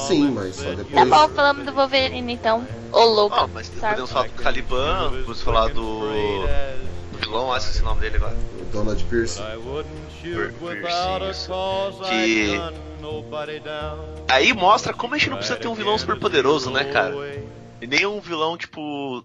Sim, 0.00 0.30
mas 0.30 0.56
só 0.56 0.64
Tá 0.64 0.74
depois. 0.74 1.08
bom, 1.08 1.28
falamos 1.30 1.64
do 1.64 1.72
Wolverine 1.72 2.32
então. 2.32 2.66
Ô 2.92 3.04
louco. 3.04 3.36
Ah, 3.36 3.48
mas 3.52 3.68
podemos 3.68 4.10
falar 4.10 4.28
do 4.28 4.32
Caliban, 4.34 5.10
podemos 5.10 5.42
falar 5.42 5.68
do. 5.68 6.00
Vilão, 7.18 7.52
ah, 7.52 7.58
esqueci 7.58 7.82
o 7.82 7.84
nome 7.84 8.00
dele 8.00 8.16
agora. 8.16 8.36
Donald 8.72 9.02
Pierce. 9.04 9.40
Que. 12.08 12.60
Aí 14.28 14.52
mostra 14.52 14.92
como 14.92 15.14
a 15.14 15.18
gente 15.18 15.30
não 15.30 15.36
precisa 15.38 15.58
ter 15.58 15.68
um 15.68 15.74
vilão 15.74 15.96
super 15.98 16.18
poderoso, 16.18 16.70
né, 16.70 16.84
cara? 16.84 17.14
E 17.80 17.86
nem 17.86 18.04
um 18.06 18.20
vilão, 18.20 18.56
tipo, 18.56 19.24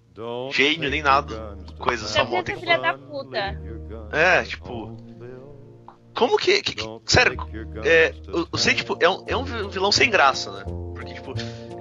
gênio, 0.52 0.90
nem 0.90 1.02
nada. 1.02 1.58
Coisa 1.78 2.08
só 2.08 2.20
é 2.20 2.24
monta. 2.24 2.56
filha 2.56 2.78
da 2.78 2.94
puta. 2.94 3.60
É, 4.12 4.44
tipo. 4.44 4.96
Como 6.16 6.38
que. 6.38 6.62
que- 6.62 6.76
que- 6.76 7.02
sério, 7.06 7.36
é, 7.84 8.14
o, 8.32 8.48
o 8.52 8.58
Sei, 8.58 8.76
tipo, 8.76 8.96
é 9.00 9.10
um, 9.10 9.24
é 9.28 9.36
um 9.36 9.44
vilão 9.44 9.92
sem 9.92 10.10
graça, 10.12 10.52
né? 10.52 10.64
Porque, 10.94 11.16
tipo, 11.16 11.34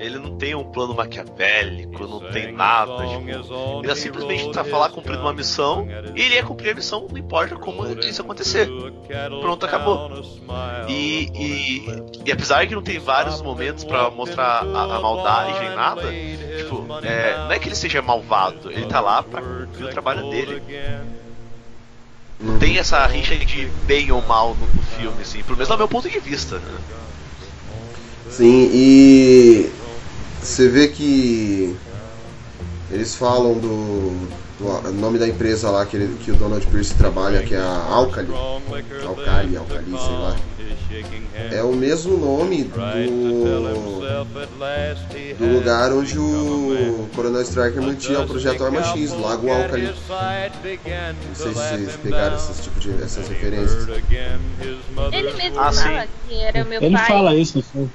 ele 0.02 0.18
não 0.18 0.36
tem 0.36 0.54
um 0.54 0.64
plano 0.64 0.94
maquiavélico, 0.94 2.06
não 2.06 2.20
tem 2.32 2.52
nada. 2.52 3.06
Tipo, 3.06 3.80
ele 3.82 3.92
é 3.92 3.94
simplesmente 3.94 4.50
tá 4.50 4.62
lá 4.62 4.88
cumprindo 4.88 5.20
uma 5.20 5.32
missão 5.32 5.86
e 6.14 6.20
ele 6.20 6.34
ia 6.34 6.42
cumprir 6.42 6.72
a 6.72 6.74
missão, 6.74 7.06
não 7.08 7.16
importa 7.16 7.54
como 7.54 7.86
isso 8.00 8.20
acontecer. 8.20 8.68
Pronto, 9.40 9.64
acabou. 9.64 10.10
E, 10.88 11.28
e, 11.34 12.02
e 12.26 12.32
apesar 12.32 12.66
que 12.66 12.74
não 12.74 12.82
tem 12.82 12.98
vários 12.98 13.40
momentos 13.40 13.84
pra 13.84 14.10
mostrar 14.10 14.64
a, 14.64 14.96
a 14.96 15.00
maldade 15.00 15.60
nem 15.60 15.74
nada, 15.74 16.12
tipo, 16.58 16.86
é, 17.04 17.36
não 17.36 17.52
é 17.52 17.58
que 17.58 17.68
ele 17.68 17.76
seja 17.76 18.02
malvado, 18.02 18.70
ele 18.70 18.86
tá 18.86 19.00
lá 19.00 19.22
pra 19.22 19.40
cumprir 19.40 19.86
o 19.86 19.90
trabalho 19.90 20.28
dele. 20.30 20.62
Não 22.40 22.58
tem 22.58 22.76
essa 22.76 23.06
rixa 23.06 23.36
de 23.36 23.66
bem 23.86 24.10
ou 24.10 24.20
mal 24.22 24.56
no, 24.56 24.66
no 24.66 24.82
filme, 24.82 25.22
assim, 25.22 25.44
pelo 25.44 25.56
menos 25.56 25.68
do 25.68 25.78
meu 25.78 25.86
ponto 25.86 26.10
de 26.10 26.18
vista. 26.18 26.58
Né? 26.58 26.78
Sim, 28.28 28.70
e 28.72 29.70
você 30.42 30.68
vê 30.68 30.88
que 30.88 31.76
eles 32.90 33.14
falam 33.14 33.54
do, 33.54 34.28
do 34.58 34.92
nome 34.92 35.18
da 35.18 35.26
empresa 35.28 35.70
lá 35.70 35.86
que, 35.86 35.96
ele- 35.96 36.16
que 36.22 36.30
o 36.30 36.34
Donald 36.36 36.66
Pierce 36.66 36.94
trabalha, 36.94 37.42
que 37.42 37.54
é 37.54 37.58
a 37.60 37.86
Alcali. 37.88 38.28
Alcali, 39.06 39.56
Alcali, 39.56 39.90
sei 39.90 40.16
lá. 40.18 40.36
É 41.50 41.62
o 41.62 41.72
mesmo 41.74 42.18
nome 42.18 42.64
do, 42.64 42.74
do 45.38 45.46
lugar 45.54 45.90
onde 45.92 46.18
o 46.18 47.08
Coronel 47.14 47.40
Striker 47.42 47.80
mantinha 47.82 48.20
o 48.20 48.26
projeto 48.26 48.62
Arma 48.64 48.82
X, 48.84 49.10
Lago 49.12 49.48
Alcali. 49.50 49.86
Não 49.86 49.94
sei 51.34 51.54
se 51.54 51.54
vocês 51.54 51.96
pegaram 52.02 52.36
esses 52.36 52.60
tipo 52.62 52.78
de, 52.78 52.90
essas 53.02 53.26
referências. 53.28 53.88
Ele 55.12 55.32
mesmo 55.32 55.58
Ah, 55.60 55.72
fala 55.72 56.06
que 56.28 56.34
era 56.42 56.64
meu 56.64 56.82
Ele 56.82 56.94
pai. 56.96 57.06
fala 57.08 57.34
isso 57.34 57.56
no 57.58 57.64
filme. 57.64 57.90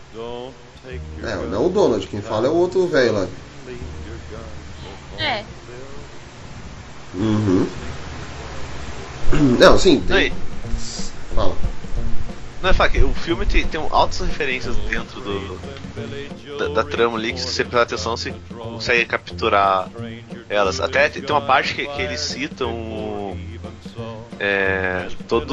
É, 0.89 1.35
não 1.47 1.65
o 1.65 1.69
Donald, 1.69 2.07
quem 2.07 2.21
fala 2.21 2.47
é 2.47 2.49
o 2.49 2.55
outro 2.55 2.88
velho 2.88 3.13
lá. 3.13 3.27
É. 5.17 5.43
Uhum. 7.13 7.67
Não, 9.59 9.77
sim, 9.77 10.01
tem. 10.07 10.31
Fala. 11.35 11.55
Não 12.62 12.70
é 12.70 12.74
faca, 12.74 12.97
o 13.05 13.14
filme 13.14 13.45
tem, 13.45 13.66
tem 13.68 13.80
altas 13.91 14.20
referências 14.22 14.76
dentro 14.78 15.22
do, 15.22 15.60
da, 16.58 16.68
da 16.70 16.84
trama 16.84 17.18
ali 17.18 17.32
que 17.34 17.39
se 17.39 17.47
você 17.47 17.64
prestar 17.64 17.84
atenção 17.84 18.18
você 18.18 18.34
consegue 18.57 19.06
capturar 19.06 19.90
elas. 20.49 20.80
Até 20.80 21.07
tem 21.10 21.22
tem 21.22 21.36
uma 21.36 21.41
parte 21.45 21.73
que, 21.76 21.86
que 21.88 22.02
eles 22.02 22.19
citam 22.19 23.38
é, 24.40 25.07
todo 25.27 25.52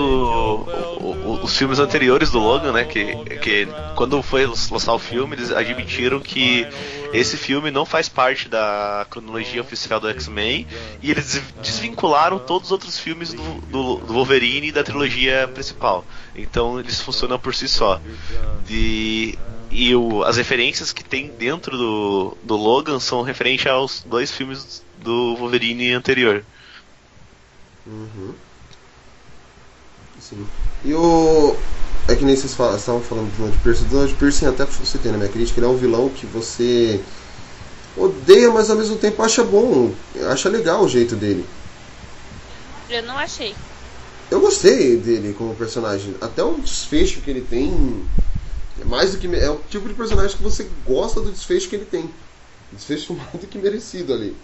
o- 1.01 1.11
o- 1.33 1.41
os 1.43 1.57
filmes 1.57 1.79
anteriores 1.79 2.31
do 2.31 2.39
Logan, 2.39 2.73
né? 2.73 2.85
Que, 2.85 3.15
que 3.39 3.69
quando 3.95 4.23
foi 4.23 4.47
lançar 4.47 4.93
o 4.95 4.99
filme 4.99 5.35
eles 5.37 5.51
admitiram 5.51 6.21
que 6.21 6.67
esse 7.15 7.37
filme 7.37 7.71
não 7.71 7.87
faz 7.87 8.09
parte 8.09 8.49
da 8.49 9.07
cronologia 9.09 9.61
oficial 9.61 10.01
do 10.01 10.09
X-Men 10.09 10.67
e 11.03 11.11
eles 11.11 11.33
des- 11.33 11.55
desvincularam 11.63 12.39
todos 12.39 12.69
os 12.69 12.73
outros 12.73 12.99
filmes 12.99 13.33
do, 13.33 13.43
do, 13.71 13.97
do 13.97 14.13
Wolverine 14.13 14.69
e 14.69 14.73
da 14.73 14.83
trilogia 14.85 15.49
principal. 15.55 16.05
Então 16.35 16.79
eles 16.81 17.01
funcionam 17.01 17.39
por 17.39 17.55
si 17.55 17.69
só. 17.69 18.01
E, 18.69 19.39
e 19.71 19.95
o- 19.95 20.23
as 20.25 20.37
referências 20.37 20.93
que 20.93 21.05
tem 21.05 21.29
dentro 21.29 21.77
do, 21.77 22.37
do 22.43 22.57
Logan 22.57 22.99
são 23.01 23.23
referentes 23.23 23.67
aos 23.67 24.03
dois 24.05 24.31
filmes 24.31 24.83
do 25.03 25.37
Wolverine 25.37 25.93
anterior. 25.93 26.45
Uhum. 27.87 28.35
Sim. 30.21 30.47
E 30.85 30.95
o. 30.95 31.57
É 32.15 32.17
que 32.17 32.25
nem 32.25 32.37
vocês 32.37 32.55
falam- 32.55 32.77
estavam 32.77 33.01
falando 33.03 33.29
do 33.33 33.39
Donald 33.39 33.59
Pierce. 33.59 33.83
O 33.83 33.87
Donald 33.87 34.15
Pierce, 34.15 34.47
até 34.47 34.65
você 34.65 34.99
tem 34.99 35.11
na 35.11 35.19
minha 35.19 35.29
crítica, 35.29 35.59
ele 35.59 35.67
é 35.67 35.69
um 35.69 35.77
vilão 35.77 36.09
que 36.11 36.25
você 36.27 37.01
odeia, 37.97 38.51
mas 38.53 38.71
ao 38.71 38.77
mesmo 38.77 38.97
tempo 38.97 39.21
acha 39.21 39.43
bom. 39.43 39.91
Acha 40.31 40.49
legal 40.49 40.85
o 40.85 40.89
jeito 40.89 41.17
dele. 41.17 41.45
Eu 42.89 43.03
não 43.03 43.19
achei. 43.19 43.57
Eu 44.31 44.41
gostei 44.41 44.97
dele 44.97 45.33
como 45.33 45.57
personagem. 45.57 46.15
Até 46.21 46.43
o 46.45 46.55
desfecho 46.59 47.21
que 47.21 47.31
ele 47.31 47.41
tem. 47.41 47.73
É 48.81 48.85
mais 48.85 49.11
do 49.13 49.19
que. 49.19 49.27
É 49.35 49.51
o 49.51 49.57
tipo 49.69 49.89
de 49.89 49.95
personagem 49.95 50.37
que 50.37 50.43
você 50.43 50.65
gosta 50.87 51.21
do 51.21 51.33
desfecho 51.33 51.69
que 51.69 51.75
ele 51.75 51.85
tem. 51.87 52.09
Desfecho 52.73 53.13
mais 53.19 53.33
do 53.41 53.47
que 53.49 53.59
merecido 53.59 54.15
ali. 54.15 54.37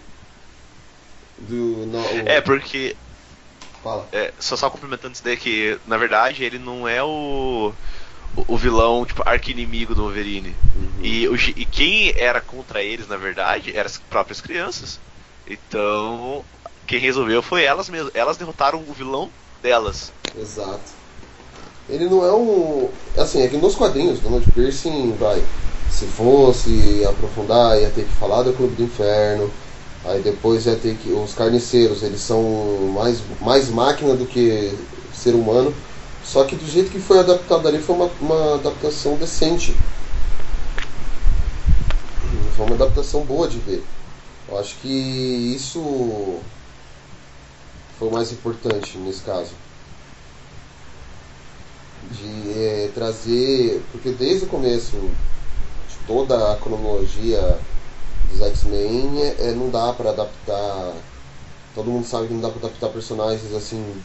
Do. 1.39 1.85
no- 1.85 1.99
o- 1.99 2.27
É, 2.27 2.41
porque. 2.41 2.97
Fala. 3.83 4.07
É, 4.11 4.31
só 4.39 4.55
só 4.55 4.69
complementando 4.69 5.13
isso 5.13 5.23
daí 5.23 5.37
que, 5.37 5.79
na 5.87 5.97
verdade, 5.97 6.43
ele 6.43 6.59
não 6.59 6.87
é 6.87 7.03
o. 7.03 7.73
o- 8.47 8.57
vilão, 8.57 9.05
tipo, 9.05 9.23
arqui-inimigo 9.25 9.95
do 9.95 10.03
Wolverine. 10.03 10.55
E, 11.01 11.27
o 11.27 11.35
gi- 11.35 11.53
e 11.57 11.65
quem 11.65 12.13
era 12.15 12.39
contra 12.39 12.81
eles, 12.83 13.07
na 13.07 13.17
verdade, 13.17 13.75
eram 13.75 13.87
as 13.87 13.97
próprias 13.97 14.39
crianças. 14.39 14.99
Então, 15.47 16.45
quem 16.85 16.99
resolveu 16.99 17.41
foi 17.41 17.63
elas 17.63 17.89
mesmas. 17.89 18.11
Elas 18.13 18.37
derrotaram 18.37 18.83
o 18.87 18.93
vilão 18.93 19.29
delas. 19.61 20.13
Exato. 20.39 21.01
Ele 21.89 22.05
não 22.05 22.23
é 22.23 22.31
um. 22.31 22.89
Assim, 23.17 23.41
é 23.41 23.47
que 23.47 23.57
nos 23.57 23.75
quadrinhos, 23.75 24.19
Donald 24.19 24.49
Pierce 24.51 24.89
vai. 25.19 25.43
Se 25.89 26.05
fosse 26.05 27.03
aprofundar, 27.05 27.77
ia 27.79 27.89
ter 27.89 28.05
que 28.05 28.13
falar 28.13 28.43
do 28.43 28.53
Clube 28.53 28.75
do 28.75 28.83
Inferno. 28.83 29.51
Aí 30.03 30.21
depois 30.21 30.65
ia 30.65 30.75
ter 30.75 30.95
que. 30.97 31.11
Os 31.11 31.33
carniceiros, 31.33 32.01
eles 32.03 32.21
são 32.21 32.41
mais, 32.93 33.21
mais 33.39 33.69
máquina 33.69 34.15
do 34.15 34.25
que 34.25 34.71
ser 35.13 35.35
humano. 35.35 35.73
Só 36.23 36.43
que 36.43 36.55
do 36.55 36.65
jeito 36.65 36.91
que 36.91 36.99
foi 36.99 37.19
adaptado 37.19 37.67
ali 37.67 37.79
foi 37.79 37.95
uma, 37.95 38.05
uma 38.19 38.55
adaptação 38.55 39.15
decente. 39.15 39.73
Foi 42.55 42.65
uma 42.65 42.75
adaptação 42.75 43.21
boa 43.25 43.47
de 43.47 43.57
ver. 43.59 43.83
Eu 44.47 44.57
acho 44.57 44.75
que 44.81 44.87
isso 45.55 45.79
foi 47.97 48.07
o 48.07 48.11
mais 48.11 48.31
importante 48.31 48.97
nesse 48.97 49.21
caso. 49.21 49.51
De 52.11 52.51
eh, 52.59 52.89
trazer. 52.93 53.81
Porque 53.91 54.11
desde 54.11 54.45
o 54.45 54.49
começo 54.49 54.91
de 55.87 55.97
toda 56.07 56.53
a 56.53 56.57
cronologia 56.57 57.59
dos 58.29 58.41
X-Men 58.41 59.21
é, 59.21 59.49
é, 59.49 59.51
não 59.53 59.69
dá 59.69 59.93
pra 59.93 60.11
adaptar. 60.11 60.93
Todo 61.75 61.91
mundo 61.91 62.05
sabe 62.05 62.27
que 62.27 62.33
não 62.33 62.41
dá 62.41 62.49
pra 62.49 62.59
adaptar 62.67 62.89
personagens 62.89 63.53
assim 63.53 64.03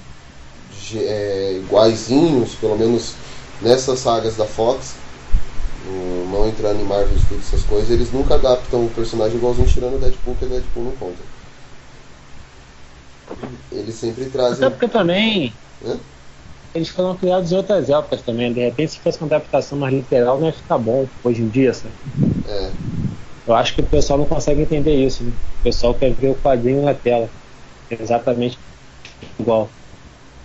ge- 0.70 1.04
é, 1.04 1.54
iguaizinhos, 1.58 2.54
pelo 2.56 2.76
menos 2.78 3.14
nessas 3.62 4.00
sagas 4.00 4.36
da 4.36 4.46
Fox. 4.46 4.94
Não- 6.30 6.48
entrando 6.48 6.80
em 6.80 6.84
Marvel 6.84 7.16
Studios, 7.18 7.46
essas 7.48 7.64
coisas, 7.64 7.90
eles 7.90 8.12
nunca 8.12 8.34
adaptam 8.34 8.84
o 8.86 8.90
personagem 8.90 9.36
igualzinho 9.38 9.66
tirando 9.68 9.94
o 9.96 9.98
Deadpool, 9.98 10.34
que 10.36 10.44
o 10.44 10.48
Deadpool 10.48 10.84
não 10.84 10.96
conta. 10.96 11.22
Eles 13.70 13.94
sempre 13.96 14.24
Até 14.24 14.32
trazem. 14.32 14.70
porque 14.70 14.88
também 14.88 15.60
Hã? 15.84 15.98
eles 16.72 16.88
foram 16.90 17.16
criados 17.18 17.50
em 17.50 17.56
outras 17.56 17.90
épocas 17.90 18.22
também. 18.22 18.52
De 18.54 18.60
repente, 18.60 18.92
se 18.92 19.00
fosse 19.00 19.18
uma 19.18 19.26
adaptação 19.26 19.76
mais 19.78 19.92
literal, 19.92 20.38
não 20.38 20.46
ia 20.46 20.52
ficar 20.52 20.78
bom 20.78 21.10
hoje 21.24 21.42
em 21.42 21.48
dia, 21.48 21.72
sabe? 21.74 21.96
É. 22.46 22.72
Eu 23.46 23.54
acho 23.54 23.74
que 23.74 23.80
o 23.80 23.88
pessoal 23.88 24.18
não 24.18 24.26
consegue 24.26 24.60
entender 24.62 24.94
isso. 24.94 25.24
Né? 25.24 25.32
O 25.32 25.62
pessoal 25.62 25.94
quer 25.98 26.14
ver 26.14 26.30
o 26.30 26.36
quadrinho 26.40 26.82
na 26.82 26.94
tela. 26.94 27.32
Exatamente 27.90 28.60
igual. 29.40 29.74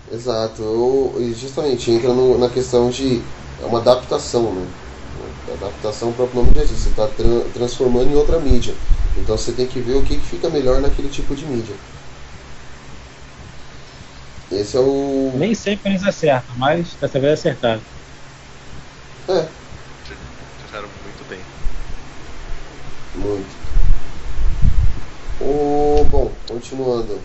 Exato, 0.07 1.15
e 1.22 1.34
justamente 1.34 1.90
entra 1.91 2.14
no- 2.14 2.38
na 2.38 2.49
questão 2.49 2.90
de 2.90 3.22
é 3.60 3.65
uma 3.65 3.80
adaptação, 3.80 4.53
né? 4.53 4.68
A 5.48 5.53
adaptação, 5.53 6.10
o 6.10 6.14
próprio 6.14 6.41
nome 6.41 6.52
já 6.56 6.64
diz, 6.64 6.72
você 6.80 6.90
está 6.90 7.07
transformando 7.53 8.10
em 8.11 8.15
outra 8.15 8.40
mídia. 8.40 8.73
Então 9.15 9.38
você 9.38 9.53
tem 9.53 9.68
que 9.68 9.80
ver 9.82 9.95
o 9.95 10.03
que, 10.03 10.18
que 10.18 10.26
fica 10.26 10.49
melhor 10.49 10.82
naquele 10.82 11.10
tipo 11.10 11.36
de 11.36 11.45
mídia. 11.45 11.76
Esse 14.52 14.78
é 14.78 14.80
o. 14.80 15.32
Nem 15.38 15.53
sempre 15.56 15.90
eles 15.91 16.03
acertam, 16.03 16.56
mas 16.57 16.95
dessa 16.95 17.19
vez 17.19 17.34
acertaram. 17.40 17.84
É, 19.28 19.52
Fizeram 20.57 20.90
muito 21.03 21.26
bem. 21.26 21.45
Muito. 23.15 23.61
O, 25.39 26.05
bom, 26.09 26.31
continuando. 26.47 27.19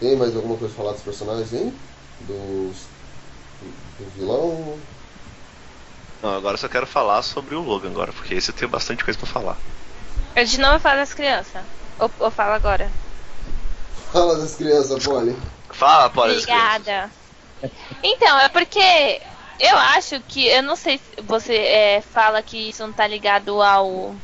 Tem 0.00 0.16
mais 0.16 0.34
alguma 0.34 0.56
coisa 0.56 0.74
pra 0.74 0.84
falar 0.84 0.94
dos 0.94 1.02
personagens, 1.02 1.52
hein? 1.52 1.74
Dos, 2.20 2.76
do 3.98 4.10
vilão? 4.16 4.78
Não, 6.22 6.36
agora 6.36 6.54
eu 6.54 6.58
só 6.58 6.68
quero 6.68 6.86
falar 6.86 7.22
sobre 7.22 7.54
o 7.54 7.62
Logan 7.62 7.90
agora, 7.90 8.12
porque 8.12 8.34
esse 8.34 8.50
eu 8.50 8.54
tenho 8.54 8.70
bastante 8.70 9.04
coisa 9.04 9.18
pra 9.18 9.28
falar. 9.28 9.56
A 10.34 10.44
gente 10.44 10.60
não 10.60 10.70
vai 10.70 10.78
falar 10.78 10.96
das 10.96 11.14
crianças. 11.14 11.62
Ou, 11.98 12.10
ou 12.18 12.30
fala 12.30 12.56
agora. 12.56 12.90
Fala 14.12 14.36
das 14.36 14.56
crianças, 14.56 15.04
Polly. 15.04 15.36
Fala, 15.70 16.10
Polly. 16.10 16.32
Obrigada. 16.32 17.10
Então, 18.02 18.38
é 18.38 18.48
porque 18.48 19.20
eu 19.58 19.76
acho 19.76 20.20
que. 20.22 20.46
Eu 20.46 20.62
não 20.62 20.76
sei 20.76 20.98
se 20.98 21.22
você 21.22 21.54
é, 21.54 22.00
fala 22.00 22.42
que 22.42 22.70
isso 22.70 22.82
não 22.82 22.92
tá 22.92 23.06
ligado 23.06 23.62
ao, 23.62 24.14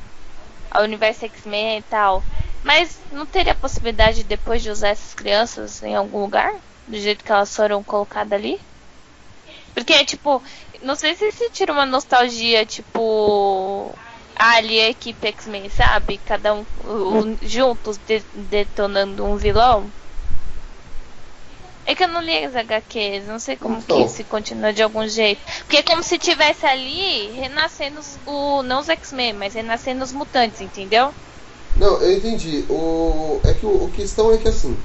ao 0.70 0.84
universo 0.84 1.24
X-Men 1.26 1.78
e 1.78 1.82
tal. 1.82 2.24
Mas 2.62 3.04
não 3.10 3.26
teria 3.26 3.54
possibilidade 3.54 4.24
depois 4.24 4.62
de 4.62 4.70
usar 4.70 4.88
essas 4.90 5.14
crianças 5.14 5.82
em 5.82 5.94
algum 5.94 6.20
lugar? 6.20 6.50
Do 6.86 6.96
jeito 6.98 7.24
que 7.24 7.32
elas 7.32 7.54
foram 7.54 7.82
colocadas 7.84 8.38
ali? 8.38 8.60
Porque, 9.74 10.04
tipo, 10.04 10.42
não 10.82 10.94
sei 10.96 11.14
se 11.14 11.30
se 11.32 11.50
tira 11.50 11.72
uma 11.72 11.86
nostalgia, 11.86 12.64
tipo. 12.66 13.98
Ali 14.38 14.80
a 14.80 14.88
equipe 14.90 15.28
X-Men, 15.28 15.70
sabe? 15.70 16.18
Cada 16.18 16.52
um, 16.54 16.66
um- 16.84 17.36
juntos 17.40 17.96
de- 17.98 18.26
detonando 18.32 19.24
um 19.24 19.36
vilão. 19.36 19.92
É 21.86 21.94
que 21.94 22.02
eu 22.02 22.08
não 22.08 22.20
li 22.20 22.44
as 22.44 22.56
HQs, 22.56 23.26
não 23.26 23.38
sei 23.38 23.56
como 23.56 23.78
Então. 23.78 24.02
que 24.02 24.08
se 24.08 24.24
continua 24.24 24.72
de 24.72 24.82
algum 24.82 25.06
jeito. 25.06 25.40
Porque 25.60 25.76
é 25.76 25.82
como 25.82 26.02
se 26.02 26.18
tivesse 26.18 26.66
ali 26.66 27.30
renascendo 27.30 28.00
os, 28.00 28.18
o. 28.26 28.62
Não 28.64 28.80
os 28.80 28.88
X-Men, 28.88 29.34
mas 29.34 29.54
renascendo 29.54 30.02
os 30.02 30.12
mutantes, 30.12 30.60
entendeu? 30.60 31.14
Não, 31.76 32.00
eu 32.02 32.16
entendi. 32.16 32.64
O, 32.68 33.40
é 33.44 33.54
que 33.54 33.64
o, 33.64 33.84
o 33.84 33.90
questão 33.92 34.32
é 34.32 34.38
que 34.38 34.48
assim, 34.48 34.76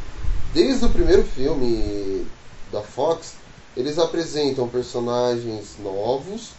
desde 0.54 0.86
o 0.86 0.90
primeiro 0.90 1.24
filme 1.24 2.28
da 2.72 2.82
Fox, 2.82 3.34
eles 3.76 3.98
apresentam 3.98 4.68
personagens 4.68 5.78
novos 5.80 6.52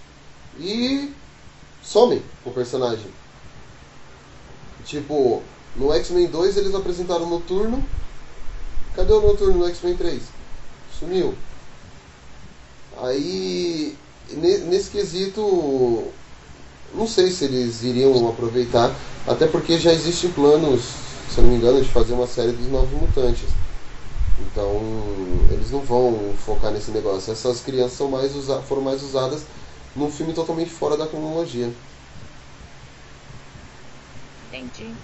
e 0.59 1.13
somem 1.83 2.23
com 2.43 2.51
o 2.51 2.53
personagem. 2.53 3.07
Tipo, 4.85 5.43
no 5.77 5.93
X-Men 5.93 6.27
2 6.27 6.57
eles 6.57 6.75
apresentaram 6.75 7.27
o 7.27 7.31
Noturno. 7.31 7.85
Cadê 8.95 9.13
o 9.13 9.21
Noturno 9.21 9.59
no 9.59 9.67
X-Men 9.69 9.97
3? 9.97 10.23
Sumiu. 10.99 11.35
Aí, 12.99 13.97
ne- 14.31 14.59
nesse 14.59 14.91
quesito, 14.91 16.13
não 16.95 17.07
sei 17.07 17.31
se 17.31 17.45
eles 17.45 17.83
iriam 17.83 18.29
aproveitar, 18.29 18.95
até 19.27 19.47
porque 19.47 19.79
já 19.79 19.93
existem 19.93 20.31
planos, 20.33 20.83
se 21.33 21.39
eu 21.39 21.45
não 21.45 21.51
me 21.51 21.57
engano, 21.57 21.81
de 21.81 21.89
fazer 21.89 22.13
uma 22.13 22.27
série 22.27 22.53
dos 22.53 22.67
Novos 22.69 22.93
Mutantes. 22.93 23.49
Então, 24.39 24.81
eles 25.51 25.71
não 25.71 25.81
vão 25.81 26.35
focar 26.37 26.73
nesse 26.73 26.91
negócio. 26.91 27.33
Essas 27.33 27.61
crianças 27.61 27.97
são 27.97 28.11
mais 28.11 28.33
foram 28.69 28.83
mais 28.83 29.03
usadas 29.03 29.43
num 29.97 30.11
filme 30.11 30.33
totalmente 30.35 30.71
fora 30.71 30.97
da 30.97 31.07
cronologia. 31.07 31.73
Entendi. 34.51 34.95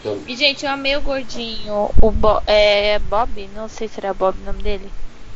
Então, 0.00 0.22
E, 0.26 0.36
gente, 0.36 0.64
eu 0.64 0.70
amei 0.70 0.96
o 0.96 1.02
gordinho, 1.02 1.90
o 2.02 2.10
Bo 2.12 2.40
é, 2.46 2.98
Bob, 2.98 3.48
não 3.48 3.68
sei 3.68 3.88
se 3.88 3.98
era 4.00 4.12
Bob 4.14 4.38
o 4.40 4.44
nome 4.44 4.62
dele, 4.62 4.92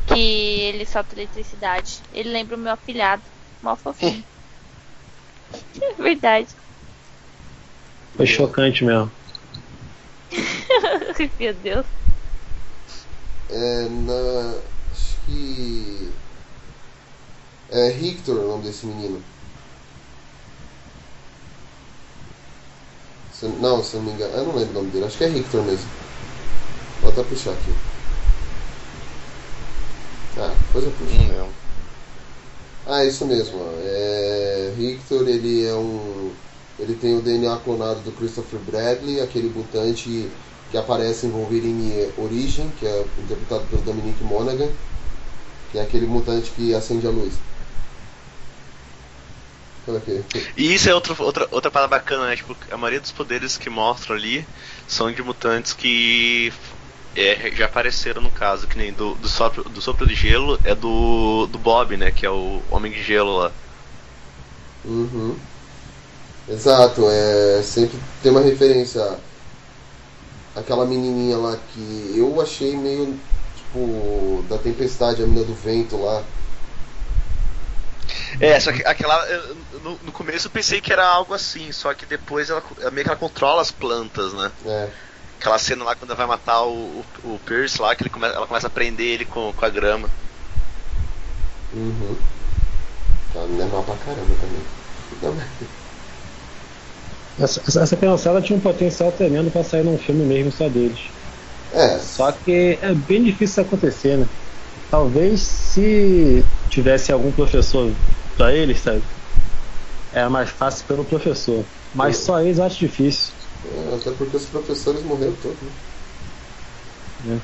que 0.07 0.19
ele 0.19 0.87
solta 0.87 1.15
eletricidade. 1.15 2.03
Ele 2.13 2.31
lembra 2.31 2.57
o 2.57 2.61
meu 2.61 2.73
afilhado, 2.73 3.23
mó 3.63 3.77
fofinho. 3.77 4.25
É 5.83 6.03
verdade. 6.03 6.55
Foi 8.17 8.27
chocante 8.27 8.85
mesmo. 8.85 9.11
meu 11.39 11.55
Deus. 11.55 11.87
é, 13.49 13.89
na, 13.89 14.63
acho 14.93 15.21
que. 15.27 16.11
É 17.71 17.91
Victor 17.93 18.37
o 18.37 18.49
nome 18.49 18.65
desse 18.65 18.87
menino. 18.87 19.23
Se- 23.41 23.49
não, 23.49 23.83
se 23.83 23.97
não 23.97 24.03
me 24.05 24.13
engano. 24.13 24.35
Eu 24.37 24.45
não 24.45 24.55
lembro 24.55 24.71
o 24.73 24.75
nome 24.75 24.91
dele, 24.91 25.07
acho 25.07 25.17
que 25.19 25.25
é 25.25 25.29
Victor 25.29 25.65
mesmo. 25.65 25.91
Vou 27.01 27.11
até 27.11 27.23
puxar 27.25 27.53
aqui. 27.53 27.71
Ah, 30.37 30.55
depois 30.59 30.85
eu 30.85 30.93
puxo. 30.93 31.23
Não. 31.23 31.49
Ah, 32.85 33.05
isso 33.05 33.27
mesmo. 33.27 33.59
É, 33.79 34.73
Victor, 34.77 35.29
ele 35.29 35.65
é 35.65 35.75
um. 35.75 36.37
Ele 36.79 36.97
tem 36.97 37.15
o 37.17 37.23
DNA 37.23 37.59
clonado 37.61 38.03
do 38.03 38.13
Christopher 38.13 38.59
Bradley, 38.61 39.21
aquele 39.21 39.51
mutante 39.51 40.39
que 40.71 40.77
aparece 40.77 41.27
em 41.27 41.31
Wolverine 41.31 42.13
Origin, 42.17 42.71
que 42.71 42.87
é 42.87 43.01
interpretado 43.19 43.67
pelo 43.69 43.83
Dominic 43.83 44.23
Monaghan, 44.25 44.79
que 45.69 45.79
é 45.79 45.83
aquele 45.83 46.07
mutante 46.07 46.53
que 46.53 46.75
acende 46.75 47.07
a 47.07 47.11
luz. 47.11 47.35
E 50.57 50.75
isso 50.75 50.89
é 50.89 50.95
outro, 50.95 51.17
outra, 51.19 51.49
outra 51.51 51.71
parada 51.71 51.91
bacana, 51.91 52.27
né? 52.27 52.37
Tipo, 52.37 52.57
a 52.71 52.77
maioria 52.77 53.01
dos 53.01 53.13
poderes 53.13 53.57
que 53.57 53.71
mostram 53.71 54.17
ali 54.17 54.47
são 54.87 55.11
de 55.11 55.23
mutantes 55.23 55.73
que 55.73 56.53
é, 57.17 57.51
já 57.53 57.67
apareceram 57.67 58.23
no 58.23 58.31
caso, 58.31 58.67
que 58.67 58.79
nem 58.79 58.93
do, 58.93 59.15
do, 59.15 59.29
sopro, 59.29 59.65
do 59.65 59.81
sopro 59.81 60.07
de 60.07 60.15
gelo 60.15 60.59
é 60.65 60.75
do, 60.75 61.47
do 61.47 61.59
Bob, 61.59 61.97
né? 61.97 62.11
Que 62.11 62.27
é 62.27 62.31
o 62.31 62.63
Homem 62.71 62.93
de 62.93 63.03
Gelo 63.03 63.37
lá. 63.37 63.53
Uhum. 64.85 65.37
Exato, 66.49 67.07
é 67.09 67.63
sempre 67.63 67.99
tem 68.23 68.33
uma 68.33 68.41
referência 68.41 69.19
àquela 70.57 70.85
menininha 70.85 71.37
lá 71.37 71.57
que 71.73 72.15
eu 72.17 72.41
achei 72.41 72.77
meio 72.77 73.19
tipo 73.57 74.45
da 74.49 74.59
tempestade, 74.59 75.23
a 75.23 75.27
menina 75.27 75.45
do 75.45 75.55
vento 75.55 75.97
lá. 75.97 76.25
É, 78.41 78.59
só 78.61 78.73
que 78.73 78.85
aquela. 78.87 79.27
No, 79.83 79.99
no 80.03 80.13
começo 80.13 80.47
eu 80.47 80.51
pensei 80.51 80.81
que 80.81 80.93
era 80.93 81.07
algo 81.07 81.35
assim, 81.35 81.73
só 81.73 81.93
que 81.95 82.07
depois 82.07 82.51
ela, 82.51 82.63
meio 82.93 83.05
que 83.05 83.11
ela 83.11 83.17
controla 83.17 83.63
as 83.63 83.71
plantas, 83.71 84.33
né? 84.33 84.51
É. 84.65 84.89
Aquela 85.39 85.59
cena 85.59 85.85
lá 85.85 85.95
quando 85.95 86.11
ela 86.11 86.19
vai 86.19 86.27
matar 86.27 86.63
o, 86.63 86.73
o, 86.73 87.05
o 87.25 87.41
Pierce 87.45 87.81
lá, 87.81 87.95
que 87.95 88.03
ele 88.03 88.11
come, 88.11 88.27
ela 88.27 88.47
começa 88.47 88.67
a 88.67 88.71
prender 88.71 89.07
ele 89.07 89.25
com, 89.25 89.53
com 89.53 89.65
a 89.65 89.69
grama. 89.69 90.09
Uhum. 91.73 92.17
Ela 93.35 93.47
não 93.47 93.63
é 93.63 93.69
mal 93.69 93.83
pra 93.85 93.97
caramba 93.97 94.35
também. 94.41 94.81
Essa, 97.39 97.63
essa, 97.67 97.81
essa 97.81 97.97
criançada 97.97 98.43
tinha 98.43 98.57
um 98.57 98.61
potencial 98.61 99.11
tremendo 99.13 99.51
pra 99.51 99.65
sair 99.65 99.83
num 99.83 99.99
filme 99.99 100.25
mesmo 100.25 100.53
só 100.53 100.69
deles. 100.69 100.99
É. 101.73 101.99
Só 101.99 102.33
que 102.33 102.79
é 102.83 102.93
bem 102.93 103.23
difícil 103.23 103.45
isso 103.45 103.61
acontecer, 103.61 104.19
né? 104.19 104.27
Talvez 104.91 105.41
se 105.43 106.45
tivesse 106.69 107.13
algum 107.13 107.33
professor 107.33 107.97
pra 108.37 108.55
eles, 108.55 108.81
sabe? 108.81 109.07
Era 110.13 110.31
mais 110.31 110.51
fácil 110.51 110.87
pelo 110.87 111.05
professor. 111.05 111.69
Mas 111.93 112.19
só 112.19 112.41
eles 112.41 112.59
eu 112.59 112.65
acho 112.65 112.79
difícil. 112.79 113.35
É, 113.63 113.95
até 113.95 114.13
porque 114.13 114.37
os 114.37 114.47
professores 114.47 115.03
morreram 115.03 115.37
todos, 115.37 115.63
né? 115.63 115.75
né? 117.19 117.41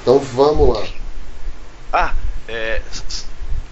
Então 0.00 0.20
vamos 0.20 0.68
lá. 0.68 0.84
Ah, 1.92 2.16
é. 2.48 2.82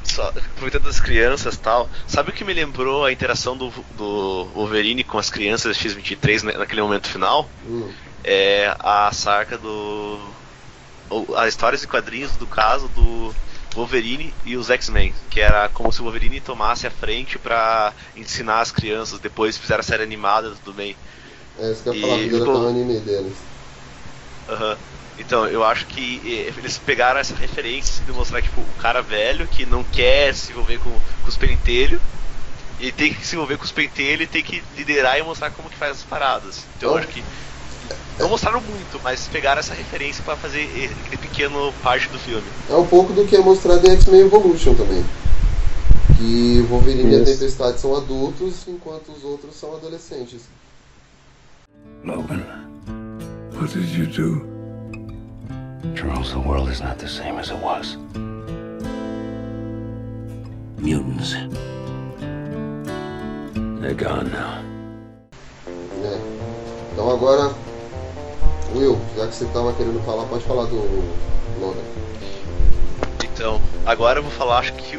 Só, 0.05 0.28
aproveitando 0.28 0.89
as 0.89 1.01
crianças 1.01 1.55
e 1.55 1.60
tal, 1.60 1.90
sabe 2.06 2.31
o 2.31 2.35
que 2.35 2.44
me 2.44 2.52
lembrou 2.52 3.05
a 3.05 3.12
interação 3.12 3.56
do, 3.56 3.70
do 3.90 4.52
Wolverine 4.52 5.05
com 5.05 5.16
as 5.19 5.31
crianças 5.31 5.77
X-23 5.77 6.43
na- 6.43 6.59
naquele 6.59 6.82
momento 6.82 7.09
final? 7.09 7.55
Hum. 7.62 8.02
É 8.24 8.74
a 8.81 9.12
saca 9.12 9.59
do. 9.59 10.41
As 11.36 11.48
histórias 11.51 11.82
e 11.82 11.86
quadrinhos 11.89 12.36
do 12.36 12.47
caso 12.47 12.89
do 12.89 13.36
Wolverine 13.74 14.36
e 14.43 14.56
os 14.56 14.70
X-Men, 14.70 15.14
que 15.30 15.40
era 15.40 15.68
como 15.68 15.93
se 15.93 16.01
o 16.01 16.05
Wolverine 16.05 16.40
tomasse 16.40 16.86
a 16.86 16.90
frente 16.90 17.39
pra 17.39 17.94
ensinar 18.14 18.60
as 18.60 18.72
crianças, 18.72 19.20
depois 19.20 19.56
fizeram 19.59 19.80
a 19.80 19.82
série 19.84 20.02
animada, 20.02 20.55
tudo 20.56 20.74
bem. 20.74 20.98
É 21.56 21.70
isso 21.72 21.82
que 21.82 21.89
eu 21.89 21.94
ia 21.94 22.01
falar, 22.01 22.18
ficou- 22.20 22.66
anime 22.68 23.01
deles. 23.01 23.51
Aham. 24.48 24.78
Então, 25.16 25.47
eu 25.47 25.62
acho 25.62 25.86
que 25.86 26.47
eh, 26.48 26.55
eles 26.59 26.78
pegaram 26.78 27.20
essa 27.20 27.34
referência 27.34 28.05
de 28.05 28.12
mostrar 28.12 28.40
tipo, 28.43 28.62
o 28.62 28.74
cara 28.74 29.02
velho 29.02 29.47
que 29.48 29.66
não 29.66 29.84
quer 29.84 30.34
se 30.34 30.52
envolver 30.52 30.78
com, 30.78 31.01
com 31.20 31.28
os 31.28 31.36
pentelhos. 31.36 32.01
E 32.78 32.93
tem 32.93 33.14
que 33.14 33.26
se 33.26 33.36
envolver 33.36 33.59
com 33.59 33.64
os 33.64 33.72
pentelhos 33.72 34.24
e 34.26 34.28
tem 34.28 34.43
que 34.43 34.60
liderar 34.70 35.18
e 35.18 35.22
mostrar 35.22 35.51
como 35.52 35.70
que 35.70 35.76
faz 35.78 35.98
as 35.98 36.05
paradas. 36.05 36.70
Então 36.76 36.90
eu 36.90 36.97
acho 36.97 37.09
que. 37.09 37.26
Não 38.18 38.28
mostraram 38.28 38.60
muito, 38.60 39.00
mas 39.02 39.26
pegaram 39.28 39.60
essa 39.60 39.74
referência 39.74 40.22
pra 40.22 40.36
fazer 40.36 40.62
aquele 40.64 41.16
pequeno 41.16 41.72
parte 41.82 42.09
do 42.09 42.18
filme. 42.18 42.46
É 42.70 42.74
um 42.74 42.86
pouco 42.86 43.12
do 43.12 43.26
que 43.26 43.34
é 43.36 43.40
mostrado 43.40 43.86
em 43.86 43.92
X-Men 43.92 44.22
Evolution 44.22 44.74
também. 44.74 45.04
Que 46.16 46.60
o 46.60 46.66
Wolverine 46.68 47.12
e 47.12 47.16
a 47.16 47.22
Isso. 47.22 47.32
Tempestade 47.32 47.80
são 47.80 47.96
adultos, 47.96 48.66
enquanto 48.68 49.10
os 49.10 49.24
outros 49.24 49.56
são 49.56 49.74
adolescentes. 49.74 50.42
Logan, 52.04 52.44
what 53.54 53.72
did 53.76 53.88
you 53.94 54.06
do? 54.06 54.52
Charles, 55.96 56.30
the 56.30 56.38
world 56.38 56.70
is 56.70 56.80
not 56.80 56.96
the 56.98 57.09
same 57.09 57.38
as 57.38 57.50
it 57.50 57.59
was. 57.60 57.98
Mutants. 60.78 61.34
They're 63.80 63.94
gone 63.94 64.30
now. 64.30 64.62
né? 66.02 66.20
Então 66.92 67.10
agora, 67.10 67.52
Will, 68.74 68.99
já 69.16 69.27
que 69.27 69.35
você 69.35 69.44
estava 69.44 69.73
querendo 69.74 70.03
falar, 70.05 70.24
pode 70.27 70.44
falar 70.44 70.65
do 70.66 70.77
Logan. 71.61 71.81
Então, 73.24 73.61
agora 73.85 74.19
eu 74.19 74.23
vou 74.23 74.32
falar, 74.32 74.59
acho 74.59 74.73
que 74.74 74.99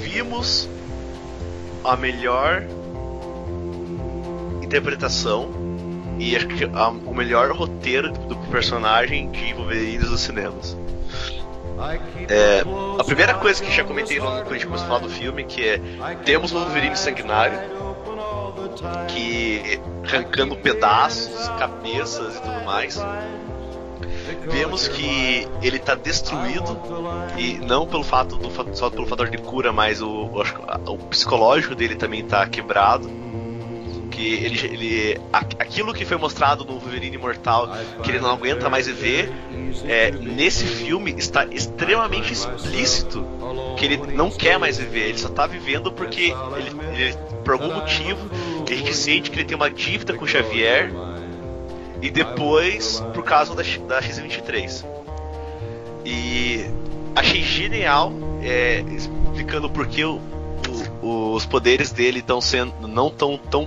vimos 0.00 0.68
a 1.84 1.96
melhor 1.96 2.64
interpretação 4.62 5.48
e 6.18 6.36
acho 6.36 6.46
que 6.48 6.64
a- 6.64 6.88
o 6.88 7.14
melhor 7.14 7.50
roteiro 7.52 8.10
do 8.12 8.36
personagem 8.50 9.30
de 9.30 9.52
Wolverine 9.54 9.98
dos 9.98 10.20
cinemas. 10.20 10.76
É, 12.28 12.64
a 12.98 13.04
primeira 13.04 13.34
coisa 13.34 13.62
que 13.62 13.70
já 13.70 13.84
comentei 13.84 14.18
no- 14.18 14.26
quando 14.26 14.50
a 14.50 14.54
gente 14.54 14.66
começou 14.66 14.84
a 14.86 14.88
falar 14.88 15.00
do 15.00 15.08
filme, 15.08 15.44
que 15.44 15.64
é 15.64 15.80
temos 16.24 16.52
o 16.52 16.58
Wolverine 16.58 16.96
sanguinário, 16.96 17.58
que 19.08 19.80
arrancando 20.08 20.56
pedaços, 20.56 21.48
cabeças 21.58 22.36
e 22.36 22.40
tudo 22.40 22.64
mais. 22.64 22.98
Vemos 24.50 24.88
que 24.88 25.46
ele 25.62 25.76
está 25.76 25.94
destruído 25.94 26.78
e 27.36 27.54
não 27.58 27.86
pelo 27.86 28.02
fato 28.04 28.36
do 28.36 28.76
só 28.76 28.90
pelo 28.90 29.06
fator 29.06 29.28
de 29.28 29.38
cura, 29.38 29.72
mas 29.72 30.00
o, 30.02 30.30
a- 30.66 30.90
o 30.90 30.98
psicológico 30.98 31.74
dele 31.74 31.94
também 31.96 32.20
está 32.20 32.46
quebrado. 32.46 33.08
Que 34.10 34.34
ele, 34.34 34.66
ele 34.66 35.20
aquilo 35.32 35.94
que 35.94 36.04
foi 36.04 36.16
mostrado 36.16 36.64
no 36.64 36.72
Wolverine 36.80 37.14
Imortal, 37.14 37.70
que 38.02 38.10
ele 38.10 38.18
não 38.18 38.30
aguenta 38.32 38.68
mais 38.68 38.86
viver, 38.88 39.30
é, 39.86 40.10
nesse 40.10 40.64
filme 40.64 41.14
está 41.16 41.44
extremamente 41.46 42.32
explícito 42.32 43.24
que 43.76 43.84
ele 43.84 43.96
não 44.14 44.28
quer 44.28 44.58
mais 44.58 44.76
viver, 44.78 45.10
ele 45.10 45.18
só 45.18 45.28
tá 45.28 45.46
vivendo 45.46 45.92
porque 45.92 46.34
ele, 46.56 47.00
ele- 47.00 47.16
por 47.44 47.52
algum 47.52 47.72
motivo 47.72 48.18
sente 48.94 49.30
que 49.30 49.36
ele 49.38 49.44
tem 49.44 49.56
uma 49.56 49.70
dívida 49.70 50.14
com 50.14 50.26
Xavier 50.26 50.90
e 52.02 52.10
depois 52.10 53.00
por 53.14 53.24
causa 53.24 53.54
da, 53.54 53.62
da 53.86 54.00
X-23. 54.02 54.84
E 56.04 56.66
achei 57.14 57.42
genial 57.42 58.12
é, 58.42 58.80
explicando 58.90 59.68
por 59.68 59.86
que 59.86 60.02
os 61.02 61.46
poderes 61.46 61.90
dele 61.90 62.18
estão 62.20 62.40
sendo 62.40 62.86
não 62.86 63.10
tão 63.10 63.38
tão 63.38 63.66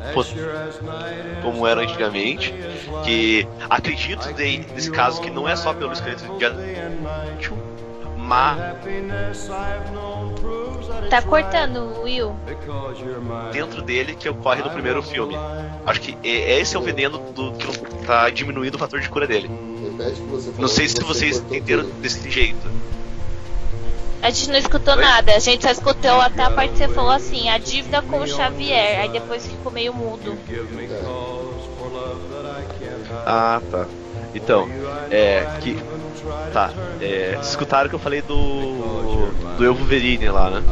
como 1.41 1.65
eram 1.67 1.81
antigamente. 1.81 2.53
Que 3.03 3.47
acredito 3.69 4.31
de- 4.33 4.59
nesse 4.73 4.91
caso 4.91 5.21
que 5.21 5.29
não 5.29 5.47
é 5.47 5.55
só 5.55 5.73
pelo 5.73 5.91
esqueleto 5.91 6.23
de 6.23 6.29
mas 8.17 8.59
Tá 11.09 11.21
cortando, 11.21 12.01
Will. 12.03 12.35
dentro 13.51 13.81
dele 13.81 14.15
que 14.15 14.29
ocorre 14.29 14.61
no 14.61 14.69
primeiro 14.69 15.01
filme. 15.01 15.35
Acho 15.85 16.01
que 16.01 16.17
é- 16.23 16.59
esse 16.59 16.75
é 16.75 16.79
o 16.79 16.81
veneno 16.81 17.17
do 17.33 17.51
que 17.53 18.05
tá 18.05 18.29
diminuindo 18.29 18.75
o 18.75 18.77
fator 18.77 18.99
de 18.99 19.09
cura 19.09 19.27
dele. 19.27 19.49
Não 20.57 20.67
sei 20.67 20.87
se 20.87 20.95
você 20.95 21.11
vocês 21.21 21.37
entenderam 21.37 21.83
desse 22.01 22.29
jeito. 22.29 22.69
A 24.21 24.29
gente 24.29 24.49
não 24.49 24.57
escutou 24.59 24.95
nada, 24.95 25.35
a 25.35 25.39
gente 25.39 25.63
só 25.63 25.71
escutou 25.71 26.21
até 26.21 26.43
a 26.43 26.51
parte 26.51 26.73
que 26.73 26.77
você 26.77 26.87
falou 26.89 27.09
assim, 27.09 27.49
a 27.49 27.57
dívida 27.57 28.03
com 28.03 28.19
o 28.19 28.27
Xavier, 28.27 29.01
aí 29.01 29.09
depois 29.09 29.45
ficou 29.47 29.71
meio 29.71 29.93
mudo. 29.93 30.37
Ah, 33.25 33.59
tá. 33.71 33.87
Então, 34.33 34.69
é 35.09 35.45
que 35.59 35.75
tá, 36.53 36.71
é, 36.99 37.37
escutaram 37.41 37.89
que 37.89 37.95
eu 37.95 37.99
falei 37.99 38.21
do 38.21 39.11
do 39.57 39.65
Eu 39.65 39.75
Wolverine 39.75 40.29
lá, 40.29 40.49
né? 40.49 40.63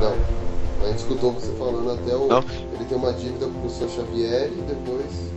Não. 0.00 0.16
A 0.82 0.88
gente 0.88 0.98
escutou 0.98 1.32
você 1.32 1.52
falando 1.52 1.92
até 1.92 2.14
o. 2.16 2.26
Não? 2.26 2.44
Ele 2.74 2.84
tem 2.88 2.98
uma 2.98 3.12
dívida 3.12 3.46
com 3.46 3.66
o 3.66 3.70
seu 3.70 3.88
Xavier 3.88 4.48
e 4.48 4.62
depois. 4.62 5.32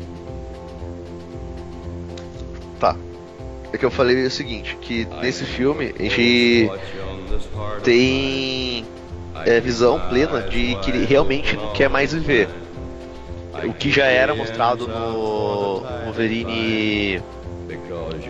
Tá. 2.80 2.96
É 3.72 3.78
que 3.78 3.86
eu 3.86 3.92
falei 3.92 4.26
o 4.26 4.32
seguinte, 4.32 4.76
que 4.82 5.06
nesse 5.22 5.44
filme 5.44 5.94
a 6.00 6.04
gente 6.04 6.72
tem 7.84 8.86
é, 9.46 9.60
visão 9.60 10.00
plena 10.10 10.42
de 10.42 10.76
que 10.78 10.90
ele 10.90 11.06
realmente 11.06 11.56
não 11.56 11.72
quer 11.74 11.90
mais 11.90 12.14
viver. 12.14 12.50
O 13.64 13.74
que 13.74 13.92
já 13.92 14.06
era 14.06 14.34
mostrado 14.34 14.88
no 14.88 15.82
Wolverine 16.06 17.22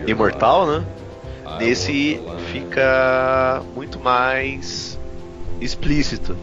Imortal, 0.06 0.66
né? 0.66 0.84
Nesse 1.58 2.20
fica 2.52 3.62
muito 3.74 3.98
mais 3.98 4.98
explícito. 5.60 6.36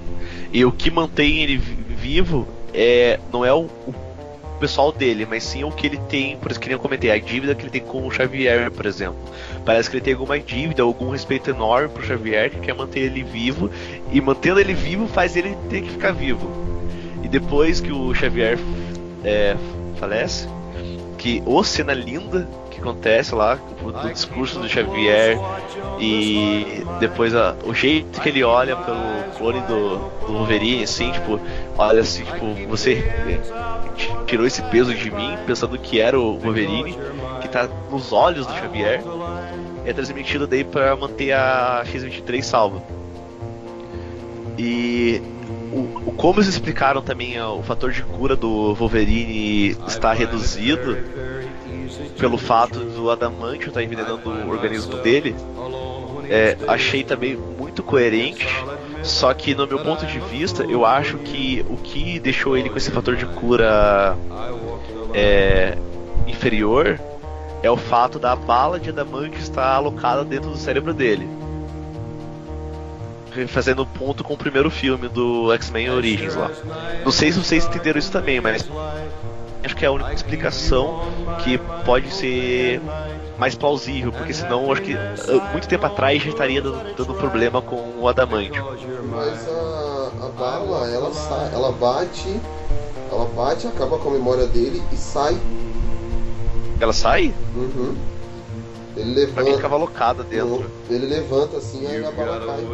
E 0.52 0.64
o 0.65 0.72
que 0.72 0.90
mantém 0.90 1.44
ele 1.44 1.57
vi- 1.57 1.76
vivo 1.95 2.48
é 2.74 3.20
não 3.32 3.45
é 3.45 3.53
o, 3.53 3.61
o 3.86 3.94
pessoal 4.60 4.91
dele, 4.91 5.26
mas 5.30 5.44
sim 5.44 5.64
o 5.64 5.72
que 5.72 5.86
ele 5.86 5.98
tem, 6.10 6.38
por 6.38 6.49
isso 6.49 6.60
que 6.60 6.68
nem 6.68 6.74
eu 6.74 6.80
comentei, 6.80 7.11
a 7.11 7.20
dívida 7.20 7.53
que 7.53 7.64
ele 7.64 7.70
tem 7.70 7.82
com 7.82 8.07
o 8.07 8.11
Xavier, 8.11 8.72
por 8.72 8.86
exemplo. 8.86 9.18
Parece 9.65 9.90
que 9.90 9.98
ele 9.98 10.03
tem 10.03 10.14
alguma 10.14 10.40
dívida, 10.40 10.84
algum 10.84 11.10
respeito 11.10 11.49
enorme 11.49 11.90
pro 11.90 12.06
Xavier, 12.06 12.49
que 12.49 12.60
quer 12.60 12.74
manter 12.74 13.02
ele 13.02 13.24
vivo, 13.24 13.70
e 14.11 14.22
mantendo 14.22 14.60
ele 14.60 14.74
vivo 14.74 15.07
faz 15.07 15.36
ele 15.36 15.56
ter 15.70 15.82
que 15.82 15.90
ficar 15.91 16.11
vivo. 16.11 16.49
E 17.22 17.28
depois 17.28 17.82
que 17.82 17.91
o 17.91 18.14
Xavier 18.14 18.57
é, 19.24 19.56
falece, 19.98 20.48
que 21.18 21.44
ô 21.45 21.64
cena 21.64 21.94
linda 21.94 22.48
acontece 22.84 23.34
lá, 23.34 23.57
o, 23.81 23.88
o 24.07 24.11
discurso 24.11 24.60
do 24.60 24.68
Xavier 24.68 25.39
e 25.99 26.84
depois 26.99 27.34
a- 27.35 27.55
o 27.64 27.73
jeito 27.73 28.19
que 28.22 28.30
ele 28.30 28.43
olha 28.43 28.76
pelo 28.76 29.23
clone 29.38 29.61
do, 29.61 29.97
do 30.26 30.34
Wolverine, 30.34 30.84
assim, 30.84 31.11
tipo, 31.11 31.39
olha 31.77 32.01
assim, 32.01 32.23
tipo, 32.23 32.53
você 32.68 33.03
tirou 34.27 34.45
esse 34.45 34.61
peso 34.64 34.93
de 34.93 35.10
mim 35.11 35.38
pensando 35.45 35.77
que 35.77 35.99
era 35.99 36.19
o 36.19 36.38
Wolverine, 36.39 36.97
que 37.41 37.47
tá 37.47 37.68
nos 37.89 38.11
olhos 38.11 38.45
do 38.45 38.53
Xavier, 38.53 39.01
é 39.85 39.93
transmitido 39.93 40.47
daí 40.47 40.64
pra 40.64 40.95
manter 40.95 41.31
a 41.34 41.84
X-23 41.85 42.41
salva. 42.41 42.81
E 44.57 45.22
o, 45.72 46.10
o- 46.10 46.14
como 46.14 46.39
eles 46.39 46.47
explicaram 46.49 47.01
também 47.01 47.39
ó, 47.41 47.55
o 47.57 47.64
fator 47.64 47.91
de 47.91 48.01
cura 48.03 48.35
do 48.35 48.73
Wolverine 48.76 49.76
está 49.88 50.14
reduzido 50.14 50.97
pelo 52.18 52.38
fato 52.38 52.80
do 52.80 53.10
adamantio 53.10 53.69
estar 53.69 53.84
envenenando 53.84 54.30
o 54.30 54.49
organismo 54.49 54.98
dele, 54.98 55.35
é, 56.30 56.57
achei 56.68 57.03
também 57.03 57.35
muito 57.35 57.84
coerente. 57.84 58.48
Só 59.03 59.34
que 59.34 59.53
no 59.53 59.68
meu 59.68 59.80
ponto 59.80 60.06
de 60.06 60.19
vista, 60.19 60.64
eu 60.64 60.85
acho 60.85 61.18
que 61.18 61.65
o 61.69 61.76
que 61.77 62.19
deixou 62.19 62.57
ele 62.57 62.69
com 62.69 62.77
esse 62.77 62.90
fator 62.90 63.15
de 63.15 63.26
cura 63.26 64.15
é, 65.14 65.77
inferior 66.26 66.99
é 67.61 67.69
o 67.69 67.77
fato 67.77 68.18
da 68.18 68.35
bala 68.35 68.80
de 68.80 68.90
adamante 68.90 69.40
estar 69.40 69.73
alocada 69.73 70.23
dentro 70.23 70.49
do 70.49 70.57
cérebro 70.57 70.94
dele. 70.94 71.27
Fazendo 73.48 73.85
ponto 73.85 74.23
com 74.23 74.35
o 74.35 74.38
primeiro 74.38 74.69
filme 74.69 75.07
do 75.07 75.52
X-Men 75.53 75.90
Origins 75.90 76.35
lá. 76.35 76.52
Não 77.03 77.11
sei 77.11 77.31
se 77.31 77.40
vocês 77.40 77.65
entenderam 77.65 77.98
isso 77.98 78.11
também, 78.11 78.40
mas 78.40 78.69
acho 79.64 79.76
que 79.76 79.85
é 79.85 79.88
a 79.88 79.91
única 79.91 80.14
explicação 80.14 81.02
que 81.44 81.57
pode 81.85 82.11
ser 82.14 82.81
mais 83.38 83.56
plausível, 83.56 84.11
porque 84.11 84.34
senão 84.34 84.72
acho 84.72 84.81
que 84.81 84.94
uh, 84.94 85.41
muito 85.52 85.68
tempo 85.68 85.85
atrás 85.85 86.22
já 86.22 86.30
estaria 86.30 86.61
dando, 86.61 86.95
dando 86.95 87.14
problema 87.15 87.61
com 87.61 87.95
o 87.99 88.07
adamante. 88.07 88.60
Mas 89.10 89.48
a, 89.49 90.26
a 90.26 90.30
bala, 90.38 90.88
ela 90.90 91.14
sai, 91.14 91.53
ela 91.53 91.72
bate, 91.72 92.40
ela 93.11 93.26
bate, 93.35 93.68
acaba 93.68 93.98
com 93.98 94.10
a 94.10 94.14
memória 94.14 94.45
dele 94.48 94.81
e 94.91 94.95
sai. 94.95 95.38
Ela 96.80 96.94
sai? 96.94 97.34
Uhum. 97.56 97.95
Ele 98.95 99.26
Pra 99.27 99.44
mim 99.44 99.49
levanta, 99.49 99.56
ficava 99.56 99.76
alocada 99.76 100.23
dentro. 100.23 100.69
ele 100.90 101.07
levanta 101.07 101.57
assim 101.57 101.88
aí 101.88 102.06
a 102.06 102.11
bala 102.11 102.45
cai. 102.45 102.68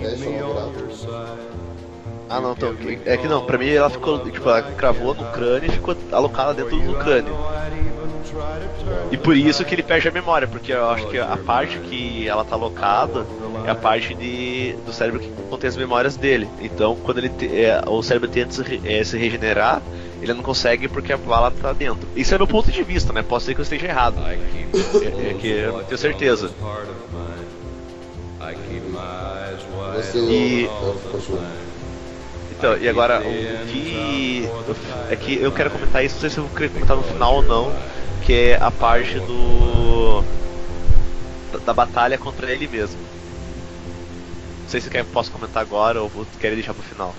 Fecha 0.00 0.28
o 0.28 0.32
buraco. 0.32 1.69
Ah 2.30 2.40
não, 2.40 2.52
então, 2.52 2.72
é 3.04 3.16
que 3.16 3.26
não, 3.26 3.42
pra 3.42 3.58
mim 3.58 3.68
ela 3.68 3.90
ficou, 3.90 4.18
tipo, 4.20 4.48
ela 4.48 4.62
cravou 4.62 5.14
no 5.14 5.24
crânio 5.26 5.68
e 5.68 5.72
ficou 5.72 5.96
alocada 6.12 6.54
dentro 6.54 6.78
do 6.80 6.94
crânio. 6.94 7.34
E 9.10 9.16
por 9.18 9.36
isso 9.36 9.64
que 9.64 9.74
ele 9.74 9.82
perde 9.82 10.08
a 10.08 10.12
memória, 10.12 10.46
porque 10.46 10.72
eu 10.72 10.88
acho 10.90 11.06
que 11.08 11.18
a 11.18 11.36
parte 11.36 11.80
que 11.80 12.28
ela 12.28 12.44
tá 12.44 12.54
alocada 12.54 13.26
é 13.64 13.70
a 13.70 13.74
parte 13.74 14.14
de, 14.14 14.74
do 14.86 14.92
cérebro 14.92 15.18
que 15.20 15.28
contém 15.50 15.66
as 15.68 15.76
memórias 15.76 16.16
dele. 16.16 16.48
Então, 16.60 16.94
quando 16.94 17.18
ele 17.18 17.28
te- 17.30 17.48
é, 17.64 17.82
o 17.88 18.00
cérebro 18.02 18.28
tenta 18.28 18.52
se, 18.52 18.80
é, 18.84 19.02
se 19.02 19.18
regenerar, 19.18 19.82
ele 20.22 20.32
não 20.32 20.42
consegue 20.42 20.86
porque 20.86 21.12
a 21.12 21.16
bala 21.16 21.50
tá 21.50 21.72
dentro. 21.72 22.08
Isso 22.14 22.32
é 22.32 22.38
meu 22.38 22.46
ponto 22.46 22.70
de 22.70 22.82
vista, 22.84 23.12
né? 23.12 23.22
Posso 23.22 23.46
ser 23.46 23.54
que 23.54 23.60
eu 23.60 23.64
esteja 23.64 23.86
errado. 23.86 24.16
É, 25.02 25.30
é 25.30 25.34
que 25.34 25.48
eu 25.48 25.72
não 25.72 25.82
tenho 25.82 25.98
certeza. 25.98 26.52
Você 29.92 30.18
E-. 30.30 30.70
Então, 32.60 32.76
e 32.76 32.86
agora, 32.86 33.20
o 33.20 33.66
que. 33.68 34.46
É 35.10 35.16
que 35.16 35.40
eu 35.40 35.50
quero 35.50 35.70
comentar 35.70 36.04
isso, 36.04 36.16
não 36.16 36.20
sei 36.20 36.28
se 36.28 36.36
eu 36.36 36.44
vou 36.44 36.54
querer 36.54 36.68
comentar 36.68 36.94
no 36.94 37.02
final 37.02 37.36
ou 37.36 37.42
não, 37.42 37.74
que 38.26 38.34
é 38.34 38.58
a 38.60 38.70
parte 38.70 39.18
do. 39.18 40.22
da, 41.50 41.58
da 41.64 41.72
batalha 41.72 42.18
contra 42.18 42.52
ele 42.52 42.68
mesmo. 42.68 43.00
Não 44.60 44.68
sei 44.68 44.78
se 44.78 44.90
quer, 44.90 45.06
posso 45.06 45.32
comentar 45.32 45.62
agora 45.62 46.02
ou 46.02 46.08
vou 46.10 46.26
querer 46.38 46.54
deixar 46.54 46.74
pro 46.74 46.82
final. 46.82 47.14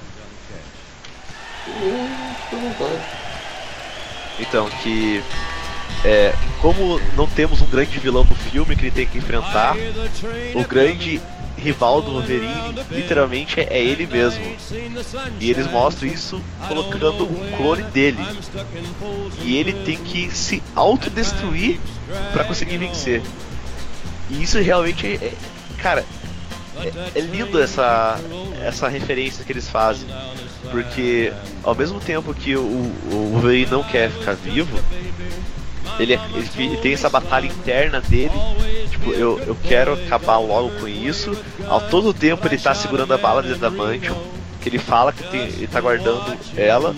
Então, 4.40 4.70
que. 4.84 5.24
É, 6.06 6.36
como 6.62 7.02
não 7.18 7.26
temos 7.26 7.62
um 7.62 7.66
grande 7.66 7.98
vilão 7.98 8.24
no 8.24 8.36
filme 8.36 8.76
que 8.76 8.84
ele 8.84 8.92
tem 8.92 9.08
que 9.08 9.18
enfrentar, 9.18 9.76
o 10.54 10.68
grande 10.68 11.20
rival 11.62 12.02
do 12.02 12.12
Wolverine 12.12 12.74
literalmente 12.90 13.60
é, 13.60 13.82
ele 13.82 14.08
mesmo. 14.08 14.44
E 15.40 15.50
eles 15.50 15.70
mostram 15.70 16.08
isso 16.10 16.42
colocando 16.68 17.24
um 17.24 17.58
clone 17.58 17.84
dele. 17.84 18.26
E 19.44 19.56
ele 19.58 19.74
tem 19.74 19.98
que 19.98 20.30
se 20.32 20.62
autodestruir 20.76 21.80
para 22.34 22.44
conseguir 22.44 22.78
vencer. 22.78 23.22
E 24.30 24.42
isso 24.44 24.60
realmente 24.60 25.08
é- 25.08 25.34
cara, 25.78 26.06
é, 26.78 27.20
é 27.20 27.22
lindo 27.22 27.62
essa, 27.62 28.20
essa 28.62 28.88
referência 28.88 29.44
que 29.46 29.52
eles 29.52 29.70
fazem. 29.70 30.08
Porque 30.70 31.34
ao 31.64 31.76
mesmo 31.76 32.00
tempo 32.00 32.34
que 32.34 32.56
o, 32.56 32.62
o 32.62 33.30
Wolverine 33.34 33.72
não 33.72 33.84
quer 33.84 34.10
ficar 34.10 34.34
vivo, 34.34 34.80
ele, 36.00 36.14
é- 36.16 36.20
ele 36.58 36.78
tem 36.78 36.94
essa 36.94 37.10
batalha 37.10 37.46
interna 37.48 38.02
dele. 38.02 38.32
Tipo, 38.90 39.12
eu, 39.12 39.40
eu 39.48 39.58
quero 39.64 39.94
acabar 39.94 40.38
logo 40.38 40.70
com 40.80 40.88
isso. 40.88 41.36
Ao 41.68 41.82
todo 41.82 42.14
tempo 42.14 42.46
ele 42.48 42.58
tá 42.58 42.74
segurando 42.76 43.14
a 43.14 43.18
bala 43.18 43.42
de 43.42 43.54
adamantium. 43.54 44.16
Que 44.62 44.70
ele 44.70 44.78
fala 44.78 45.12
que 45.12 45.24
tem- 45.24 45.42
ele 45.48 45.68
tá 45.68 45.82
guardando 45.82 46.38
ela. 46.56 46.96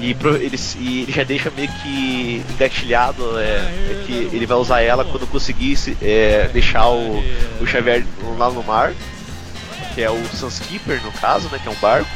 E, 0.00 0.14
pro- 0.14 0.36
ele, 0.36 0.58
e 0.78 1.02
ele 1.02 1.12
já 1.12 1.22
deixa 1.22 1.50
meio 1.50 1.68
que 1.82 2.42
engatilhado 2.50 3.38
é, 3.38 3.56
é 3.56 4.04
que 4.06 4.12
ele 4.32 4.46
vai 4.46 4.56
usar 4.56 4.80
ela 4.80 5.04
quando 5.04 5.26
conseguir 5.26 5.76
se- 5.76 5.96
é, 6.02 6.48
deixar 6.52 6.88
o, 6.88 7.22
o 7.60 7.66
Xavier 7.66 8.04
lá 8.38 8.50
no 8.50 8.62
mar. 8.62 8.92
Que 9.94 10.02
é 10.02 10.10
o 10.10 10.24
Sunskipper 10.34 11.00
no 11.04 11.12
caso, 11.12 11.48
né? 11.50 11.60
Que 11.62 11.68
é 11.68 11.70
um 11.70 11.76
barco. 11.76 12.08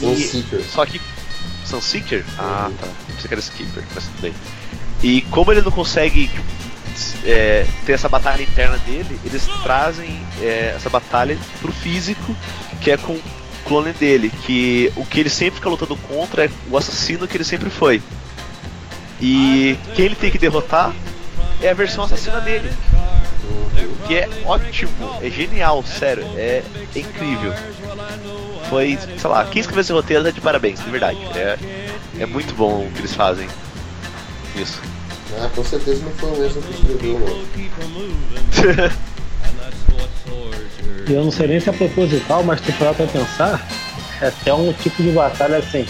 Sunseeker. 0.00 0.62
Só 0.68 0.84
que. 0.84 1.00
Sunseeker? 1.64 2.24
Ah, 2.38 2.70
tá. 2.80 2.88
Pensei 3.16 3.28
que 3.28 3.34
era 3.34 3.40
Skipper, 3.40 3.84
mas 3.94 4.04
tudo 4.04 4.20
bem. 4.20 4.34
E 5.02 5.22
como 5.22 5.52
ele 5.52 5.62
não 5.62 5.70
consegue 5.70 6.30
é, 7.24 7.66
ter 7.84 7.92
essa 7.92 8.08
batalha 8.08 8.42
interna 8.42 8.78
dele, 8.78 9.18
eles 9.24 9.46
trazem 9.62 10.20
é, 10.40 10.74
essa 10.76 10.88
batalha 10.88 11.36
pro 11.60 11.72
físico, 11.72 12.34
que 12.80 12.90
é 12.90 12.96
com 12.96 13.12
o 13.12 13.22
clone 13.66 13.92
dele. 13.92 14.30
Que 14.44 14.92
o 14.96 15.04
que 15.04 15.20
ele 15.20 15.30
sempre 15.30 15.56
fica 15.56 15.68
lutando 15.68 15.96
contra 15.96 16.44
é 16.46 16.50
o 16.70 16.76
assassino 16.76 17.26
que 17.26 17.36
ele 17.36 17.44
sempre 17.44 17.70
foi. 17.70 18.02
E 19.20 19.78
quem 19.94 20.06
ele 20.06 20.14
tem 20.14 20.30
que 20.30 20.38
derrotar 20.38 20.94
é 21.62 21.70
a 21.70 21.74
versão 21.74 22.04
assassina 22.04 22.40
dele. 22.40 22.70
Que 24.06 24.14
é 24.18 24.28
ótimo, 24.44 24.90
é 25.20 25.28
genial, 25.28 25.82
sério, 25.82 26.24
é, 26.36 26.62
é 26.94 26.98
incrível. 26.98 27.52
Foi, 28.68 28.98
sei 29.18 29.30
lá, 29.30 29.44
quem 29.44 29.60
escreveu 29.60 29.80
esse 29.80 29.92
roteiro 29.92 30.24
tá 30.24 30.30
de 30.30 30.40
parabéns, 30.40 30.82
de 30.82 30.90
verdade. 30.90 31.18
É, 31.34 31.58
é 32.20 32.26
muito 32.26 32.54
bom 32.54 32.86
o 32.86 32.90
que 32.92 33.00
eles 33.00 33.14
fazem. 33.14 33.48
Isso. 34.54 34.80
Ah, 35.38 35.50
com 35.54 35.64
certeza 35.64 36.02
não 36.04 36.12
foi 36.12 36.30
o 36.30 36.38
mesmo 36.38 36.62
que 36.62 36.72
escreveu. 36.72 37.46
E 41.06 41.12
eu 41.12 41.24
não 41.24 41.30
sei 41.30 41.48
nem 41.48 41.60
se 41.60 41.68
é 41.68 41.72
proposital, 41.72 42.42
mas 42.42 42.60
tu 42.60 42.72
parar 42.72 42.94
pra 42.94 43.06
pensar, 43.06 43.66
é 44.20 44.28
até 44.28 44.54
um 44.54 44.72
tipo 44.72 45.02
de 45.02 45.10
batalha 45.10 45.58
assim. 45.58 45.86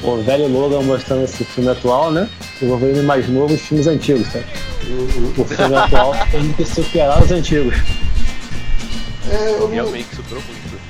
O 0.00 0.22
velho 0.22 0.46
Logan 0.48 0.82
mostrando 0.82 1.24
esse 1.24 1.44
filme 1.44 1.70
atual, 1.70 2.12
né? 2.12 2.28
E 2.62 2.64
o 2.64 2.68
Wolverine 2.68 3.02
mais 3.02 3.28
novo 3.28 3.54
os 3.54 3.60
filmes 3.60 3.86
antigos, 3.86 4.28
tá? 4.32 4.38
O 5.36 5.44
filme 5.44 5.74
atual 5.74 6.14
tem 6.30 6.52
que 6.52 6.64
superar 6.64 7.22
os 7.22 7.30
antigos. 7.32 7.74
É, 9.30 9.50
eu 9.50 9.60
não, 9.60 9.68
Realmente 9.68 10.14
superou 10.14 10.42
muito. 10.44 10.80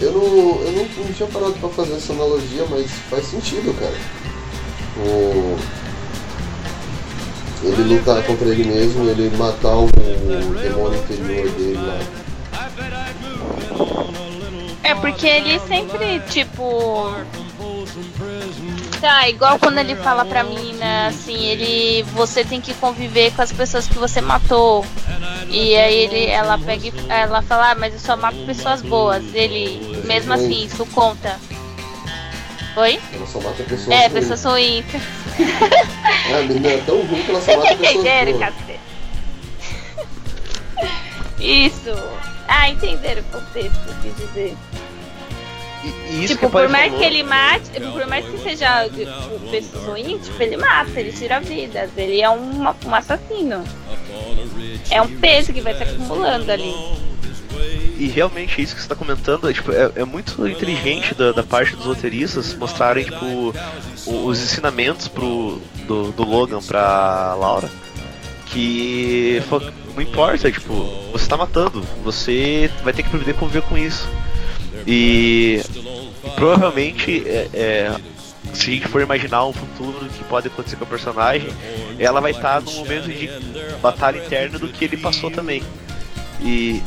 eu 0.00 0.12
não, 0.12 0.64
eu 0.64 0.72
não, 0.72 1.04
não 1.04 1.12
tinha 1.12 1.28
parado 1.28 1.52
pra 1.52 1.68
fazer 1.68 1.94
essa 1.94 2.12
analogia, 2.14 2.64
mas 2.70 2.90
faz 3.10 3.26
sentido, 3.26 3.78
cara. 3.78 3.94
O... 4.96 5.56
Ele 7.62 7.94
lutar 7.94 8.22
contra 8.24 8.48
ele 8.48 8.64
mesmo, 8.64 9.08
ele 9.08 9.34
matar 9.36 9.76
o 9.76 9.86
demônio 9.86 10.98
interior 10.98 11.50
dele 11.50 11.78
lá. 11.78 11.98
É 14.82 14.94
porque 14.94 15.26
ele 15.26 15.58
sempre, 15.60 16.20
tipo. 16.28 17.10
Tá, 19.00 19.28
igual 19.28 19.58
quando 19.58 19.78
ele 19.78 19.94
fala 19.96 20.24
pra 20.24 20.42
menina 20.44 21.08
assim, 21.08 21.36
ele. 21.44 22.02
Você 22.14 22.44
tem 22.44 22.60
que 22.60 22.72
conviver 22.74 23.32
com 23.32 23.42
as 23.42 23.52
pessoas 23.52 23.86
que 23.86 23.98
você 23.98 24.20
matou. 24.20 24.84
E 25.48 25.76
aí 25.76 25.94
ele, 25.94 26.26
ela 26.26 26.58
pega 26.58 26.86
e 26.88 26.92
ela 27.08 27.42
fala, 27.42 27.70
ah, 27.72 27.74
mas 27.74 27.92
eu 27.94 28.00
só 28.00 28.16
mato 28.16 28.38
pessoas 28.46 28.80
boas. 28.82 29.22
Ele, 29.34 30.02
mesmo 30.04 30.32
assim, 30.32 30.64
isso 30.64 30.84
conta. 30.86 31.38
Oi? 32.76 32.98
Ela 33.12 33.26
só 33.26 33.40
mata 33.40 33.62
pessoas 33.62 33.88
É, 33.88 34.08
ruins. 34.08 34.12
pessoas 34.12 34.44
ruins. 34.44 34.84
É, 36.30 36.38
a 36.38 36.42
menina 36.42 36.68
é 36.68 36.76
tão 36.86 36.96
ruim 37.06 37.22
que 37.22 37.30
ela 37.30 37.40
só 37.40 37.56
mata 37.56 37.74
pessoas 37.76 38.04
boas. 38.04 38.38
cacete? 38.38 38.80
Isso. 41.38 41.94
Ah, 42.48 42.68
entenderam 42.70 43.22
o 43.22 43.24
contexto, 43.26 43.78
eu 43.86 43.94
quis 44.02 44.16
dizer. 44.16 44.56
E, 45.84 46.24
e 46.24 46.26
tipo, 46.26 46.48
por 46.48 46.68
mais 46.68 46.86
falou, 46.86 46.98
que 46.98 47.04
ele 47.04 47.22
mate, 47.22 47.70
por 47.92 48.06
mais 48.06 48.24
que 48.24 48.38
seja 48.38 48.88
tipo, 48.88 49.50
pessoas 49.50 49.84
ruins, 49.84 50.24
tipo, 50.24 50.42
ele 50.42 50.56
mata, 50.56 50.98
ele 50.98 51.12
tira 51.12 51.40
vidas, 51.40 51.90
ele 51.96 52.22
é 52.22 52.30
um, 52.30 52.62
um 52.62 52.94
assassino. 52.94 53.62
É 54.90 55.02
um 55.02 55.16
peso 55.18 55.52
que 55.52 55.60
vai 55.60 55.74
se 55.74 55.82
acumulando 55.82 56.50
ali. 56.50 56.74
E 57.96 58.08
realmente 58.08 58.60
isso 58.60 58.74
que 58.74 58.80
você 58.80 58.86
está 58.86 58.96
comentando 58.96 59.48
é, 59.48 59.52
tipo, 59.52 59.70
é, 59.72 59.90
é 59.96 60.04
muito 60.04 60.46
inteligente 60.48 61.14
da, 61.14 61.32
da 61.32 61.42
parte 61.42 61.76
dos 61.76 61.84
roteiristas 61.84 62.54
mostrarem 62.54 63.04
tipo, 63.04 63.54
os 64.06 64.42
ensinamentos 64.42 65.06
pro, 65.06 65.60
do, 65.86 66.10
do 66.12 66.24
Logan 66.24 66.60
pra 66.60 67.34
Laura. 67.34 67.70
Que 68.46 69.42
não 69.94 70.02
importa, 70.02 70.50
tipo, 70.50 70.72
você 71.12 71.26
tá 71.28 71.36
matando, 71.36 71.82
você 72.02 72.70
vai 72.82 72.92
ter 72.92 73.02
que 73.02 73.08
aprender 73.08 73.30
a 73.30 73.34
conviver 73.34 73.62
com 73.62 73.78
isso. 73.78 74.08
E, 74.86 75.62
provavelmente 76.36 77.22
é, 77.26 77.48
é, 77.54 77.94
se 78.52 78.70
a 78.70 78.74
gente 78.74 78.88
for 78.88 79.00
imaginar 79.00 79.46
um 79.46 79.52
futuro 79.52 80.06
que 80.08 80.24
pode 80.24 80.48
acontecer 80.48 80.76
com 80.76 80.84
a 80.84 80.86
personagem, 80.86 81.48
ela 81.98 82.20
vai 82.20 82.32
estar 82.32 82.60
num 82.60 82.72
momento 82.72 83.08
de 83.08 83.30
batalha 83.80 84.18
interna 84.18 84.58
do 84.58 84.68
que 84.68 84.84
ele 84.84 84.96
passou 84.96 85.30
também. 85.30 85.62
E 86.40 86.82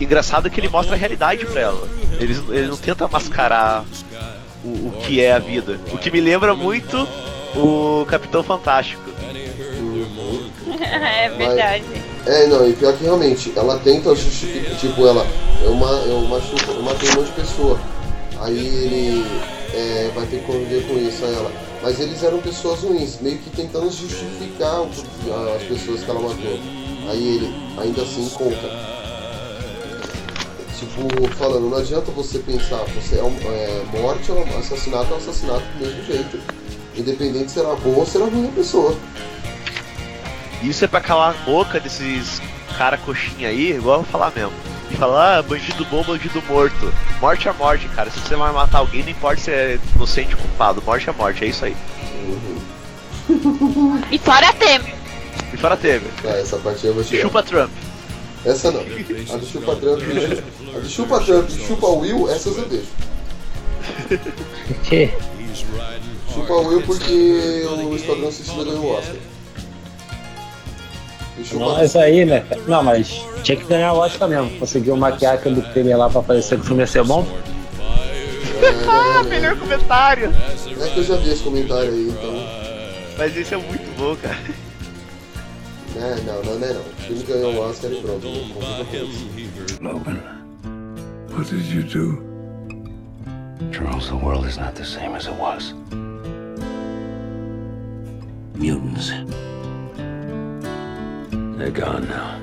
engraçado 0.00 0.46
é 0.46 0.50
que 0.50 0.60
ele 0.60 0.68
mostra 0.68 0.94
a 0.94 0.98
realidade 0.98 1.46
pra 1.46 1.60
ela. 1.60 1.88
Ele, 2.18 2.32
ele 2.50 2.66
não 2.68 2.76
tenta 2.76 3.08
mascarar 3.08 3.84
o, 4.64 4.68
o 4.68 5.02
que 5.02 5.20
é 5.20 5.32
a 5.32 5.38
vida. 5.38 5.80
O 5.92 5.98
que 5.98 6.10
me 6.10 6.20
lembra 6.20 6.54
muito 6.54 7.08
o 7.56 8.04
Capitão 8.06 8.42
Fantástico. 8.42 9.02
é 10.80 11.28
verdade. 11.30 11.84
É, 12.26 12.46
não, 12.46 12.68
e 12.68 12.74
pior 12.74 12.96
que 12.96 13.04
realmente, 13.04 13.52
ela 13.56 13.78
tenta 13.78 14.14
justificar, 14.14 14.76
tipo, 14.76 15.06
ela, 15.06 15.26
eu, 15.62 15.74
ma, 15.74 15.90
eu, 16.06 16.20
machuco, 16.22 16.70
eu 16.70 16.82
matei 16.82 17.08
um 17.10 17.14
monte 17.14 17.26
de 17.26 17.32
pessoa. 17.32 17.80
Aí 18.40 18.58
ele 18.58 19.24
é, 19.74 20.10
vai 20.14 20.26
ter 20.26 20.38
que 20.40 20.46
conviver 20.46 20.86
com 20.86 20.98
isso, 20.98 21.24
aí 21.24 21.34
ela. 21.34 21.50
Mas 21.82 21.98
eles 21.98 22.22
eram 22.22 22.38
pessoas 22.40 22.80
ruins, 22.80 23.20
meio 23.20 23.38
que 23.38 23.50
tentando 23.50 23.90
justificar 23.90 24.82
as 24.82 25.62
pessoas 25.62 26.02
que 26.02 26.10
ela 26.10 26.20
matou. 26.20 26.58
Aí 27.08 27.36
ele 27.36 27.54
ainda 27.78 28.02
assim 28.02 28.28
conta. 28.30 29.00
Tipo, 30.78 31.28
falando, 31.36 31.70
não 31.70 31.78
adianta 31.78 32.10
você 32.12 32.38
pensar, 32.38 32.84
você 32.94 33.18
é, 33.18 33.22
um, 33.22 33.36
é 33.50 34.00
morte 34.00 34.30
ou 34.32 34.42
assassinato 34.58 35.12
é 35.12 35.14
um 35.14 35.18
assassinato 35.18 35.62
do 35.78 35.86
mesmo 35.86 36.04
jeito. 36.04 36.40
Independente 36.96 37.50
se 37.50 37.60
era 37.60 37.74
boa 37.76 37.98
ou 37.98 38.06
se 38.06 38.16
era 38.16 38.26
ruim 38.26 38.48
a 38.48 38.52
pessoa. 38.52 38.94
Isso 40.62 40.84
é 40.84 40.88
pra 40.88 41.00
calar 41.00 41.30
a 41.30 41.44
boca 41.44 41.80
desses 41.80 42.40
cara 42.76 42.96
coxinha 42.96 43.48
aí, 43.48 43.72
igual 43.72 43.98
eu 43.98 44.02
vou 44.02 44.10
falar 44.10 44.32
mesmo. 44.34 44.52
E 44.90 44.96
falar, 44.96 45.38
ah, 45.38 45.42
bandido 45.42 45.84
bom, 45.84 46.02
bandido 46.02 46.42
morto. 46.48 46.92
Morte 47.20 47.48
é 47.48 47.52
morte, 47.52 47.88
cara. 47.88 48.10
Se 48.10 48.18
você 48.20 48.34
vai 48.34 48.52
matar 48.52 48.78
alguém, 48.78 49.02
não 49.02 49.10
importa 49.10 49.40
se 49.40 49.50
é 49.50 49.78
inocente 49.94 50.34
ou 50.34 50.40
culpado. 50.40 50.82
Morte 50.82 51.08
é 51.08 51.12
morte, 51.12 51.44
é 51.44 51.48
isso 51.48 51.64
aí. 51.64 51.76
E 54.10 54.18
fora 54.18 54.52
Temer. 54.52 54.94
E 55.52 55.56
fora 55.56 55.76
teve. 55.76 56.06
Ah, 56.24 56.38
essa 56.38 56.56
parte 56.58 56.86
eu 56.86 56.94
vou 56.94 57.04
tirar. 57.04 57.22
Chupa 57.22 57.42
Trump. 57.42 57.70
Essa 58.44 58.70
não. 58.70 58.80
A 58.80 59.36
do 59.36 59.46
chupa 59.46 59.76
Trump, 59.76 60.00
e 60.00 60.76
a 60.76 60.80
do 60.80 60.88
chupa 60.88 61.20
Trump 61.20 61.50
e 61.50 61.66
chupa 61.66 61.86
Will, 61.88 62.30
essas 62.30 62.56
eu 62.56 62.64
deixo. 62.66 62.88
Que? 64.84 65.12
Chupa 66.32 66.54
Will 66.54 66.82
porque 66.82 67.66
o 67.68 67.94
Esquadrão 67.94 68.32
Suicida 68.32 68.64
ganhou 68.64 68.84
o 68.84 68.98
Oscar. 68.98 69.16
Mas 71.54 71.96
aí, 71.96 72.24
né? 72.24 72.44
Não, 72.66 72.82
mas 72.82 73.24
tinha 73.42 73.56
que 73.56 73.64
ganhar 73.64 73.92
o 73.92 73.98
Oscar 73.98 74.28
mesmo. 74.28 74.50
Conseguiu 74.58 74.96
maquiar 74.96 75.34
aquele 75.34 75.62
Temer 75.62 75.96
lá 75.96 76.08
pra 76.08 76.22
parecer 76.22 76.56
que 76.56 76.62
o 76.62 76.66
filme 76.66 76.82
ia 76.82 76.86
ser 76.86 77.04
bom. 77.04 77.26
ah, 78.88 79.22
melhor 79.28 79.56
comentário. 79.58 80.32
É 80.32 80.88
que 80.88 80.98
eu 80.98 81.04
já 81.04 81.16
vi 81.16 81.30
esse 81.30 81.42
comentário 81.42 81.90
aí, 81.90 82.08
então. 82.08 82.60
Mas 83.18 83.36
isso 83.36 83.54
é 83.54 83.58
muito 83.58 83.98
bom, 83.98 84.16
cara. 84.16 84.38
É, 85.96 86.16
não, 86.24 86.42
não, 86.42 86.58
não 86.58 86.66
é 86.68 86.72
não. 86.72 86.80
O 86.80 87.02
filme 87.02 87.22
ganhou 87.24 87.52
o 87.54 87.68
Oscar 87.68 87.90
e 87.90 87.96
pronto. 87.96 88.26
Logan, 89.80 90.20
what 91.32 91.50
did 91.50 91.66
you 91.66 91.82
do? 91.82 92.30
Charles, 93.72 94.08
the 94.08 94.14
world 94.14 94.46
is 94.46 94.56
not 94.56 94.74
the 94.74 94.84
same 94.84 95.14
as 95.14 95.26
it 95.26 95.34
was. 95.36 95.74
Mutants. 98.54 99.12
They're 101.60 101.70
gone 101.70 102.08
now. 102.08 102.40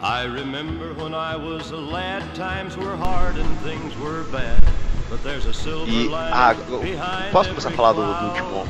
I 0.00 0.22
remember 0.22 0.94
when 0.94 1.12
I 1.12 1.34
was 1.34 1.72
a 1.72 1.76
lad, 1.76 2.22
times 2.36 2.76
were 2.76 2.94
hard 2.94 3.38
and 3.38 3.58
things 3.58 3.96
were 3.98 4.22
bad. 4.30 4.62
But 5.10 5.20
there's 5.24 5.46
a 5.46 5.52
silver 5.52 5.90
E 5.90 6.08
ah, 6.12 6.54
posso 7.32 7.48
começar 7.50 7.70
a 7.70 7.72
falar 7.72 7.92
do, 7.92 8.02
do 8.02 8.26
último, 8.28 8.66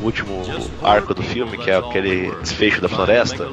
o, 0.00 0.04
último 0.04 0.42
arco 0.82 1.14
do 1.14 1.22
filme, 1.22 1.56
que 1.56 1.70
é 1.70 1.76
aquele 1.76 2.34
desfecho 2.40 2.80
da 2.80 2.88
floresta? 2.88 3.46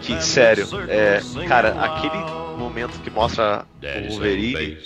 Que 0.00 0.22
sério, 0.22 0.68
é, 0.88 1.20
cara, 1.48 1.70
aquele 1.70 2.22
momento 2.56 3.00
que 3.00 3.10
mostra 3.10 3.66
o 3.82 4.12
Wolverine, 4.12 4.78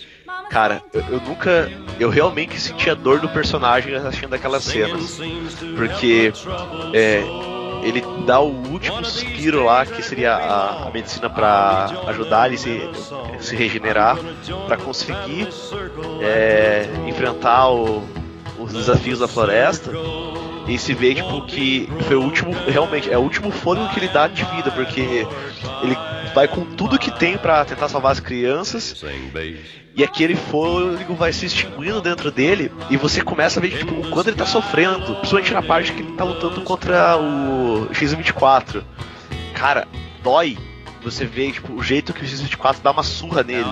cara, 0.48 0.82
eu, 0.92 1.02
eu 1.08 1.20
nunca, 1.20 1.70
eu 1.98 2.08
realmente 2.08 2.58
senti 2.60 2.88
a 2.90 2.94
dor 2.94 3.20
do 3.20 3.28
personagem 3.28 3.94
assistindo 3.94 4.34
aquelas 4.34 4.64
cenas, 4.64 5.20
porque 5.76 6.32
é, 6.92 7.22
ele 7.82 8.02
dá 8.26 8.40
o 8.40 8.48
último 8.70 9.04
suspiro 9.04 9.64
lá, 9.64 9.84
que 9.84 10.02
seria 10.02 10.34
a, 10.34 10.88
a 10.88 10.90
medicina 10.90 11.28
pra 11.28 11.90
ajudar 12.06 12.48
ele 12.48 12.58
se, 12.58 12.80
se 13.40 13.56
regenerar, 13.56 14.18
pra 14.66 14.76
conseguir 14.76 15.48
é, 16.20 16.86
enfrentar 17.06 17.70
o- 17.70 18.02
os 18.58 18.72
desafios 18.72 19.18
da 19.18 19.28
floresta. 19.28 19.92
E 20.66 20.78
se 20.78 20.94
vê 20.94 21.14
tipo 21.14 21.42
que 21.42 21.86
foi 22.06 22.16
o 22.16 22.22
último, 22.22 22.54
realmente, 22.66 23.10
é 23.12 23.18
o 23.18 23.20
último 23.20 23.50
fôlego 23.50 23.86
que 23.90 23.98
ele 24.00 24.08
dá 24.08 24.26
de 24.26 24.42
vida, 24.44 24.70
porque 24.70 25.26
ele 25.82 25.94
vai 26.34 26.48
com 26.48 26.64
tudo 26.64 26.98
que 26.98 27.10
tem 27.10 27.38
pra 27.38 27.64
tentar 27.64 27.88
salvar 27.88 28.12
as 28.12 28.20
crianças. 28.20 28.92
E 29.96 30.02
aquele 30.02 30.34
fôlego 30.34 31.14
vai 31.14 31.32
se 31.32 31.46
extinguindo 31.46 32.00
dentro 32.00 32.30
dele 32.30 32.70
e 32.90 32.96
você 32.96 33.20
começa 33.20 33.60
a 33.60 33.62
ver 33.62 33.78
tipo, 33.78 33.94
o 33.94 34.10
quanto 34.10 34.28
ele 34.28 34.36
tá 34.36 34.44
sofrendo, 34.44 35.14
principalmente 35.16 35.52
na 35.52 35.62
parte 35.62 35.92
que 35.92 36.02
ele 36.02 36.12
tá 36.12 36.24
lutando 36.24 36.60
contra 36.62 37.16
o 37.16 37.88
X-24. 37.92 38.82
Cara, 39.54 39.86
dói 40.22 40.58
você 41.00 41.26
vê 41.26 41.52
tipo, 41.52 41.74
o 41.74 41.82
jeito 41.82 42.14
que 42.14 42.24
o 42.24 42.26
X-24 42.26 42.76
dá 42.82 42.90
uma 42.90 43.02
surra 43.02 43.42
nele. 43.42 43.68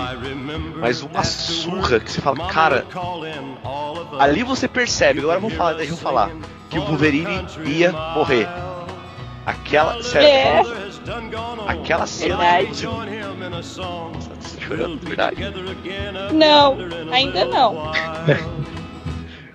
Mas 0.79 1.01
uma 1.01 1.23
surra 1.23 1.99
que 1.99 2.11
você 2.11 2.21
fala, 2.21 2.47
cara, 2.47 2.85
ali 4.19 4.43
você 4.43 4.67
percebe, 4.67 5.19
agora 5.19 5.37
eu 5.37 5.41
vou 5.41 5.49
falar, 5.49 5.73
deixa 5.73 5.93
eu 5.93 5.97
falar, 5.97 6.29
que 6.69 6.77
o 6.77 6.83
Wolverine 6.83 7.45
ia 7.65 7.91
morrer. 7.91 8.47
Aquela, 9.45 10.01
sério, 10.03 10.27
É. 10.27 10.82
aquela 11.67 12.07
cena 12.07 12.37
Verdade. 12.37 12.67
que 12.67 12.75
você... 12.75 12.85
Nossa, 13.81 14.35
você 14.39 14.61
chorando, 14.61 14.99
de 14.99 15.05
verdade. 15.05 15.37
Não, 16.33 16.77
ainda 17.11 17.45
não. 17.45 17.91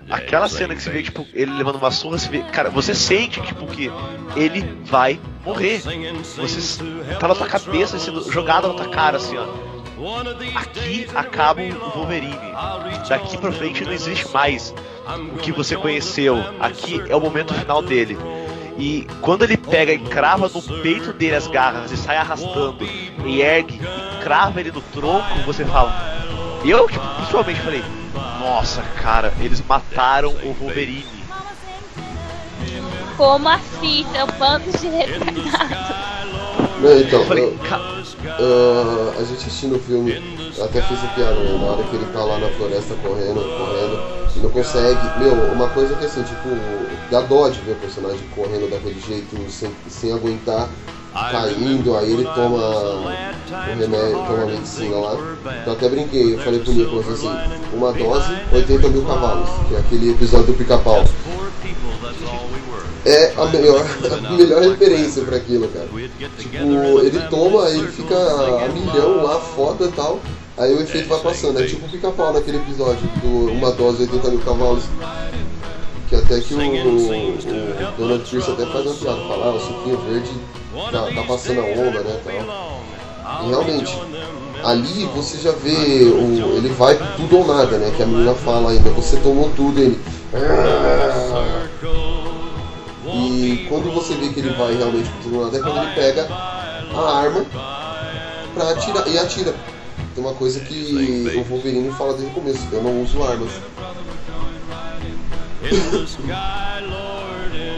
Aquela 0.09 0.47
cena 0.49 0.73
que 0.75 0.81
você 0.81 0.89
vê, 0.89 1.03
tipo, 1.03 1.25
ele 1.33 1.51
levando 1.53 1.75
uma 1.75 1.91
surra, 1.91 2.17
você 2.17 2.29
vê, 2.29 2.41
cara, 2.41 2.69
você 2.69 2.95
sente, 2.95 3.39
tipo, 3.41 3.67
que 3.67 3.91
ele 4.35 4.61
vai 4.85 5.19
morrer. 5.45 5.81
Você 6.37 6.83
tá 7.19 7.27
na 7.27 7.35
tua 7.35 7.47
cabeça 7.47 7.99
sendo 7.99 8.31
jogado 8.31 8.69
na 8.69 8.73
tua 8.73 8.89
cara, 8.89 9.17
assim, 9.17 9.37
ó. 9.37 9.45
Aqui 10.55 11.07
acaba 11.13 11.61
o 11.61 11.89
Wolverine. 11.91 12.35
Daqui 13.07 13.37
pra 13.37 13.51
frente 13.51 13.83
não 13.83 13.91
existe 13.91 14.27
mais 14.33 14.73
o 15.33 15.37
que 15.37 15.51
você 15.51 15.75
conheceu. 15.75 16.37
Aqui 16.59 17.03
é 17.07 17.15
o 17.15 17.19
momento 17.19 17.53
final 17.53 17.81
dele. 17.81 18.17
E 18.79 19.05
quando 19.21 19.43
ele 19.43 19.57
pega 19.57 19.91
e 19.91 19.99
crava 19.99 20.47
no 20.47 20.61
peito 20.81 21.11
dele 21.11 21.35
as 21.35 21.47
garras 21.47 21.91
e 21.91 21.97
sai 21.97 22.15
arrastando 22.15 22.77
e 23.25 23.41
ergue 23.41 23.75
e 23.75 24.23
crava 24.23 24.61
ele 24.61 24.71
no 24.71 24.81
tronco, 24.81 25.37
você 25.45 25.65
fala. 25.65 25.91
Eu, 26.63 26.87
tipo, 26.87 27.05
pessoalmente 27.19 27.59
falei, 27.59 27.83
nossa, 28.39 28.81
cara, 29.01 29.33
eles 29.41 29.61
mataram 29.61 30.29
o 30.29 30.53
Wolverine. 30.53 31.25
Como 33.17 33.49
assim? 33.49 34.05
São 34.13 34.27
bandos 34.39 34.79
de 34.79 34.87
retardados. 34.87 36.18
Não, 36.79 36.97
então, 36.99 37.19
Eu 37.21 37.25
falei, 37.25 37.43
eu- 37.43 37.57
ah, 38.39 39.19
a 39.19 39.23
gente 39.23 39.45
assistindo 39.47 39.75
o 39.75 39.79
filme, 39.79 40.13
até 40.61 40.81
fiz 40.81 41.03
a 41.03 41.07
piada, 41.09 41.35
né? 41.39 41.57
Na 41.57 41.71
hora 41.71 41.83
que 41.83 41.95
ele 41.95 42.05
tá 42.13 42.23
lá 42.23 42.37
na 42.39 42.49
floresta 42.49 42.95
correndo, 42.95 43.43
correndo, 43.57 43.99
e 44.35 44.39
não 44.39 44.49
consegue. 44.49 45.11
Meu, 45.17 45.33
uma 45.33 45.67
coisa 45.69 45.95
que 45.95 46.05
assim, 46.05 46.23
tipo, 46.23 46.47
dá 47.09 47.21
dó 47.21 47.49
de 47.49 47.59
ver 47.61 47.73
o 47.73 47.75
personagem 47.75 48.21
correndo 48.35 48.69
daquele 48.69 48.99
jeito, 48.99 49.35
sem, 49.49 49.69
sem 49.89 50.13
aguentar, 50.13 50.69
caindo, 51.13 51.97
aí 51.97 52.11
ele 52.11 52.23
toma 52.23 52.57
o 52.57 53.07
remédio, 53.77 54.11
toma 54.11 54.43
a 54.43 54.45
medicina 54.45 54.95
lá. 54.97 55.17
Eu 55.65 55.73
até 55.73 55.89
brinquei, 55.89 56.33
eu 56.33 56.39
falei 56.39 56.59
pro 56.59 56.73
Nicolas 56.73 57.07
assim, 57.09 57.31
uma 57.73 57.91
dose, 57.93 58.31
80 58.53 58.89
mil 58.89 59.05
cavalos, 59.05 59.49
que 59.67 59.75
é 59.75 59.79
aquele 59.79 60.11
episódio 60.11 60.47
do 60.47 60.53
pica-pau. 60.53 61.03
É 63.05 63.33
a 63.37 63.45
melhor, 63.45 63.85
a 64.11 64.31
melhor 64.33 64.61
referência 64.61 65.23
pra 65.23 65.37
aquilo, 65.37 65.67
cara. 65.69 65.87
Tipo, 66.37 66.99
ele 66.99 67.19
toma, 67.29 67.65
aí 67.65 67.79
ele 67.79 67.87
fica 67.87 68.15
a 68.15 68.67
milhão 68.69 69.23
lá, 69.23 69.39
foda 69.39 69.85
e 69.85 69.91
tal. 69.91 70.19
Aí 70.57 70.73
o 70.73 70.81
efeito 70.81 71.07
vai 71.07 71.19
passando. 71.19 71.61
É 71.61 71.65
tipo 71.65 71.85
o 71.85 71.89
pica-pau 71.89 72.33
naquele 72.33 72.57
episódio 72.57 73.07
do 73.21 73.51
Uma 73.51 73.71
Dose 73.71 74.01
80 74.01 74.29
mil 74.29 74.39
cavalos. 74.41 74.83
Que 76.09 76.15
até 76.15 76.39
que 76.39 76.53
o, 76.55 76.57
o, 76.57 76.63
o 77.35 77.91
Donald 77.97 78.29
Pierce 78.29 78.51
até 78.51 78.65
faz 78.65 78.85
uma 78.85 78.95
piada, 78.95 79.21
fala, 79.27 79.45
ah, 79.45 79.53
o 79.53 79.59
suquinho 79.59 79.97
verde 80.09 80.31
tá, 80.91 81.11
tá 81.13 81.23
passando 81.27 81.61
a 81.61 81.63
onda, 81.63 82.01
né, 82.01 82.19
tal. 82.23 82.81
E 83.45 83.49
realmente, 83.49 83.95
ali 84.63 85.05
você 85.15 85.37
já 85.37 85.51
vê, 85.51 86.05
o, 86.05 86.57
ele 86.57 86.69
vai 86.69 86.97
tudo 87.15 87.37
ou 87.37 87.47
nada, 87.47 87.77
né, 87.77 87.93
que 87.95 88.01
a 88.01 88.07
menina 88.07 88.33
fala 88.33 88.71
ainda, 88.71 88.89
você 88.89 89.17
tomou 89.17 89.49
tudo, 89.55 89.79
ele... 89.79 89.99
E 93.11 93.65
quando 93.69 93.91
você 93.93 94.13
vê 94.15 94.29
que 94.29 94.39
ele 94.39 94.49
vai 94.51 94.75
realmente 94.75 95.09
pro 95.09 95.23
tudo 95.23 95.37
ou 95.39 95.45
nada, 95.45 95.57
é 95.57 95.61
quando 95.61 95.77
ele 95.77 95.93
pega 95.95 96.27
a 96.29 97.17
arma 97.17 97.45
pra 98.53 98.71
atirar. 98.71 99.07
E 99.07 99.17
atira. 99.17 99.55
Tem 100.13 100.23
uma 100.23 100.33
coisa 100.33 100.59
que 100.59 101.33
o 101.35 101.43
Wolverine 101.43 101.91
fala 101.91 102.13
desde 102.13 102.31
o 102.31 102.33
começo, 102.33 102.59
eu 102.71 102.83
não 102.83 103.01
uso 103.01 103.23
armas. 103.23 103.51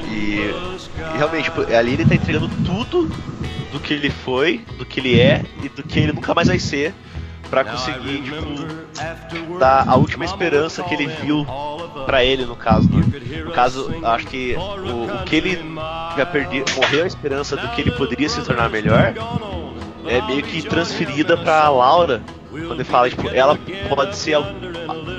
E, 0.07 0.53
realmente, 1.17 1.45
tipo, 1.45 1.61
ali 1.61 1.93
ele 1.93 2.05
tá 2.05 2.15
entregando 2.15 2.49
tudo 2.65 3.09
do 3.71 3.79
que 3.79 3.93
ele 3.93 4.09
foi, 4.09 4.59
do 4.77 4.85
que 4.85 4.99
ele 4.99 5.19
é 5.19 5.43
e 5.63 5.69
do 5.69 5.81
que 5.83 5.99
ele 5.99 6.13
nunca 6.13 6.33
mais 6.33 6.47
vai 6.47 6.59
ser 6.59 6.93
pra 7.49 7.65
conseguir, 7.65 8.21
tipo, 8.21 9.57
dar 9.57 9.87
a 9.87 9.95
última 9.95 10.23
esperança 10.23 10.83
que 10.83 10.93
ele 10.93 11.07
viu 11.07 11.45
pra 12.05 12.23
ele, 12.23 12.45
no 12.45 12.55
caso, 12.55 12.89
né? 12.89 13.03
No 13.43 13.51
caso, 13.51 13.93
acho 14.03 14.27
que 14.27 14.55
o, 14.55 15.21
o 15.21 15.23
que 15.25 15.35
ele 15.35 15.59
já 16.15 16.25
perdeu, 16.25 16.63
morreu 16.75 17.03
a 17.03 17.07
esperança 17.07 17.57
do 17.57 17.67
que 17.69 17.81
ele 17.81 17.91
poderia 17.91 18.29
se 18.29 18.41
tornar 18.41 18.69
melhor, 18.69 19.13
é 20.05 20.21
meio 20.21 20.43
que 20.43 20.61
transferida 20.61 21.35
pra 21.35 21.67
Laura, 21.69 22.21
quando 22.49 22.75
ele 22.75 22.83
fala, 22.83 23.09
tipo, 23.09 23.27
ela 23.29 23.57
pode 23.89 24.15
ser 24.15 24.37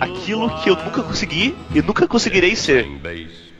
aquilo 0.02 0.50
que 0.60 0.68
eu 0.68 0.76
nunca 0.76 1.02
consegui 1.02 1.56
e 1.72 1.80
nunca 1.80 2.08
conseguirei 2.08 2.56
ser. 2.56 2.88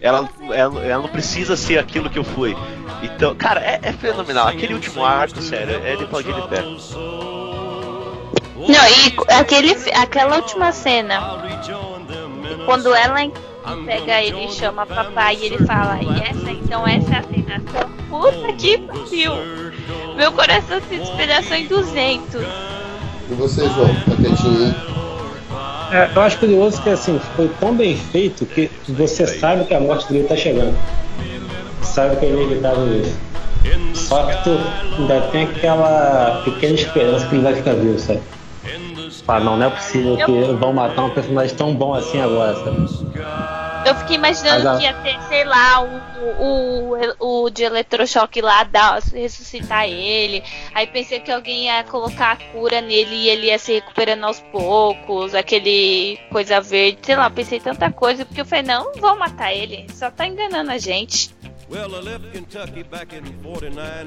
Ela, 0.01 0.29
ela, 0.53 0.85
ela 0.85 1.03
não 1.03 1.09
precisa 1.09 1.57
ser 1.57 1.79
aquilo 1.79 2.11
que 2.11 2.19
eu 2.19 2.25
fui. 2.25 2.57
Então, 3.03 3.35
cara, 3.37 3.61
é, 3.61 3.79
é 3.83 3.93
fenomenal. 3.93 4.49
Aquele 4.49 4.75
último 4.75 5.05
arco, 5.05 5.41
sério, 5.41 5.81
é 5.85 5.95
de 5.95 6.05
pau 6.07 6.21
de 6.21 6.33
pé. 6.49 6.63
Não, 8.57 8.89
e 8.89 9.33
aquele, 9.33 9.77
aquela 9.95 10.37
última 10.37 10.73
cena, 10.73 11.21
quando 12.67 12.93
ela 12.93 13.31
pega 13.87 14.21
ele 14.21 14.47
e 14.47 14.53
chama 14.53 14.85
papai 14.85 15.37
e 15.37 15.47
ele 15.47 15.65
fala, 15.65 15.99
e 16.03 16.21
essa 16.23 16.51
então 16.51 16.87
essa 16.87 17.15
é 17.15 17.19
a 17.19 17.23
tentação, 17.23 17.91
puta 18.09 18.53
que 18.53 18.79
pariu! 18.79 19.33
Meu 20.17 20.33
coração 20.33 20.81
se 20.89 20.97
despedaçou 20.97 21.57
em 21.57 21.67
200. 21.67 22.43
E 23.31 23.35
você, 23.35 23.69
João? 23.69 23.89
Tá 23.95 24.17
quietinho 24.17 24.67
aí? 24.67 25.02
É, 25.93 26.09
eu 26.17 26.23
acho 26.23 26.39
curioso 26.39 26.81
que 26.83 26.89
assim, 26.89 27.19
foi 27.37 27.49
tão 27.61 27.77
bem 27.77 27.95
feito 27.95 28.47
que 28.47 28.71
você 28.89 29.27
sabe 29.27 29.67
que 29.67 29.75
a 29.75 29.81
morte 29.81 30.11
dele 30.11 30.27
tá 30.27 30.35
chegando. 30.35 30.75
Sabe 31.83 32.17
que 32.17 32.25
é 32.25 32.31
inevitável 32.31 33.03
isso. 33.03 33.19
Só 33.95 34.25
que 34.25 34.43
tu 34.43 34.59
ainda 34.99 35.21
tem 35.29 35.45
aquela 35.45 36.41
pequena 36.45 36.75
esperança 36.75 37.27
que 37.27 37.35
ele 37.35 37.43
vai 37.43 37.55
ficar 37.55 37.75
vivo, 37.75 37.99
sabe? 37.99 38.23
Ah, 39.29 39.39
não, 39.39 39.59
não 39.59 39.67
é 39.67 39.71
possível 39.71 40.17
que 40.17 40.43
vão 40.55 40.73
matar 40.73 41.05
um 41.05 41.11
personagem 41.11 41.55
tão 41.55 41.75
bom 41.75 41.93
assim 41.95 42.21
agora, 42.21 42.55
sabe? 42.57 43.62
Eu 43.85 43.95
fiquei 43.97 44.17
imaginando 44.17 44.65
Mas 44.65 44.79
que 44.79 44.85
ia 44.85 44.95
ter, 44.95 45.21
sei 45.23 45.45
lá, 45.45 45.83
o, 45.83 46.95
o, 47.19 47.45
o 47.45 47.51
de 47.51 47.65
eletrochoque 47.65 48.41
lá, 48.41 48.63
dar, 48.65 49.01
ressuscitar 49.13 49.89
ele. 49.89 50.43
Aí 50.75 50.87
pensei 50.87 51.19
que 51.21 51.31
alguém 51.31 51.65
ia 51.65 51.83
colocar 51.85 52.33
a 52.33 52.37
cura 52.37 52.81
nele 52.81 53.15
e 53.15 53.29
ele 53.29 53.47
ia 53.49 53.59
se 53.59 53.73
recuperando 53.73 54.25
aos 54.25 54.41
poucos, 54.41 55.35
aquele 55.35 56.19
coisa 56.31 56.61
verde, 56.61 56.99
sei 57.03 57.17
lá, 57.17 57.29
pensei 57.29 57.59
tanta 57.59 57.91
coisa, 57.91 58.25
porque 58.25 58.41
eu 58.41 58.47
falei, 58.47 58.65
não, 58.65 58.85
não 58.85 59.01
vão 59.01 59.19
matar 59.19 59.53
ele, 59.53 59.87
só 59.93 60.11
tá 60.11 60.27
enganando 60.27 60.71
a 60.71 60.79
gente. 60.79 61.35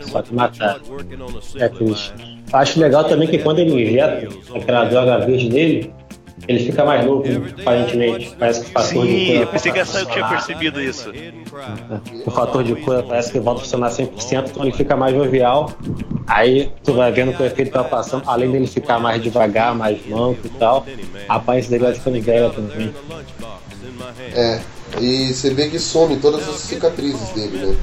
Só 0.03 0.21
que 0.21 0.33
matar. 0.33 0.79
É 1.57 1.67
triste. 1.67 2.13
Acho 2.53 2.79
legal 2.79 3.03
também 3.05 3.27
que 3.27 3.39
quando 3.39 3.59
ele 3.59 3.83
injeta 3.83 4.29
aquela 4.55 4.85
droga 4.85 5.25
verde 5.25 5.49
nele, 5.49 5.93
ele 6.47 6.59
fica 6.65 6.83
mais 6.83 7.05
novo, 7.05 7.23
aparentemente. 7.61 8.35
Parece 8.37 8.61
que 8.61 8.69
o 8.69 8.73
fator 8.73 9.07
de 9.07 9.13
Sim, 9.13 9.25
cura. 9.25 9.39
eu 9.39 9.47
pensei 9.47 9.71
que 9.71 9.79
essa 9.79 9.99
eu 9.99 10.05
tinha 10.05 10.27
percebido 10.27 10.81
isso. 10.81 11.11
O 12.25 12.31
fator 12.31 12.63
de 12.63 12.75
cura 12.75 13.03
parece 13.03 13.31
que 13.31 13.39
volta 13.39 13.61
a 13.61 13.63
funcionar 13.63 13.89
100%, 13.89 14.49
então 14.49 14.63
ele 14.63 14.73
fica 14.73 14.95
mais 14.95 15.15
jovial. 15.15 15.71
Aí 16.27 16.71
tu 16.83 16.93
vai 16.93 17.11
vendo 17.11 17.33
que 17.33 17.41
o 17.41 17.45
efeito 17.45 17.71
tá 17.71 17.83
passando, 17.83 18.23
além 18.27 18.51
dele 18.51 18.67
ficar 18.67 18.99
mais 18.99 19.21
devagar, 19.21 19.73
mais 19.73 20.05
manco 20.07 20.45
e 20.45 20.49
tal, 20.49 20.85
a 21.27 21.35
aparência 21.35 21.69
dele 21.71 21.85
vai 21.85 21.93
ficando 21.93 22.21
velha 22.21 22.49
também. 22.49 22.93
É, 24.33 24.59
e 24.99 25.33
você 25.33 25.53
vê 25.53 25.69
que 25.69 25.79
some 25.79 26.17
todas 26.17 26.47
as 26.47 26.57
cicatrizes 26.57 27.29
dele, 27.29 27.65
né? 27.65 27.75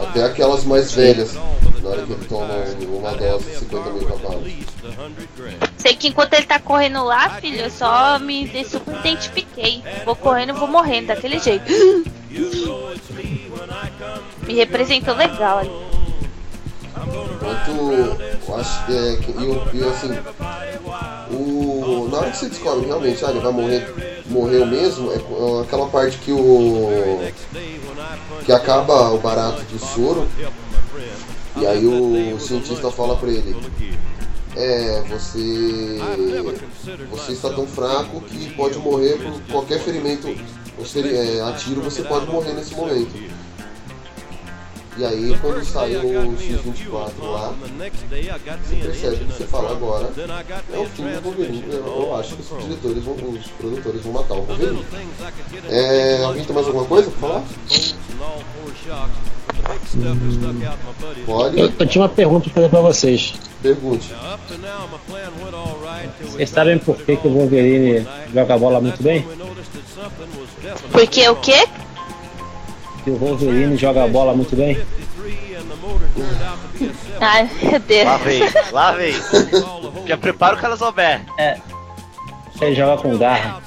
Até 0.00 0.24
aquelas 0.24 0.64
mais 0.64 0.92
velhas, 0.92 1.34
na 1.82 1.88
hora 1.88 2.02
que 2.02 2.12
ele 2.12 2.24
toma 2.26 2.54
uma 2.88 3.12
dose 3.12 3.44
de 3.44 3.56
50 3.56 3.90
mil 3.90 4.06
cavalos. 4.06 4.52
Sei 5.86 5.94
que 5.94 6.08
enquanto 6.08 6.32
ele 6.32 6.46
tá 6.46 6.58
correndo 6.58 7.04
lá, 7.04 7.30
filho, 7.40 7.60
eu 7.60 7.70
só 7.70 8.18
me 8.18 8.48
de- 8.48 8.64
super 8.64 8.92
identifiquei. 8.98 9.84
Vou 10.04 10.16
correndo 10.16 10.48
e 10.48 10.58
vou 10.58 10.66
morrendo 10.66 11.06
daquele 11.06 11.38
jeito. 11.38 11.64
Me 14.44 14.54
representou 14.54 15.14
legal 15.14 15.58
ali. 15.58 15.70
Quanto 17.38 17.70
eu 18.48 18.56
acho 18.58 18.86
que 18.86 18.92
é 18.96 19.16
que 19.16 19.30
e, 19.30 19.78
e 19.78 19.84
assim, 19.84 20.18
o 21.30 22.08
na 22.10 22.18
hora 22.18 22.30
que 22.32 22.36
você 22.36 22.48
descobre 22.48 22.86
realmente, 22.86 23.24
ah, 23.24 23.30
ele 23.30 23.38
vai 23.38 23.52
morrer, 23.52 24.22
morreu 24.26 24.66
mesmo, 24.66 25.12
é 25.12 25.18
com- 25.20 25.60
aquela 25.60 25.86
parte 25.86 26.18
que 26.18 26.32
o 26.32 27.22
que 28.44 28.50
acaba 28.50 29.10
o 29.12 29.18
barato 29.18 29.62
de 29.66 29.78
soro 29.78 30.26
e 31.56 31.64
aí 31.64 31.86
o 31.86 32.40
cientista 32.40 32.90
fala 32.90 33.14
pra 33.16 33.28
ele, 33.28 33.54
é, 34.56 35.02
você 35.08 35.98
você 37.10 37.32
está 37.32 37.50
tão 37.50 37.66
fraco 37.66 38.20
que 38.22 38.54
pode 38.54 38.78
morrer 38.78 39.18
por 39.18 39.40
qualquer 39.52 39.80
ferimento, 39.80 40.34
feri- 40.84 41.14
é, 41.16 41.42
a 41.42 41.52
tiro 41.52 41.82
você 41.82 42.02
pode 42.02 42.26
morrer 42.26 42.52
nesse 42.54 42.74
momento. 42.74 43.36
E 44.98 45.04
aí 45.04 45.38
quando 45.42 45.62
sai 45.62 45.94
o 45.96 46.00
X24 46.38 47.10
lá, 47.20 47.54
você 48.64 48.76
percebe 48.76 49.16
que 49.16 49.24
você 49.34 49.44
fala 49.44 49.72
agora 49.72 50.10
é 50.72 50.78
o 50.78 50.86
fim 50.86 51.02
do 51.04 51.20
Wolverine. 51.22 51.64
Eu, 51.70 51.84
eu 51.86 52.16
acho 52.16 52.34
que 52.36 52.40
os 52.54 52.62
diretores 52.64 53.04
vão, 53.04 53.14
os 53.14 53.46
produtores 53.58 54.02
vão 54.02 54.12
matar 54.14 54.34
o 54.34 54.42
Wolverine. 54.42 54.86
É, 55.68 56.24
alguém 56.24 56.44
tem 56.44 56.54
mais 56.54 56.66
alguma 56.66 56.86
coisa 56.86 57.10
pra 57.10 57.20
falar? 57.20 57.44
Pode? 61.24 61.58
Eu, 61.58 61.72
eu 61.78 61.86
tinha 61.86 62.02
uma 62.02 62.08
pergunta 62.08 62.44
pra 62.44 62.54
fazer 62.54 62.68
pra 62.68 62.80
vocês. 62.80 63.34
Pergunte. 63.62 64.14
Vocês 66.20 66.50
sabem 66.50 66.78
por 66.78 66.96
que, 66.96 67.16
que 67.16 67.26
o 67.26 67.32
Wolverine 67.32 68.06
joga 68.32 68.58
bola 68.58 68.80
muito 68.80 69.02
bem? 69.02 69.26
Porque 70.92 71.28
o 71.28 71.36
quê? 71.36 71.66
Que 73.04 73.10
o 73.10 73.16
Wolverine 73.16 73.76
joga 73.76 74.06
bola 74.06 74.34
muito 74.34 74.54
bem? 74.54 74.78
Ai, 77.20 77.50
meu 77.62 77.80
Deus. 77.80 78.04
Lá 78.04 78.16
vem, 78.18 78.42
lá 78.72 78.92
vem. 78.92 79.14
Já 80.06 80.16
prepara 80.16 80.56
o 80.56 80.58
Calazobé. 80.58 81.22
É. 81.38 81.58
Ele 82.60 82.74
joga 82.74 83.02
com 83.02 83.16
garra. 83.16 83.62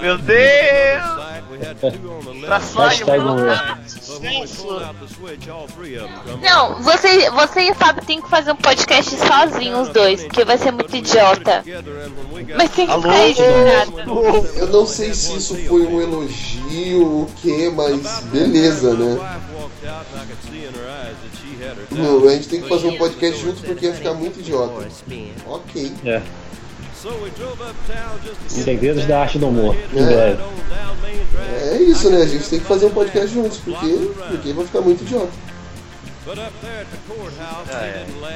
Meu 0.00 0.18
Deus! 0.18 1.33
Pra 2.46 2.58
Hashtag 2.58 3.18
não 3.18 3.38
é. 3.50 3.76
Não, 6.42 6.82
você, 6.82 7.30
você 7.30 7.60
e 7.62 7.70
o 7.70 7.74
Fábio 7.74 8.04
tem 8.04 8.20
que 8.20 8.28
fazer 8.28 8.52
um 8.52 8.56
podcast 8.56 9.16
sozinhos 9.16 9.84
os 9.84 9.88
dois, 9.88 10.22
porque 10.24 10.44
vai 10.44 10.58
ser 10.58 10.72
muito 10.72 10.94
idiota. 10.96 11.64
Mas 12.56 12.70
tem 12.70 12.86
que 12.86 12.94
ficar 12.94 13.28
editado. 13.28 14.00
Eu 14.56 14.66
não 14.68 14.86
sei 14.86 15.14
se 15.14 15.36
isso 15.36 15.56
foi 15.66 15.86
um 15.86 16.00
elogio 16.00 17.06
ou 17.06 17.22
o 17.22 17.26
que, 17.26 17.70
mas 17.70 18.20
beleza, 18.24 18.94
né? 18.94 19.40
Não, 21.90 22.28
a 22.28 22.32
gente 22.32 22.48
tem 22.48 22.60
que 22.62 22.68
fazer 22.68 22.88
um 22.88 22.98
podcast 22.98 23.40
junto 23.40 23.62
porque 23.62 23.86
ia 23.86 23.94
ficar 23.94 24.14
muito 24.14 24.40
idiota. 24.40 24.88
Ok. 25.46 25.92
É. 26.04 26.22
Segredos 28.48 29.04
da 29.06 29.20
arte 29.20 29.38
do 29.38 29.48
humor. 29.48 29.76
Em 29.92 30.02
É. 30.02 30.06
breve. 30.06 30.42
É 31.70 31.76
isso, 31.82 32.10
né? 32.10 32.22
A 32.22 32.26
gente 32.26 32.48
tem 32.48 32.58
que 32.60 32.64
fazer 32.66 32.86
um 32.86 32.90
podcast 32.90 33.28
juntos, 33.32 33.58
porque, 33.58 34.10
porque 34.28 34.52
vai 34.52 34.64
ficar 34.66 34.80
muito 34.80 35.02
idiota. 35.02 35.28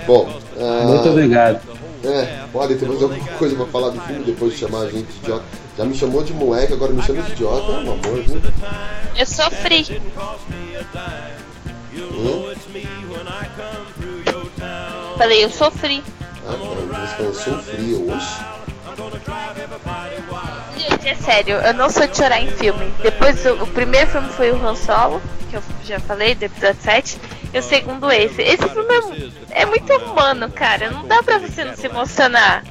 Bom, 0.07 0.29
ah, 0.61 0.85
Muito 0.87 1.09
obrigado. 1.09 1.61
É, 2.05 2.45
podem 2.53 2.77
ter 2.77 2.87
mais 2.87 3.03
alguma 3.03 3.25
coisa 3.39 3.57
pra 3.57 3.67
falar 3.67 3.89
do 3.91 4.01
filme 4.03 4.25
depois 4.25 4.53
de 4.53 4.59
chamar 4.59 4.81
a 4.83 4.91
gente 4.91 5.07
de 5.07 5.19
idiota. 5.21 5.45
Já 5.77 5.85
me 5.85 5.95
chamou 5.95 6.23
de 6.23 6.33
moleque, 6.35 6.73
agora 6.75 6.93
me 6.93 7.03
chama 7.03 7.23
de 7.23 7.33
idiota, 7.33 7.73
é 7.73 7.77
um 7.77 7.93
amor, 7.93 8.23
viu? 8.25 8.43
Eu 9.17 9.27
sofri. 9.27 10.01
Hum? 11.97 12.55
Falei, 15.17 15.45
eu 15.45 15.51
sofri. 15.51 16.03
Sou 16.49 17.59
frio, 17.59 18.11
oxe. 18.11 18.41
Gente, 20.79 21.09
é 21.09 21.15
sério, 21.15 21.57
eu 21.57 21.75
não 21.75 21.91
sou 21.91 22.07
de 22.07 22.17
chorar 22.17 22.41
em 22.41 22.51
filme. 22.51 22.91
Depois, 23.03 23.45
o, 23.45 23.63
o 23.63 23.67
primeiro 23.67 24.07
filme 24.11 24.29
foi 24.31 24.51
o 24.51 24.67
Han 24.67 24.75
Solo, 24.75 25.21
que 25.51 25.57
eu 25.57 25.63
já 25.85 26.01
falei, 26.01 26.35
do 26.35 26.45
episódio 26.45 26.81
7. 26.83 27.19
E 27.53 27.59
o 27.59 27.63
segundo 27.63 28.11
esse. 28.11 28.41
Esse 28.43 28.67
filme 28.69 29.33
é, 29.51 29.63
é 29.63 29.67
muito 29.67 29.93
humano, 29.95 30.51
cara. 30.51 30.91
Não 30.91 31.07
dá 31.07 31.23
pra 31.23 31.39
você 31.39 31.65
não 31.65 31.77
se 31.77 31.87
emocionar. 31.87 32.65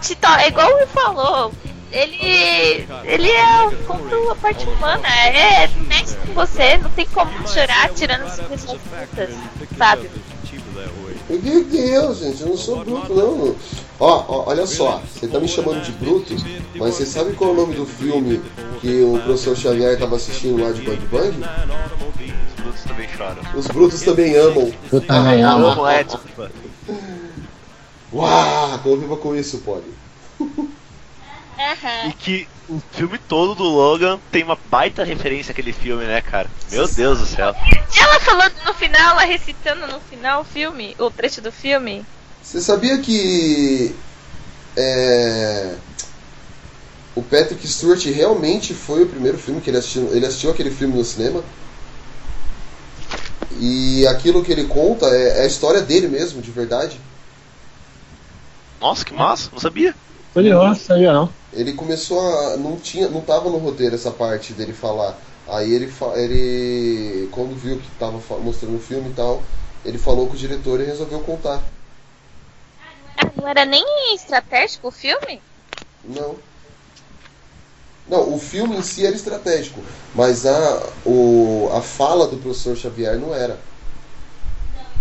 Te 0.00 0.14
to- 0.16 0.26
é 0.38 0.48
igual 0.48 0.68
ele 0.78 0.86
falou. 0.86 1.52
Ele. 1.90 2.86
Ele 3.04 3.30
é 3.30 3.62
o 3.66 3.72
conto 3.86 4.30
a 4.30 4.36
parte 4.36 4.64
humana. 4.66 5.06
É, 5.26 5.68
mexe 5.88 6.16
com 6.16 6.32
você, 6.32 6.78
não 6.78 6.90
tem 6.90 7.06
como 7.06 7.30
chorar 7.48 7.90
tirando 7.90 8.22
as 8.22 8.40
pessoas 8.40 8.80
putas, 8.80 9.30
sabe? 9.76 10.10
Meu 11.38 11.64
Deus, 11.64 12.18
gente, 12.18 12.42
eu 12.42 12.48
não 12.48 12.56
sou 12.56 12.84
bruto, 12.84 13.14
não. 13.14 13.54
Ó, 13.98 14.24
ó, 14.28 14.44
olha 14.48 14.66
só, 14.66 15.00
você 15.14 15.26
tá 15.26 15.38
me 15.38 15.48
chamando 15.48 15.82
de 15.82 15.92
bruto, 15.92 16.34
mas 16.76 16.94
você 16.94 17.06
sabe 17.06 17.32
qual 17.34 17.50
é 17.50 17.52
o 17.52 17.56
nome 17.56 17.74
do 17.74 17.86
filme 17.86 18.42
que 18.80 19.02
o 19.02 19.18
professor 19.20 19.56
Xavier 19.56 19.98
tava 19.98 20.16
assistindo 20.16 20.62
lá 20.62 20.72
de 20.72 20.82
Bang 20.82 21.06
Bang? 21.06 21.36
Os 21.38 22.62
brutos 22.62 22.82
também 22.82 23.08
choram. 23.08 23.42
Os 23.54 23.66
brutos 23.68 24.02
também 24.02 24.36
amam. 24.36 24.72
Eu 24.92 25.00
também 25.00 25.42
amo. 25.42 25.66
Amo, 25.66 25.86
é, 25.86 26.04
desculpa. 26.04 26.50
Uau, 28.12 28.78
conviva 28.80 29.16
com 29.16 29.34
isso, 29.34 29.58
pode. 29.58 29.84
E 32.08 32.12
que 32.12 32.48
o 32.68 32.80
filme 32.92 33.18
todo 33.18 33.54
do 33.54 33.64
Logan 33.64 34.18
tem 34.30 34.42
uma 34.42 34.58
baita 34.70 35.04
referência 35.04 35.52
àquele 35.52 35.72
filme, 35.72 36.04
né, 36.04 36.20
cara? 36.20 36.48
Meu 36.70 36.88
Deus 36.88 37.18
do 37.18 37.26
céu. 37.26 37.54
Ela 37.96 38.20
falou 38.20 38.44
no 38.66 38.74
final, 38.74 39.12
ela 39.12 39.24
recitando 39.24 39.86
no 39.86 40.00
final 40.00 40.42
o 40.42 40.44
filme, 40.44 40.96
o 40.98 41.10
trecho 41.10 41.40
do 41.40 41.52
filme. 41.52 42.04
Você 42.42 42.60
sabia 42.60 42.98
que 42.98 43.94
é, 44.76 45.74
o 47.14 47.22
Patrick 47.22 47.66
Stewart 47.66 48.04
realmente 48.06 48.74
foi 48.74 49.02
o 49.02 49.08
primeiro 49.08 49.38
filme 49.38 49.60
que 49.60 49.70
ele 49.70 49.78
assistiu? 49.78 50.14
Ele 50.14 50.26
assistiu 50.26 50.50
aquele 50.50 50.70
filme 50.70 50.96
no 50.96 51.04
cinema? 51.04 51.42
E 53.60 54.06
aquilo 54.06 54.42
que 54.42 54.50
ele 54.50 54.64
conta 54.64 55.06
é, 55.06 55.40
é 55.40 55.42
a 55.42 55.46
história 55.46 55.82
dele 55.82 56.08
mesmo, 56.08 56.40
de 56.40 56.50
verdade. 56.50 56.98
Nossa, 58.80 59.04
que 59.04 59.12
massa, 59.12 59.50
não 59.52 59.60
sabia. 59.60 59.94
Curioso, 60.32 60.80
sabia 60.80 61.12
não. 61.12 61.41
Ele 61.52 61.72
começou 61.74 62.20
a. 62.20 62.56
não 62.56 62.76
tinha. 62.76 63.08
não 63.08 63.20
tava 63.20 63.50
no 63.50 63.58
roteiro 63.58 63.94
essa 63.94 64.10
parte 64.10 64.52
dele 64.52 64.72
falar. 64.72 65.16
Aí 65.48 65.72
ele 65.72 65.92
ele. 66.16 67.28
quando 67.32 67.54
viu 67.56 67.78
que 67.78 67.90
tava 67.98 68.18
fa- 68.20 68.36
mostrando 68.36 68.76
o 68.76 68.80
filme 68.80 69.10
e 69.10 69.14
tal, 69.14 69.42
ele 69.84 69.98
falou 69.98 70.26
com 70.26 70.34
o 70.34 70.36
diretor 70.36 70.80
e 70.80 70.84
resolveu 70.84 71.20
contar. 71.20 71.62
Ah, 73.16 73.30
não 73.36 73.46
era 73.46 73.64
nem 73.64 73.84
estratégico 74.14 74.88
o 74.88 74.92
filme? 74.92 75.42
Não. 76.04 76.36
Não, 78.08 78.34
o 78.34 78.38
filme 78.38 78.76
em 78.76 78.82
si 78.82 79.06
era 79.06 79.14
estratégico, 79.14 79.80
mas 80.14 80.44
a, 80.44 80.82
o, 81.06 81.70
a 81.72 81.80
fala 81.80 82.26
do 82.26 82.36
professor 82.36 82.76
Xavier 82.76 83.18
não 83.18 83.34
era. 83.34 83.58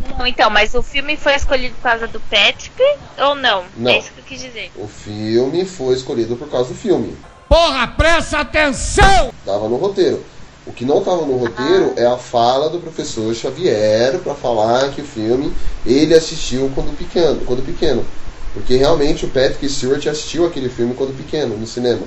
Não, 0.09 0.25
então, 0.25 0.49
mas 0.49 0.73
o 0.73 0.81
filme 0.81 1.17
foi 1.17 1.35
escolhido 1.35 1.75
por 1.75 1.83
causa 1.83 2.07
do 2.07 2.19
Patrick 2.19 2.81
ou 3.17 3.35
não? 3.35 3.63
Não. 3.77 3.91
É 3.91 3.99
isso 3.99 4.11
que 4.11 4.19
eu 4.19 4.23
quis 4.23 4.41
dizer. 4.41 4.71
O 4.75 4.87
filme 4.87 5.65
foi 5.65 5.95
escolhido 5.95 6.35
por 6.35 6.49
causa 6.49 6.69
do 6.69 6.75
filme. 6.75 7.17
Porra, 7.47 7.87
presta 7.87 8.39
atenção! 8.39 9.33
Tava 9.45 9.67
no 9.67 9.75
roteiro. 9.75 10.23
O 10.65 10.71
que 10.71 10.85
não 10.85 11.03
tava 11.03 11.25
no 11.25 11.37
roteiro 11.37 11.93
é 11.97 12.05
a 12.05 12.17
fala 12.17 12.69
do 12.69 12.79
professor 12.79 13.33
Xavier 13.33 14.19
para 14.19 14.35
falar 14.35 14.91
que 14.91 15.01
o 15.01 15.05
filme 15.05 15.51
ele 15.85 16.13
assistiu 16.13 16.71
quando 16.75 16.95
pequeno, 16.95 17.41
quando 17.45 17.65
pequeno. 17.65 18.05
Porque 18.53 18.75
realmente 18.75 19.25
o 19.25 19.29
Patrick 19.29 19.67
Stewart 19.67 20.05
assistiu 20.07 20.45
aquele 20.45 20.69
filme 20.69 20.93
quando 20.93 21.17
pequeno, 21.17 21.57
no 21.57 21.65
cinema. 21.65 22.05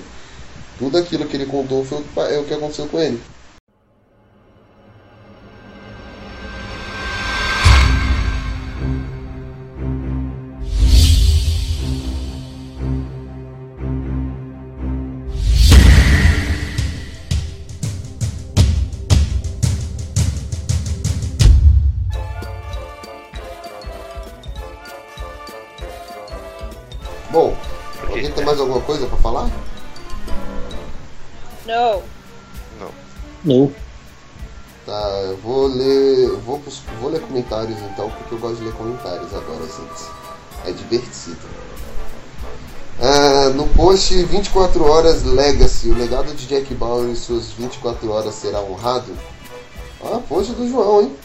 Tudo 0.79 0.99
aquilo 0.99 1.27
que 1.27 1.37
ele 1.37 1.47
contou 1.47 1.85
foi 1.85 1.99
o 1.99 2.03
que 2.03 2.21
é 2.21 2.39
o 2.39 2.45
que 2.45 2.55
aconteceu 2.55 2.87
com 2.87 3.01
ele. 3.01 3.21
Mais 28.55 28.61
alguma 28.61 28.81
coisa 28.83 29.07
para 29.07 29.17
falar? 29.19 29.51
Não. 31.67 32.03
Não. 33.45 33.73
Tá, 34.87 35.09
eu 35.29 35.37
vou 35.39 35.67
ler. 35.67 36.29
Vou, 36.45 36.63
vou 37.01 37.11
ler 37.11 37.21
comentários 37.21 37.79
então, 37.81 38.11
porque 38.11 38.35
eu 38.35 38.39
gosto 38.39 38.57
de 38.59 38.65
ler 38.65 38.75
comentários 38.75 39.35
agora, 39.35 39.63
gente. 39.65 40.11
É 40.67 40.73
divertido. 40.73 41.39
Ah, 43.01 43.49
no 43.55 43.67
post 43.69 44.15
24 44.25 44.85
horas 44.89 45.25
Legacy, 45.25 45.89
o 45.91 45.95
legado 45.97 46.33
de 46.35 46.47
Jack 46.47 46.73
Bauer 46.75 47.09
em 47.11 47.15
suas 47.17 47.51
24 47.53 48.11
horas 48.11 48.35
será 48.35 48.61
honrado? 48.61 49.13
Ah, 50.05 50.21
post 50.29 50.53
do 50.53 50.69
João, 50.69 51.03
hein? 51.03 51.17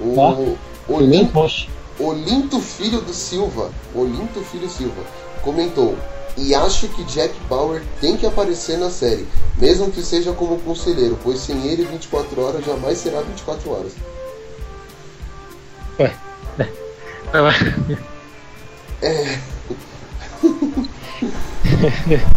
O, 0.00 0.18
Ó, 0.18 0.30
o, 0.32 0.58
Primeiro 0.86 1.24
Olim- 1.24 1.26
post. 1.28 1.68
Olinto 1.98 2.60
Filho 2.60 3.00
do 3.00 3.12
Silva, 3.12 3.70
Olinto 3.94 4.40
Filho 4.44 4.68
Silva, 4.68 5.02
comentou: 5.46 5.96
E 6.36 6.52
acho 6.54 6.88
que 6.88 7.04
Jack 7.04 7.32
Bauer 7.48 7.82
tem 8.00 8.16
que 8.16 8.26
aparecer 8.26 8.76
na 8.76 8.90
série, 8.90 9.26
mesmo 9.56 9.90
que 9.90 10.02
seja 10.02 10.32
como 10.32 10.58
conselheiro, 10.58 11.16
pois 11.22 11.38
sem 11.38 11.64
ele 11.68 11.84
24 11.84 12.42
horas 12.42 12.64
jamais 12.64 12.98
será 12.98 13.22
24 13.22 13.70
horas. 13.70 13.92
Ué. 15.98 16.12
É. 19.00 19.38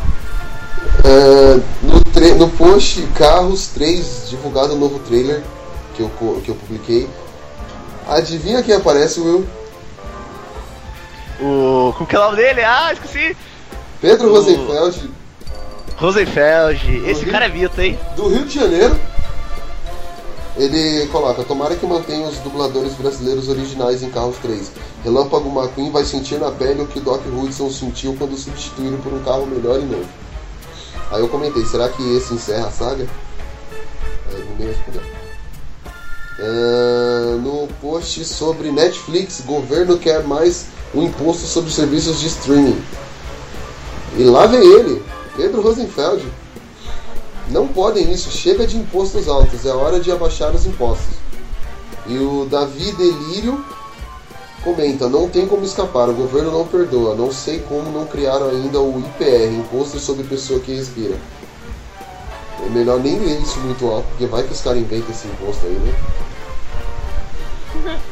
Ah, 1.02 1.60
no, 1.82 2.36
no 2.36 2.50
post 2.52 3.02
Carros 3.16 3.68
3, 3.70 4.28
divulgado 4.30 4.74
o 4.74 4.78
novo 4.78 5.00
trailer 5.00 5.42
que 5.96 6.02
eu, 6.02 6.10
que 6.44 6.50
eu 6.50 6.56
publiquei. 6.56 7.08
Adivinha 8.08 8.62
quem 8.62 8.76
aparece, 8.76 9.20
Will? 9.22 9.48
O. 11.42 11.94
Como 11.98 12.08
que 12.08 12.16
é 12.16 12.20
o 12.20 12.24
nome 12.24 12.38
dele? 12.38 12.62
Ah, 12.64 12.92
esqueci! 12.94 13.36
Pedro 14.02 14.30
O- 14.30 14.34
Rosenfeld, 14.36 15.12
Rosenfeld. 15.98 17.04
Esse 17.10 17.24
Rio- 17.24 17.32
cara 17.32 17.46
é 17.46 17.50
mito, 17.50 17.80
hein? 17.82 17.98
do 18.16 18.28
Rio 18.30 18.46
de 18.46 18.56
Janeiro. 18.56 18.98
Ele 20.58 21.08
coloca: 21.08 21.44
Tomara 21.44 21.76
que 21.76 21.86
mantenha 21.86 22.28
os 22.28 22.38
dubladores 22.40 22.94
brasileiros 22.94 23.48
originais 23.48 24.04
em 24.04 24.10
Carros 24.10 24.38
3. 24.38 24.72
Relâmpago 25.04 25.50
McQueen 25.50 25.92
vai 25.92 26.04
sentir 26.04 26.38
na 26.40 26.52
pele 26.52 26.82
o 26.82 26.88
que 26.88 27.00
Doc 27.00 27.22
Hudson 27.26 27.70
sentiu 27.72 28.16
quando 28.18 28.36
substituído 28.38 28.98
por 28.98 29.14
um 29.14 29.24
carro 29.24 29.46
melhor 29.46 29.80
e 29.80 29.84
novo. 29.86 30.08
Aí 31.12 31.22
eu 31.22 31.30
comentei: 31.30 31.64
será 31.66 31.88
que 31.90 32.18
esse 32.18 32.34
encerra 32.34 32.68
a 32.68 32.72
saga? 32.72 33.08
Aí 34.32 34.44
me 34.60 34.66
respondeu. 34.66 35.02
Ah, 36.42 37.38
no 37.42 37.68
post 37.82 38.24
sobre 38.26 38.72
Netflix, 38.72 39.42
governo 39.46 39.98
quer 39.98 40.24
mais 40.24 40.68
um 40.94 41.04
imposto 41.04 41.46
sobre 41.46 41.72
serviços 41.72 42.20
de 42.20 42.28
streaming. 42.28 42.82
E 44.18 44.24
lá 44.24 44.48
vem 44.48 44.60
ele, 44.60 45.04
Pedro 45.36 45.62
Rosenfeld. 45.62 46.26
Não 47.50 47.68
podem 47.68 48.12
isso, 48.12 48.30
chega 48.30 48.68
de 48.68 48.78
impostos 48.78 49.28
altos, 49.28 49.66
é 49.66 49.72
hora 49.72 50.00
de 50.00 50.12
abaixar 50.12 50.54
os 50.54 50.66
impostos. 50.66 51.16
E 52.06 52.18
o 52.18 52.46
Davi 52.46 52.92
Delírio 52.92 53.64
comenta: 54.64 55.10
não 55.10 55.30
tem 55.30 55.48
como 55.48 55.64
escapar, 55.64 56.10
o 56.10 56.14
governo 56.14 56.52
não 56.52 56.68
perdoa, 56.68 57.16
não 57.16 57.32
sei 57.32 57.60
como 57.60 57.92
não 57.92 58.06
criaram 58.06 58.50
ainda 58.50 58.80
o 58.80 59.00
IPR, 59.00 59.54
Imposto 59.54 60.00
sobre 60.00 60.24
Pessoa 60.24 60.60
que 60.60 60.74
Respira. 60.74 61.18
É 62.66 62.70
melhor 62.70 63.00
nem 63.00 63.18
ler 63.18 63.42
isso 63.42 63.60
muito 63.62 63.88
alto, 63.88 64.08
porque 64.10 64.26
vai 64.26 64.44
que 64.44 64.52
os 64.52 64.62
caras 64.62 64.80
inventam 64.80 65.10
esse 65.10 65.28
imposto 65.28 65.66
aí, 65.66 65.74
né? 65.74 65.96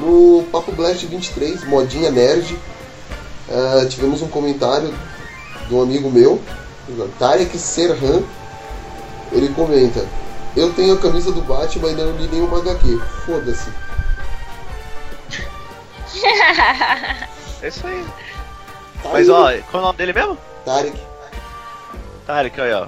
No 0.00 0.44
Papo 0.50 0.72
Blast 0.72 1.04
23, 1.04 1.64
modinha 1.64 2.10
nerd, 2.10 2.58
ah, 3.50 3.86
tivemos 3.86 4.22
um 4.22 4.28
comentário 4.28 4.94
de 5.68 5.74
um 5.74 5.82
amigo 5.82 6.10
meu, 6.10 6.40
Tarek 7.18 7.58
Serhan. 7.58 8.22
Ele 9.30 9.48
comenta: 9.50 10.04
Eu 10.56 10.72
tenho 10.72 10.94
a 10.94 10.98
camisa 10.98 11.30
do 11.30 11.42
Batman 11.42 11.90
e 11.90 11.94
não 11.94 12.16
li 12.16 12.28
nenhuma 12.28 12.58
HQ. 12.58 12.98
Foda-se. 13.26 13.70
É 17.62 17.68
isso 17.68 17.86
aí. 17.86 18.04
Mas 19.12 19.28
ó, 19.28 19.52
qual 19.70 19.74
é 19.74 19.76
o 19.76 19.80
nome 19.80 19.98
dele 19.98 20.12
mesmo? 20.12 20.38
Tarek. 20.64 20.98
Tarek, 22.26 22.60
aí 22.60 22.72
ó. 22.72 22.86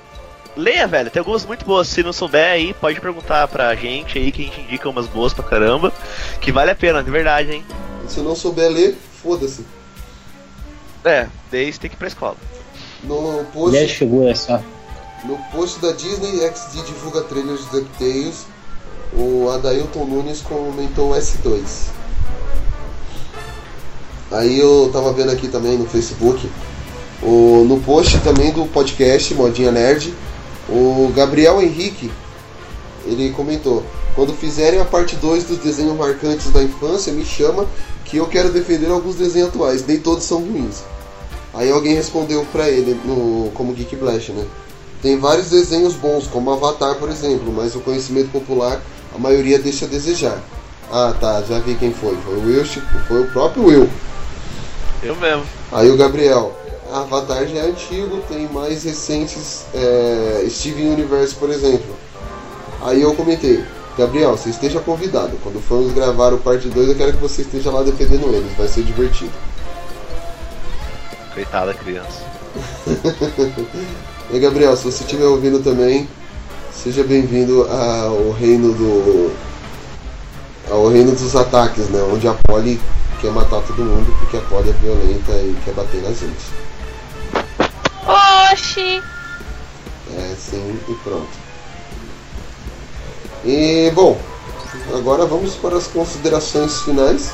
Leia, 0.56 0.86
velho, 0.86 1.10
tem 1.10 1.20
algumas 1.20 1.46
muito 1.46 1.64
boas. 1.64 1.88
Se 1.88 2.02
não 2.02 2.12
souber 2.12 2.52
aí, 2.52 2.74
pode 2.74 3.00
perguntar 3.00 3.48
pra 3.48 3.74
gente 3.74 4.18
aí 4.18 4.30
que 4.30 4.42
a 4.42 4.44
gente 4.44 4.60
indica 4.60 4.88
umas 4.88 5.06
boas 5.06 5.32
pra 5.32 5.44
caramba. 5.44 5.92
Que 6.40 6.52
vale 6.52 6.70
a 6.70 6.74
pena, 6.74 7.02
de 7.02 7.10
verdade, 7.10 7.52
hein? 7.52 7.64
Se 8.06 8.20
não 8.20 8.36
souber 8.36 8.70
ler, 8.70 8.96
foda-se. 9.22 9.64
É, 11.04 11.26
daí 11.50 11.72
você 11.72 11.80
tem 11.80 11.90
que 11.90 11.96
ir 11.96 11.98
pra 11.98 12.08
escola. 12.08 12.36
No 13.02 13.44
post, 13.52 13.72
10 13.72 13.90
figuras 13.92 14.40
só. 14.40 14.60
no 15.24 15.36
post 15.50 15.80
da 15.80 15.92
Disney 15.92 16.40
XD 16.48 16.82
divulga 16.82 17.22
trailers 17.22 17.64
de 17.64 17.80
DuckTales, 17.80 18.46
o 19.12 19.50
Adailton 19.50 20.04
Nunes 20.04 20.40
comentou 20.40 21.10
o 21.10 21.14
S2. 21.14 21.88
Aí 24.30 24.58
eu 24.58 24.88
tava 24.92 25.12
vendo 25.12 25.30
aqui 25.30 25.48
também 25.48 25.76
no 25.76 25.86
Facebook, 25.86 26.48
o, 27.22 27.64
no 27.66 27.80
post 27.80 28.18
também 28.20 28.52
do 28.52 28.66
podcast 28.66 29.34
Modinha 29.34 29.72
Nerd, 29.72 30.14
o 30.72 31.12
Gabriel 31.14 31.60
Henrique, 31.60 32.10
ele 33.04 33.30
comentou, 33.30 33.84
quando 34.14 34.32
fizerem 34.32 34.80
a 34.80 34.84
parte 34.84 35.16
2 35.16 35.44
dos 35.44 35.58
desenhos 35.58 35.96
marcantes 35.96 36.50
da 36.50 36.62
infância, 36.62 37.12
me 37.12 37.24
chama 37.24 37.66
que 38.04 38.16
eu 38.16 38.26
quero 38.26 38.50
defender 38.50 38.90
alguns 38.90 39.16
desenhos 39.16 39.48
atuais, 39.48 39.86
nem 39.86 39.98
todos 39.98 40.24
são 40.24 40.38
ruins. 40.40 40.82
Aí 41.54 41.70
alguém 41.70 41.94
respondeu 41.94 42.46
pra 42.50 42.68
ele 42.68 42.98
no 43.04 43.50
como 43.54 43.74
Geek 43.74 43.96
Blast, 43.96 44.32
né? 44.32 44.46
Tem 45.02 45.18
vários 45.18 45.50
desenhos 45.50 45.94
bons, 45.94 46.26
como 46.26 46.50
Avatar, 46.50 46.94
por 46.94 47.10
exemplo, 47.10 47.52
mas 47.52 47.74
o 47.74 47.80
conhecimento 47.80 48.30
popular, 48.30 48.80
a 49.14 49.18
maioria 49.18 49.58
deixa 49.58 49.84
a 49.84 49.88
desejar. 49.88 50.40
Ah, 50.90 51.14
tá, 51.18 51.42
já 51.42 51.58
vi 51.58 51.74
quem 51.74 51.92
foi. 51.92 52.16
Foi 52.24 52.36
o 52.36 52.46
Will, 52.46 52.64
foi 53.08 53.22
o 53.22 53.30
próprio 53.32 53.64
Will. 53.64 53.90
Eu 55.02 55.16
mesmo. 55.16 55.42
Aí 55.72 55.90
o 55.90 55.96
Gabriel, 55.96 56.56
Avatar 56.92 57.46
já 57.46 57.58
é 57.58 57.70
antigo, 57.70 58.22
tem 58.28 58.48
mais 58.48 58.84
recentes, 58.84 59.64
é, 59.74 60.46
Steven 60.48 60.92
Universe, 60.92 61.34
por 61.34 61.50
exemplo. 61.50 61.96
Aí 62.82 63.00
eu 63.00 63.14
comentei, 63.14 63.64
Gabriel, 63.96 64.36
você 64.36 64.50
esteja 64.50 64.80
convidado. 64.80 65.38
Quando 65.42 65.60
formos 65.60 65.92
gravar 65.92 66.34
o 66.34 66.38
parte 66.38 66.68
2, 66.68 66.88
eu 66.88 66.94
quero 66.94 67.12
que 67.12 67.18
você 67.18 67.42
esteja 67.42 67.70
lá 67.70 67.82
defendendo 67.82 68.34
eles, 68.34 68.56
vai 68.56 68.68
ser 68.68 68.82
divertido. 68.82 69.32
Coitada 71.34 71.72
criança. 71.72 72.22
e 74.30 74.38
Gabriel, 74.38 74.76
se 74.76 74.84
você 74.84 75.04
estiver 75.04 75.24
ouvindo 75.24 75.62
também, 75.62 76.06
seja 76.72 77.02
bem-vindo 77.02 77.66
ao 77.70 78.32
reino 78.32 78.74
do. 78.74 79.32
ao 80.70 80.88
reino 80.88 81.12
dos 81.12 81.34
ataques, 81.34 81.88
né? 81.88 82.02
Onde 82.12 82.28
a 82.28 82.34
Polly 82.46 82.78
quer 83.20 83.30
matar 83.30 83.62
todo 83.62 83.82
mundo 83.82 84.14
porque 84.18 84.36
a 84.36 84.40
Polly 84.40 84.70
é 84.70 84.72
violenta 84.72 85.32
e 85.32 85.56
quer 85.64 85.72
bater 85.72 86.02
na 86.02 86.10
gente. 86.10 86.71
Oxi! 88.06 89.02
É, 90.14 90.34
sim, 90.36 90.78
e 90.88 90.94
pronto. 90.96 91.28
E, 93.44 93.90
bom, 93.94 94.18
agora 94.94 95.24
vamos 95.26 95.54
para 95.54 95.76
as 95.76 95.86
considerações 95.86 96.80
finais. 96.82 97.32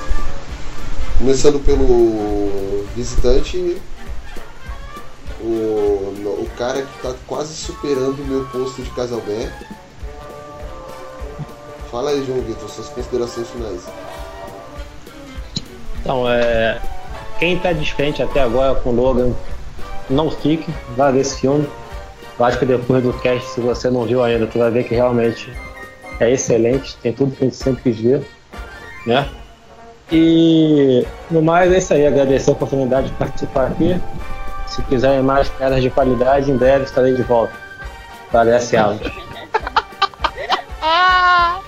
Começando 1.18 1.58
pelo 1.64 2.86
visitante, 2.94 3.80
o, 5.40 5.44
o 5.44 6.50
cara 6.56 6.82
que 6.82 6.96
está 6.96 7.14
quase 7.26 7.54
superando 7.54 8.20
o 8.20 8.26
meu 8.26 8.44
posto 8.46 8.82
de 8.82 8.90
Casalbé. 8.90 9.52
Fala 11.90 12.10
aí, 12.10 12.24
João 12.24 12.40
Vitor, 12.42 12.68
suas 12.68 12.88
considerações 12.88 13.48
finais. 13.48 13.80
Então, 16.00 16.28
é. 16.28 16.80
Quem 17.38 17.58
tá 17.58 17.72
descrente 17.72 18.22
até 18.22 18.40
agora 18.40 18.74
com 18.74 18.90
o 18.90 18.94
Logan, 18.94 19.32
não 20.09 20.30
fique, 20.30 20.72
vai 20.97 21.12
ver 21.12 21.20
esse 21.20 21.40
filme. 21.40 21.68
Eu 22.39 22.44
acho 22.44 22.59
que 22.59 22.66
depois 22.66 23.02
do 23.02 23.12
cast, 23.14 23.48
se 23.48 23.60
você 23.60 23.90
não 23.90 24.05
viu 24.05 24.22
ainda, 24.22 24.47
tu 24.47 24.59
vai 24.59 24.70
ver 24.70 24.85
que 24.85 24.94
realmente 24.94 25.52
é 26.20 26.30
excelente, 26.30 26.97
tem 26.98 27.12
tudo 27.12 27.35
que 27.35 27.44
a 27.44 27.47
gente 27.47 27.56
sempre 27.56 27.82
quis 27.82 28.01
ver, 28.01 28.26
né? 29.06 29.28
E 30.10 31.06
no 31.30 31.43
mais 31.43 31.72
é 31.72 31.78
isso 31.78 31.93
aí, 31.93 32.06
agradecer 32.06 32.51
a 32.51 32.52
oportunidade 32.55 33.09
de 33.09 33.14
participar 33.14 33.66
aqui. 33.66 34.01
Se 34.66 34.82
quiserem 34.82 35.22
mais 35.22 35.48
piadas 35.48 35.82
de 35.82 35.90
qualidade, 35.90 36.51
em 36.51 36.56
breve 36.56 36.85
estarei 36.85 37.14
de 37.14 37.22
volta. 37.22 37.52
Parece 38.30 38.76
áudio. 38.76 39.10
Ah! 40.80 41.60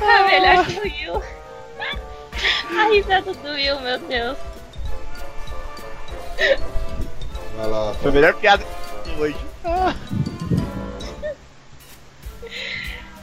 É 0.00 0.26
melhor 0.26 0.66
que 0.66 0.78
o 0.78 0.82
Will. 0.82 1.22
A 2.78 2.88
risada 2.90 3.32
do 3.32 3.48
Will, 3.50 3.80
meu 3.80 3.98
Deus. 4.00 4.36
Vai 7.56 7.66
lá. 7.68 7.94
Foi 7.94 8.10
a 8.10 8.14
melhor 8.14 8.34
piada 8.34 8.64
de 9.04 9.10
hoje. 9.20 9.36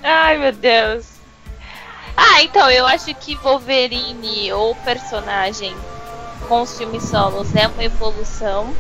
Ai, 0.04 0.38
meu 0.38 0.52
Deus. 0.52 1.06
Ah, 2.16 2.44
então, 2.44 2.70
eu 2.70 2.86
acho 2.86 3.14
que 3.16 3.36
Wolverine, 3.36 4.52
ou 4.54 4.76
personagem 4.76 5.76
com 6.48 6.62
os 6.62 6.78
filmes 6.78 7.04
solos, 7.04 7.56
é 7.56 7.68
uma 7.68 7.84
evolução. 7.84 8.74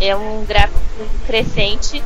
É 0.00 0.16
um 0.16 0.44
gráfico 0.44 0.80
crescente 1.26 2.02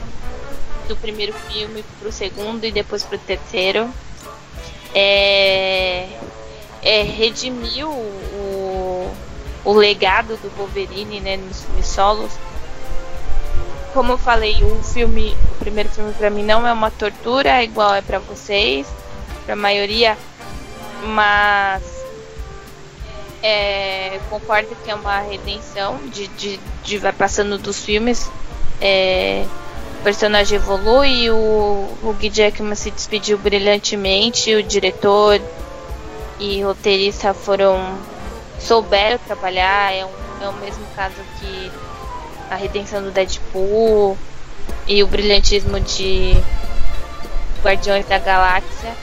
do 0.87 0.97
primeiro 0.97 1.33
filme 1.33 1.85
pro 1.99 2.13
segundo 2.13 2.65
e 2.65 2.73
depois 2.73 3.03
pro 3.05 3.19
terceiro. 3.19 3.89
É, 4.95 6.09
é 6.83 7.03
redimiu 7.03 7.89
o, 7.91 9.11
o 9.65 9.73
legado 9.73 10.37
do 10.37 10.51
Wolverine 10.57 11.21
né, 11.21 11.37
nos 11.37 11.65
filmes 11.65 11.87
solos. 11.87 12.33
Como 13.97 14.13
eu 14.13 14.19
falei, 14.19 14.63
o 14.63 14.83
filme, 14.85 15.35
o 15.53 15.55
primeiro 15.55 15.89
filme 15.89 16.13
pra 16.13 16.29
mim 16.29 16.43
não 16.43 16.67
é 16.67 16.71
uma 16.71 16.91
tortura, 16.91 17.65
igual 17.65 17.95
é 17.95 18.03
pra 18.03 18.19
vocês, 18.19 18.87
pra 19.47 19.57
maioria, 19.57 20.19
mas 21.03 21.83
é, 23.43 24.21
concordo 24.29 24.77
que 24.85 24.91
é 24.91 24.95
uma 24.95 25.21
redenção 25.21 25.97
de, 26.09 26.27
de, 26.29 26.61
de 26.85 26.99
vai 26.99 27.11
passando 27.11 27.57
dos 27.57 27.83
filmes. 27.83 28.31
É, 28.83 29.47
o 30.01 30.03
personagem 30.05 30.57
evolui, 30.57 31.31
o, 31.31 31.89
o 32.03 32.15
Jackman 32.31 32.75
se 32.75 32.91
despediu 32.91 33.39
brilhantemente, 33.39 34.55
o 34.55 34.63
diretor 34.63 35.41
e 36.39 36.63
roteirista 36.63 37.33
foram 37.33 37.99
souberam 38.61 39.17
trabalhar, 39.27 39.95
é, 39.95 40.05
um, 40.05 40.45
é 40.45 40.49
o 40.51 40.53
mesmo 40.53 40.85
caso 40.95 41.17
que 41.41 41.73
a 42.51 42.57
redenção 42.57 43.03
do 43.03 43.11
Deadpool 43.11 44.17
e 44.87 45.03
o 45.03 45.07
brilhantismo 45.07 45.81
de 45.81 46.33
Guardiões 47.63 48.07
da 48.07 48.19
Galáxia. 48.19 48.95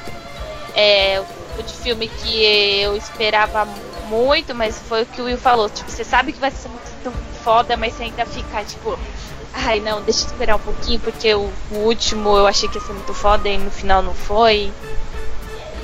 É 0.76 1.20
o 1.20 1.24
tipo 1.58 1.64
de 1.64 1.74
filme 1.74 2.08
que 2.08 2.44
eu 2.82 2.96
esperava 2.96 3.68
muito, 4.08 4.56
mas 4.56 4.80
foi 4.80 5.04
o 5.04 5.06
que 5.06 5.22
o 5.22 5.26
Will 5.26 5.38
falou. 5.38 5.70
Tipo, 5.70 5.90
você 5.90 6.04
sabe 6.04 6.34
que 6.34 6.40
vai 6.40 6.52
ser 6.52 6.70
muito 6.70 6.84
foda, 7.44 7.76
mas 7.76 7.94
você 7.94 8.04
ainda 8.04 8.26
fica 8.26 8.64
tipo. 8.64 8.98
Ai 9.54 9.80
não, 9.80 10.02
deixa 10.02 10.24
eu 10.24 10.28
esperar 10.28 10.56
um 10.56 10.60
pouquinho, 10.60 11.00
porque 11.00 11.32
o, 11.36 11.52
o 11.72 11.76
último 11.76 12.36
eu 12.36 12.48
achei 12.48 12.68
que 12.68 12.78
ia 12.78 12.84
ser 12.84 12.94
muito 12.94 13.14
foda 13.14 13.48
e 13.48 13.58
no 13.58 13.70
final 13.70 14.02
não 14.02 14.14
foi. 14.14 14.72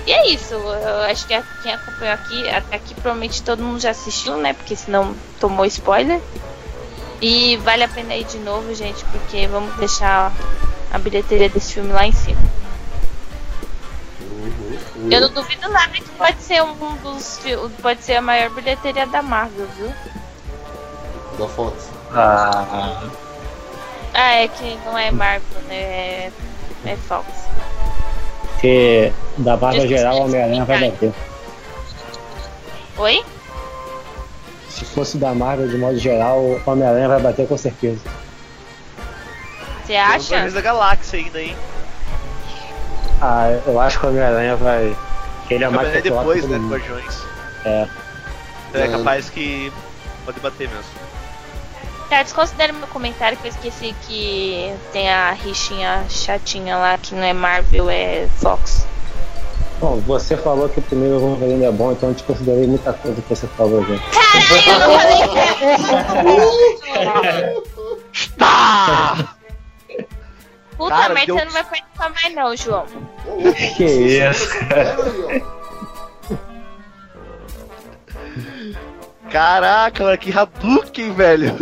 E 0.07 0.11
é 0.11 0.27
isso, 0.27 0.55
eu 0.55 1.01
acho 1.03 1.27
que 1.27 1.39
quem 1.61 1.71
acompanhou 1.71 2.15
aqui, 2.15 2.49
até 2.49 2.77
aqui 2.77 2.95
provavelmente 2.95 3.43
todo 3.43 3.61
mundo 3.61 3.79
já 3.79 3.91
assistiu, 3.91 4.37
né? 4.37 4.53
Porque 4.53 4.75
senão 4.75 5.15
tomou 5.39 5.65
spoiler. 5.67 6.19
E 7.21 7.57
vale 7.57 7.83
a 7.83 7.87
pena 7.87 8.15
ir 8.15 8.23
de 8.25 8.37
novo, 8.39 8.73
gente, 8.73 9.03
porque 9.05 9.47
vamos 9.47 9.75
deixar 9.75 10.31
a 10.91 10.97
bilheteria 10.97 11.49
desse 11.49 11.73
filme 11.73 11.91
lá 11.91 12.05
em 12.05 12.11
cima. 12.11 12.41
Uhum. 14.21 15.09
Eu 15.11 15.21
não 15.21 15.29
duvido 15.29 15.67
nada 15.69 15.91
que 15.93 16.09
pode 16.17 16.41
ser 16.41 16.61
um 16.63 16.73
dos 16.97 17.39
pode 17.81 18.03
ser 18.03 18.15
a 18.15 18.21
maior 18.21 18.49
bilheteria 18.51 19.05
da 19.05 19.21
Marvel, 19.21 19.67
viu? 19.77 19.93
Da 21.37 21.47
Fox. 21.47 21.89
Ah, 22.13 23.03
Ah, 24.13 24.35
é 24.35 24.47
que 24.47 24.77
não 24.85 24.97
é 24.97 25.11
Marvel, 25.11 25.61
né? 25.67 25.75
É, 25.75 26.31
é 26.85 26.95
Fox. 26.95 27.27
porque 28.59 29.13
da 29.37 29.55
Marvel 29.55 29.87
geral, 29.87 30.21
Homem-Aranha 30.23 30.65
vai 30.65 30.89
bater. 30.89 31.13
Oi? 32.97 33.23
Se 34.69 34.85
fosse 34.85 35.17
da 35.17 35.33
Marvel 35.33 35.67
de 35.67 35.77
modo 35.77 35.97
geral, 35.97 36.39
o 36.39 36.61
Homem-Aranha 36.65 37.07
vai 37.07 37.19
bater 37.21 37.47
com 37.47 37.57
certeza. 37.57 37.99
Você 39.81 39.93
Tem 39.93 40.01
os 40.01 40.07
acha? 40.07 40.33
Guardiões 40.33 40.53
da 40.53 40.61
Galáxia 40.61 41.19
ainda, 41.19 41.41
hein? 41.41 41.55
Ah, 43.21 43.59
eu 43.65 43.79
acho 43.79 43.99
que 43.99 44.05
o 44.05 44.09
Homem-Aranha 44.09 44.55
vai. 44.55 44.95
Ele 45.49 45.63
é 45.63 45.69
mais 45.69 46.03
depois, 46.03 46.47
né. 46.47 46.57
Guardiões. 46.69 47.23
É. 47.65 47.87
Então 48.69 48.81
é 48.81 48.87
capaz 48.87 49.29
que 49.29 49.73
pode 50.25 50.39
bater 50.39 50.69
mesmo. 50.69 51.09
Tá, 52.09 52.23
desconsidera 52.23 52.73
meu 52.73 52.87
comentário 52.87 53.37
que 53.37 53.47
eu 53.47 53.51
esqueci 53.51 53.95
que 54.07 54.73
tem 54.91 55.11
a 55.11 55.31
rixinha 55.31 56.05
chatinha 56.09 56.75
lá 56.75 56.97
que 56.97 57.13
não 57.13 57.23
é 57.23 57.33
Marvel, 57.33 57.89
é 57.89 58.27
Fox. 58.39 58.85
Bom, 59.79 59.97
você 60.01 60.35
falou 60.35 60.67
que 60.67 60.79
o 60.79 60.81
primeiro 60.81 61.19
Wolverine 61.19 61.63
é 61.63 61.71
bom, 61.71 61.93
então 61.93 62.09
eu 62.09 62.15
te 62.15 62.23
considerei 62.23 62.67
muita 62.67 62.91
coisa 62.91 63.21
que 63.21 63.29
você 63.29 63.47
falou, 63.47 63.85
gente. 63.85 64.03
Tá! 68.37 69.35
Puta, 70.77 70.95
Cara, 70.95 71.13
mas 71.13 71.25
você 71.25 71.45
não 71.45 71.51
vai 71.51 71.63
participar 71.63 72.09
mais 72.09 72.35
não, 72.35 72.55
João. 72.55 72.85
Que 73.77 73.85
isso, 73.85 74.59
cara. 74.67 74.97
Caraca, 79.29 80.03
mano, 80.03 80.17
que 80.17 80.37
Hadouken, 80.37 81.13
velho. 81.13 81.55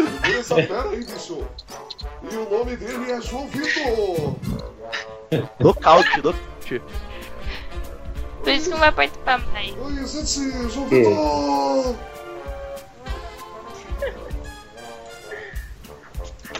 Pera 0.47 0.89
aí, 0.89 1.03
bicho. 1.03 1.45
E 2.31 2.35
o 2.35 2.49
nome 2.49 2.75
dele 2.77 3.11
é 3.11 3.21
João 3.21 3.47
Vitor. 3.47 4.35
Nocaute, 5.59 6.17
nocaute. 6.17 6.81
Por 8.47 8.53
isso 8.53 8.63
que 8.63 8.69
não 8.69 8.79
vai 8.79 8.93
participar 8.93 9.39
mais. 9.51 9.75
Oi, 9.77 9.93
gente, 10.07 10.69
João 10.71 10.87
Que? 10.87 11.03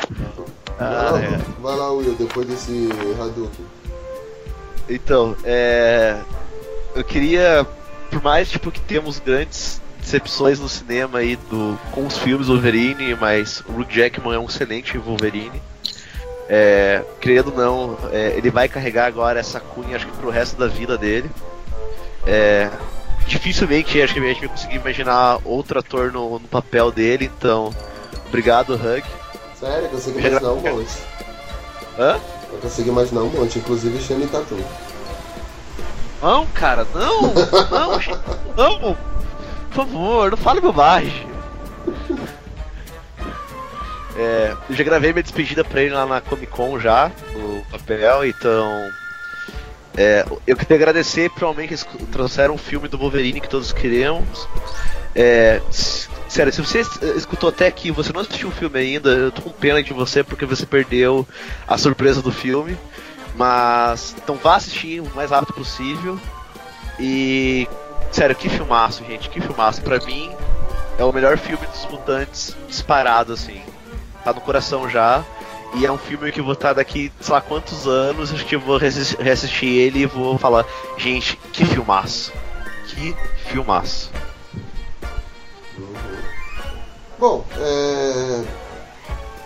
Vitor. 0.10 0.46
Ah, 0.82 1.12
vai, 1.12 1.24
é. 1.24 1.30
lá, 1.30 1.38
vai 1.62 1.76
lá, 1.78 1.92
Will, 1.94 2.14
depois 2.16 2.46
desse 2.46 2.90
Hadouken. 3.18 3.66
Então, 4.90 5.34
é. 5.46 6.20
Eu 6.94 7.06
queria. 7.06 7.66
Por 8.12 8.22
mais 8.22 8.50
tipo 8.50 8.70
que 8.70 8.82
temos 8.82 9.20
grandes 9.20 9.82
decepções 10.02 10.60
no 10.60 10.68
cinema 10.68 11.20
aí 11.20 11.38
do, 11.38 11.80
com 11.94 12.06
os 12.06 12.18
filmes 12.18 12.48
Wolverine, 12.48 13.16
mas 13.16 13.62
o 13.62 13.72
Hugh 13.72 13.88
Jackman 13.90 14.36
é 14.36 14.40
um 14.40 14.46
excelente 14.48 14.98
Wolverine. 14.98 15.62
É, 16.50 17.02
querendo 17.22 17.52
ou 17.52 17.56
não, 17.56 17.98
é, 18.12 18.34
ele 18.36 18.52
vai 18.52 18.68
carregar 18.68 19.06
agora 19.06 19.40
essa 19.40 19.62
cunha 19.62 19.96
acho 19.96 20.06
que 20.06 20.18
pro 20.18 20.30
resto 20.30 20.58
da 20.58 20.68
vida 20.68 20.98
dele. 20.98 21.32
É, 22.28 22.70
dificilmente 23.26 24.02
acho 24.02 24.14
que 24.14 24.20
a 24.20 24.24
gente 24.24 24.40
vai 24.40 24.50
conseguir 24.50 24.76
imaginar 24.76 25.40
outro 25.46 25.80
ator 25.80 26.12
no, 26.12 26.40
no 26.40 26.48
papel 26.48 26.92
dele, 26.92 27.32
então 27.38 27.74
obrigado 28.28 28.76
Hug. 28.76 29.04
Sério, 29.58 29.86
eu 29.86 29.90
consigo 29.90 30.20
imaginar 30.20 30.52
um 30.52 30.60
monte. 30.60 30.98
Hã? 31.98 32.20
Eu 32.52 32.60
consigo 32.60 32.90
imaginar 32.90 33.22
um 33.22 33.30
monte, 33.30 33.60
inclusive 33.60 34.00
Shane 34.02 34.28
Tatum. 34.28 34.62
Não, 36.22 36.46
cara, 36.48 36.86
não! 36.94 37.22
Não, 38.58 38.80
não! 38.80 38.98
Por 39.70 39.86
favor, 39.86 40.32
não 40.32 40.38
fale 40.38 40.60
bobagem. 40.60 41.28
É, 44.18 44.56
eu 44.68 44.76
já 44.76 44.84
gravei 44.84 45.14
minha 45.14 45.22
despedida 45.22 45.64
pra 45.64 45.82
ele 45.82 45.94
lá 45.94 46.06
na 46.06 46.20
Comic 46.20 46.52
Con 46.52 46.80
já, 46.80 47.12
no 47.34 47.64
papel, 47.70 48.26
então. 48.26 48.90
É, 49.98 50.24
eu 50.46 50.56
queria 50.56 50.76
agradecer 50.78 51.28
principalmente 51.30 51.70
que 51.70 51.74
eles 51.74 51.88
trouxeram 52.12 52.54
um 52.54 52.58
filme 52.58 52.88
do 52.88 52.98
Wolverine 52.98 53.42
que 53.42 53.50
todos 53.50 53.74
queremos. 53.74 54.48
É, 55.16 55.60
sério, 55.72 56.54
se 56.54 56.62
você 56.62 56.82
es- 56.82 57.02
escutou 57.16 57.50
até 57.50 57.66
aqui 57.66 57.90
você 57.90 58.14
não 58.14 58.22
assistiu 58.22 58.50
o 58.50 58.52
filme 58.52 58.78
ainda, 58.80 59.10
eu 59.10 59.32
tô 59.32 59.42
com 59.42 59.50
pena 59.50 59.82
de 59.82 59.92
você 59.94 60.24
porque 60.24 60.46
você 60.46 60.66
perdeu 60.68 61.28
a 61.68 61.78
surpresa 61.78 62.22
do 62.22 62.32
filme. 62.32 62.78
Mas 63.36 64.16
então 64.18 64.36
vá 64.36 64.56
assistir 64.56 65.00
o 65.02 65.10
mais 65.16 65.32
rápido 65.32 65.54
possível. 65.54 66.20
E 67.00 67.68
sério, 68.12 68.36
que 68.36 68.50
filmaço, 68.50 69.04
gente, 69.06 69.30
que 69.30 69.40
filmaço. 69.42 69.82
Pra 69.82 70.00
mim 70.00 70.32
é 70.98 71.04
o 71.04 71.12
melhor 71.14 71.38
filme 71.38 71.66
dos 71.68 71.86
mutantes 71.92 72.56
disparado 72.68 73.34
assim. 73.34 73.62
Tá 74.24 74.34
no 74.34 74.42
coração 74.42 74.90
já. 74.90 75.24
E 75.76 75.86
é 75.86 75.92
um 75.92 75.98
filme 75.98 76.32
que 76.32 76.40
eu 76.40 76.44
vou 76.44 76.54
estar 76.54 76.74
daqui, 76.74 77.12
sei 77.20 77.34
lá 77.34 77.42
quantos 77.42 77.88
anos, 77.88 78.34
acho 78.34 78.46
que 78.46 78.56
eu 78.56 78.60
vou 78.60 78.78
reassis- 78.78 79.16
reassistir 79.20 79.70
ele 79.70 80.00
e 80.00 80.06
vou 80.06 80.38
falar, 80.38 80.66
gente, 80.98 81.38
que 81.54 81.66
filmaço. 81.66 82.32
Que 82.88 83.16
filmaço. 83.50 84.12
Bom, 87.20 87.44
é... 87.58 88.44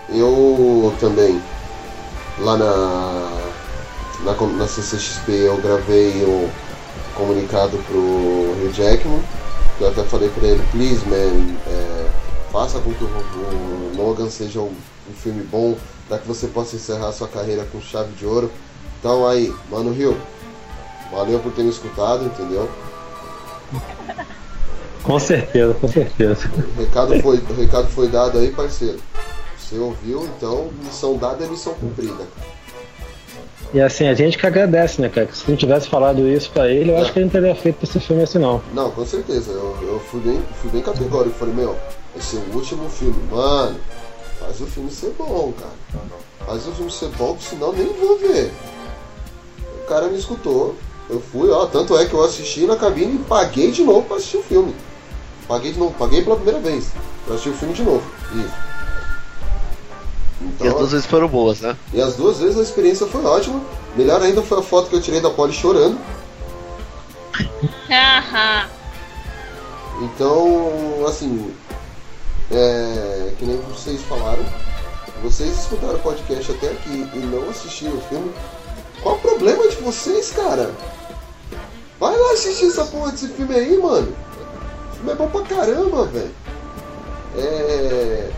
eu 0.10 0.94
também 1.00 1.42
lá 2.40 2.58
na 2.58 3.42
na, 4.24 4.34
na 4.34 4.68
CCXP 4.68 5.32
eu 5.32 5.58
gravei 5.58 6.24
um 6.26 6.50
comunicado 7.16 7.78
pro 7.88 7.98
Hugh 7.98 8.74
Jackman. 8.74 9.22
Eu 9.80 9.88
até 9.88 10.04
falei 10.04 10.30
pra 10.30 10.48
ele, 10.48 10.62
please 10.72 11.04
man, 11.10 11.56
é, 11.68 12.08
faça 12.52 12.80
com 12.80 12.94
que 12.94 13.04
o, 13.04 13.08
o 13.08 13.92
Logan 13.98 14.30
seja 14.30 14.60
um, 14.60 14.76
um 15.10 15.14
filme 15.14 15.44
bom, 15.44 15.76
para 16.12 16.20
que 16.20 16.28
você 16.28 16.48
possa 16.48 16.76
encerrar 16.76 17.14
sua 17.14 17.30
carreira 17.30 17.66
com 17.72 17.80
chave 17.80 18.12
de 18.16 18.26
ouro. 18.26 18.52
Então 19.00 19.26
aí, 19.26 19.56
mano 19.70 19.94
Rio, 19.94 20.18
valeu 21.10 21.40
por 21.40 21.54
ter 21.54 21.64
me 21.64 21.70
escutado, 21.70 22.26
entendeu? 22.26 22.70
Com 25.04 25.18
certeza, 25.18 25.74
com 25.74 25.88
certeza. 25.88 26.48
O 26.78 26.80
recado 26.80 27.20
foi, 27.22 27.38
o 27.38 27.54
recado 27.56 27.88
foi 27.88 28.08
dado 28.08 28.38
aí, 28.38 28.52
parceiro. 28.52 29.00
Você 29.58 29.76
ouviu, 29.80 30.30
então 30.38 30.70
missão 30.84 31.18
dada 31.18 31.44
é 31.44 31.48
missão 31.48 31.74
cumprida. 31.74 32.24
E 33.74 33.82
assim, 33.82 34.08
a 34.08 34.14
gente 34.14 34.38
que 34.38 34.46
agradece, 34.46 35.02
né, 35.02 35.10
cara? 35.10 35.28
Se 35.34 35.50
não 35.50 35.58
tivesse 35.58 35.90
falado 35.90 36.28
isso 36.28 36.52
pra 36.52 36.70
ele, 36.70 36.92
eu 36.92 36.98
acho 37.00 37.12
que 37.12 37.18
ele 37.18 37.26
não 37.26 37.32
teria 37.32 37.56
feito 37.56 37.84
esse 37.84 38.00
filme 38.00 38.22
assim, 38.22 38.38
não. 38.38 38.62
Não, 38.76 38.92
com 38.92 39.04
certeza. 39.04 39.50
Eu, 39.50 39.76
eu 39.82 40.00
fui, 40.12 40.20
bem, 40.20 40.40
fui 40.62 40.70
bem 40.70 40.84
categórico. 40.84 41.36
Falei, 41.36 41.56
meu, 41.56 41.76
esse 42.16 42.38
é 42.38 42.40
o 42.40 42.58
último 42.58 42.88
filme. 42.88 43.18
Mano, 43.32 43.80
faz 44.42 44.60
o 44.60 44.66
filme 44.66 44.92
ser 44.92 45.14
bom, 45.18 45.54
cara. 45.58 45.74
Faz 46.46 46.68
o 46.68 46.72
filme 46.72 46.92
ser 46.92 47.10
bom, 47.10 47.38
senão 47.40 47.72
nem 47.72 47.88
vou 47.94 48.18
ver. 48.18 48.52
O 49.84 49.88
cara 49.88 50.08
me 50.08 50.18
escutou. 50.18 50.76
Eu 51.10 51.22
fui, 51.22 51.50
ó. 51.50 51.68
Tanto 51.68 51.96
é 51.98 52.06
que 52.06 52.14
eu 52.14 52.24
assisti 52.24 52.66
na 52.66 52.76
cabine 52.76 53.16
e 53.16 53.24
paguei 53.24 53.72
de 53.72 53.84
novo 53.84 54.04
pra 54.04 54.18
assistir 54.18 54.38
o 54.38 54.44
filme. 54.44 54.76
Paguei 55.48 55.72
de 55.72 55.80
novo, 55.80 55.94
paguei 55.98 56.24
pela 56.24 56.36
primeira 56.36 56.60
vez. 56.60 56.92
Pra 57.26 57.36
assistir 57.36 57.50
o 57.50 57.54
filme 57.54 57.74
de 57.74 57.84
novo. 57.84 58.04
Isso. 58.34 58.72
E 60.60 60.68
as 60.68 60.74
duas 60.74 60.92
vezes 60.92 61.06
foram 61.06 61.28
boas, 61.28 61.62
né? 61.62 61.78
E 61.94 62.02
as 62.02 62.16
duas 62.16 62.40
vezes 62.40 62.58
a 62.58 62.64
experiência 62.64 63.06
foi 63.06 63.24
ótima. 63.24 63.62
Melhor 63.96 64.22
ainda 64.22 64.42
foi 64.42 64.60
a 64.60 64.64
foto 64.64 64.90
que 64.90 64.96
eu 64.96 65.02
tirei 65.02 65.22
da 65.22 65.30
Polly 65.30 65.54
chorando. 65.54 66.00
Então, 70.02 71.06
assim, 71.08 71.54
é, 72.54 73.34
que 73.38 73.46
nem 73.46 73.58
vocês 73.58 74.02
falaram, 74.04 74.44
vocês 75.24 75.60
escutaram 75.60 75.96
o 75.96 76.00
podcast 76.00 76.52
até 76.52 76.68
aqui 76.68 77.10
e 77.14 77.20
não 77.20 77.50
assistiram 77.50 77.96
o 77.96 78.02
filme, 78.02 78.32
qual 79.02 79.16
o 79.16 79.20
problema 79.20 79.68
de 79.68 79.76
vocês, 79.78 80.32
cara? 80.32 80.72
Vai 82.00 82.18
lá 82.18 82.32
assistir 82.34 82.68
essa 82.68 82.86
porra 82.86 83.12
desse 83.12 83.28
filme 83.30 83.56
aí, 83.56 83.78
mano. 83.78 84.16
O 84.92 84.96
filme 84.96 85.12
é 85.12 85.16
bom 85.16 85.28
pra 85.28 85.42
caramba, 85.42 86.06
velho. 86.06 86.32
É. 87.38 88.32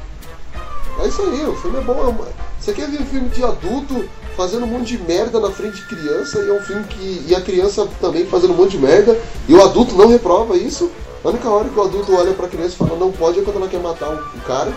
É 1.02 1.07
isso 1.07 1.22
aí, 1.22 1.45
o 1.45 1.56
filme 1.56 1.80
é 1.80 1.81
bom. 1.81 2.26
é 2.27 2.34
Você 2.60 2.73
quer 2.73 2.90
ver 2.90 3.02
um 3.02 3.06
filme 3.06 3.30
de 3.30 3.44
adulto 3.44 4.07
fazendo 4.38 4.65
um 4.65 4.68
monte 4.68 4.98
de 4.98 5.03
merda 5.03 5.40
na 5.40 5.49
frente 5.49 5.77
de 5.77 5.88
criança 5.88 6.40
e 6.40 6.49
é 6.49 6.53
um 6.53 6.61
filme 6.61 6.84
que. 6.85 7.26
E 7.27 7.35
a 7.35 7.41
criança 7.41 7.88
também 7.99 8.26
fazendo 8.26 8.53
um 8.53 8.57
monte 8.57 8.72
de 8.72 8.80
merda 8.80 9.19
e 9.48 9.53
o 9.53 9.64
adulto 9.64 9.95
não 9.95 10.07
reprova 10.07 10.56
isso? 10.56 10.91
A 11.23 11.29
única 11.29 11.49
hora 11.49 11.69
que 11.69 11.79
o 11.79 11.83
adulto 11.83 12.15
olha 12.15 12.33
pra 12.33 12.49
criança 12.49 12.75
e 12.75 12.77
fala 12.77 12.97
não 12.97 13.11
pode 13.11 13.39
é 13.39 13.43
quando 13.43 13.57
ela 13.57 13.69
quer 13.69 13.79
matar 13.79 14.09
o 14.09 14.37
o 14.37 14.41
cara. 14.41 14.73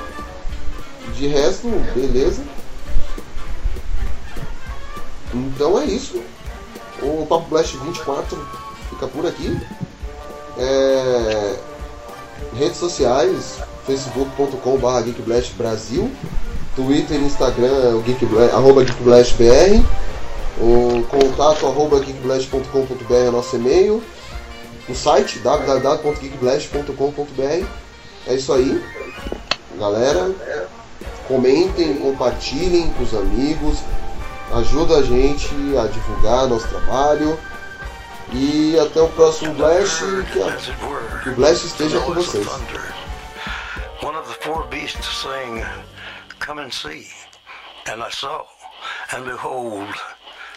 De 1.14 1.26
resto, 1.26 1.68
beleza. 1.94 2.42
Então 5.34 5.80
é 5.80 5.84
isso. 5.86 6.22
O 7.02 7.26
Papo 7.26 7.48
Blast 7.48 7.76
24 7.76 8.38
fica 8.90 9.06
por 9.08 9.26
aqui. 9.26 9.58
É, 10.58 11.56
Redes 12.54 12.78
sociais, 12.78 13.58
facebook.com.br 13.86 15.02
Geekblast 15.04 15.52
Brasil, 15.54 16.10
Twitter 16.74 17.20
e 17.20 17.24
Instagram, 17.24 18.00
Geekblast, 18.02 18.52
GeekblastBR, 18.86 19.84
o 20.58 21.02
contato 21.08 21.66
arroba 21.66 22.00
geekblast.com.br 22.00 23.14
é 23.14 23.30
nosso 23.30 23.56
e-mail, 23.56 24.02
o 24.88 24.94
site 24.94 25.38
www.geekblast.com.br. 25.40 27.66
É 28.26 28.34
isso 28.34 28.52
aí, 28.52 28.84
galera. 29.78 30.30
Comentem, 31.28 31.96
compartilhem 31.98 32.90
com 32.92 33.02
os 33.02 33.12
amigos, 33.14 33.78
ajuda 34.54 34.98
a 34.98 35.02
gente 35.02 35.48
a 35.76 35.86
divulgar 35.88 36.46
nosso 36.46 36.68
trabalho. 36.68 37.38
E 38.32 38.76
até 38.78 39.00
o 39.00 39.08
próximo 39.10 39.54
Blast. 39.54 40.00
Que, 40.32 40.42
a- 40.42 40.56
que 41.22 41.28
o 41.30 41.34
Blast 41.36 41.64
esteja 41.66 42.00
com 42.00 42.12
vocês. 42.14 42.46
One 44.02 44.16
of 44.16 44.28
the 44.28 44.34
four 44.44 44.64
beasts 44.68 45.06
saying, 45.22 45.64
Come 46.44 46.60
and 46.60 46.70
see. 46.72 47.06
And 47.88 48.02
I 48.02 48.10
saw, 48.10 48.44
and 49.12 49.24
behold, 49.24 49.88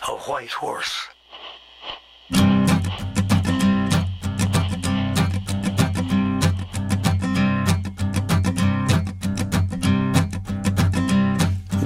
a 0.07 0.11
white 0.27 0.51
horse. 0.53 1.09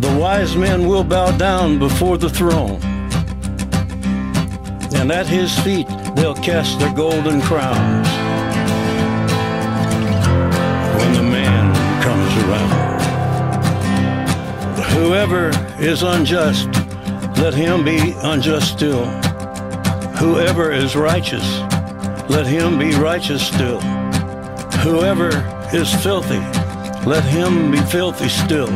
The 0.00 0.16
wise 0.18 0.56
men 0.56 0.88
will 0.88 1.04
bow 1.04 1.30
down 1.36 1.78
before 1.78 2.16
the 2.16 2.30
throne. 2.30 2.80
And 4.94 5.12
at 5.12 5.26
his 5.26 5.58
feet 5.58 5.86
they'll 6.16 6.34
cast 6.34 6.78
their 6.78 6.94
golden 6.94 7.42
crowns. 7.42 8.08
When 10.96 11.12
the 11.12 11.22
man 11.22 11.74
comes 12.02 12.32
around. 12.44 13.00
Whoever 14.94 15.50
is 15.78 16.02
unjust, 16.02 16.68
let 17.38 17.52
him 17.52 17.84
be 17.84 18.14
unjust 18.22 18.72
still. 18.72 19.04
Whoever 20.16 20.72
is 20.72 20.96
righteous, 20.96 21.60
let 22.30 22.46
him 22.46 22.78
be 22.78 22.94
righteous 22.94 23.46
still. 23.46 23.80
Whoever 24.80 25.28
is 25.74 25.92
filthy, 26.02 26.40
let 27.06 27.22
him 27.24 27.70
be 27.70 27.80
filthy 27.82 28.30
still. 28.30 28.70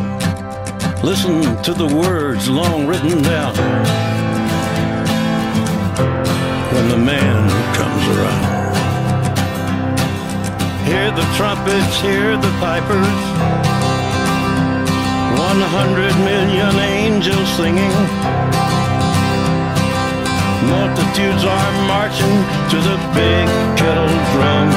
Listen 1.05 1.43
to 1.63 1.75
the 1.75 1.85
words 1.85 2.49
long 2.49 2.87
written 2.87 3.21
down 3.23 3.55
when 6.73 6.89
the 6.89 6.97
man 6.97 7.45
comes 7.77 8.05
around. 8.17 8.75
Hear 10.89 11.11
the 11.11 11.27
trumpets, 11.37 12.01
hear 12.01 12.39
the 12.39 12.49
pipers. 12.59 13.21
One 15.37 15.61
hundred 15.77 16.17
million 16.25 16.75
angels 16.81 17.51
singing. 17.53 17.93
Multitudes 20.73 21.45
are 21.45 21.73
marching 21.85 22.37
to 22.73 22.79
the 22.81 22.97
big 23.13 23.47
kettle 23.77 24.09
drum. 24.33 24.73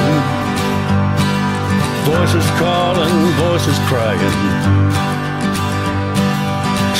Voices 2.04 2.48
calling, 2.60 3.16
voices 3.40 3.78
crying. 3.88 4.97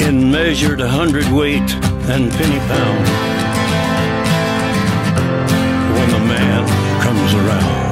In 0.00 0.30
measured 0.30 0.80
hundredweight 0.80 1.74
and 2.08 2.30
penny 2.32 2.58
pound. 2.70 3.08
When 5.94 6.10
the 6.10 6.20
man 6.26 6.66
comes 7.02 7.34
around. 7.34 7.88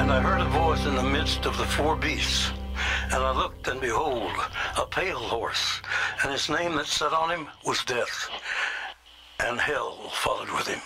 And 0.00 0.10
I 0.10 0.20
heard 0.20 0.40
a 0.40 0.48
voice 0.48 0.86
in 0.86 0.94
the 0.94 1.02
midst 1.02 1.44
of 1.44 1.58
the 1.58 1.64
four 1.64 1.96
beasts. 1.96 2.52
And 3.12 3.22
I 3.22 3.32
looked, 3.32 3.68
and 3.68 3.80
behold, 3.80 4.30
a 4.78 4.86
pale 4.86 5.18
horse, 5.18 5.80
and 6.22 6.30
his 6.32 6.48
name 6.48 6.76
that 6.76 6.86
sat 6.86 7.12
on 7.12 7.30
him 7.30 7.48
was 7.64 7.82
Death, 7.84 8.28
and 9.48 9.58
hell 9.58 9.96
followed 10.10 10.50
with 10.50 10.66
him. 10.66 10.80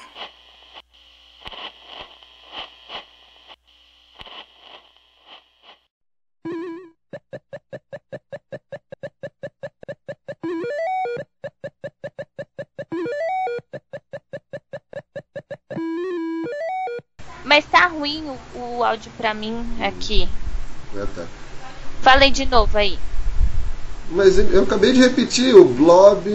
Mas 17.44 17.66
tá 17.66 17.86
ruim 17.89 18.24
o, 18.55 18.78
o 18.78 18.84
áudio 18.84 19.10
pra 19.16 19.34
mim 19.34 19.66
aqui. 19.82 20.28
Tá. 21.14 21.26
Falei 22.01 22.30
de 22.30 22.47
novo 22.47 22.78
aí. 22.78 22.98
Mas 24.12 24.39
eu 24.39 24.64
acabei 24.64 24.93
de 24.93 25.01
repetir, 25.01 25.55
o 25.55 25.64
Blob. 25.64 26.28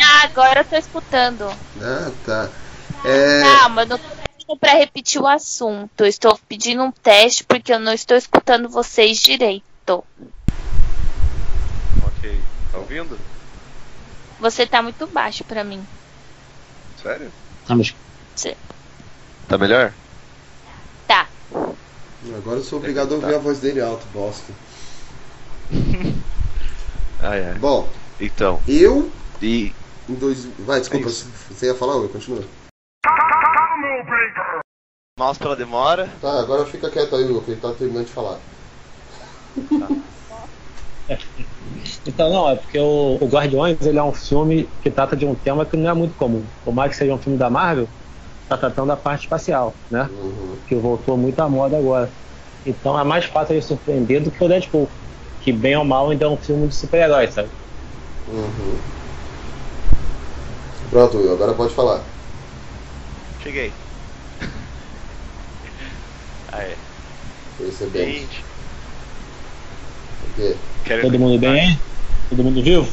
Ah, 0.00 0.24
agora 0.24 0.60
eu 0.60 0.64
tô 0.64 0.76
escutando. 0.76 1.44
Ah, 1.80 2.10
tá. 2.24 2.50
É... 3.04 3.42
Calma, 3.42 3.82
eu 3.82 3.86
não 3.86 3.98
tô 3.98 4.04
pedindo 4.36 4.58
pra 4.58 4.72
repetir 4.72 5.22
o 5.22 5.26
assunto. 5.26 6.00
Eu 6.00 6.06
estou 6.06 6.36
pedindo 6.48 6.82
um 6.82 6.90
teste 6.90 7.44
porque 7.44 7.72
eu 7.72 7.78
não 7.78 7.92
estou 7.92 8.16
escutando 8.16 8.68
vocês 8.68 9.18
direito. 9.18 9.62
Ok. 9.88 10.04
Tá 12.72 12.78
ouvindo? 12.78 13.16
Você 14.40 14.66
tá 14.66 14.82
muito 14.82 15.06
baixo 15.06 15.44
pra 15.44 15.62
mim. 15.62 15.86
Sério? 17.00 17.30
Cê- 18.34 18.56
Tá 19.48 19.56
melhor? 19.56 19.92
Tá. 21.06 21.28
Agora 22.36 22.58
eu 22.58 22.64
sou 22.64 22.80
obrigado 22.80 23.12
a 23.12 23.14
ouvir 23.14 23.34
a 23.34 23.38
voz 23.38 23.60
dele 23.60 23.80
alto, 23.80 24.04
bosta. 24.12 24.52
Ah, 27.22 27.36
é. 27.36 27.54
Bom, 27.54 27.88
Então. 28.20 28.60
eu. 28.68 29.10
E. 29.40 29.72
Em 30.08 30.14
dois... 30.14 30.44
Vai, 30.60 30.80
desculpa, 30.80 31.08
É 31.08 31.10
você 31.10 31.66
ia 31.66 31.74
falar? 31.74 31.94
Eu 31.94 32.08
continuo. 32.08 32.44
Mouse 35.18 35.38
pela 35.38 35.56
demora. 35.56 36.08
Tá, 36.20 36.40
agora 36.40 36.66
fica 36.66 36.90
quieto 36.90 37.16
aí, 37.16 37.24
Will, 37.24 37.40
que 37.40 37.52
ele 37.52 37.60
tá 37.60 37.72
terminando 37.72 38.06
de 38.06 38.12
falar. 38.12 38.38
Então, 42.04 42.30
não, 42.30 42.48
é 42.48 42.56
porque 42.56 42.78
o, 42.78 43.18
o 43.20 43.26
Guardiões 43.28 43.76
ele 43.82 43.98
é 43.98 44.02
um 44.02 44.12
filme 44.12 44.68
que 44.82 44.90
trata 44.90 45.16
de 45.16 45.24
um 45.26 45.34
tema 45.34 45.64
que 45.64 45.76
não 45.76 45.90
é 45.90 45.94
muito 45.94 46.14
comum. 46.14 46.44
Por 46.64 46.74
mais 46.74 46.90
que 46.90 46.96
seja 46.96 47.14
um 47.14 47.18
filme 47.18 47.38
da 47.38 47.48
Marvel, 47.50 47.88
tá 48.48 48.56
tratando 48.56 48.88
da 48.88 48.96
parte 48.96 49.22
espacial, 49.22 49.74
né? 49.90 50.08
Que 50.66 50.74
voltou 50.74 51.16
muito 51.16 51.38
à 51.40 51.48
moda 51.48 51.76
agora. 51.76 52.10
Então 52.64 52.98
é 52.98 53.04
mais 53.04 53.24
fácil 53.26 53.58
de 53.58 53.64
surpreender 53.64 54.22
do 54.22 54.30
que 54.30 54.42
o 54.42 54.48
Deadpool, 54.48 54.88
que 55.46 55.52
bem 55.52 55.76
ou 55.76 55.84
mal 55.84 56.10
ainda 56.10 56.24
é 56.24 56.28
um 56.28 56.36
filme 56.36 56.66
de 56.66 56.74
super-herói, 56.74 57.28
sabe? 57.30 57.48
Uhum. 58.28 58.76
Pronto, 60.90 61.18
Will, 61.18 61.34
agora 61.34 61.52
pode 61.52 61.72
falar. 61.72 62.00
Cheguei. 63.44 63.70
É. 66.52 66.74
Percebemos. 67.58 68.14
Gente, 68.14 68.44
O 70.22 70.34
quê? 70.36 70.56
quero 70.84 71.02
Todo 71.02 71.18
mundo 71.18 71.38
bem 71.38 71.60
aí? 71.60 71.78
Todo 72.30 72.42
mundo 72.42 72.62
vivo? 72.62 72.88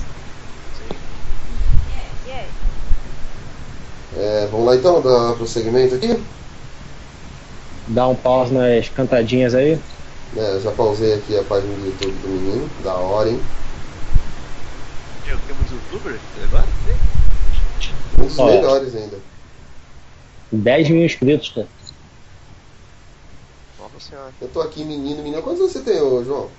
É, 4.17 4.47
vamos 4.51 4.65
lá 4.65 4.75
então, 4.75 5.01
dar 5.01 5.33
prosseguimento 5.35 5.95
aqui? 5.95 6.21
Dá 7.87 8.07
um 8.07 8.15
pause 8.15 8.53
nas 8.53 8.89
cantadinhas 8.89 9.55
aí. 9.55 9.79
É, 10.35 10.59
já 10.59 10.71
pausei 10.71 11.13
aqui 11.13 11.37
a 11.37 11.43
página 11.43 11.73
do 11.75 11.85
YouTube 11.85 12.11
do 12.21 12.27
menino. 12.27 12.69
Da 12.83 12.95
hora, 12.95 13.29
hein? 13.29 13.39
Diego, 15.23 15.39
temos 15.47 15.71
youtuber 15.71 16.19
agora? 16.43 16.65
Um 18.17 18.25
dos 18.25 18.39
Ó. 18.39 18.45
melhores 18.47 18.95
ainda. 18.95 19.19
10 20.51 20.89
mil 20.89 21.05
inscritos, 21.05 21.49
cara. 21.49 21.67
Nossa 23.79 23.99
senhora. 23.99 24.33
Eu 24.41 24.47
tô 24.49 24.61
aqui, 24.61 24.83
menino, 24.83 25.21
menino. 25.21 25.41
Quantos 25.43 25.61
anos 25.61 25.73
você 25.73 25.81
tem, 25.81 26.01
ô, 26.01 26.23
João? 26.23 26.49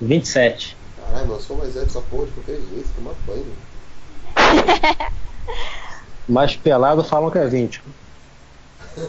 27. 0.00 0.76
Caralho, 0.96 1.26
mano, 1.26 1.38
eu 1.38 1.40
sou 1.40 1.56
mais 1.56 1.72
velho 1.72 1.86
dessa 1.86 2.00
porra 2.02 2.26
de 2.26 2.32
qualquer 2.32 2.56
jeito, 2.56 2.88
tomar 2.96 3.14
banho. 3.26 3.46
Mais 6.28 6.54
pelado 6.54 7.02
falam 7.02 7.30
que 7.30 7.38
é 7.38 7.46
20. 7.46 7.82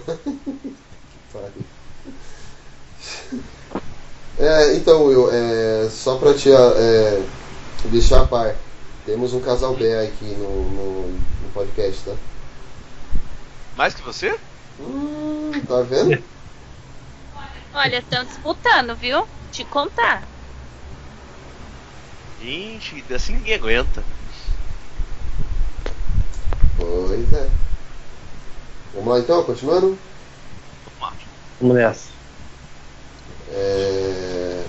Pariu. 1.32 1.71
É, 4.40 4.76
então, 4.76 5.06
Will, 5.06 5.30
é, 5.32 5.90
só 5.90 6.18
pra 6.18 6.34
te 6.34 6.52
é, 6.52 7.24
deixar 7.86 8.22
a 8.22 8.26
par, 8.26 8.56
temos 9.06 9.34
um 9.34 9.40
casal 9.40 9.76
B 9.76 9.86
aqui 10.00 10.26
no, 10.26 10.70
no, 10.70 11.08
no 11.10 11.50
podcast, 11.54 12.02
tá? 12.04 12.16
Mais 13.76 13.94
que 13.94 14.02
você? 14.02 14.38
Hum, 14.80 15.52
tá 15.68 15.82
vendo? 15.82 16.22
Olha, 17.74 18.00
estão 18.00 18.26
disputando, 18.26 18.96
viu? 18.96 19.28
Te 19.52 19.64
contar. 19.64 20.24
Gente, 22.42 23.04
assim 23.14 23.34
ninguém 23.34 23.56
aguenta. 23.56 24.04
Pois 26.76 27.34
é. 27.34 27.50
Vamos 28.94 29.08
lá 29.08 29.20
então, 29.20 29.44
continuando? 29.44 29.98
Vamos 31.60 31.76
nessa. 31.76 32.11
呃 33.54 34.64